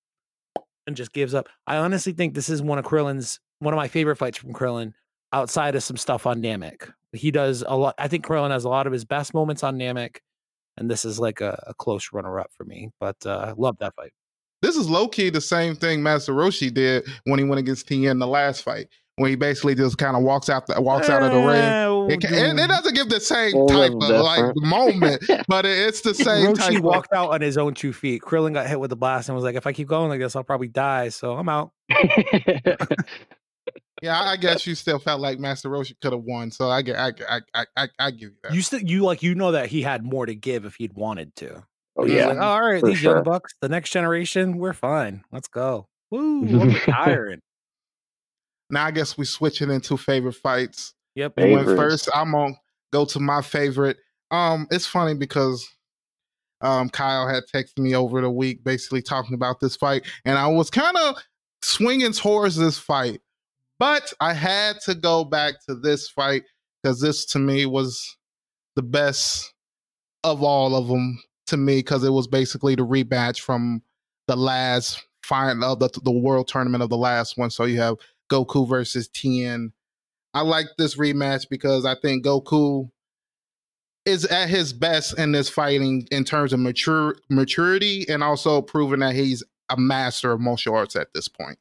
And 0.86 0.96
just 0.96 1.12
gives 1.12 1.34
up. 1.34 1.48
I 1.66 1.76
honestly 1.76 2.12
think 2.12 2.34
this 2.34 2.48
is 2.48 2.62
one 2.62 2.78
of 2.78 2.84
Krillin's, 2.84 3.38
one 3.60 3.74
of 3.74 3.78
my 3.78 3.88
favorite 3.88 4.16
fights 4.16 4.38
from 4.38 4.52
Krillin 4.52 4.92
outside 5.32 5.74
of 5.74 5.82
some 5.82 5.96
stuff 5.96 6.26
on 6.26 6.42
Namek. 6.42 6.90
He 7.12 7.30
does 7.30 7.62
a 7.66 7.76
lot. 7.76 7.94
I 7.98 8.08
think 8.08 8.26
Krillin 8.26 8.50
has 8.50 8.64
a 8.64 8.68
lot 8.68 8.86
of 8.86 8.92
his 8.92 9.04
best 9.04 9.34
moments 9.34 9.62
on 9.62 9.78
Namek 9.78 10.18
and 10.80 10.90
this 10.90 11.04
is 11.04 11.20
like 11.20 11.40
a, 11.40 11.62
a 11.66 11.74
close 11.74 12.08
runner 12.12 12.40
up 12.40 12.50
for 12.56 12.64
me. 12.64 12.90
But 12.98 13.24
uh, 13.24 13.54
love 13.56 13.76
that 13.78 13.94
fight. 13.94 14.12
This 14.62 14.76
is 14.76 14.90
low 14.90 15.08
key 15.08 15.30
the 15.30 15.40
same 15.40 15.74
thing 15.74 16.02
Master 16.02 16.32
Roshi 16.32 16.72
did 16.72 17.06
when 17.24 17.38
he 17.38 17.44
went 17.44 17.60
against 17.60 17.86
Tien 17.86 18.10
in 18.10 18.18
the 18.18 18.26
last 18.26 18.62
fight, 18.62 18.88
when 19.20 19.28
he 19.28 19.36
basically 19.36 19.74
just 19.74 19.98
kind 19.98 20.16
of 20.16 20.22
walks 20.22 20.48
out 20.48 20.66
the, 20.66 20.80
walks 20.80 21.10
out 21.10 21.22
of 21.22 21.30
the 21.30 21.36
ring. 21.38 22.10
It, 22.10 22.22
ca- 22.22 22.34
it, 22.34 22.58
it 22.58 22.68
doesn't 22.68 22.94
give 22.94 23.10
the 23.10 23.20
same 23.20 23.52
type 23.68 23.92
little 23.92 24.16
of 24.16 24.24
like 24.24 24.56
moment, 24.56 25.22
but 25.46 25.66
it- 25.66 25.76
it's 25.88 26.00
the 26.00 26.14
same 26.14 26.54
type. 26.54 26.72
Roshi 26.72 26.78
Of, 26.78 26.84
walked 26.84 27.12
out 27.12 27.28
on 27.30 27.42
his 27.42 27.58
own 27.58 27.74
two 27.74 27.92
feet. 27.92 28.22
Krillin 28.22 28.54
got 28.54 28.66
hit 28.66 28.80
with 28.80 28.88
the 28.88 28.96
blast 28.96 29.28
and 29.28 29.36
was 29.36 29.44
like, 29.44 29.56
"If 29.56 29.66
I 29.66 29.74
keep 29.74 29.88
going 29.88 30.08
like 30.08 30.20
this, 30.20 30.34
I'll 30.34 30.42
probably 30.42 30.68
die. 30.68 31.10
So 31.10 31.36
I'm 31.36 31.50
out." 31.50 31.72
yeah, 34.02 34.18
I 34.18 34.32
I 34.32 34.36
guess 34.38 34.66
you 34.66 34.74
still 34.74 34.98
felt 34.98 35.20
like 35.20 35.38
Master 35.38 35.68
Roshi 35.68 35.92
could 36.00 36.12
have 36.12 36.22
won, 36.22 36.50
so 36.50 36.70
I 36.70 36.80
get, 36.80 36.96
I, 36.96 37.12
I, 37.28 37.40
I, 37.54 37.66
I, 37.76 37.88
I 37.98 38.10
give 38.10 38.30
you 38.30 38.36
that. 38.44 38.54
You 38.54 38.62
still, 38.62 38.80
you 38.80 39.02
like, 39.02 39.22
you 39.22 39.34
know 39.34 39.52
that 39.52 39.66
he 39.68 39.82
had 39.82 40.02
more 40.02 40.24
to 40.24 40.34
give 40.34 40.64
if 40.64 40.76
he'd 40.76 40.94
wanted 40.94 41.36
to. 41.36 41.62
oh 41.98 42.06
yeah. 42.06 42.28
like, 42.28 42.38
oh, 42.38 42.40
all 42.40 42.62
right, 42.62 42.82
these 42.82 42.98
sure. 42.98 43.16
young 43.16 43.24
bucks, 43.24 43.52
the 43.60 43.68
next 43.68 43.90
generation, 43.90 44.56
we're 44.56 44.72
fine. 44.72 45.24
Let's 45.30 45.48
go. 45.48 45.88
Woo, 46.10 46.46
I'm 46.48 46.68
retiring. 46.86 47.40
Now 48.70 48.86
I 48.86 48.90
guess 48.90 49.18
we 49.18 49.24
switching 49.24 49.70
into 49.70 49.96
favorite 49.96 50.34
fights. 50.34 50.94
Yep. 51.14 51.34
You 51.38 51.52
went 51.52 51.66
first. 51.66 52.08
I'm 52.14 52.32
gonna 52.32 52.54
go 52.92 53.04
to 53.06 53.20
my 53.20 53.42
favorite. 53.42 53.98
Um, 54.30 54.66
it's 54.70 54.86
funny 54.86 55.14
because 55.14 55.68
um 56.60 56.88
Kyle 56.88 57.28
had 57.28 57.44
texted 57.52 57.78
me 57.78 57.94
over 57.94 58.20
the 58.20 58.30
week, 58.30 58.64
basically 58.64 59.02
talking 59.02 59.34
about 59.34 59.60
this 59.60 59.76
fight, 59.76 60.06
and 60.24 60.38
I 60.38 60.46
was 60.46 60.70
kind 60.70 60.96
of 60.96 61.16
swinging 61.62 62.12
towards 62.12 62.56
this 62.56 62.78
fight, 62.78 63.20
but 63.78 64.12
I 64.20 64.32
had 64.32 64.80
to 64.82 64.94
go 64.94 65.24
back 65.24 65.54
to 65.68 65.74
this 65.74 66.08
fight 66.08 66.44
because 66.82 67.00
this 67.00 67.24
to 67.26 67.38
me 67.38 67.66
was 67.66 68.16
the 68.76 68.82
best 68.82 69.52
of 70.24 70.42
all 70.42 70.74
of 70.74 70.88
them 70.88 71.20
to 71.46 71.56
me 71.56 71.76
because 71.76 72.04
it 72.04 72.10
was 72.10 72.26
basically 72.26 72.74
the 72.74 72.86
rematch 72.86 73.40
from 73.40 73.82
the 74.28 74.36
last 74.36 75.02
final 75.24 75.72
of 75.72 75.78
the, 75.78 75.88
the 76.02 76.10
world 76.10 76.48
tournament 76.48 76.82
of 76.82 76.90
the 76.90 76.96
last 76.96 77.36
one. 77.36 77.50
So 77.50 77.64
you 77.64 77.80
have 77.80 77.96
Goku 78.30 78.68
versus 78.68 79.08
Tien. 79.08 79.72
I 80.32 80.42
like 80.42 80.66
this 80.78 80.96
rematch 80.96 81.48
because 81.48 81.84
I 81.84 81.96
think 81.96 82.24
Goku 82.24 82.88
is 84.06 84.24
at 84.26 84.48
his 84.48 84.72
best 84.72 85.18
in 85.18 85.32
this 85.32 85.48
fighting 85.48 86.06
in 86.10 86.24
terms 86.24 86.52
of 86.52 86.60
mature 86.60 87.16
maturity 87.28 88.06
and 88.08 88.22
also 88.22 88.62
proving 88.62 89.00
that 89.00 89.14
he's 89.14 89.42
a 89.68 89.76
master 89.76 90.32
of 90.32 90.40
martial 90.40 90.74
arts 90.74 90.96
at 90.96 91.08
this 91.14 91.28
point. 91.28 91.58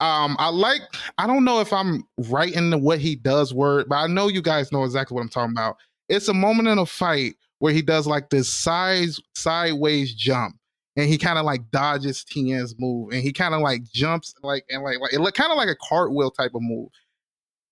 Um, 0.00 0.36
I 0.38 0.48
like. 0.50 0.82
I 1.18 1.26
don't 1.26 1.44
know 1.44 1.60
if 1.60 1.72
I'm 1.72 2.06
right 2.28 2.52
in 2.52 2.70
the 2.70 2.78
what 2.78 3.00
he 3.00 3.16
does 3.16 3.52
word, 3.52 3.88
but 3.88 3.96
I 3.96 4.06
know 4.06 4.28
you 4.28 4.42
guys 4.42 4.70
know 4.70 4.84
exactly 4.84 5.14
what 5.14 5.22
I'm 5.22 5.28
talking 5.28 5.52
about. 5.52 5.76
It's 6.08 6.28
a 6.28 6.34
moment 6.34 6.68
in 6.68 6.78
a 6.78 6.86
fight 6.86 7.34
where 7.58 7.72
he 7.72 7.82
does 7.82 8.06
like 8.06 8.30
this 8.30 8.52
size 8.52 9.18
sideways 9.34 10.14
jump, 10.14 10.56
and 10.98 11.08
he 11.08 11.16
kind 11.16 11.38
of 11.38 11.44
like 11.44 11.70
dodges 11.70 12.24
Tien's 12.24 12.74
move, 12.76 13.12
and 13.12 13.22
he 13.22 13.32
kind 13.32 13.54
of 13.54 13.60
like 13.60 13.84
jumps 13.84 14.34
like 14.42 14.64
and 14.68 14.82
like 14.82 14.98
like 14.98 15.12
it 15.12 15.20
look 15.20 15.34
kind 15.34 15.52
of 15.52 15.56
like 15.56 15.68
a 15.68 15.76
cartwheel 15.76 16.32
type 16.32 16.50
of 16.56 16.60
move. 16.60 16.88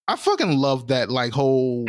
I 0.07 0.15
fucking 0.15 0.57
love 0.57 0.87
that 0.87 1.11
like 1.11 1.33
whole 1.33 1.87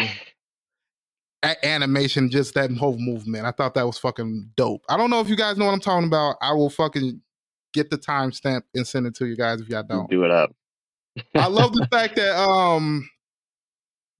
a- 1.44 1.66
animation, 1.66 2.32
just 2.32 2.56
that 2.56 2.72
whole 2.72 2.98
movement. 2.98 3.46
I 3.46 3.52
thought 3.52 3.76
that 3.76 3.86
was 3.86 4.00
fucking 4.00 4.50
dope. 4.56 4.82
I 4.90 4.98
don't 4.98 5.12
know 5.12 5.20
if 5.20 5.30
you 5.30 5.36
guys 5.36 5.58
know 5.58 5.66
what 5.66 5.74
I'm 5.74 5.80
talking 5.80 6.08
about. 6.08 6.38
I 6.42 6.54
will 6.54 6.72
fucking 6.72 7.22
get 7.72 7.92
the 7.92 8.00
timestamp 8.00 8.64
and 8.74 8.88
send 8.88 9.06
it 9.06 9.14
to 9.18 9.28
you 9.28 9.38
guys 9.38 9.62
if 9.62 9.70
y'all 9.70 9.84
don't. 9.84 10.10
Do 10.10 10.24
it 10.24 10.32
up. 10.32 10.56
I 11.36 11.46
love 11.46 11.74
the 11.74 11.88
fact 11.92 12.16
that 12.16 12.36
um 12.36 13.08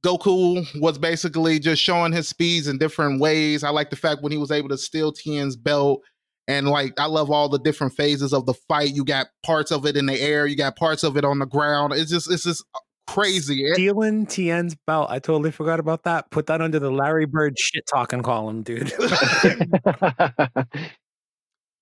Goku 0.05 0.63
was 0.80 0.99
basically 0.99 1.57
just 1.57 1.82
showing 1.82 2.13
his 2.13 2.28
speeds 2.28 2.68
in 2.68 2.78
different 2.78 3.20
ways. 3.20 3.63
I 3.63 3.70
like 3.70 3.89
the 3.89 3.95
fact 3.95 4.22
when 4.22 4.32
he 4.32 4.38
was 4.38 4.51
able 4.51 4.70
to 4.70 4.78
steal 4.78 5.11
Tien's 5.11 5.55
belt. 5.55 6.03
And 6.47 6.67
like 6.67 6.99
I 6.99 7.05
love 7.05 7.29
all 7.29 7.49
the 7.49 7.59
different 7.59 7.93
phases 7.93 8.33
of 8.33 8.45
the 8.45 8.53
fight. 8.53 8.93
You 8.93 9.03
got 9.03 9.27
parts 9.43 9.71
of 9.71 9.85
it 9.85 9.97
in 9.97 10.05
the 10.05 10.19
air, 10.19 10.47
you 10.47 10.55
got 10.55 10.75
parts 10.75 11.03
of 11.03 11.17
it 11.17 11.25
on 11.25 11.39
the 11.39 11.45
ground. 11.45 11.93
It's 11.93 12.09
just 12.09 12.31
it's 12.31 12.43
just 12.43 12.63
crazy. 13.05 13.65
It- 13.65 13.73
Stealing 13.75 14.25
Tien's 14.25 14.75
belt. 14.85 15.09
I 15.09 15.19
totally 15.19 15.51
forgot 15.51 15.79
about 15.79 16.03
that. 16.03 16.31
Put 16.31 16.47
that 16.47 16.61
under 16.61 16.79
the 16.79 16.91
Larry 16.91 17.25
Bird 17.25 17.57
shit 17.59 17.85
talking 17.91 18.21
column, 18.23 18.63
dude. 18.63 18.93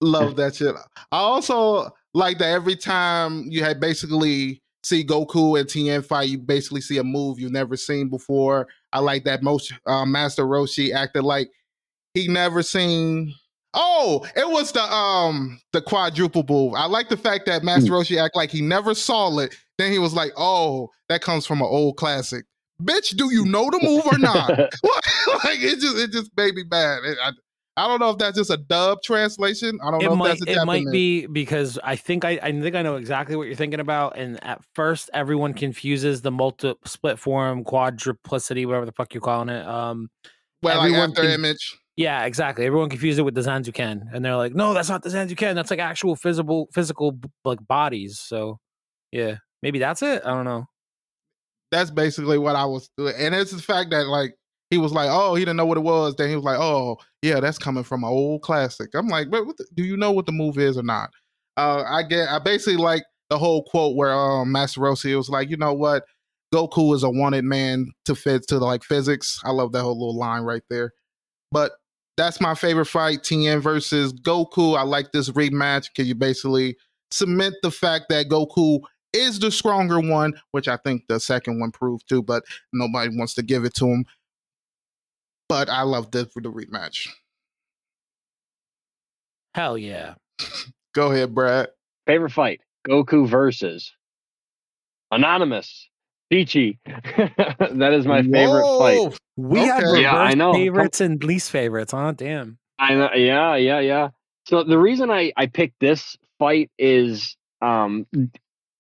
love 0.02 0.36
that 0.36 0.56
shit. 0.56 0.76
I 1.12 1.18
also 1.18 1.90
like 2.14 2.38
that 2.40 2.52
every 2.52 2.76
time 2.76 3.46
you 3.50 3.64
had 3.64 3.80
basically 3.80 4.62
see 4.84 5.04
Goku 5.04 5.60
and 5.60 5.68
Tien 5.68 6.02
fight, 6.02 6.30
you 6.30 6.38
basically 6.38 6.82
see 6.82 6.98
a 6.98 7.04
move 7.04 7.40
you've 7.40 7.52
never 7.52 7.76
seen 7.76 8.10
before. 8.10 8.68
I 8.94 9.00
like 9.00 9.24
that 9.26 9.44
most 9.44 9.74
uh, 9.86 10.06
Master 10.06 10.46
Roshi 10.46 10.94
acted 10.94 11.24
like 11.24 11.50
he 12.14 12.28
never 12.28 12.64
seen. 12.64 13.34
Oh, 13.76 14.26
it 14.36 14.50
was 14.50 14.72
the 14.72 14.82
um 14.82 15.60
the 15.74 15.82
quadruple 15.82 16.46
move. 16.48 16.74
I 16.76 16.86
like 16.86 17.10
the 17.10 17.18
fact 17.18 17.46
that 17.48 17.64
Master 17.64 17.92
Roshi 17.92 18.20
act 18.22 18.36
like 18.36 18.50
he 18.50 18.62
never 18.62 18.96
saw 18.96 19.38
it. 19.40 19.56
Then 19.78 19.92
he 19.92 20.00
was 20.00 20.14
like, 20.14 20.32
"Oh, 20.38 20.90
that 21.10 21.22
comes 21.22 21.46
from 21.46 21.60
an 21.62 21.68
old 21.70 21.98
classic." 21.98 22.46
Bitch, 22.82 23.16
do 23.16 23.32
you 23.34 23.46
know 23.46 23.70
the 23.70 23.80
move 23.84 24.06
or 24.06 24.18
not? 24.18 24.50
like 25.44 25.62
it 25.62 25.80
just 25.80 25.98
it 25.98 26.12
just 26.12 26.32
made 26.38 26.56
me 26.56 26.64
mad. 26.70 27.00
It- 27.04 27.18
I, 27.22 27.32
I 27.78 27.90
don't 27.90 28.00
know 28.00 28.10
if 28.12 28.18
that's 28.18 28.38
just 28.38 28.50
a 28.50 28.56
dub 28.56 29.00
translation. 29.04 29.78
I 29.84 29.92
don't 29.92 30.02
it 30.02 30.06
know 30.06 30.16
might 30.16 30.34
if 30.36 30.40
that's 30.40 30.58
a 30.58 30.62
it 30.62 30.66
might 30.66 30.86
be 30.94 31.26
because 31.26 31.78
I 31.84 31.98
think 31.98 32.24
I, 32.24 32.40
I 32.42 32.52
think 32.54 32.74
I 32.74 32.82
know 32.82 32.96
exactly 32.96 33.36
what 33.36 33.48
you're 33.48 33.56
thinking 33.58 33.82
about. 33.82 34.18
And 34.18 34.42
at 34.46 34.62
first, 34.76 35.10
everyone 35.14 35.54
confuses 35.54 36.22
the 36.22 36.32
multi 36.32 36.74
split 36.86 37.20
form, 37.20 37.66
quadruplicity, 37.66 38.66
whatever 38.66 38.86
the 38.86 38.94
fuck 38.94 39.14
you're 39.14 39.20
calling 39.20 39.50
it. 39.50 39.66
Um, 39.68 40.10
well, 40.64 40.78
like 40.78 40.86
everyone 40.88 41.10
after 41.10 41.24
can- 41.24 41.32
image. 41.32 41.78
Yeah, 41.98 42.26
exactly. 42.26 42.66
Everyone 42.66 42.90
confused 42.90 43.20
it 43.20 43.24
with 43.24 43.36
the 43.36 43.42
Zanzoken, 43.42 44.08
and 44.14 44.24
they're 44.24 44.36
like, 44.36 44.54
"No, 44.54 44.74
that's 44.74 44.90
not 44.90 45.02
the 45.02 45.10
Zanzoken. 45.10 45.56
That's 45.56 45.72
like 45.72 45.80
actual 45.80 46.16
physical, 46.16 46.68
physical 46.74 47.18
like 47.46 47.66
bodies." 47.66 48.20
So, 48.20 48.60
yeah, 49.12 49.38
maybe 49.62 49.80
that's 49.80 50.02
it. 50.02 50.22
I 50.26 50.32
don't 50.32 50.46
know. 50.46 50.66
That's 51.72 51.92
basically 51.92 52.38
what 52.38 52.56
I 52.56 52.66
was 52.66 52.90
doing. 52.98 53.14
And 53.18 53.34
it's 53.34 53.52
the 53.52 53.62
fact 53.62 53.92
that 53.92 54.08
like 54.08 54.36
he 54.70 54.78
was 54.78 54.92
like, 54.92 55.10
oh, 55.12 55.36
he 55.36 55.42
didn't 55.42 55.58
know 55.58 55.66
what 55.66 55.78
it 55.78 55.82
was. 55.82 56.16
Then 56.16 56.30
he 56.30 56.36
was 56.36 56.44
like, 56.44 56.60
oh, 56.60 56.98
yeah, 57.22 57.40
that's 57.40 57.58
coming 57.58 57.84
from 57.84 58.04
an 58.04 58.10
old 58.10 58.42
classic. 58.42 58.90
I'm 58.94 59.08
like, 59.08 59.30
but 59.30 59.46
the, 59.58 59.66
do 59.76 59.84
you 59.84 59.96
know 59.96 60.12
what 60.12 60.26
the 60.26 60.32
move 60.32 60.58
is 60.58 60.78
or 60.78 60.84
not? 60.84 61.12
Uh, 61.58 61.84
I 61.88 62.04
get, 62.04 62.30
I 62.30 62.40
basically 62.40 62.78
like 62.78 63.04
the 63.30 63.38
whole 63.38 63.64
quote 63.64 63.96
where 63.96 64.14
um, 64.14 64.52
Master 64.52 64.82
Roshi 64.82 65.16
was 65.16 65.30
like, 65.30 65.50
you 65.50 65.58
know 65.58 65.74
what, 65.74 66.04
Goku 66.54 66.96
is 66.96 67.04
a 67.04 67.10
wanted 67.10 67.46
man 67.46 67.92
to 68.06 68.16
fit 68.16 68.48
to 68.50 68.58
like 68.58 68.84
physics. 68.84 69.40
I 69.44 69.52
love 69.52 69.72
that 69.74 69.82
whole 69.82 69.98
little 69.98 70.18
line 70.18 70.42
right 70.42 70.64
there. 70.70 70.92
But 71.52 71.72
that's 72.18 72.40
my 72.40 72.56
favorite 72.56 72.86
fight, 72.86 73.24
Tien 73.24 73.60
versus 73.60 74.14
Goku. 74.14 74.78
I 74.78 74.84
like 74.84 75.12
this 75.12 75.30
rematch 75.32 75.90
because 75.90 76.08
you 76.08 76.16
basically 76.16 76.78
cement 77.12 77.56
the 77.62 77.72
fact 77.72 78.06
that 78.10 78.30
Goku 78.30 78.80
is 79.14 79.40
the 79.40 79.52
stronger 79.52 80.00
one, 80.00 80.34
which 80.52 80.68
I 80.68 80.78
think 80.78 81.04
the 81.08 81.20
second 81.20 81.60
one 81.60 81.72
proved 81.72 82.08
too, 82.08 82.22
but 82.22 82.44
nobody 82.74 83.16
wants 83.18 83.34
to 83.36 83.44
give 83.44 83.66
it 83.66 83.74
to 83.76 83.86
him. 83.86 84.06
But 85.48 85.70
I 85.70 85.84
love 85.84 86.12
this 86.12 86.28
for 86.32 86.42
the 86.42 86.52
rematch. 86.52 87.08
Hell 89.54 89.78
yeah. 89.78 90.16
Go 90.94 91.12
ahead, 91.12 91.36
Brad. 91.36 91.70
Favorite 92.08 92.32
fight: 92.32 92.62
Goku 92.88 93.28
versus 93.28 93.92
Anonymous. 95.12 95.90
Pichi. 96.32 96.78
that 96.86 97.94
is 97.94 98.06
my 98.06 98.22
favorite 98.24 98.78
fight. 98.80 98.98
Whoa! 98.98 99.14
We 99.38 99.60
had 99.60 99.78
Okay. 99.84 99.86
reverse 99.86 100.02
Yeah, 100.02 100.16
I 100.16 100.34
know. 100.34 100.54
favorites 100.54 101.02
and 101.02 101.24
least 101.24 101.52
favorites. 101.52 101.92
Huh? 101.92 102.14
Damn. 102.14 102.58
I 102.80 102.94
know, 102.96 103.10
yeah, 103.14 103.56
yeah, 103.56 103.80
yeah. 103.80 104.10
So 104.48 104.64
the 104.64 104.78
reason 104.78 105.10
I 105.12 105.32
I 105.38 105.46
picked 105.48 105.80
this 105.80 106.18
fight 106.40 106.70
is 106.78 107.36
um 107.62 108.06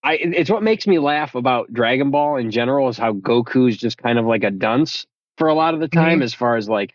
I 0.03 0.13
it's 0.15 0.49
what 0.49 0.63
makes 0.63 0.85
me 0.87 0.99
laugh 0.99 1.35
about 1.35 1.71
Dragon 1.73 2.11
Ball 2.11 2.37
in 2.37 2.51
general 2.51 2.89
is 2.89 2.97
how 2.97 3.13
Goku's 3.13 3.77
just 3.77 3.97
kind 3.97 4.19
of 4.19 4.25
like 4.25 4.43
a 4.43 4.51
dunce 4.51 5.05
for 5.37 5.47
a 5.47 5.53
lot 5.53 5.73
of 5.73 5.79
the 5.79 5.87
time 5.87 6.21
as 6.21 6.33
far 6.33 6.55
as 6.55 6.67
like 6.69 6.93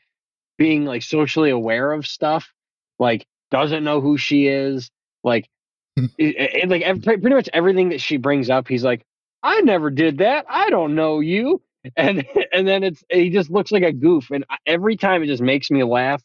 being 0.58 0.84
like 0.84 1.02
socially 1.02 1.50
aware 1.50 1.92
of 1.92 2.06
stuff, 2.06 2.52
like 2.98 3.26
doesn't 3.50 3.82
know 3.84 4.00
who 4.00 4.16
she 4.18 4.46
is, 4.46 4.90
like 5.24 5.48
it, 5.96 6.10
it- 6.18 6.68
like 6.68 6.82
ev- 6.82 7.02
pretty 7.02 7.28
much 7.34 7.48
everything 7.52 7.88
that 7.90 8.00
she 8.00 8.16
brings 8.16 8.48
up, 8.50 8.68
he's 8.68 8.84
like, 8.84 9.02
I 9.42 9.60
never 9.62 9.90
did 9.90 10.18
that. 10.18 10.46
I 10.48 10.70
don't 10.70 10.94
know 10.94 11.20
you. 11.20 11.62
And 11.96 12.26
and 12.52 12.66
then 12.66 12.82
it's 12.82 13.02
he 13.10 13.30
just 13.30 13.50
looks 13.50 13.72
like 13.72 13.82
a 13.82 13.92
goof, 13.92 14.30
and 14.30 14.44
every 14.66 14.96
time 14.96 15.22
it 15.22 15.26
just 15.26 15.42
makes 15.42 15.70
me 15.70 15.82
laugh. 15.84 16.22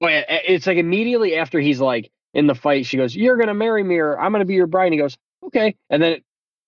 Oh, 0.00 0.06
but 0.06 0.26
it's 0.28 0.66
like 0.66 0.78
immediately 0.78 1.36
after 1.36 1.58
he's 1.58 1.80
like 1.80 2.10
in 2.34 2.46
the 2.46 2.54
fight, 2.54 2.86
she 2.86 2.96
goes, 2.96 3.16
"You're 3.16 3.36
gonna 3.36 3.54
marry 3.54 3.82
me, 3.82 3.96
or 3.98 4.18
I'm 4.18 4.32
gonna 4.32 4.44
be 4.44 4.54
your 4.54 4.66
bride." 4.66 4.86
And 4.86 4.94
he 4.94 5.00
goes, 5.00 5.16
"Okay," 5.44 5.74
and 5.90 6.02
then 6.02 6.18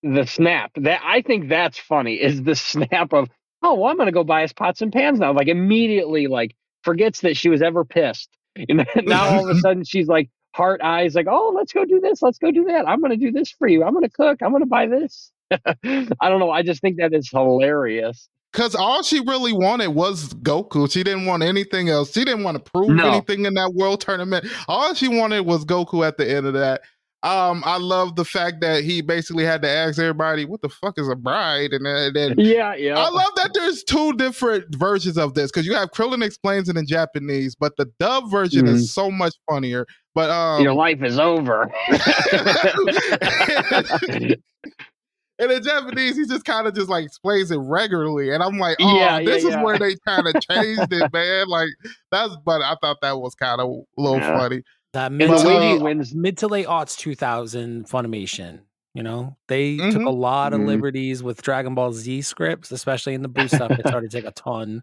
the 0.02 0.26
snap 0.26 0.72
that 0.76 1.00
I 1.04 1.22
think 1.22 1.48
that's 1.48 1.78
funny 1.78 2.14
is 2.14 2.42
the 2.42 2.54
snap 2.56 3.12
of, 3.12 3.28
"Oh, 3.62 3.74
well, 3.74 3.90
I'm 3.90 3.98
gonna 3.98 4.12
go 4.12 4.24
buy 4.24 4.44
us 4.44 4.52
pots 4.52 4.82
and 4.82 4.92
pans 4.92 5.20
now." 5.20 5.32
Like 5.32 5.48
immediately, 5.48 6.26
like 6.26 6.56
forgets 6.82 7.20
that 7.20 7.36
she 7.36 7.50
was 7.50 7.62
ever 7.62 7.84
pissed, 7.84 8.30
and 8.68 8.86
now 9.04 9.28
all 9.36 9.48
of 9.48 9.56
a 9.56 9.60
sudden 9.60 9.84
she's 9.84 10.08
like 10.08 10.30
heart 10.54 10.80
eyes, 10.82 11.14
like, 11.14 11.26
"Oh, 11.28 11.52
let's 11.54 11.72
go 11.72 11.84
do 11.84 12.00
this, 12.00 12.22
let's 12.22 12.38
go 12.38 12.50
do 12.50 12.64
that. 12.64 12.88
I'm 12.88 13.00
gonna 13.00 13.16
do 13.16 13.30
this 13.30 13.50
for 13.52 13.68
you. 13.68 13.84
I'm 13.84 13.94
gonna 13.94 14.08
cook. 14.08 14.38
I'm 14.42 14.52
gonna 14.52 14.66
buy 14.66 14.86
this." 14.86 15.30
I 15.84 16.28
don't 16.28 16.40
know. 16.40 16.50
I 16.50 16.62
just 16.62 16.80
think 16.80 16.96
that 16.98 17.12
is 17.12 17.28
hilarious. 17.30 18.28
Because 18.52 18.74
all 18.74 19.02
she 19.04 19.20
really 19.20 19.52
wanted 19.52 19.88
was 19.88 20.34
Goku. 20.34 20.90
She 20.90 21.04
didn't 21.04 21.26
want 21.26 21.44
anything 21.44 21.88
else. 21.88 22.12
She 22.12 22.24
didn't 22.24 22.42
want 22.42 22.56
to 22.64 22.70
prove 22.72 22.90
No. 22.90 23.08
anything 23.08 23.46
in 23.46 23.54
that 23.54 23.72
world 23.76 24.00
tournament. 24.00 24.46
All 24.66 24.92
she 24.94 25.06
wanted 25.06 25.46
was 25.46 25.64
Goku 25.64 26.04
at 26.06 26.18
the 26.18 26.28
end 26.28 26.46
of 26.46 26.54
that. 26.54 26.80
Um, 27.22 27.62
I 27.66 27.76
love 27.76 28.16
the 28.16 28.24
fact 28.24 28.62
that 28.62 28.82
he 28.82 29.02
basically 29.02 29.44
had 29.44 29.60
to 29.62 29.68
ask 29.68 29.98
everybody, 29.98 30.46
"What 30.46 30.62
the 30.62 30.70
fuck 30.70 30.98
is 30.98 31.06
a 31.06 31.14
bride?" 31.14 31.74
And 31.74 31.84
then, 31.84 32.12
then 32.14 32.34
Yeah, 32.38 32.74
yeah. 32.74 32.98
I 32.98 33.10
love 33.10 33.30
that 33.36 33.50
there's 33.52 33.84
two 33.84 34.14
different 34.14 34.74
versions 34.74 35.18
of 35.18 35.34
this 35.34 35.50
because 35.52 35.66
you 35.66 35.74
have 35.74 35.90
Krillin 35.90 36.24
explains 36.24 36.70
it 36.70 36.78
in 36.78 36.86
Japanese, 36.86 37.54
but 37.54 37.76
the 37.76 37.90
dub 38.00 38.30
version 38.30 38.64
Mm-hmm. 38.64 38.74
is 38.76 38.90
so 38.92 39.10
much 39.10 39.34
funnier. 39.50 39.86
But 40.14 40.30
um, 40.30 40.62
Your 40.62 40.72
life 40.72 41.02
is 41.02 41.18
over. 41.18 41.70
And 45.40 45.50
in 45.50 45.62
Japanese, 45.64 46.16
he 46.16 46.26
just 46.26 46.44
kind 46.44 46.66
of 46.68 46.74
just 46.74 46.88
like 46.90 47.04
explains 47.06 47.50
it 47.50 47.56
regularly, 47.58 48.32
and 48.32 48.42
I'm 48.42 48.58
like, 48.58 48.76
oh, 48.80 48.96
Yeah, 48.98 49.18
yeah, 49.18 49.24
this 49.24 49.42
is 49.44 49.50
yeah. 49.50 49.62
where 49.64 49.78
they 49.78 49.96
kind 50.06 50.26
of 50.28 50.34
changed 50.42 50.92
it, 50.92 51.12
man. 51.12 51.48
Like 51.48 51.70
that's, 52.12 52.36
but 52.44 52.60
I 52.62 52.76
thought 52.80 52.98
that 53.02 53.18
was 53.18 53.34
kind 53.34 53.60
of 53.60 53.68
a 53.68 54.00
little 54.00 54.18
Yeah. 54.18 54.38
funny. 54.38 54.62
That 54.92 55.12
mid 55.12 55.28
But, 55.28 55.42
to, 55.42 55.48
way 55.48 55.56
uh, 55.56 55.76
he 55.76 55.82
wins, 55.82 56.14
mid 56.14 56.36
to 56.38 56.48
late 56.48 56.66
aughts 56.66 56.96
2000 56.98 57.86
Funimation. 57.88 58.60
You 58.92 59.04
know, 59.04 59.36
they 59.48 59.76
took 59.76 60.02
Mhm. 60.02 60.06
a 60.06 60.10
lot 60.10 60.52
of 60.52 60.60
Mhm. 60.60 60.66
liberties 60.66 61.22
with 61.22 61.42
Dragon 61.42 61.74
Ball 61.76 61.92
Z 61.92 62.22
scripts, 62.22 62.72
especially 62.72 63.14
in 63.14 63.22
the 63.22 63.28
Boo 63.28 63.46
stuff. 63.48 63.70
They 63.70 63.88
started 63.88 64.10
to 64.10 64.16
take 64.20 64.26
a 64.28 64.32
ton. 64.32 64.82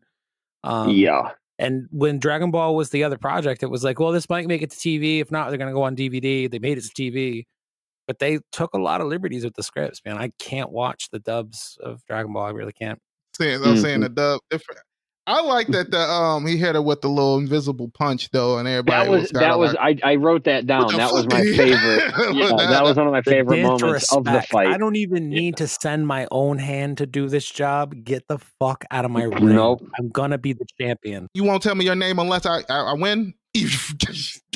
Um, 0.64 0.89
yeah, 0.91 1.32
And 1.60 1.88
when 1.91 2.20
Dragon 2.20 2.51
Ball 2.51 2.76
was 2.76 2.91
the 2.91 3.03
other 3.03 3.18
project, 3.18 3.64
it 3.64 3.68
was 3.70 3.84
like, 3.84 3.99
well, 3.99 4.12
this 4.12 4.30
might 4.30 4.47
make 4.47 4.62
it 4.62 4.70
to 4.72 4.78
TV. 4.78 5.20
If 5.20 5.32
not, 5.32 5.49
they're 5.49 5.58
going 5.58 5.70
to 5.70 5.74
go 5.74 5.82
on 5.84 5.95
DVD. 5.95 6.47
They 6.47 6.60
made 6.60 6.78
it 6.78 6.84
to 6.86 6.89
TV. 6.93 7.45
But 8.08 8.20
they 8.20 8.39
took 8.51 8.74
a 8.74 8.78
lot 8.80 9.01
of 9.01 9.08
liberties 9.08 9.43
with 9.43 9.53
the 9.55 9.64
scripts, 9.64 10.01
man. 10.05 10.18
I 10.18 10.32
can't 10.39 10.72
watch 10.72 11.10
the 11.12 11.20
dubs 11.20 11.78
of 11.84 12.01
Dragon 12.08 12.32
Ball. 12.34 12.45
I 12.45 12.49
really 12.51 12.74
can't. 12.74 12.99
Saying, 13.36 13.62
I'm 13.64 13.78
saying 13.78 13.99
Mhm. 13.99 14.03
the 14.03 14.10
dub 14.10 14.39
different. 14.49 14.82
I 15.30 15.41
like 15.41 15.68
that 15.68 15.91
the 15.91 15.99
um 15.99 16.47
he 16.47 16.55
hit 16.55 16.76
her 16.76 16.82
with 16.82 17.01
the 17.01 17.10
little 17.10 17.38
invisible 17.38 17.91
punch 17.93 18.30
though, 18.32 18.60
and 18.60 18.66
everybody 18.66 19.03
That 19.05 19.12
was 19.12 19.24
kinda 19.32 19.39
that 19.41 19.60
was 19.60 19.74
like, 19.74 19.99
I, 20.01 20.12
I 20.14 20.16
wrote 20.16 20.45
that 20.45 20.66
down. 20.68 20.88
That 20.95 21.12
was 21.12 21.28
my 21.28 21.41
favorite. 21.58 22.14
Yeah, 22.34 22.47
That- 22.55 22.70
that 22.70 22.84
was 22.86 22.95
one 22.95 23.08
of 23.08 23.12
my 23.12 23.22
favorite 23.22 23.62
moments 23.62 24.14
of 24.14 24.24
the 24.24 24.41
fight. 24.49 24.68
I 24.68 24.78
don't 24.78 24.95
even 24.95 25.28
need 25.28 25.58
to 25.58 25.68
send 25.68 26.08
my 26.08 26.30
own 26.32 26.60
hand 26.60 26.99
to 26.99 27.05
do 27.05 27.28
this 27.28 27.45
job. 27.45 27.93
Get 28.05 28.30
the 28.30 28.38
fuck 28.38 28.86
out 28.89 29.03
of 29.03 29.12
my 29.12 29.24
ring. 29.24 29.53
Nope. 29.53 29.86
I'm 29.99 30.08
gonna 30.08 30.38
be 30.38 30.53
the 30.53 30.66
champion. 30.80 31.28
you 31.34 31.43
won't 31.43 31.62
tell 31.62 31.76
me 31.76 31.84
your 31.84 31.95
name 31.95 32.20
unless 32.20 32.45
I 32.45 32.60
I, 32.70 32.80
I 32.91 32.93
win. 32.93 33.34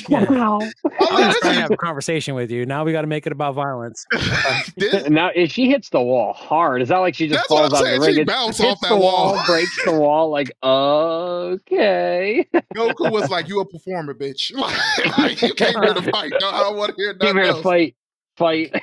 Yeah. 0.08 0.24
Wow. 0.30 0.58
I 0.84 1.20
yeah, 1.20 1.26
was 1.28 1.36
trying 1.40 1.54
to 1.54 1.60
have 1.60 1.70
a 1.70 1.76
conversation 1.76 2.34
with 2.34 2.50
you. 2.50 2.66
Now 2.66 2.84
we 2.84 2.90
got 2.92 3.02
to 3.02 3.06
make 3.06 3.24
it 3.26 3.32
about 3.32 3.54
violence. 3.54 4.04
this- 4.76 5.08
now 5.10 5.30
if 5.34 5.52
she 5.52 5.68
hits 5.70 5.90
the 5.90 6.00
wall 6.02 6.32
hard, 6.32 6.82
it's 6.82 6.90
not 6.90 7.00
like 7.00 7.14
she 7.14 7.28
just 7.28 7.46
falls 7.48 7.72
I'm 7.72 7.78
out 7.78 7.84
saying, 7.84 8.00
the 8.00 8.06
ring. 8.06 8.14
she 8.16 8.20
It 8.22 8.26
bounced 8.26 8.60
off 8.60 8.80
that 8.80 8.88
the 8.88 8.96
wall, 8.96 9.34
wall. 9.34 9.46
breaks 9.46 9.84
the 9.84 9.92
wall. 9.92 10.28
Like 10.30 10.50
okay, 10.62 12.46
Goku 12.74 13.10
was 13.12 13.30
like, 13.30 13.48
"You 13.48 13.60
a 13.60 13.64
performer, 13.64 14.14
bitch. 14.14 14.52
Like, 14.54 15.18
like, 15.18 15.42
you 15.42 15.54
came 15.54 15.74
here 15.82 15.94
to 15.94 16.02
fight. 16.10 16.32
No, 16.40 16.48
I 16.50 16.60
don't 16.60 16.76
want 16.76 16.90
to 16.90 16.96
hear 16.96 17.14
came 17.14 17.36
nothing 17.36 17.36
here 17.36 17.44
to 17.46 17.50
else." 17.52 17.62
fight. 17.62 17.94
Fight. 18.36 18.74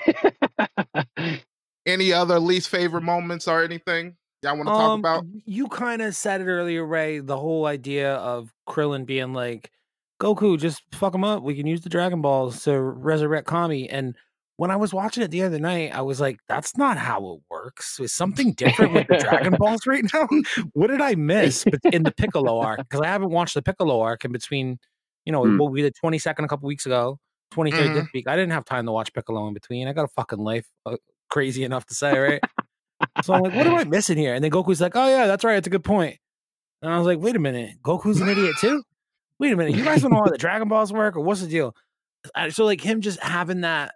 Any 1.86 2.14
other 2.14 2.40
least 2.40 2.70
favorite 2.70 3.02
moments 3.04 3.48
or 3.48 3.64
anything 3.64 4.16
y'all 4.44 4.56
want 4.56 4.68
to 4.68 4.72
talk 4.72 4.90
Um, 4.92 5.00
about? 5.00 5.26
You 5.46 5.68
kind 5.68 6.02
of 6.02 6.16
said 6.16 6.40
it 6.42 6.46
earlier, 6.46 6.86
Ray. 6.86 7.20
The 7.20 7.38
whole 7.38 7.66
idea 7.66 8.14
of 8.16 8.54
Krillin 8.68 9.06
being 9.06 9.34
like, 9.34 9.72
Goku, 10.20 10.60
just 10.60 10.84
fuck 10.94 11.16
him 11.16 11.24
up. 11.24 11.44
We 11.44 11.56
can 11.56 11.66
use 11.68 11.82
the 11.82 11.90
Dragon 11.90 12.22
Balls 12.22 12.64
to 12.64 12.80
resurrect 12.80 13.48
Kami. 13.48 13.90
And 13.90 14.16
when 14.58 14.70
I 14.72 14.76
was 14.76 14.94
watching 14.94 15.24
it 15.24 15.32
the 15.32 15.44
other 15.44 15.60
night, 15.60 15.96
I 15.96 16.02
was 16.02 16.20
like, 16.20 16.40
that's 16.50 16.76
not 16.78 16.98
how 16.98 17.26
it 17.36 17.40
works. 17.50 18.00
Is 18.02 18.12
something 18.14 18.52
different 18.54 18.94
with 18.94 19.08
the 19.08 19.18
Dragon 19.18 19.54
Balls 19.60 19.88
right 19.88 20.04
now? 20.14 20.28
what 20.74 20.88
did 20.88 21.00
I 21.02 21.16
miss 21.16 21.64
bet- 21.84 21.94
in 21.94 22.04
the 22.04 22.12
Piccolo 22.12 22.60
arc? 22.60 22.80
Because 22.80 23.00
I 23.02 23.08
haven't 23.08 23.30
watched 23.30 23.54
the 23.54 23.62
Piccolo 23.62 24.02
arc 24.02 24.26
in 24.26 24.32
between, 24.34 24.78
you 25.26 25.32
know, 25.32 25.46
Hmm. 25.46 25.58
what 25.58 25.72
we 25.72 25.82
did 25.82 25.96
22nd 26.04 26.44
a 26.44 26.48
couple 26.50 26.68
weeks 26.68 26.86
ago, 26.86 27.18
23rd 27.54 27.72
Mhm. 27.92 27.94
this 27.96 28.08
week. 28.14 28.28
I 28.28 28.36
didn't 28.36 28.52
have 28.52 28.66
time 28.66 28.86
to 28.88 28.92
watch 28.92 29.14
Piccolo 29.14 29.48
in 29.48 29.54
between. 29.54 29.88
I 29.88 29.94
got 29.94 30.04
a 30.04 30.10
fucking 30.10 30.40
life, 30.40 30.68
uh, 30.86 30.98
crazy 31.30 31.64
enough 31.64 31.86
to 31.86 31.94
say, 31.96 32.18
right? 32.20 32.42
So 33.24 33.34
I'm 33.34 33.42
like, 33.44 33.56
what 33.56 33.66
am 33.66 33.76
I 33.76 33.86
missing 33.86 34.18
here? 34.18 34.34
And 34.34 34.44
then 34.44 34.52
Goku's 34.52 34.82
like, 34.82 34.98
oh 34.98 35.08
yeah, 35.08 35.26
that's 35.28 35.46
right, 35.46 35.56
it's 35.58 35.68
a 35.68 35.70
good 35.70 35.86
point. 35.86 36.18
And 36.82 36.92
I 36.92 36.98
was 36.98 37.08
like, 37.08 37.20
wait 37.20 37.38
a 37.38 37.40
minute, 37.40 37.76
Goku's 37.82 38.20
an 38.20 38.28
idiot 38.28 38.56
too. 38.60 38.84
Wait 39.40 39.54
a 39.54 39.56
minute, 39.56 39.76
you 39.76 39.84
guys 39.84 40.02
don't 40.02 40.12
know 40.12 40.18
how 40.24 40.30
the 40.30 40.38
Dragon 40.38 40.68
Balls 40.68 40.92
work, 40.92 41.16
or 41.16 41.22
what's 41.22 41.42
the 41.42 41.48
deal? 41.48 41.76
So 42.50 42.66
like 42.66 42.82
him 42.82 43.02
just 43.02 43.22
having 43.22 43.62
that 43.62 43.94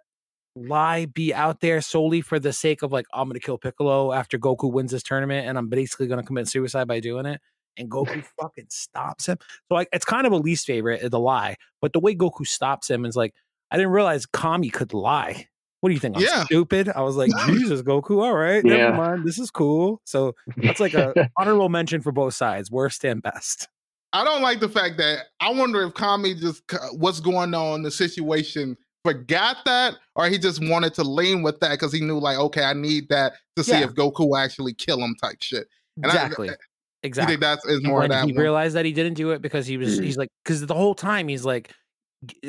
lie 0.56 1.04
be 1.06 1.34
out 1.34 1.60
there 1.60 1.80
solely 1.80 2.20
for 2.20 2.38
the 2.38 2.52
sake 2.52 2.82
of 2.82 2.92
like 2.92 3.06
I'm 3.12 3.28
gonna 3.28 3.40
kill 3.40 3.58
Piccolo 3.58 4.12
after 4.12 4.38
Goku 4.38 4.72
wins 4.72 4.92
this 4.92 5.02
tournament, 5.02 5.46
and 5.48 5.58
I'm 5.58 5.68
basically 5.68 6.06
gonna 6.06 6.22
commit 6.22 6.48
suicide 6.48 6.88
by 6.88 7.00
doing 7.00 7.26
it. 7.26 7.40
And 7.76 7.90
Goku 7.90 8.24
fucking 8.40 8.66
stops 8.70 9.26
him. 9.26 9.36
So 9.68 9.74
like 9.74 9.88
it's 9.92 10.04
kind 10.04 10.26
of 10.26 10.32
a 10.32 10.36
least 10.36 10.66
favorite, 10.66 11.02
of 11.02 11.10
the 11.10 11.18
lie. 11.20 11.56
But 11.82 11.92
the 11.92 12.00
way 12.00 12.14
Goku 12.14 12.46
stops 12.46 12.88
him 12.88 13.04
is 13.04 13.16
like, 13.16 13.34
I 13.70 13.76
didn't 13.76 13.92
realize 13.92 14.26
Kami 14.26 14.70
could 14.70 14.94
lie. 14.94 15.48
What 15.80 15.90
do 15.90 15.94
you 15.94 16.00
think? 16.00 16.16
I'm 16.16 16.22
Yeah. 16.22 16.44
stupid. 16.44 16.88
I 16.88 17.02
was 17.02 17.16
like, 17.16 17.30
Jesus, 17.46 17.82
Goku. 17.82 18.22
All 18.22 18.32
right, 18.34 18.64
Yeah. 18.64 18.76
never 18.76 18.94
mind. 18.96 19.24
This 19.26 19.38
is 19.38 19.50
cool. 19.50 20.00
So 20.06 20.34
that's 20.56 20.80
like 20.80 20.94
a 20.94 21.12
honorable 21.36 21.68
mention 21.68 22.00
for 22.00 22.10
both 22.12 22.32
sides, 22.32 22.70
worst 22.70 23.04
and 23.04 23.20
best. 23.20 23.68
I 24.14 24.24
don't 24.24 24.42
like 24.42 24.60
the 24.60 24.68
fact 24.68 24.96
that 24.98 25.24
I 25.40 25.50
wonder 25.52 25.82
if 25.82 25.92
Kami 25.94 26.34
just 26.34 26.62
what's 26.92 27.20
going 27.20 27.52
on 27.52 27.82
the 27.82 27.90
situation 27.90 28.76
forgot 29.04 29.58
that, 29.66 29.96
or 30.16 30.28
he 30.28 30.38
just 30.38 30.66
wanted 30.66 30.94
to 30.94 31.02
lean 31.02 31.42
with 31.42 31.60
that 31.60 31.72
because 31.72 31.92
he 31.92 32.00
knew 32.00 32.18
like, 32.18 32.38
okay, 32.38 32.64
I 32.64 32.72
need 32.72 33.08
that 33.10 33.34
to 33.56 33.64
see 33.64 33.72
Yeah. 33.72 33.84
if 33.84 33.90
Goku 33.94 34.20
will 34.20 34.38
actually 34.38 34.72
kill 34.72 34.98
him 34.98 35.14
type 35.20 35.42
shit. 35.42 35.66
And 35.96 36.06
I- 36.06 36.08
Exactly. 36.08 36.48
Eh, 36.48 36.52
you 36.52 36.56
exactly. 37.02 37.32
think 37.32 37.42
that's 37.42 37.66
is 37.66 37.82
more 37.82 37.98
when 38.00 38.10
that 38.10 38.24
he 38.24 38.32
one? 38.32 38.40
realized 38.40 38.74
that 38.76 38.84
he 38.86 38.92
didn't 38.92 39.14
do 39.14 39.30
it 39.30 39.42
because 39.42 39.66
he 39.66 39.76
was 39.76 39.98
he's 39.98 40.14
mm. 40.14 40.20
like 40.20 40.30
because 40.42 40.64
the 40.64 40.74
whole 40.74 40.94
time 40.94 41.28
he's 41.28 41.44
like 41.44 41.70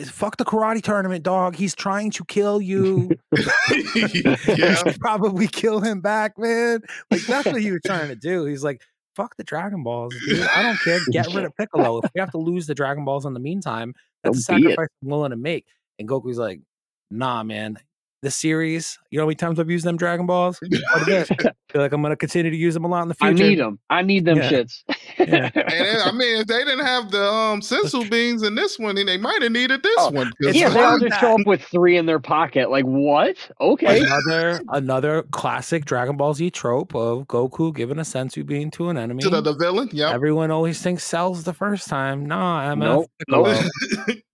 fuck 0.05 0.37
the 0.37 0.45
karate 0.45 0.81
tournament 0.81 1.21
dog 1.21 1.53
he's 1.57 1.75
trying 1.75 2.09
to 2.09 2.23
kill 2.23 2.61
you 2.61 3.09
you 3.93 4.37
yeah. 4.47 4.75
should 4.75 4.97
probably 5.01 5.47
kill 5.47 5.81
him 5.81 5.99
back 5.99 6.37
man 6.37 6.79
like 7.11 7.21
that's 7.23 7.45
what 7.45 7.61
he 7.61 7.69
was 7.69 7.81
trying 7.85 8.07
to 8.07 8.15
do 8.15 8.45
he's 8.45 8.63
like 8.63 8.81
fuck 9.15 9.35
the 9.37 9.43
dragon 9.43 9.83
balls 9.83 10.13
dude. 10.27 10.41
i 10.55 10.61
don't 10.61 10.79
care. 10.81 10.99
Get 11.11 11.33
rid 11.33 11.45
of 11.45 11.55
piccolo. 11.55 11.99
If 11.99 12.11
we 12.13 12.19
have 12.19 12.31
to 12.31 12.37
lose 12.37 12.67
the 12.67 12.75
dragon 12.75 13.05
balls 13.05 13.25
in 13.25 13.33
the 13.33 13.39
meantime 13.39 13.93
that's 14.23 14.49
a 14.49 14.53
be 14.53 14.61
it. 14.61 14.63
sacrifice 14.63 14.89
i'm 15.01 15.09
willing 15.09 15.31
to 15.31 15.37
make. 15.37 15.65
And 15.99 16.07
goku's 16.07 16.37
like 16.37 16.61
nah 17.09 17.43
man. 17.43 17.77
The 18.21 18.31
series 18.31 18.97
you 19.11 19.17
know 19.17 19.23
how 19.23 19.27
many 19.27 19.35
times 19.35 19.59
i've 19.59 19.69
used 19.69 19.85
them 19.85 19.97
dragon 19.97 20.25
balls? 20.25 20.59
A. 20.63 21.25
feel 21.75 21.81
like 21.81 21.91
i'm 21.91 22.01
gonna 22.01 22.15
continue 22.15 22.49
to 22.49 22.55
use 22.57 22.73
them 22.73 22.85
a 22.85 22.87
lot 22.87 23.01
in 23.01 23.09
the 23.09 23.13
future. 23.13 23.43
I 23.43 23.47
need 23.49 23.59
them. 23.59 23.79
I 23.89 24.01
need 24.01 24.23
them 24.25 24.37
Yeah. 24.37 24.49
shits. 24.49 24.83
Yeah. 25.17 25.49
And 25.55 25.63
then, 25.65 26.01
I 26.01 26.11
mean, 26.11 26.41
if 26.41 26.47
they 26.47 26.57
didn't 26.65 26.85
have 26.85 27.09
the 27.09 27.23
um 27.31 27.61
senzu 27.61 28.09
beans 28.11 28.43
in 28.43 28.55
this 28.55 28.77
one, 28.77 28.95
then 28.95 29.05
they 29.05 29.17
might 29.17 29.41
have 29.41 29.51
needed 29.51 29.81
this 29.81 29.95
Oh, 29.97 30.11
one. 30.11 30.27
'cause 30.27 30.49
it's 30.49 30.57
yeah, 30.57 30.69
they 30.69 30.83
all 30.83 30.99
just 30.99 31.19
show 31.21 31.35
up 31.39 31.45
with 31.47 31.61
three 31.63 31.95
in 31.97 32.05
their 32.05 32.19
pocket. 32.19 32.69
Like 32.69 32.83
what? 32.85 33.35
Okay. 33.61 34.01
another 34.03 34.61
another 34.69 35.23
classic 35.31 35.85
Dragon 35.85 36.17
Ball 36.17 36.33
Z 36.33 36.49
trope 36.51 36.93
of 36.95 37.27
Goku 37.27 37.73
giving 37.73 37.97
a 37.99 38.01
senzu 38.03 38.45
bean 38.45 38.71
to 38.71 38.89
an 38.89 38.97
enemy. 38.97 39.21
to 39.23 39.29
the, 39.29 39.41
the 39.41 39.53
villain, 39.55 39.89
yeah. 39.93 40.13
Everyone 40.13 40.51
always 40.51 40.81
thinks 40.81 41.03
Cell's 41.03 41.43
the 41.43 41.53
first 41.53 41.87
time. 41.87 42.25
Nah, 42.25 42.59
I'm 42.59 42.79
Nope, 42.79 43.09
Piccolo. 43.19 43.53
nope. 43.53 44.17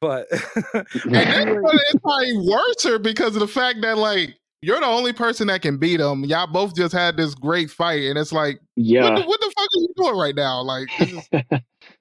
But 0.00 0.28
And 0.32 1.12
then 1.12 1.62
but 1.62 1.74
it's 1.74 2.00
probably 2.02 2.32
worse 2.48 2.98
because 3.02 3.34
of 3.36 3.40
the 3.40 3.48
fact 3.48 3.82
that 3.82 3.98
like 3.98 4.34
you're 4.62 4.78
the 4.80 4.86
only 4.86 5.12
person 5.12 5.46
that 5.48 5.62
can 5.62 5.78
beat 5.78 6.00
him. 6.00 6.24
Y'all 6.24 6.46
both 6.46 6.74
just 6.76 6.92
had 6.92 7.16
this 7.16 7.34
great 7.34 7.70
fight, 7.70 8.02
and 8.04 8.18
it's 8.18 8.32
like, 8.32 8.56
what, 8.58 8.66
Yeah. 8.76 9.14
the, 9.14 9.22
what 9.22 9.40
the 9.40 9.52
fuck 9.56 9.64
are 9.64 9.80
you 9.80 9.88
doing 9.96 10.16
right 10.18 10.34
now? 10.34 10.60
Like, 10.62 10.88
this 10.98 11.12
is, 11.12 11.28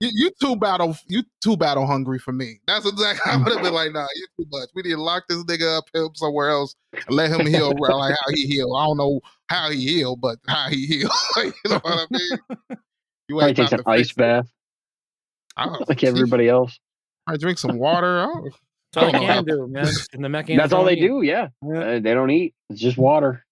you, 0.02 0.10
you 0.14 0.32
too 0.42 0.56
battle, 0.58 0.98
you 1.08 1.24
too 1.42 1.56
battle 1.56 1.86
hungry 1.86 2.20
for 2.20 2.34
me. 2.34 2.60
That's 2.68 2.86
exactly. 2.86 3.32
I 3.32 3.38
would 3.38 3.54
have 3.54 3.64
been 3.64 3.74
like, 3.74 3.92
nah, 3.94 4.08
you 4.16 4.28
too 4.38 4.46
much. 4.52 4.70
We 4.76 4.82
need 4.82 4.92
to 4.96 5.02
lock 5.02 5.24
this 5.30 5.44
nigga 5.46 5.78
up, 5.78 5.86
him 5.94 6.10
somewhere 6.16 6.50
else, 6.50 6.76
and 6.94 7.04
let 7.16 7.30
him 7.32 7.46
heal 7.46 7.72
like 7.78 8.16
how 8.20 8.34
he 8.34 8.46
heal. 8.46 8.76
I 8.76 8.86
don't 8.86 8.98
know 8.98 9.22
how 9.50 9.70
he 9.72 9.86
heal, 9.88 10.16
but 10.18 10.38
how 10.48 10.70
he 10.70 10.86
heal. 10.86 11.10
you 11.38 11.52
know 11.70 11.80
what 11.80 11.86
I 11.86 12.06
mean? 12.12 12.78
You 13.30 13.42
ain't 13.42 13.56
takes 13.58 13.72
an 13.72 13.82
ice 13.86 14.12
bath 14.12 14.48
I 15.56 15.66
don't- 15.66 15.88
like 15.88 16.04
everybody 16.04 16.50
else. 16.50 16.78
I 17.28 17.38
drink 17.38 17.58
some 17.60 17.78
water. 17.78 18.28
I 18.96 19.02
don't- 19.02 19.12
that's 19.12 19.14
all 19.14 19.22
they 19.22 19.28
don't 19.28 19.46
can 19.46 19.46
do, 19.46 19.68
man. 19.68 19.88
And 20.14 20.24
the 20.24 20.30
mechanics 20.30 20.62
That's 20.64 20.74
all 20.74 20.84
they 20.86 20.94
eat. 20.94 21.02
do. 21.02 21.22
Yeah. 21.22 21.48
Yeah. 21.64 21.80
Uh, 21.80 22.00
they 22.00 22.14
don't 22.14 22.32
eat. 22.32 22.54
It's 22.70 22.80
just 22.82 22.98
water. 22.98 23.46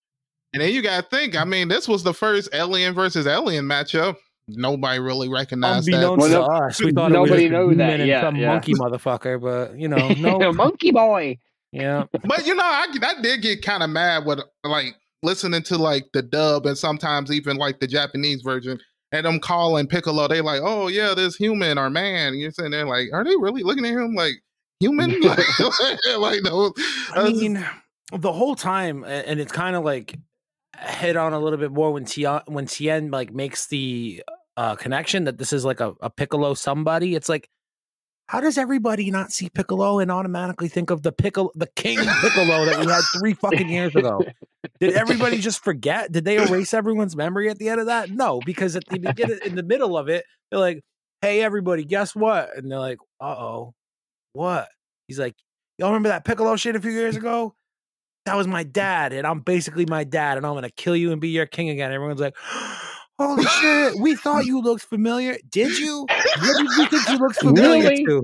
And 0.54 0.62
then 0.62 0.74
you 0.74 0.82
got 0.82 1.04
to 1.10 1.16
think. 1.16 1.36
I 1.36 1.44
mean, 1.44 1.68
this 1.68 1.88
was 1.88 2.04
the 2.04 2.14
first 2.14 2.50
alien 2.54 2.94
versus 2.96 3.28
alien 3.28 3.66
matchup. 3.66 4.16
Nobody 4.48 5.00
really 5.00 5.28
recognized 5.30 5.88
that. 5.88 5.96
Unbeknownst 5.96 6.20
Well, 6.32 6.46
to 6.48 6.52
no- 6.52 6.66
us, 6.68 6.82
we 6.82 6.92
thought 6.94 7.12
nobody 7.12 7.46
it 7.46 7.52
was 7.52 7.70
knew 7.70 7.76
that, 7.76 7.84
human 7.90 8.02
and 8.02 8.10
yeah, 8.10 8.22
some 8.22 8.36
yeah. 8.38 8.48
monkey 8.48 8.74
motherfucker. 8.74 9.42
But 9.42 9.78
you 9.78 9.88
know, 9.90 10.08
no, 10.38 10.54
Monkey 10.54 10.92
boy. 10.92 11.38
yeah, 11.74 12.06
But 12.24 12.48
you 12.48 12.56
know, 12.56 12.64
I, 12.64 12.88
I 13.04 13.22
did 13.22 13.42
get 13.42 13.62
kind 13.62 13.84
of 13.84 13.90
mad 13.90 14.26
with 14.26 14.40
like 14.64 14.96
listening 15.22 15.64
to 15.64 15.78
like 15.78 16.06
the 16.14 16.22
dub 16.22 16.66
and 16.66 16.78
sometimes 16.78 17.30
even 17.32 17.58
like 17.58 17.80
the 17.82 17.88
Japanese 17.88 18.42
version. 18.42 18.80
And 19.12 19.26
them 19.26 19.40
calling 19.40 19.88
Piccolo, 19.88 20.28
they 20.28 20.42
like, 20.42 20.62
oh 20.64 20.88
yeah, 20.88 21.14
this 21.14 21.36
human 21.36 21.78
or 21.78 21.90
man. 21.90 22.34
And 22.34 22.40
you're 22.42 22.52
sitting 22.52 22.72
there 22.72 22.86
like, 22.88 23.08
are 23.14 23.24
they 23.24 23.36
really 23.38 23.64
looking 23.64 23.86
at 23.86 23.92
him 23.94 24.16
like 24.16 24.34
human? 24.80 25.22
like, 25.22 25.46
like 26.18 26.44
no. 26.44 26.74
I 27.14 27.30
mean, 27.30 27.66
the 28.12 28.32
whole 28.32 28.56
time, 28.56 29.04
and 29.04 29.40
it's 29.40 29.52
kind 29.52 29.76
of 29.76 29.84
like 29.84 30.18
hit 30.80 31.16
on 31.18 31.34
a 31.34 31.40
little 31.40 31.60
bit 31.60 31.72
more 31.72 31.92
when 31.92 32.06
Tien 32.06 32.42
when 32.46 32.66
Tien 32.66 33.12
like 33.12 33.34
makes 33.34 33.68
the 33.68 34.24
uh, 34.56 34.76
connection 34.76 35.26
that 35.26 35.38
this 35.38 35.54
is 35.54 35.66
like 35.66 35.80
a, 35.80 35.94
a 36.02 36.10
Piccolo 36.10 36.54
somebody. 36.54 37.16
It's 37.16 37.30
like, 37.30 37.50
how 38.28 38.42
does 38.42 38.58
everybody 38.58 39.10
not 39.12 39.32
see 39.32 39.50
Piccolo 39.50 40.00
and 40.00 40.12
automatically 40.12 40.68
think 40.68 40.90
of 40.90 41.04
the 41.04 41.12
Piccolo, 41.12 41.52
the 41.56 41.70
King 41.76 42.00
Piccolo 42.22 42.66
that 42.66 42.80
we 42.80 42.92
had 42.92 43.02
three 43.18 43.34
fucking 43.42 43.70
years 43.70 43.96
ago? 43.96 44.22
Did 44.80 44.94
everybody 44.94 45.40
just 45.40 45.64
forget? 45.64 46.12
Did 46.12 46.26
they 46.26 46.38
erase 46.38 46.74
everyone's 46.74 47.16
memory 47.16 47.50
at 47.50 47.58
the 47.58 47.70
end 47.70 47.80
of 47.80 47.86
that? 47.88 48.10
No, 48.10 48.42
because 48.46 48.76
at 48.76 48.86
the 48.88 49.00
beginning, 49.00 49.40
in 49.46 49.56
the 49.56 49.64
middle 49.64 49.98
of 49.98 50.10
it, 50.10 50.26
they're 50.50 50.60
like, 50.60 50.82
"Hey, 51.22 51.42
everybody, 51.42 51.86
guess 51.86 52.16
what?" 52.16 52.56
And 52.58 52.70
they're 52.70 52.80
like, 52.80 53.00
"Uh 53.22 53.36
oh, 53.38 53.74
what?" 54.38 54.70
He's 55.08 55.20
like, 55.20 55.36
"Y'all 55.78 55.90
remember 55.90 56.10
that 56.10 56.24
Piccolo 56.26 56.56
shit 56.56 56.76
a 56.76 56.80
few 56.82 56.92
years 56.92 57.16
ago? 57.22 57.56
That 58.26 58.36
was 58.36 58.48
my 58.48 58.64
dad, 58.64 59.14
and 59.14 59.26
I'm 59.26 59.40
basically 59.40 59.86
my 59.86 60.04
dad, 60.04 60.38
and 60.38 60.46
I'm 60.46 60.54
gonna 60.54 60.70
kill 60.70 60.96
you 60.96 61.12
and 61.12 61.20
be 61.20 61.30
your 61.30 61.46
king 61.46 61.70
again." 61.70 61.92
Everyone's 61.92 62.22
like. 62.22 62.36
Holy 63.20 63.44
shit! 63.46 63.96
We 64.00 64.16
thought 64.16 64.46
you 64.46 64.62
looked 64.62 64.84
familiar. 64.84 65.40
Did 65.50 65.76
you? 65.80 66.02
What 66.08 66.58
did 66.58 66.70
you 66.78 66.86
think 66.88 67.10
you 67.10 67.18
looked 67.18 67.38
familiar 67.42 67.90
Really? 67.90 68.06
to? 68.06 68.22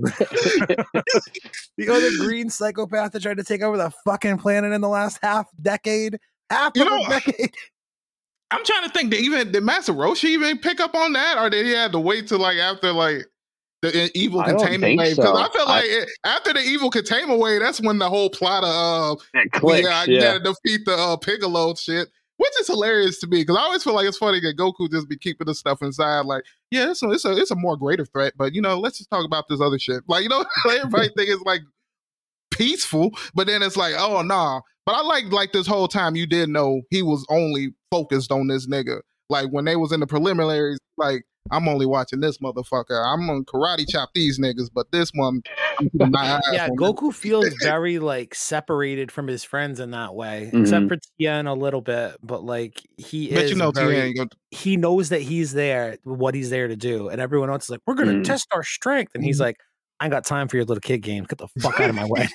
the 1.76 1.88
other 1.90 2.10
green 2.18 2.48
psychopath 2.48 3.10
that 3.10 3.22
tried 3.22 3.38
to 3.38 3.42
take 3.42 3.60
over 3.62 3.76
the 3.76 3.90
fucking 4.04 4.38
planet 4.38 4.72
in 4.72 4.80
the 4.80 4.88
last 4.88 5.18
half 5.20 5.48
decade, 5.60 6.18
half 6.48 6.72
You 6.76 6.84
know, 6.84 7.04
a 7.04 7.08
decade. 7.08 7.52
I'm 8.52 8.64
trying 8.64 8.84
to 8.84 8.90
think. 8.90 9.10
Did 9.10 9.20
even 9.22 9.50
did 9.50 9.64
Master 9.64 9.92
Roshi 9.92 10.26
even 10.26 10.58
pick 10.58 10.78
up 10.78 10.94
on 10.94 11.12
that, 11.14 11.38
or 11.38 11.50
did 11.50 11.66
he 11.66 11.72
have 11.72 11.90
to 11.90 11.98
wait 11.98 12.28
till 12.28 12.38
like 12.38 12.58
after 12.58 12.92
like 12.92 13.26
the 13.90 14.10
evil 14.18 14.40
I 14.40 14.50
containment 14.50 14.98
wave? 14.98 15.16
Because 15.16 15.30
so. 15.30 15.36
I 15.36 15.48
feel 15.52 15.62
I- 15.66 15.80
like 15.80 15.84
it, 15.86 16.08
after 16.24 16.52
the 16.52 16.60
evil 16.60 16.90
containment 16.90 17.38
wave, 17.40 17.60
that's 17.60 17.80
when 17.80 17.98
the 17.98 18.08
whole 18.08 18.30
plot 18.30 18.64
of 18.64 19.20
uh, 19.34 19.40
clicks. 19.52 19.88
uh, 19.88 20.04
yeah. 20.08 20.20
gotta 20.20 20.40
defeat 20.40 20.84
the 20.84 20.94
uh, 20.94 21.16
Piccolo 21.16 21.74
shit. 21.74 22.08
which 22.36 22.52
is 22.60 22.66
hilarious 22.66 23.20
to 23.20 23.26
me 23.26 23.42
because 23.42 23.56
I 23.56 23.60
always 23.60 23.84
feel 23.84 23.94
like 23.94 24.06
it's 24.06 24.18
funny 24.18 24.40
that 24.40 24.56
Goku 24.56 24.90
just 24.90 25.08
be 25.08 25.16
keeping 25.16 25.46
the 25.46 25.54
stuff 25.54 25.82
inside. 25.82 26.26
Like, 26.26 26.44
yeah, 26.70 26.90
it's 26.90 27.02
a, 27.02 27.10
it's 27.10 27.24
a 27.24 27.36
it's 27.36 27.50
a 27.50 27.56
more 27.56 27.76
greater 27.76 28.04
threat, 28.04 28.34
but 28.36 28.54
you 28.54 28.60
know, 28.60 28.78
let's 28.78 28.98
just 28.98 29.10
talk 29.10 29.24
about 29.24 29.44
this 29.48 29.60
other 29.60 29.78
shit. 29.78 30.02
Like, 30.08 30.22
you 30.24 30.28
know, 30.28 30.44
everybody 30.70 31.08
think 31.16 31.30
it's 31.30 31.42
like 31.44 31.60
peaceful, 32.50 33.10
but 33.34 33.46
then 33.46 33.62
it's 33.62 33.76
like, 33.76 33.94
oh 33.98 34.22
nah. 34.22 34.60
But 34.86 34.96
I 34.96 35.02
like 35.02 35.26
like 35.32 35.52
this 35.52 35.66
whole 35.66 35.88
time 35.88 36.14
you 36.16 36.26
did 36.26 36.48
know 36.50 36.82
he 36.90 37.02
was 37.02 37.24
only 37.30 37.68
focused 37.90 38.30
on 38.30 38.48
this 38.48 38.66
nigga. 38.66 39.00
Like 39.30 39.48
when 39.50 39.64
they 39.64 39.76
was 39.76 39.92
in 39.92 40.00
the 40.00 40.06
preliminaries, 40.06 40.78
like 40.98 41.24
I'm 41.50 41.68
only 41.68 41.86
watching 41.86 42.20
this 42.20 42.38
motherfucker. 42.38 43.04
I'm 43.04 43.26
gonna 43.26 43.42
karate 43.42 43.88
chop 43.88 44.10
these 44.14 44.38
niggas, 44.38 44.70
but 44.72 44.90
this 44.92 45.10
one, 45.14 45.42
yeah, 45.92 46.68
Goku 46.70 47.12
feels 47.12 47.48
very 47.62 47.98
like 47.98 48.34
separated 48.34 49.12
from 49.12 49.26
his 49.26 49.44
friends 49.44 49.78
in 49.78 49.90
that 49.90 50.14
way, 50.14 50.46
mm-hmm. 50.46 50.62
except 50.62 50.88
for 50.88 50.96
Tien 51.18 51.46
a 51.46 51.54
little 51.54 51.82
bit. 51.82 52.16
But 52.22 52.44
like 52.44 52.80
he 52.96 53.28
but 53.28 53.44
is, 53.44 53.50
you 53.50 53.56
know, 53.56 53.72
very, 53.72 54.14
Tien, 54.14 54.28
he 54.50 54.76
knows 54.76 55.10
that 55.10 55.20
he's 55.20 55.52
there, 55.52 55.98
what 56.04 56.34
he's 56.34 56.50
there 56.50 56.68
to 56.68 56.76
do, 56.76 57.08
and 57.08 57.20
everyone 57.20 57.50
else 57.50 57.64
is 57.64 57.70
like, 57.70 57.80
"We're 57.86 57.94
gonna 57.94 58.12
mm-hmm. 58.12 58.22
test 58.22 58.48
our 58.52 58.62
strength," 58.62 59.12
and 59.14 59.22
he's 59.22 59.36
mm-hmm. 59.36 59.44
like, 59.44 59.56
"I 60.00 60.06
ain't 60.06 60.12
got 60.12 60.24
time 60.24 60.48
for 60.48 60.56
your 60.56 60.64
little 60.64 60.80
kid 60.80 60.98
games. 60.98 61.26
Get 61.26 61.38
the 61.38 61.48
fuck 61.60 61.78
out 61.78 61.90
of 61.90 61.96
my 61.96 62.06
way." 62.08 62.28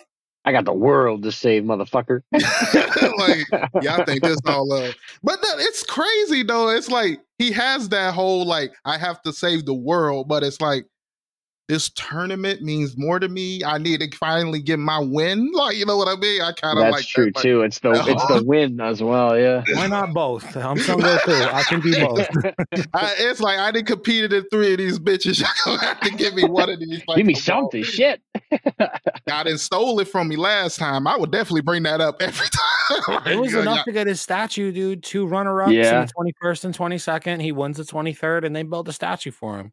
I 0.50 0.52
got 0.52 0.66
the 0.66 0.74
world 0.74 1.22
to 1.24 1.32
save, 1.32 1.62
motherfucker. 1.62 2.22
like, 2.32 3.84
y'all 3.84 4.04
think 4.04 4.24
this 4.24 4.40
all 4.48 4.74
up. 4.74 4.96
But 5.22 5.40
that, 5.44 5.58
it's 5.60 5.84
crazy 5.84 6.42
though. 6.42 6.70
It's 6.70 6.90
like 6.90 7.20
he 7.38 7.52
has 7.52 7.90
that 7.90 8.16
whole 8.16 8.48
like, 8.48 8.74
I 8.84 8.98
have 8.98 9.22
to 9.22 9.32
save 9.32 9.68
the 9.68 9.76
world, 9.76 10.28
but 10.28 10.42
it's 10.42 10.60
like 10.60 10.88
this 11.70 11.90
tournament 11.92 12.64
means 12.64 12.98
more 12.98 13.20
to 13.20 13.30
me. 13.30 13.64
I 13.64 13.78
need 13.78 14.02
to 14.02 14.18
finally 14.18 14.60
get 14.60 14.80
my 14.80 14.98
win. 14.98 15.52
Like, 15.54 15.78
you 15.78 15.86
know 15.86 15.98
what 15.98 16.08
I 16.08 16.16
mean? 16.16 16.42
I 16.42 16.52
kind 16.52 16.80
of 16.80 16.86
like 16.86 16.94
That's 16.94 17.08
true 17.08 17.32
that. 17.32 17.44
too. 17.44 17.62
It's 17.62 17.78
the 17.78 17.92
it's 17.92 18.26
the 18.26 18.44
win 18.46 18.82
as 18.82 19.04
well. 19.04 19.40
Yeah. 19.40 19.64
Why 19.76 19.86
not 19.86 20.12
both? 20.12 20.58
I'm 20.58 20.80
Son 20.80 21.00
Goku. 21.00 21.54
I 21.54 21.62
can 21.62 21.80
do 21.80 21.92
both. 21.94 22.28
I, 22.96 23.14
it's 23.20 23.40
like 23.40 23.60
I 23.60 23.72
didn't 23.72 23.86
competed 23.86 24.34
in 24.34 24.46
three 24.50 24.72
of 24.72 24.80
these 24.80 24.98
bitches. 24.98 25.40
You're 25.40 25.78
gonna 25.78 25.86
have 25.86 26.00
to 26.00 26.10
give 26.10 26.34
me 26.34 26.44
one 26.46 26.72
of 26.72 26.80
these. 26.80 27.04
give 27.16 27.26
me 27.28 27.36
something. 27.36 27.84
Shit. 27.84 28.24
I 28.52 29.44
didn't 29.44 29.60
stole 29.60 30.00
it 30.00 30.08
from 30.08 30.28
me 30.28 30.38
last 30.38 30.80
time. 30.80 31.06
I 31.06 31.18
would 31.18 31.32
definitely 31.32 31.62
bring 31.62 31.84
that 31.84 32.02
up 32.02 32.20
every 32.20 32.48
time. 32.48 33.16
like, 33.16 33.28
it 33.28 33.40
was 33.40 33.54
enough 33.54 33.86
to 33.86 33.92
get 33.92 34.08
his 34.08 34.20
statue, 34.20 34.72
dude. 34.72 35.04
Two 35.04 35.28
runner 35.28 35.62
ups 35.62 35.72
yeah. 35.72 36.02
in 36.02 36.08
the 36.08 36.34
21st 36.44 36.66
and 36.66 36.76
22nd. 36.76 37.42
He 37.44 37.52
wins 37.52 37.78
the 37.78 37.84
23rd, 37.84 38.44
and 38.46 38.56
they 38.56 38.64
built 38.64 38.88
a 38.88 38.92
statue 38.92 39.30
for 39.30 39.60
him. 39.60 39.72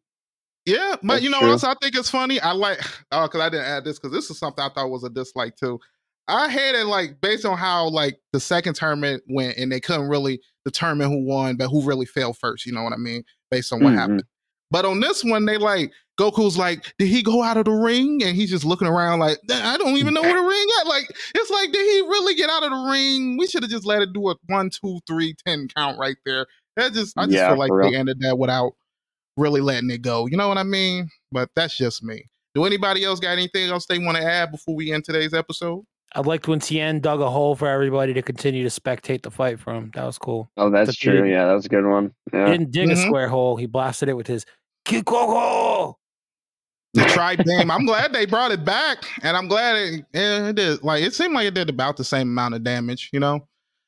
Yeah, 0.67 0.97
but 1.01 1.13
That's 1.13 1.23
you 1.23 1.29
know 1.29 1.39
true. 1.39 1.47
what 1.47 1.53
else 1.53 1.63
I 1.63 1.75
think 1.81 1.95
it's 1.95 2.09
funny? 2.09 2.41
I 2.41 2.51
like 2.51 2.79
oh, 3.13 3.23
because 3.23 3.39
I 3.39 3.47
didn't 3.47 3.67
add 3.67 3.85
this 3.85 3.97
because 3.97 4.13
this 4.13 4.29
is 4.29 4.37
something 4.37 4.61
I 4.61 4.67
thought 4.67 4.89
was 4.89 5.05
a 5.05 5.09
dislike 5.09 5.55
too. 5.55 5.79
I 6.27 6.49
hated 6.49 6.87
like 6.87 7.21
based 7.21 7.45
on 7.45 7.57
how 7.57 7.87
like 7.87 8.19
the 8.33 8.41
second 8.41 8.73
tournament 8.73 9.23
went 9.29 9.57
and 9.57 9.71
they 9.71 9.79
couldn't 9.79 10.09
really 10.09 10.41
determine 10.65 11.09
who 11.09 11.23
won, 11.23 11.55
but 11.55 11.69
who 11.69 11.83
really 11.83 12.05
fell 12.05 12.33
first. 12.33 12.65
You 12.65 12.73
know 12.73 12.83
what 12.83 12.91
I 12.91 12.97
mean? 12.97 13.23
Based 13.49 13.71
on 13.71 13.81
what 13.81 13.91
mm-hmm. 13.91 13.97
happened. 13.97 14.23
But 14.69 14.83
on 14.83 14.99
this 14.99 15.23
one, 15.23 15.45
they 15.45 15.57
like 15.57 15.93
Goku's 16.19 16.57
like, 16.57 16.93
did 16.99 17.07
he 17.07 17.23
go 17.23 17.41
out 17.41 17.55
of 17.55 17.63
the 17.63 17.71
ring? 17.71 18.21
And 18.21 18.35
he's 18.35 18.49
just 18.49 18.65
looking 18.65 18.89
around 18.89 19.19
like, 19.19 19.37
I 19.49 19.77
don't 19.77 19.95
even 19.95 20.13
know 20.13 20.21
where 20.21 20.35
the 20.35 20.41
ring 20.47 20.67
at. 20.81 20.87
Like, 20.87 21.09
it's 21.33 21.49
like, 21.49 21.71
did 21.71 21.85
he 21.85 22.01
really 22.01 22.35
get 22.35 22.49
out 22.49 22.63
of 22.63 22.71
the 22.71 22.91
ring? 22.91 23.37
We 23.37 23.47
should 23.47 23.63
have 23.63 23.71
just 23.71 23.85
let 23.85 24.01
it 24.01 24.11
do 24.11 24.29
a 24.29 24.35
one, 24.47 24.69
two, 24.69 24.99
three, 25.07 25.33
ten 25.45 25.69
count 25.73 25.97
right 25.97 26.17
there. 26.25 26.45
That 26.75 26.91
just, 26.91 27.17
I 27.17 27.23
just 27.23 27.35
yeah, 27.35 27.47
feel 27.47 27.57
like 27.57 27.71
they 27.81 27.97
ended 27.97 28.19
that 28.19 28.37
without 28.37 28.73
really 29.37 29.61
letting 29.61 29.89
it 29.89 30.01
go. 30.01 30.25
You 30.25 30.37
know 30.37 30.47
what 30.47 30.57
I 30.57 30.63
mean? 30.63 31.09
But 31.31 31.49
that's 31.55 31.77
just 31.77 32.03
me. 32.03 32.25
Do 32.55 32.65
anybody 32.65 33.03
else 33.03 33.19
got 33.19 33.31
anything 33.31 33.69
else 33.69 33.85
they 33.85 33.99
want 33.99 34.17
to 34.17 34.23
add 34.23 34.51
before 34.51 34.75
we 34.75 34.91
end 34.91 35.05
today's 35.05 35.33
episode? 35.33 35.83
I 36.15 36.21
liked 36.21 36.47
when 36.47 36.59
Tien 36.59 37.01
dug 37.01 37.21
a 37.21 37.29
hole 37.29 37.55
for 37.55 37.67
everybody 37.67 38.13
to 38.13 38.21
continue 38.21 38.67
to 38.67 38.81
spectate 38.81 39.21
the 39.21 39.29
fight 39.29 39.59
from. 39.59 39.91
That 39.93 40.05
was 40.05 40.17
cool. 40.17 40.49
Oh, 40.57 40.69
that's 40.69 40.95
true. 40.95 41.29
Yeah, 41.29 41.45
that 41.45 41.53
was 41.53 41.65
a 41.65 41.69
good 41.69 41.85
one. 41.85 42.13
Yeah. 42.33 42.45
He 42.45 42.51
didn't 42.51 42.71
dig 42.71 42.89
mm-hmm. 42.89 42.99
a 42.99 43.05
square 43.05 43.27
hole. 43.27 43.57
He 43.57 43.65
blasted 43.65 44.09
it 44.09 44.15
with 44.15 44.25
his 44.27 44.45
Kikoho. 44.85 45.95
The 46.93 47.03
Tri-Beam. 47.03 47.69
I'm 47.69 47.85
glad 47.85 48.13
they 48.13 48.25
brought 48.25 48.51
it 48.51 48.65
back, 48.65 49.05
and 49.21 49.37
I'm 49.37 49.47
glad 49.47 49.75
it, 49.75 50.05
it 50.13 50.55
did. 50.55 50.81
Like 50.81 51.03
it 51.03 51.13
seemed 51.13 51.33
like 51.33 51.45
it 51.45 51.53
did 51.53 51.69
about 51.69 51.97
the 51.97 52.03
same 52.03 52.29
amount 52.29 52.55
of 52.55 52.63
damage, 52.63 53.09
you 53.11 53.19
know. 53.19 53.45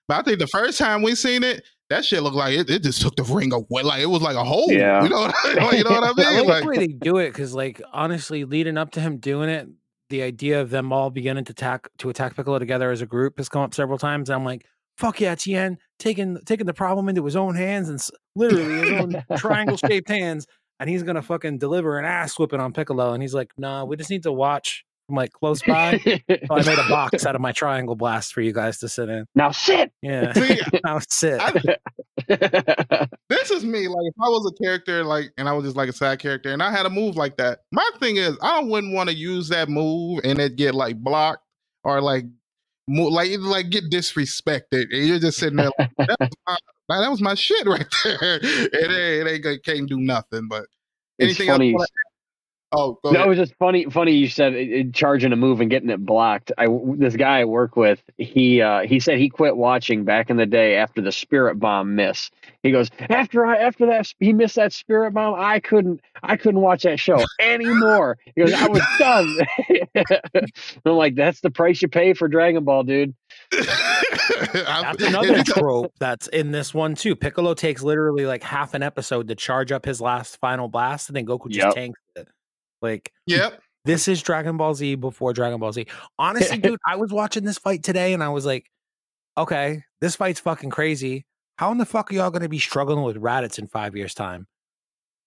But 0.07 0.19
I 0.19 0.21
think 0.23 0.39
the 0.39 0.47
first 0.47 0.77
time 0.77 1.01
we 1.01 1.15
seen 1.15 1.41
it, 1.41 1.63
that 1.89 2.05
shit 2.05 2.21
looked 2.21 2.35
like 2.35 2.57
it, 2.57 2.69
it 2.69 2.83
just 2.83 3.01
took 3.01 3.15
the 3.15 3.23
ring 3.23 3.51
away. 3.51 3.83
Like 3.83 4.01
it 4.01 4.05
was 4.07 4.21
like 4.21 4.35
a 4.35 4.43
hole. 4.43 4.67
Yeah. 4.69 5.03
You 5.03 5.09
know, 5.09 5.31
you 5.71 5.83
know 5.83 5.91
what 5.91 6.03
I 6.03 6.13
mean? 6.15 6.25
I 6.25 6.39
like, 6.41 6.47
like 6.47 6.61
the 6.61 6.67
way 6.67 6.77
they 6.77 6.87
do 6.87 7.17
it 7.17 7.29
because, 7.29 7.53
like, 7.53 7.81
honestly, 7.91 8.45
leading 8.45 8.77
up 8.77 8.91
to 8.91 9.01
him 9.01 9.17
doing 9.17 9.49
it, 9.49 9.67
the 10.09 10.21
idea 10.21 10.61
of 10.61 10.69
them 10.69 10.91
all 10.91 11.09
beginning 11.09 11.45
to 11.45 11.51
attack 11.51 11.89
to 11.99 12.09
attack 12.09 12.35
Piccolo 12.35 12.59
together 12.59 12.91
as 12.91 13.01
a 13.01 13.05
group 13.05 13.37
has 13.37 13.49
come 13.49 13.61
up 13.61 13.73
several 13.73 13.97
times. 13.97 14.29
I'm 14.29 14.45
like, 14.45 14.65
fuck 14.97 15.19
yeah, 15.19 15.35
Tien 15.35 15.77
taking 15.97 16.39
taking 16.45 16.65
the 16.65 16.73
problem 16.73 17.09
into 17.09 17.25
his 17.25 17.35
own 17.35 17.55
hands 17.55 17.89
and 17.89 17.99
literally 18.35 18.89
his 18.89 18.91
own 18.99 19.23
triangle 19.37 19.77
shaped 19.77 20.09
hands, 20.09 20.45
and 20.79 20.89
he's 20.89 21.03
gonna 21.03 21.21
fucking 21.21 21.57
deliver 21.57 21.97
an 21.97 22.05
ass 22.05 22.37
whipping 22.37 22.59
on 22.59 22.73
Piccolo. 22.73 23.13
And 23.13 23.21
he's 23.21 23.33
like, 23.33 23.51
nah, 23.57 23.83
we 23.83 23.97
just 23.97 24.09
need 24.09 24.23
to 24.23 24.31
watch 24.31 24.83
from 25.09 25.15
like 25.15 25.33
close 25.33 25.61
by. 25.63 25.97
so 25.97 26.53
I 26.53 26.63
made 26.63 26.77
a 26.77 26.87
box 26.87 27.25
out 27.25 27.35
of 27.35 27.41
my 27.41 27.51
triangle 27.51 27.95
blast 27.95 28.31
for 28.31 28.41
you 28.41 28.53
guys 28.53 28.77
to 28.79 28.87
sit 28.87 29.09
in. 29.09 29.25
Now 29.33 29.51
sit. 29.51 29.91
Yeah. 30.01 30.33
now 30.85 30.99
sit. 31.09 31.41
I, 31.41 31.51
this 33.29 33.49
is 33.49 33.65
me. 33.65 33.87
Like 33.87 34.05
if 34.05 34.13
I 34.21 34.29
was 34.29 34.53
a 34.53 34.63
character, 34.63 35.03
like, 35.03 35.31
and 35.37 35.49
I 35.49 35.53
was 35.53 35.65
just 35.65 35.75
like 35.75 35.89
a 35.89 35.93
side 35.93 36.19
character, 36.19 36.53
and 36.53 36.61
I 36.61 36.71
had 36.71 36.85
a 36.85 36.89
move 36.89 37.15
like 37.17 37.37
that. 37.37 37.61
My 37.71 37.89
thing 37.99 38.17
is, 38.17 38.37
I 38.41 38.61
wouldn't 38.61 38.93
want 38.93 39.09
to 39.09 39.15
use 39.15 39.49
that 39.49 39.67
move 39.67 40.21
and 40.23 40.39
it 40.39 40.55
get 40.55 40.75
like 40.75 40.97
blocked 40.97 41.43
or 41.83 42.01
like, 42.01 42.25
like, 42.87 43.31
like 43.39 43.69
get 43.71 43.85
disrespected. 43.85 44.87
And 44.91 45.07
you're 45.07 45.19
just 45.19 45.39
sitting 45.39 45.57
there 45.57 45.71
like, 45.79 45.91
that, 45.97 46.17
was 46.19 46.29
my, 46.87 47.01
that 47.01 47.09
was 47.09 47.21
my 47.21 47.33
shit 47.33 47.65
right 47.65 47.87
there. 48.03 48.19
It 48.43 48.91
ain't, 48.91 49.27
it 49.27 49.45
ain't 49.47 49.63
can't 49.65 49.89
do 49.89 49.99
nothing. 49.99 50.47
But 50.47 50.65
anything 51.19 51.47
it's 51.47 51.51
funny. 51.51 51.73
else? 51.73 51.87
Oh, 52.71 52.99
that 53.11 53.27
was 53.27 53.37
just 53.37 53.55
funny. 53.55 53.85
Funny 53.85 54.11
you 54.11 54.27
said 54.27 54.53
it, 54.53 54.69
it, 54.69 54.93
charging 54.93 55.33
a 55.33 55.35
move 55.35 55.59
and 55.59 55.71
getting 55.71 55.89
it 55.89 56.05
blocked. 56.05 56.51
I 56.55 56.67
this 56.97 57.15
guy 57.15 57.39
I 57.39 57.45
work 57.45 57.75
with, 57.75 58.03
he 58.17 58.61
uh, 58.61 58.81
he 58.81 58.99
said 58.99 59.17
he 59.17 59.27
quit 59.27 59.57
watching 59.57 60.03
back 60.03 60.29
in 60.29 60.37
the 60.37 60.45
day 60.45 60.75
after 60.75 61.01
the 61.01 61.11
spirit 61.11 61.59
bomb 61.59 61.95
miss. 61.95 62.29
He 62.61 62.71
goes 62.71 62.91
after 63.09 63.43
I 63.43 63.57
after 63.57 63.87
that 63.87 64.13
he 64.19 64.33
missed 64.33 64.55
that 64.55 64.71
spirit 64.71 65.15
bomb. 65.15 65.33
I 65.35 65.59
couldn't 65.59 66.01
I 66.21 66.37
couldn't 66.37 66.61
watch 66.61 66.83
that 66.83 66.99
show 66.99 67.23
anymore. 67.39 68.19
He 68.35 68.41
goes 68.41 68.53
I 68.53 68.67
was 68.67 68.83
done. 68.99 69.35
I'm 70.85 70.93
like 70.93 71.15
that's 71.15 71.41
the 71.41 71.49
price 71.49 71.81
you 71.81 71.87
pay 71.87 72.13
for 72.13 72.27
Dragon 72.27 72.63
Ball, 72.63 72.83
dude. 72.83 73.15
that's 73.51 75.03
another 75.07 75.43
trope 75.43 75.93
that's 75.99 76.27
in 76.27 76.51
this 76.51 76.71
one 76.71 76.93
too. 76.93 77.15
Piccolo 77.15 77.55
takes 77.55 77.81
literally 77.81 78.27
like 78.27 78.43
half 78.43 78.75
an 78.75 78.83
episode 78.83 79.27
to 79.29 79.33
charge 79.35 79.71
up 79.71 79.85
his 79.85 79.99
last 79.99 80.37
final 80.39 80.67
blast, 80.67 81.09
and 81.09 81.15
then 81.15 81.25
Goku 81.25 81.49
just 81.49 81.65
yep. 81.65 81.73
tanks 81.73 81.99
it. 82.15 82.27
Like, 82.81 83.11
yep. 83.25 83.61
This 83.85 84.07
is 84.07 84.21
Dragon 84.21 84.57
Ball 84.57 84.75
Z 84.75 84.95
before 84.95 85.33
Dragon 85.33 85.59
Ball 85.59 85.71
Z. 85.71 85.87
Honestly, 86.17 86.57
dude, 86.61 86.79
I 86.85 86.95
was 86.95 87.11
watching 87.11 87.45
this 87.45 87.57
fight 87.57 87.83
today 87.83 88.13
and 88.13 88.23
I 88.23 88.29
was 88.29 88.45
like, 88.45 88.65
okay, 89.37 89.83
this 90.01 90.15
fight's 90.15 90.39
fucking 90.39 90.69
crazy. 90.69 91.25
How 91.57 91.71
in 91.71 91.77
the 91.77 91.85
fuck 91.85 92.11
are 92.11 92.15
y'all 92.15 92.29
going 92.29 92.43
to 92.43 92.49
be 92.49 92.59
struggling 92.59 93.03
with 93.03 93.17
Raditz 93.17 93.59
in 93.59 93.67
five 93.67 93.95
years' 93.95 94.13
time? 94.13 94.47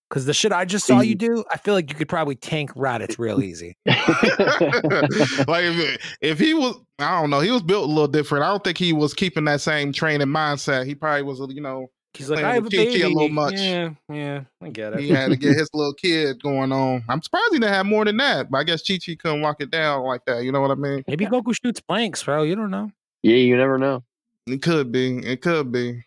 Because 0.09 0.27
the 0.27 0.35
shit 0.35 0.53
I 0.53 0.67
just 0.67 0.87
saw 0.87 1.01
you 1.01 1.15
do, 1.15 1.43
I 1.51 1.57
feel 1.57 1.73
like 1.73 1.89
you 1.89 1.97
could 1.97 2.09
probably 2.09 2.35
tank 2.35 2.75
Raditz 2.75 3.19
real 3.19 3.43
easy. 3.43 3.77
like 3.87 5.65
if, 5.65 6.17
if 6.21 6.39
he 6.39 6.53
was, 6.53 6.79
I 6.99 7.19
don't 7.19 7.31
know, 7.31 7.41
he 7.41 7.51
was 7.51 7.63
built 7.63 7.85
a 7.85 7.93
little 7.93 8.09
different. 8.09 8.45
I 8.45 8.49
don't 8.49 8.63
think 8.63 8.77
he 8.77 8.93
was 8.93 9.15
keeping 9.15 9.47
that 9.47 9.63
same 9.63 9.93
training 9.93 10.29
mindset. 10.29 10.85
He 10.87 10.95
probably 10.95 11.23
was, 11.23 11.41
you 11.49 11.63
know, 11.63 11.91
He's 12.15 12.29
like, 12.29 12.45
I 12.45 12.55
have 12.55 12.67
a 12.67 12.71
baby. 12.71 13.03
A 13.03 13.09
little 13.09 13.29
much. 13.31 13.55
Yeah, 13.55 13.91
yeah, 14.11 14.43
I 14.61 14.69
get 14.69 14.93
it. 14.93 15.01
He 15.01 15.09
had 15.09 15.31
to 15.31 15.37
get 15.37 15.57
his 15.57 15.71
little 15.73 15.95
kid 15.95 16.43
going 16.43 16.71
on. 16.71 17.03
I'm 17.09 17.23
surprised 17.23 17.53
he 17.53 17.59
didn't 17.59 17.73
have 17.73 17.87
more 17.87 18.05
than 18.05 18.19
that, 18.19 18.51
but 18.51 18.59
I 18.59 18.65
guess 18.65 18.83
Chi 18.83 18.99
Chi 19.05 19.15
couldn't 19.15 19.41
walk 19.41 19.57
it 19.61 19.71
down 19.71 20.05
like 20.05 20.25
that. 20.27 20.45
You 20.45 20.53
know 20.53 20.61
what 20.61 20.71
I 20.71 20.75
mean? 20.75 21.05
Maybe 21.09 21.25
Goku 21.25 21.55
shoots 21.55 21.81
blanks, 21.81 22.23
bro. 22.23 22.43
You 22.43 22.55
don't 22.55 22.71
know. 22.71 22.93
Yeah, 23.23 23.37
you 23.37 23.57
never 23.57 23.79
know. 23.79 24.05
It 24.47 24.61
could 24.61 24.93
be. 24.93 25.19
It 25.19 25.41
could 25.41 25.73
be. 25.73 26.05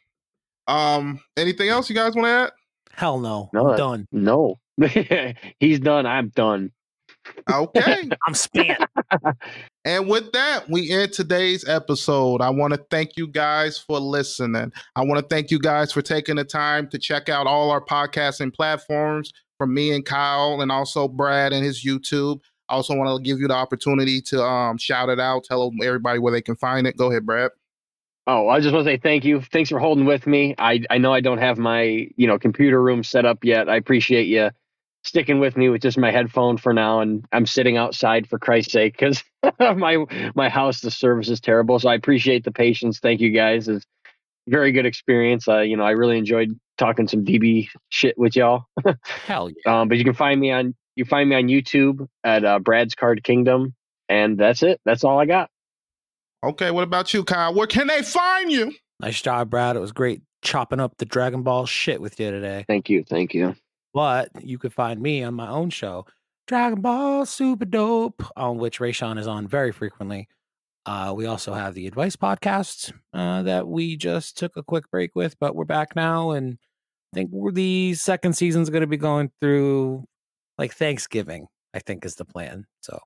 Um, 0.68 1.22
anything 1.38 1.70
else 1.70 1.90
you 1.90 1.96
guys 1.96 2.14
want 2.16 2.26
to 2.26 2.32
add? 2.32 2.52
Hell 2.94 3.20
no. 3.20 3.50
no 3.54 3.72
I'm 3.72 3.78
done. 3.78 4.08
No. 4.12 4.60
He's 5.60 5.80
done. 5.80 6.06
I'm 6.06 6.30
done. 6.30 6.72
Okay. 7.52 8.10
I'm 8.28 8.34
spent. 8.34 8.84
and 9.86 10.08
with 10.08 10.32
that, 10.34 10.70
we 10.70 10.92
end 10.92 11.14
today's 11.14 11.68
episode. 11.68 12.42
I 12.42 12.50
want 12.50 12.74
to 12.74 12.86
thank 12.90 13.18
you 13.18 13.28
guys 13.28 13.78
for 13.78 14.00
listening. 14.00 14.72
I 14.96 15.04
want 15.04 15.20
to 15.20 15.28
thank 15.28 15.52
you 15.52 15.60
guys 15.60 15.92
for 15.92 16.02
taking 16.02 16.36
the 16.36 16.44
time 16.44 16.88
to 16.90 16.98
check 16.98 17.30
out 17.30 17.48
all 17.48 17.72
our 17.72 17.82
podcasting 17.82 18.54
platforms 18.54 19.32
from 19.58 19.74
me 19.74 19.92
and 19.92 20.06
Kyle 20.06 20.62
and 20.62 20.72
also 20.72 21.08
Brad 21.08 21.54
and 21.54 21.64
his 21.64 21.84
YouTube. 21.84 22.40
I 22.68 22.74
also 22.74 22.96
want 22.96 23.16
to 23.16 23.28
give 23.28 23.40
you 23.40 23.48
the 23.48 23.54
opportunity 23.54 24.22
to 24.22 24.44
um, 24.44 24.78
shout 24.78 25.10
it 25.10 25.20
out, 25.20 25.44
tell 25.44 25.72
everybody 25.84 26.20
where 26.20 26.34
they 26.34 26.42
can 26.42 26.56
find 26.56 26.88
it. 26.88 26.98
Go 26.98 27.12
ahead, 27.12 27.26
Brad. 27.26 27.52
Oh, 28.28 28.50
I 28.50 28.60
just 28.60 28.74
want 28.74 28.86
to 28.86 28.92
say 28.92 28.98
thank 28.98 29.24
you. 29.24 29.40
Thanks 29.40 29.70
for 29.70 29.78
holding 29.78 30.06
with 30.06 30.26
me. 30.26 30.56
I 30.58 30.82
I 30.90 30.98
know 30.98 31.14
I 31.14 31.22
don't 31.22 31.38
have 31.38 31.60
my 31.60 32.10
you 32.16 32.26
know 32.26 32.40
computer 32.40 32.82
room 32.82 33.04
set 33.04 33.24
up 33.24 33.44
yet. 33.44 33.70
I 33.70 33.76
appreciate 33.76 34.26
you 34.26 34.50
sticking 35.06 35.40
with 35.40 35.56
me 35.56 35.70
with 35.70 35.82
just 35.82 35.98
my 35.98 36.12
headphone 36.12 36.58
for 36.58 36.74
now 36.74 37.00
and 37.00 37.26
i'm 37.32 37.46
sitting 37.46 37.78
outside 37.78 38.28
for 38.28 38.38
christ's 38.40 38.74
sake 38.74 38.94
because 38.98 39.24
my 39.60 40.04
my 40.36 40.50
house 40.50 40.82
the 40.82 40.92
service 40.92 41.30
is 41.30 41.40
terrible 41.40 41.80
so 41.80 41.88
i 41.90 41.96
appreciate 41.96 42.44
the 42.44 42.52
patience 42.52 43.00
thank 43.00 43.22
you 43.22 43.30
guys 43.30 43.70
as 43.70 43.86
very 44.48 44.72
good 44.72 44.86
experience. 44.86 45.48
Uh, 45.48 45.62
you 45.62 45.78
know, 45.78 45.84
I 45.84 45.92
really 45.92 46.18
enjoyed 46.18 46.58
talking 46.78 47.08
some 47.08 47.26
DB 47.26 47.68
shit 47.90 48.18
with 48.18 48.36
y'all. 48.36 48.66
Hell 49.26 49.50
yeah. 49.50 49.82
Um, 49.82 49.88
but 49.88 49.98
you 49.98 50.04
can 50.04 50.14
find 50.14 50.40
me 50.40 50.52
on 50.52 50.76
you 50.96 51.06
find 51.06 51.30
me 51.30 51.36
on 51.36 51.44
YouTube 51.44 52.08
at 52.24 52.46
uh, 52.46 52.60
Brad's 52.60 52.96
Card 52.96 53.24
Kingdom, 53.24 53.76
and 54.08 54.38
that's 54.38 54.64
it. 54.64 54.80
That's 54.86 55.04
all 55.04 55.20
I 55.20 55.26
got. 55.26 55.50
Okay, 56.44 56.72
what 56.72 56.84
about 56.84 57.14
you, 57.14 57.24
Kyle? 57.24 57.54
Where 57.54 57.68
can 57.68 57.88
they 57.88 58.02
find 58.02 58.52
you? 58.52 58.72
Nice 59.02 59.22
job, 59.22 59.50
Brad. 59.50 59.76
It 59.76 59.80
was 59.80 59.92
great 59.92 60.22
chopping 60.42 60.80
up 60.80 60.94
the 60.98 61.06
Dragon 61.06 61.42
Ball 61.42 61.66
shit 61.66 62.00
with 62.00 62.20
you 62.20 62.32
today. 62.32 62.64
Thank 62.68 62.90
you, 62.90 63.04
thank 63.04 63.34
you. 63.34 63.56
But 63.96 64.30
you 64.44 64.60
could 64.60 64.74
find 64.74 65.02
me 65.02 65.24
on 65.24 65.34
my 65.34 65.50
own 65.50 65.70
show, 65.72 66.06
Dragon 66.48 66.82
Ball 66.82 67.26
Super 67.26 67.64
Dope, 67.66 68.24
on 68.36 68.58
which 68.58 68.80
Raysean 68.80 69.18
is 69.18 69.26
on 69.26 69.48
very 69.48 69.72
frequently. 69.72 70.28
Uh, 70.86 71.14
we 71.16 71.26
also 71.26 71.54
have 71.54 71.74
the 71.74 71.88
Advice 71.88 72.16
Podcast 72.18 72.92
uh, 73.14 73.42
that 73.44 73.68
we 73.68 73.96
just 73.96 74.38
took 74.38 74.56
a 74.58 74.62
quick 74.64 74.92
break 74.92 75.12
with, 75.16 75.40
but 75.40 75.56
we're 75.56 75.64
back 75.66 75.96
now, 75.96 76.32
and 76.32 76.58
I 77.14 77.16
think 77.16 77.30
we're, 77.32 77.52
the 77.52 77.94
second 77.94 78.34
season's 78.34 78.70
going 78.70 78.82
to 78.82 78.88
be 78.88 78.98
going 78.98 79.32
through 79.42 80.04
like 80.58 80.74
Thanksgiving. 80.74 81.48
I 81.74 81.80
think 81.80 82.06
is 82.06 82.16
the 82.16 82.26
plan. 82.26 82.66
So 82.82 83.00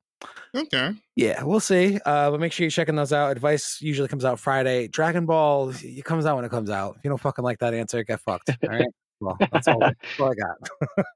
Okay. 0.56 0.92
yeah, 1.16 1.44
we'll 1.44 1.60
see. 1.60 2.00
Uh, 2.06 2.30
but 2.32 2.40
make 2.40 2.52
sure 2.52 2.64
you're 2.66 2.72
checking 2.72 2.96
those 2.96 3.14
out. 3.14 3.32
Advice 3.32 3.78
usually 3.82 4.08
comes 4.08 4.26
out 4.26 4.40
Friday. 4.40 4.88
Dragon 4.88 5.26
Ball 5.26 5.70
it 5.82 6.04
comes 6.04 6.26
out 6.26 6.36
when 6.36 6.46
it 6.46 6.52
comes 6.52 6.70
out. 6.70 6.96
If 6.98 7.04
you 7.04 7.10
don't 7.10 7.20
fucking 7.22 7.44
like 7.44 7.60
that 7.60 7.74
answer, 7.74 8.04
get 8.04 8.20
fucked. 8.22 8.50
All 8.64 8.70
right. 8.70 8.86
Well, 9.22 9.38
that's 9.52 9.68
all, 9.68 9.80
that's 9.80 9.98
all 10.20 10.32
I 10.32 10.36
got. 10.36 11.06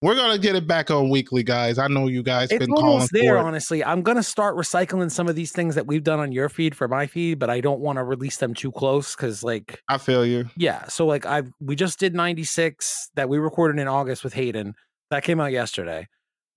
We're 0.00 0.14
gonna 0.14 0.38
get 0.38 0.54
it 0.54 0.68
back 0.68 0.92
on 0.92 1.08
weekly, 1.10 1.42
guys. 1.42 1.76
I 1.76 1.88
know 1.88 2.06
you 2.06 2.22
guys 2.22 2.52
It's 2.52 2.60
been 2.60 2.70
calling 2.70 2.86
almost 2.86 3.10
there, 3.12 3.34
for 3.34 3.38
it. 3.38 3.44
honestly. 3.44 3.82
I'm 3.84 4.02
gonna 4.02 4.22
start 4.22 4.54
recycling 4.56 5.10
some 5.10 5.26
of 5.26 5.34
these 5.34 5.50
things 5.50 5.74
that 5.74 5.88
we've 5.88 6.04
done 6.04 6.20
on 6.20 6.30
your 6.30 6.48
feed 6.48 6.76
for 6.76 6.86
my 6.86 7.08
feed, 7.08 7.40
but 7.40 7.50
I 7.50 7.60
don't 7.60 7.80
want 7.80 7.96
to 7.98 8.04
release 8.04 8.36
them 8.36 8.54
too 8.54 8.70
close 8.70 9.16
because, 9.16 9.42
like, 9.42 9.82
I 9.88 9.98
feel 9.98 10.24
you. 10.24 10.48
yeah. 10.56 10.86
So, 10.86 11.04
like, 11.04 11.26
I 11.26 11.42
we 11.60 11.74
just 11.74 11.98
did 11.98 12.14
96 12.14 13.10
that 13.16 13.28
we 13.28 13.38
recorded 13.38 13.80
in 13.80 13.88
August 13.88 14.22
with 14.22 14.34
Hayden. 14.34 14.74
That 15.10 15.24
came 15.24 15.40
out 15.40 15.50
yesterday. 15.50 16.06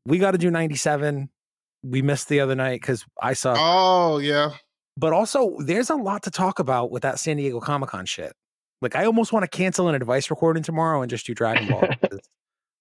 We 0.05 0.19
got 0.19 0.31
to 0.31 0.38
do 0.38 0.51
97. 0.51 1.27
We 1.81 2.03
missed 2.03 2.30
the 2.30 2.41
other 2.41 2.53
night 2.53 2.80
because 2.81 3.03
I 3.23 3.34
saw. 3.34 3.55
Oh 3.57 4.19
yeah. 4.19 4.51
but 4.97 5.13
also, 5.13 5.55
there's 5.65 5.89
a 5.89 5.95
lot 5.95 6.22
to 6.23 6.30
talk 6.31 6.59
about 6.59 6.91
with 6.91 7.01
that 7.01 7.18
San 7.18 7.38
Diego 7.38 7.59
Comic 7.59 7.89
Con 7.89 8.05
shit. 8.05 8.34
Like, 8.82 8.95
I 8.95 9.06
almost 9.06 9.32
want 9.34 9.44
to 9.44 9.48
cancel 9.49 9.88
an 9.90 9.95
advice 9.95 10.30
recording 10.30 10.64
tomorrow 10.64 11.02
and 11.02 11.10
just 11.10 11.26
do 11.26 11.34
Dragon 11.34 11.68
Ball. 11.70 11.88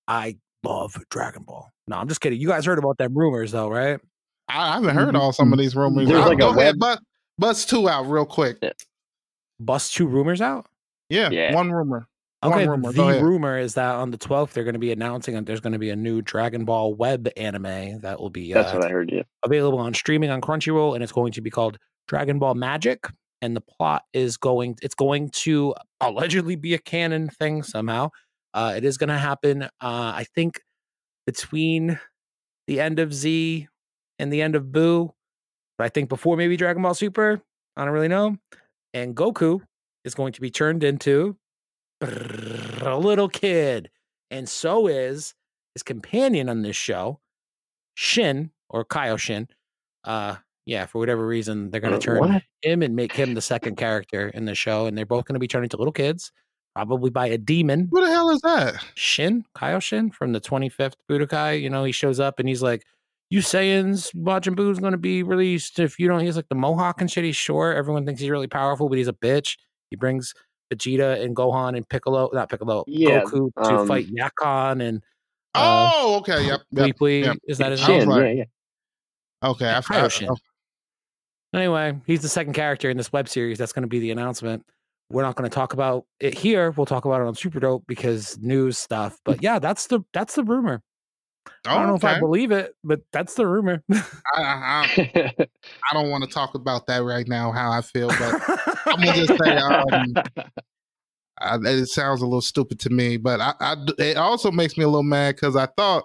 I 0.08 0.36
love 0.64 0.96
Dragon 1.10 1.42
Ball. 1.42 1.68
No, 1.88 1.96
I'm 1.96 2.08
just 2.08 2.20
kidding. 2.20 2.40
You 2.40 2.48
guys 2.48 2.64
heard 2.64 2.78
about 2.78 2.98
them 2.98 3.16
rumors, 3.16 3.52
though, 3.52 3.68
right? 3.68 4.00
I, 4.48 4.70
I 4.70 4.74
haven't 4.74 4.96
heard 4.96 5.14
all 5.16 5.32
some 5.32 5.52
of 5.52 5.58
these 5.58 5.76
rumors. 5.76 6.08
There's 6.08 6.20
I'll 6.20 6.28
like 6.28 6.38
a 6.38 6.40
go 6.40 6.48
ahead, 6.50 6.56
web- 6.56 6.78
but 6.78 7.00
bust 7.38 7.68
two 7.68 7.88
out 7.88 8.04
real 8.04 8.26
quick. 8.26 8.58
Bust 9.58 9.94
two 9.94 10.06
rumors 10.06 10.40
out. 10.40 10.66
Yeah, 11.08 11.30
Yeah. 11.30 11.54
one 11.54 11.70
rumor. 11.70 12.06
One 12.42 12.52
Okay, 12.54 12.66
rumor, 12.66 12.92
the 12.92 13.22
rumor 13.22 13.58
is 13.58 13.74
that 13.74 13.96
on 13.96 14.10
the 14.12 14.16
12th 14.16 14.52
they're 14.52 14.64
going 14.64 14.72
to 14.74 14.78
be 14.80 14.92
announcing 14.92 15.34
that 15.34 15.44
there's 15.44 15.60
going 15.60 15.74
to 15.74 15.78
be 15.78 15.90
a 15.90 15.96
new 15.96 16.22
Dragon 16.22 16.64
Ball 16.64 16.94
web 16.94 17.28
anime 17.36 18.00
that 18.00 18.18
will 18.18 18.30
be 18.30 18.54
That's 18.54 18.72
uh, 18.72 18.76
what 18.78 18.86
I 18.86 18.88
heard. 18.88 19.10
Yeah. 19.12 19.24
available 19.44 19.78
on 19.78 19.92
streaming 19.92 20.30
on 20.30 20.40
Crunchyroll, 20.40 20.94
and 20.94 21.02
it's 21.02 21.12
going 21.12 21.32
to 21.32 21.42
be 21.42 21.50
called 21.50 21.76
Dragon 22.08 22.38
Ball 22.38 22.54
Magic. 22.54 23.06
And 23.42 23.56
the 23.56 23.60
plot 23.60 24.04
is 24.12 24.36
going, 24.36 24.76
it's 24.82 24.94
going 24.94 25.30
to 25.30 25.74
allegedly 26.00 26.56
be 26.56 26.74
a 26.74 26.78
canon 26.78 27.28
thing 27.28 27.62
somehow. 27.62 28.10
Uh, 28.52 28.74
it 28.76 28.84
is 28.84 28.98
going 28.98 29.08
to 29.08 29.18
happen, 29.18 29.62
uh, 29.62 29.68
I 29.80 30.26
think, 30.34 30.60
between 31.26 31.98
the 32.66 32.80
end 32.80 32.98
of 32.98 33.14
Z 33.14 33.68
and 34.18 34.32
the 34.32 34.42
end 34.42 34.56
of 34.56 34.64
Buu. 34.64 35.10
But 35.78 35.84
I 35.84 35.88
think 35.88 36.08
before 36.08 36.36
maybe 36.36 36.56
Dragon 36.56 36.82
Ball 36.82 36.94
Super. 36.94 37.40
I 37.76 37.84
don't 37.84 37.94
really 37.94 38.08
know. 38.08 38.36
And 38.92 39.16
Goku 39.16 39.60
is 40.04 40.14
going 40.14 40.32
to 40.34 40.40
be 40.40 40.50
turned 40.50 40.84
into 40.84 41.36
a 42.02 42.98
little 42.98 43.28
kid. 43.28 43.90
And 44.30 44.48
so 44.48 44.86
is 44.86 45.34
his 45.74 45.82
companion 45.82 46.48
on 46.48 46.62
this 46.62 46.76
show, 46.76 47.20
Shin 47.94 48.50
or 48.68 48.84
Kaioshin. 48.84 49.48
Uh 50.04 50.36
yeah, 50.70 50.86
for 50.86 51.00
whatever 51.00 51.26
reason, 51.26 51.68
they're 51.70 51.80
gonna 51.80 51.96
Uh, 51.96 52.00
turn 52.00 52.18
what? 52.20 52.42
him 52.62 52.82
and 52.82 52.94
make 52.94 53.10
him 53.12 53.34
the 53.34 53.40
second 53.42 53.74
character 53.76 54.28
in 54.28 54.44
the 54.44 54.54
show, 54.54 54.86
and 54.86 54.96
they're 54.96 55.04
both 55.04 55.24
gonna 55.24 55.40
be 55.40 55.48
turned 55.48 55.64
into 55.64 55.76
little 55.76 55.92
kids, 55.92 56.30
probably 56.76 57.10
by 57.10 57.26
a 57.26 57.36
demon. 57.36 57.88
Who 57.90 58.00
the 58.00 58.08
hell 58.08 58.30
is 58.30 58.40
that? 58.42 58.76
Shin, 58.94 59.44
Kaioshin 59.56 60.14
from 60.14 60.32
the 60.32 60.40
25th 60.40 60.94
Budokai. 61.10 61.60
You 61.60 61.70
know, 61.70 61.82
he 61.82 61.90
shows 61.90 62.20
up 62.20 62.38
and 62.38 62.48
he's 62.48 62.62
like, 62.62 62.84
You 63.30 63.40
Saiyans, 63.40 64.14
Majin 64.14 64.54
Buu's 64.54 64.78
gonna 64.78 64.96
be 64.96 65.24
released 65.24 65.80
if 65.80 65.98
you 65.98 66.06
don't. 66.06 66.20
He's 66.20 66.36
like 66.36 66.48
the 66.48 66.54
Mohawk 66.54 67.00
and 67.00 67.10
shit. 67.10 67.24
He's 67.24 67.34
short. 67.36 67.76
Everyone 67.76 68.06
thinks 68.06 68.20
he's 68.20 68.30
really 68.30 68.46
powerful, 68.46 68.88
but 68.88 68.96
he's 68.98 69.08
a 69.08 69.12
bitch. 69.12 69.56
He 69.90 69.96
brings 69.96 70.34
Vegeta 70.72 71.20
and 71.20 71.34
Gohan 71.34 71.76
and 71.76 71.88
Piccolo, 71.88 72.30
not 72.32 72.48
Piccolo, 72.48 72.84
Yeah, 72.86 73.22
Goku 73.22 73.50
to 73.54 73.60
um, 73.80 73.88
fight 73.88 74.06
Yakon 74.06 74.80
and 74.82 75.02
uh, 75.54 75.90
oh, 75.92 76.16
okay. 76.18 76.46
Yep. 76.46 76.60
yep. 76.70 76.96
Yep. 77.00 77.36
Is 77.48 77.58
that 77.58 77.72
his 77.72 77.82
I 77.82 77.88
name? 77.88 78.00
Shin, 78.02 78.08
like- 78.08 78.22
yeah, 78.24 78.32
yeah. 78.32 78.44
Okay. 79.50 79.66
I, 79.68 79.78
I, 79.78 79.80
Kaioshin. 79.80 80.36
Anyway, 81.52 81.98
he's 82.06 82.22
the 82.22 82.28
second 82.28 82.52
character 82.52 82.90
in 82.90 82.96
this 82.96 83.12
web 83.12 83.28
series. 83.28 83.58
That's 83.58 83.72
going 83.72 83.82
to 83.82 83.88
be 83.88 83.98
the 83.98 84.10
announcement. 84.10 84.64
We're 85.10 85.22
not 85.22 85.34
going 85.34 85.50
to 85.50 85.54
talk 85.54 85.72
about 85.72 86.06
it 86.20 86.34
here. 86.34 86.70
We'll 86.70 86.86
talk 86.86 87.04
about 87.04 87.20
it 87.20 87.26
on 87.26 87.34
Super 87.34 87.58
Dope 87.58 87.84
because 87.88 88.38
news 88.38 88.78
stuff. 88.78 89.18
But 89.24 89.42
yeah, 89.42 89.58
that's 89.58 89.88
the 89.88 90.00
that's 90.12 90.36
the 90.36 90.44
rumor. 90.44 90.82
I 91.66 91.74
don't 91.74 91.88
know 91.88 91.94
if 91.94 92.04
I 92.04 92.20
believe 92.20 92.52
it, 92.52 92.74
but 92.84 93.00
that's 93.12 93.34
the 93.34 93.46
rumor. 93.46 93.82
I, 93.90 94.06
I, 94.36 95.34
I 95.36 95.46
don't 95.92 96.10
want 96.10 96.24
to 96.24 96.30
talk 96.30 96.54
about 96.54 96.86
that 96.86 97.02
right 97.02 97.26
now. 97.26 97.50
How 97.50 97.72
I 97.72 97.80
feel, 97.80 98.08
but 98.08 98.40
I'm 98.86 99.02
gonna 99.02 99.26
just 99.26 99.42
say 99.42 99.56
um, 99.56 100.14
I, 101.40 101.58
it 101.64 101.86
sounds 101.86 102.22
a 102.22 102.26
little 102.26 102.40
stupid 102.40 102.78
to 102.80 102.90
me. 102.90 103.16
But 103.16 103.40
I, 103.40 103.54
I 103.60 103.76
it 103.98 104.16
also 104.16 104.50
makes 104.50 104.78
me 104.78 104.84
a 104.84 104.88
little 104.88 105.02
mad 105.02 105.36
because 105.36 105.56
I 105.56 105.66
thought 105.76 106.04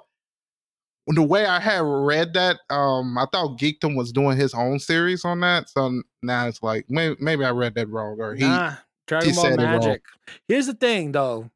the 1.07 1.23
way 1.23 1.45
I 1.45 1.59
had 1.59 1.81
read 1.83 2.33
that, 2.33 2.57
um, 2.69 3.17
I 3.17 3.25
thought 3.31 3.59
Geekdom 3.59 3.95
was 3.95 4.11
doing 4.11 4.37
his 4.37 4.53
own 4.53 4.79
series 4.79 5.23
on 5.23 5.39
that. 5.41 5.69
So 5.69 6.01
now 6.23 6.47
it's 6.47 6.63
like 6.63 6.85
maybe 6.89 7.15
maybe 7.19 7.45
I 7.45 7.51
read 7.51 7.75
that 7.75 7.89
wrong 7.89 8.17
or 8.19 8.35
he. 8.35 8.43
nah, 8.43 8.75
Dragon 9.07 9.29
he 9.29 9.35
Ball 9.35 9.45
it. 9.45 9.57
Magic. 9.57 10.01
Here's 10.47 10.65
the 10.67 10.73
thing, 10.73 11.11
though. 11.11 11.49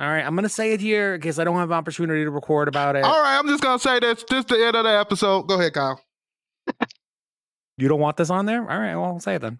All 0.00 0.08
right, 0.08 0.24
I'm 0.24 0.34
going 0.34 0.44
to 0.44 0.48
say 0.48 0.72
it 0.72 0.80
here 0.80 1.18
because 1.18 1.38
I 1.38 1.44
don't 1.44 1.56
have 1.56 1.70
an 1.70 1.76
opportunity 1.76 2.24
to 2.24 2.30
record 2.30 2.68
about 2.68 2.96
it. 2.96 3.04
All 3.04 3.22
right, 3.22 3.38
I'm 3.38 3.46
just 3.48 3.62
gonna 3.62 3.78
say 3.78 4.00
this. 4.00 4.24
This 4.28 4.46
the 4.46 4.56
end 4.66 4.74
of 4.74 4.84
the 4.84 4.98
episode. 4.98 5.42
Go 5.42 5.58
ahead, 5.58 5.74
Kyle. 5.74 6.00
You 7.76 7.88
don't 7.88 8.00
want 8.00 8.18
this 8.18 8.30
on 8.30 8.46
there? 8.46 8.60
All 8.60 8.78
right, 8.78 8.94
well, 8.94 9.06
I'll 9.06 9.20
say 9.20 9.36
it 9.36 9.42
then. 9.42 9.58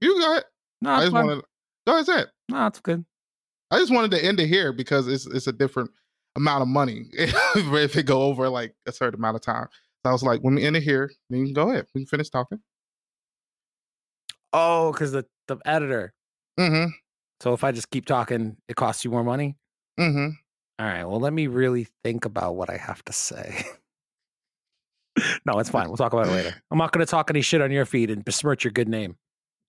You 0.00 0.18
go 0.18 0.32
ahead. 0.32 0.44
No, 0.82 0.90
I 0.90 1.00
just 1.00 1.12
fine. 1.12 1.26
wanted. 1.26 1.44
Go 1.86 1.92
ahead, 1.94 2.06
say 2.06 2.20
it. 2.20 2.28
No, 2.50 2.66
it's 2.66 2.80
good. 2.80 3.04
I 3.70 3.78
just 3.78 3.92
wanted 3.92 4.10
to 4.12 4.24
end 4.24 4.40
it 4.40 4.46
here 4.46 4.72
because 4.72 5.08
it's 5.08 5.26
it's 5.26 5.46
a 5.46 5.52
different 5.52 5.90
amount 6.36 6.62
of 6.62 6.68
money 6.68 7.06
if 7.12 7.96
it 7.96 8.04
go 8.04 8.22
over 8.22 8.48
like 8.48 8.74
a 8.86 8.92
certain 8.92 9.18
amount 9.18 9.36
of 9.36 9.42
time. 9.42 9.66
So 10.04 10.10
I 10.10 10.12
was 10.12 10.22
like, 10.22 10.40
when 10.40 10.54
we 10.54 10.64
end 10.64 10.76
it 10.76 10.82
here, 10.82 11.10
then 11.30 11.40
you 11.40 11.46
can 11.46 11.54
go 11.54 11.70
ahead. 11.70 11.86
We 11.94 12.02
can 12.02 12.06
finish 12.06 12.30
talking. 12.30 12.60
Oh, 14.52 14.92
because 14.92 15.12
the, 15.12 15.26
the 15.48 15.56
editor. 15.64 16.14
Mm-hmm. 16.58 16.90
So 17.40 17.52
if 17.52 17.64
I 17.64 17.72
just 17.72 17.90
keep 17.90 18.06
talking, 18.06 18.56
it 18.68 18.76
costs 18.76 19.04
you 19.04 19.10
more 19.10 19.24
money? 19.24 19.56
Mm-hmm. 19.98 20.28
All 20.78 20.86
right. 20.86 21.04
Well, 21.04 21.20
let 21.20 21.32
me 21.32 21.46
really 21.46 21.88
think 22.04 22.24
about 22.24 22.56
what 22.56 22.70
I 22.70 22.76
have 22.76 23.04
to 23.06 23.12
say. 23.12 23.64
no, 25.46 25.58
it's 25.58 25.70
fine. 25.70 25.88
We'll 25.88 25.96
talk 25.96 26.12
about 26.12 26.28
it 26.28 26.32
later. 26.32 26.54
I'm 26.70 26.78
not 26.78 26.92
going 26.92 27.04
to 27.04 27.10
talk 27.10 27.30
any 27.30 27.42
shit 27.42 27.60
on 27.60 27.70
your 27.70 27.86
feed 27.86 28.10
and 28.10 28.24
besmirch 28.24 28.64
your 28.64 28.72
good 28.72 28.88
name. 28.88 29.16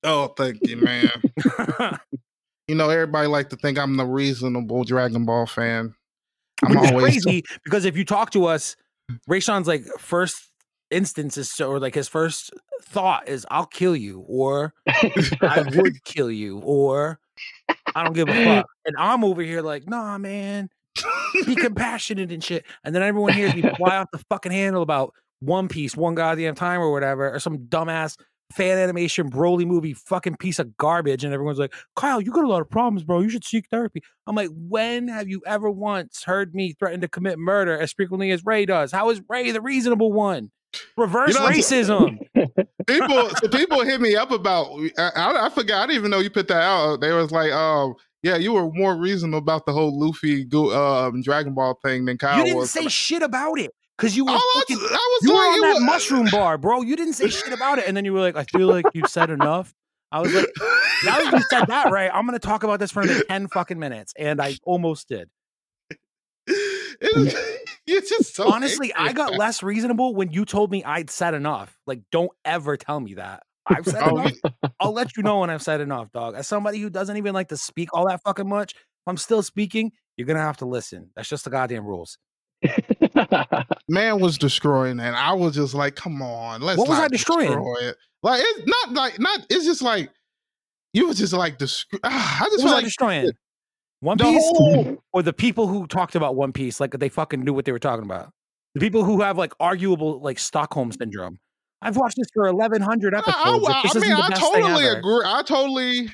Oh, 0.04 0.28
thank 0.28 0.60
you, 0.62 0.78
man. 0.78 1.10
you 2.68 2.76
know, 2.76 2.90
everybody 2.90 3.28
like 3.28 3.50
to 3.50 3.56
think 3.56 3.80
I'm 3.80 3.98
the 3.98 4.06
reasonable 4.06 4.84
Dragon 4.84 5.26
Ball 5.26 5.46
fan. 5.46 5.96
I'm 6.64 6.76
Which 6.76 6.84
is 6.84 6.92
always 6.92 7.24
crazy 7.24 7.44
because 7.64 7.86
if 7.86 7.96
you 7.98 8.06
talk 8.06 8.32
to 8.32 8.46
us, 8.46 8.76
Raysean's 9.30 9.68
like 9.68 9.86
first 10.00 10.50
instance 10.90 11.38
is 11.38 11.52
so, 11.52 11.70
or 11.72 11.80
like 11.80 11.96
his 11.96 12.08
first 12.08 12.52
thought 12.82 13.28
is, 13.28 13.46
I'll 13.52 13.66
kill 13.66 13.96
you, 13.96 14.24
or 14.28 14.74
I 14.88 15.66
would 15.76 16.04
kill 16.04 16.32
you, 16.32 16.60
or 16.60 17.20
I 17.96 18.04
don't 18.04 18.14
give 18.14 18.30
a 18.30 18.46
fuck. 18.46 18.66
And 18.86 18.96
I'm 18.98 19.24
over 19.24 19.42
here 19.42 19.62
like, 19.62 19.88
nah, 19.88 20.18
man, 20.18 20.70
be 21.46 21.56
compassionate 21.56 22.32
and 22.32 22.44
shit. 22.44 22.66
And 22.84 22.96
then 22.96 23.04
everyone 23.04 23.34
hears 23.34 23.54
me 23.54 23.62
fly 23.62 23.98
off 23.98 24.08
the 24.12 24.24
fucking 24.30 24.52
handle 24.52 24.82
about 24.82 25.14
One 25.40 25.68
Piece, 25.68 25.96
one 25.96 26.16
goddamn 26.16 26.56
time 26.56 26.80
or 26.80 26.92
whatever, 26.92 27.34
or 27.34 27.40
some 27.40 27.60
dumbass 27.60 28.18
fan 28.52 28.78
animation 28.78 29.30
Broly 29.30 29.66
movie 29.66 29.94
fucking 29.94 30.38
piece 30.38 30.60
of 30.60 30.78
garbage. 30.78 31.24
And 31.24 31.34
everyone's 31.34 31.60
like, 31.60 31.74
Kyle, 31.96 32.22
you 32.22 32.32
got 32.32 32.44
a 32.44 32.48
lot 32.48 32.62
of 32.62 32.70
problems, 32.70 33.04
bro. 33.04 33.20
You 33.20 33.30
should 33.30 33.44
seek 33.44 33.68
therapy. 33.70 34.02
I'm 34.26 34.36
like, 34.36 34.50
when 34.54 35.08
have 35.08 35.28
you 35.28 35.42
ever 35.46 35.70
once 35.70 36.24
heard 36.24 36.56
me 36.56 36.74
threaten 36.74 37.02
to 37.02 37.08
commit 37.08 37.40
murder 37.40 37.78
as 37.80 37.94
frequently 37.94 38.32
as 38.32 38.46
Ray 38.46 38.66
does? 38.66 38.92
How 38.92 39.10
is 39.10 39.22
Ray 39.30 39.52
the 39.52 39.62
reasonable 39.62 40.12
one? 40.12 40.52
Reverse 40.96 41.34
You 41.34 41.40
know, 41.40 41.48
racism. 41.48 42.18
people 42.88 43.30
so 43.36 43.48
people 43.48 43.84
hit 43.84 44.00
me 44.02 44.16
up 44.16 44.32
about 44.32 44.68
I, 44.98 45.12
I, 45.16 45.46
I 45.46 45.50
forgot 45.50 45.84
I 45.84 45.88
didn't 45.88 46.00
even 46.00 46.12
know 46.12 46.20
you 46.20 46.30
put 46.30 46.48
that 46.50 46.62
out. 46.62 47.02
They 47.02 47.12
was 47.14 47.32
like, 47.32 47.52
um, 47.52 47.96
yeah, 48.22 48.36
you 48.36 48.54
were 48.54 48.70
more 48.72 48.96
reasonable 48.96 49.40
about 49.40 49.66
the 49.66 49.74
whole 49.74 49.98
Luffy 49.98 50.48
um, 50.54 51.22
Dragon 51.22 51.54
Ball 51.54 51.80
thing 51.84 52.06
than 52.06 52.18
Kyle 52.18 52.40
you 52.40 52.44
didn't 52.46 52.58
was. 52.58 52.72
say 52.72 52.88
shit 52.88 53.24
about 53.24 53.60
it 53.60 53.72
because 53.98 54.16
you 54.16 54.26
were 54.26 54.32
oh, 54.32 54.36
All 54.36 54.62
fucking 54.62 54.78
was- 54.78 54.92
I 54.92 54.96
was 54.96 55.24
You 55.24 55.34
were 55.34 55.40
on 55.40 55.62
that 55.62 55.74
was- 55.76 55.84
mushroom 55.84 56.28
bar, 56.32 56.58
bro. 56.58 56.82
You 56.84 56.96
didn't 56.96 57.14
say 57.14 57.30
shit 57.30 57.54
about 57.54 57.80
it, 57.80 57.86
and 57.88 57.98
then 57.98 58.06
you 58.06 58.14
were 58.14 58.20
like, 58.22 58.36
"I 58.36 58.44
feel 58.44 58.68
like 58.68 58.86
you've 58.94 59.10
said 59.10 59.30
enough." 59.30 59.74
I 60.10 60.22
was 60.22 60.34
like, 60.34 60.46
now 61.04 61.18
that 61.22 61.34
you 61.34 61.44
said 61.50 61.66
that, 61.66 61.92
right? 61.92 62.10
I'm 62.14 62.26
going 62.26 62.40
to 62.40 62.48
talk 62.48 62.64
about 62.64 62.80
this 62.80 62.92
for 62.92 63.02
another 63.02 63.24
10 63.28 63.50
fucking 63.50 63.78
minutes. 63.78 64.14
And 64.18 64.42
I 64.42 64.56
almost 64.64 65.10
did. 65.10 65.30
You're 67.86 68.02
just 68.02 68.34
so 68.36 68.50
Honestly, 68.52 68.94
I 68.94 69.12
got 69.12 69.34
less 69.34 69.62
reasonable 69.64 70.16
when 70.16 70.32
you 70.32 70.46
told 70.46 70.72
me 70.72 70.82
I'd 70.84 71.10
said 71.10 71.34
enough. 71.34 71.78
Like, 71.86 72.02
don't 72.12 72.32
ever 72.46 72.78
tell 72.78 73.00
me 73.02 73.16
that. 73.16 73.44
I've 73.66 73.86
said 73.86 74.02
Oh, 74.02 74.18
enough. 74.20 74.32
I'll 74.80 74.94
let 74.94 75.18
you 75.18 75.24
know 75.24 75.40
when 75.40 75.50
I've 75.50 75.62
said 75.62 75.82
enough, 75.82 76.10
dog. 76.14 76.36
As 76.36 76.48
somebody 76.48 76.80
who 76.80 76.90
doesn't 76.90 77.18
even 77.18 77.34
like 77.34 77.50
to 77.50 77.58
speak 77.58 77.90
all 77.94 78.08
that 78.08 78.22
fucking 78.24 78.48
much, 78.48 78.74
if 78.76 78.82
I'm 79.08 79.18
still 79.18 79.44
speaking, 79.44 79.92
you're 80.16 80.26
going 80.28 80.38
to 80.38 80.42
have 80.44 80.58
to 80.58 80.66
listen. 80.66 81.10
That's 81.18 81.28
just 81.28 81.44
the 81.44 81.50
goddamn 81.50 81.86
rules. 81.86 82.18
man 83.90 84.20
was 84.20 84.38
destroying 84.38 85.00
and 85.00 85.16
I 85.16 85.34
was 85.34 85.56
just 85.56 85.74
like, 85.74 85.96
come 85.96 86.22
on, 86.22 86.62
let's 86.62 86.78
What 86.78 86.88
was 86.90 86.98
not 86.98 87.06
I 87.06 87.08
destroying? 87.10 87.48
destroy 87.50 87.90
it. 87.90 87.98
Like 88.24 88.42
it's 88.44 88.68
not 88.68 88.94
like 88.94 89.20
not 89.20 89.46
it's 89.50 89.66
just 89.66 89.82
like 89.82 90.10
you 90.94 91.08
was 91.08 91.18
just 91.18 91.34
like 91.34 91.60
descri- 91.60 92.00
ah, 92.04 92.42
I 92.42 92.46
just 92.46 92.64
was 92.64 92.72
I 92.72 92.76
like 92.76 92.84
destroying? 92.86 93.32
One 94.00 94.18
Piece 94.18 94.28
whole 94.28 94.98
or 95.14 95.24
the 95.24 95.34
people 95.34 95.68
who 95.68 95.88
talked 95.88 96.16
about 96.16 96.36
One 96.36 96.52
Piece 96.52 96.80
like 96.80 96.92
they 96.92 97.10
fucking 97.10 97.42
knew 97.44 97.54
what 97.54 97.66
they 97.66 97.72
were 97.72 97.80
talking 97.80 98.06
about? 98.06 98.32
The 98.74 98.80
people 98.80 99.04
who 99.04 99.22
have 99.22 99.38
like 99.38 99.54
arguable 99.60 100.22
like 100.22 100.40
Stockholm 100.40 100.92
syndrome. 100.92 101.40
I've 101.82 101.96
watched 101.98 102.18
this 102.18 102.28
for 102.34 102.52
1100 102.52 103.14
I, 103.14 103.20
episodes. 103.20 103.38
I, 103.44 103.52
Like, 103.58 103.84
this 103.84 103.96
I 103.96 104.00
mean, 104.00 104.10
the 104.10 104.24
I 104.24 104.30
best 104.30 104.42
thing 104.42 104.62
totally 104.64 104.88
agree. 104.88 105.22
I 105.26 105.44
totally 105.44 106.10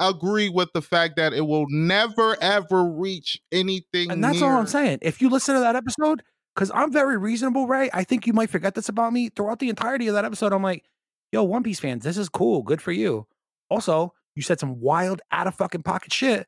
agree 0.00 0.48
with 0.48 0.72
the 0.72 0.82
fact 0.82 1.16
that 1.16 1.32
it 1.32 1.42
will 1.42 1.66
never 1.68 2.36
ever 2.40 2.84
reach 2.84 3.40
anything. 3.52 4.10
And 4.10 4.22
that's 4.22 4.42
all 4.42 4.50
I'm 4.50 4.66
saying. 4.66 4.98
If 5.02 5.20
you 5.20 5.28
listen 5.28 5.54
to 5.54 5.60
that 5.60 5.76
episode, 5.76 6.22
because 6.54 6.70
I'm 6.74 6.92
very 6.92 7.16
reasonable, 7.16 7.66
Ray, 7.66 7.90
I 7.92 8.04
think 8.04 8.26
you 8.26 8.32
might 8.32 8.50
forget 8.50 8.74
this 8.74 8.88
about 8.88 9.12
me. 9.12 9.28
Throughout 9.28 9.58
the 9.58 9.68
entirety 9.68 10.08
of 10.08 10.14
that 10.14 10.24
episode, 10.24 10.52
I'm 10.52 10.62
like, 10.62 10.84
yo, 11.32 11.42
One 11.44 11.62
Piece 11.62 11.80
fans, 11.80 12.04
this 12.04 12.16
is 12.18 12.28
cool. 12.28 12.62
Good 12.62 12.82
for 12.82 12.92
you. 12.92 13.26
Also, 13.70 14.14
you 14.34 14.42
said 14.42 14.60
some 14.60 14.80
wild, 14.80 15.20
out 15.30 15.46
of 15.46 15.54
fucking 15.54 15.82
pocket 15.82 16.12
shit. 16.12 16.46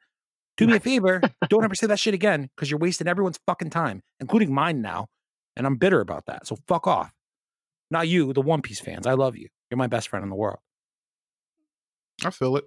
Do 0.57 0.67
me 0.67 0.77
a 0.77 0.81
favor, 0.81 1.21
don't 1.49 1.65
ever 1.65 1.75
say 1.75 1.87
that 1.87 1.99
shit 1.99 2.13
again 2.13 2.51
because 2.55 2.71
you're 2.71 2.79
wasting 2.79 3.09
everyone's 3.09 3.39
fucking 3.47 3.71
time, 3.71 4.03
including 4.19 4.53
mine 4.53 4.83
now. 4.83 5.07
And 5.57 5.67
I'm 5.67 5.77
bitter 5.77 6.01
about 6.01 6.27
that. 6.27 6.47
So 6.47 6.57
fuck 6.67 6.87
off. 6.87 7.13
Not 7.91 8.09
you, 8.09 8.33
the 8.33 8.43
One 8.43 8.63
Piece 8.63 8.81
fans. 8.81 9.07
I 9.07 9.15
love 9.15 9.37
you. 9.37 9.49
You're 9.71 9.79
my 9.79 9.87
best 9.87 10.09
friend 10.09 10.23
in 10.23 10.29
the 10.29 10.37
world. 10.37 10.59
I 12.25 12.31
feel 12.31 12.57
it. 12.57 12.65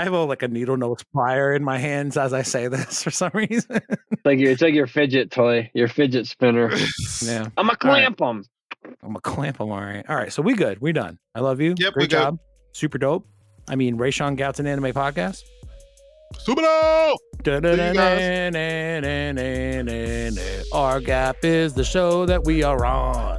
I 0.00 0.04
have 0.04 0.14
a, 0.14 0.24
like 0.24 0.42
a 0.42 0.48
needle 0.48 0.78
nose 0.78 1.04
plier 1.14 1.54
in 1.54 1.62
my 1.62 1.76
hands 1.76 2.16
as 2.16 2.32
I 2.32 2.40
say 2.40 2.68
this 2.68 3.02
for 3.04 3.10
some 3.10 3.30
reason. 3.34 3.80
like 4.24 4.38
your, 4.38 4.50
it's 4.52 4.62
like 4.62 4.72
your 4.72 4.86
fidget 4.86 5.30
toy, 5.30 5.70
your 5.74 5.88
fidget 5.88 6.26
spinner. 6.26 6.70
yeah. 7.22 7.48
I'm 7.58 7.66
gonna 7.66 7.76
clamp 7.76 8.16
them. 8.16 8.44
I'm 9.02 9.08
gonna 9.08 9.20
clamp 9.20 9.58
them. 9.58 9.70
All 9.70 9.78
right. 9.78 10.02
All 10.08 10.16
right. 10.16 10.32
So 10.32 10.40
we 10.40 10.54
good. 10.54 10.80
We 10.80 10.92
done. 10.92 11.18
I 11.34 11.40
love 11.40 11.60
you. 11.60 11.74
Yep, 11.76 11.92
Great 11.92 12.04
we 12.04 12.08
good. 12.08 12.10
job. 12.10 12.38
Super 12.72 12.96
dope. 12.96 13.28
I 13.68 13.76
mean, 13.76 13.98
Raysean 13.98 14.38
Gadson 14.38 14.66
anime 14.66 14.92
podcast. 14.94 15.42
Super 16.38 16.62
dope! 16.62 17.18
RGAP 20.72 21.44
is 21.44 21.74
the 21.74 21.84
show 21.84 22.24
that 22.26 22.44
we 22.44 22.62
are 22.62 22.86
on. 22.86 23.38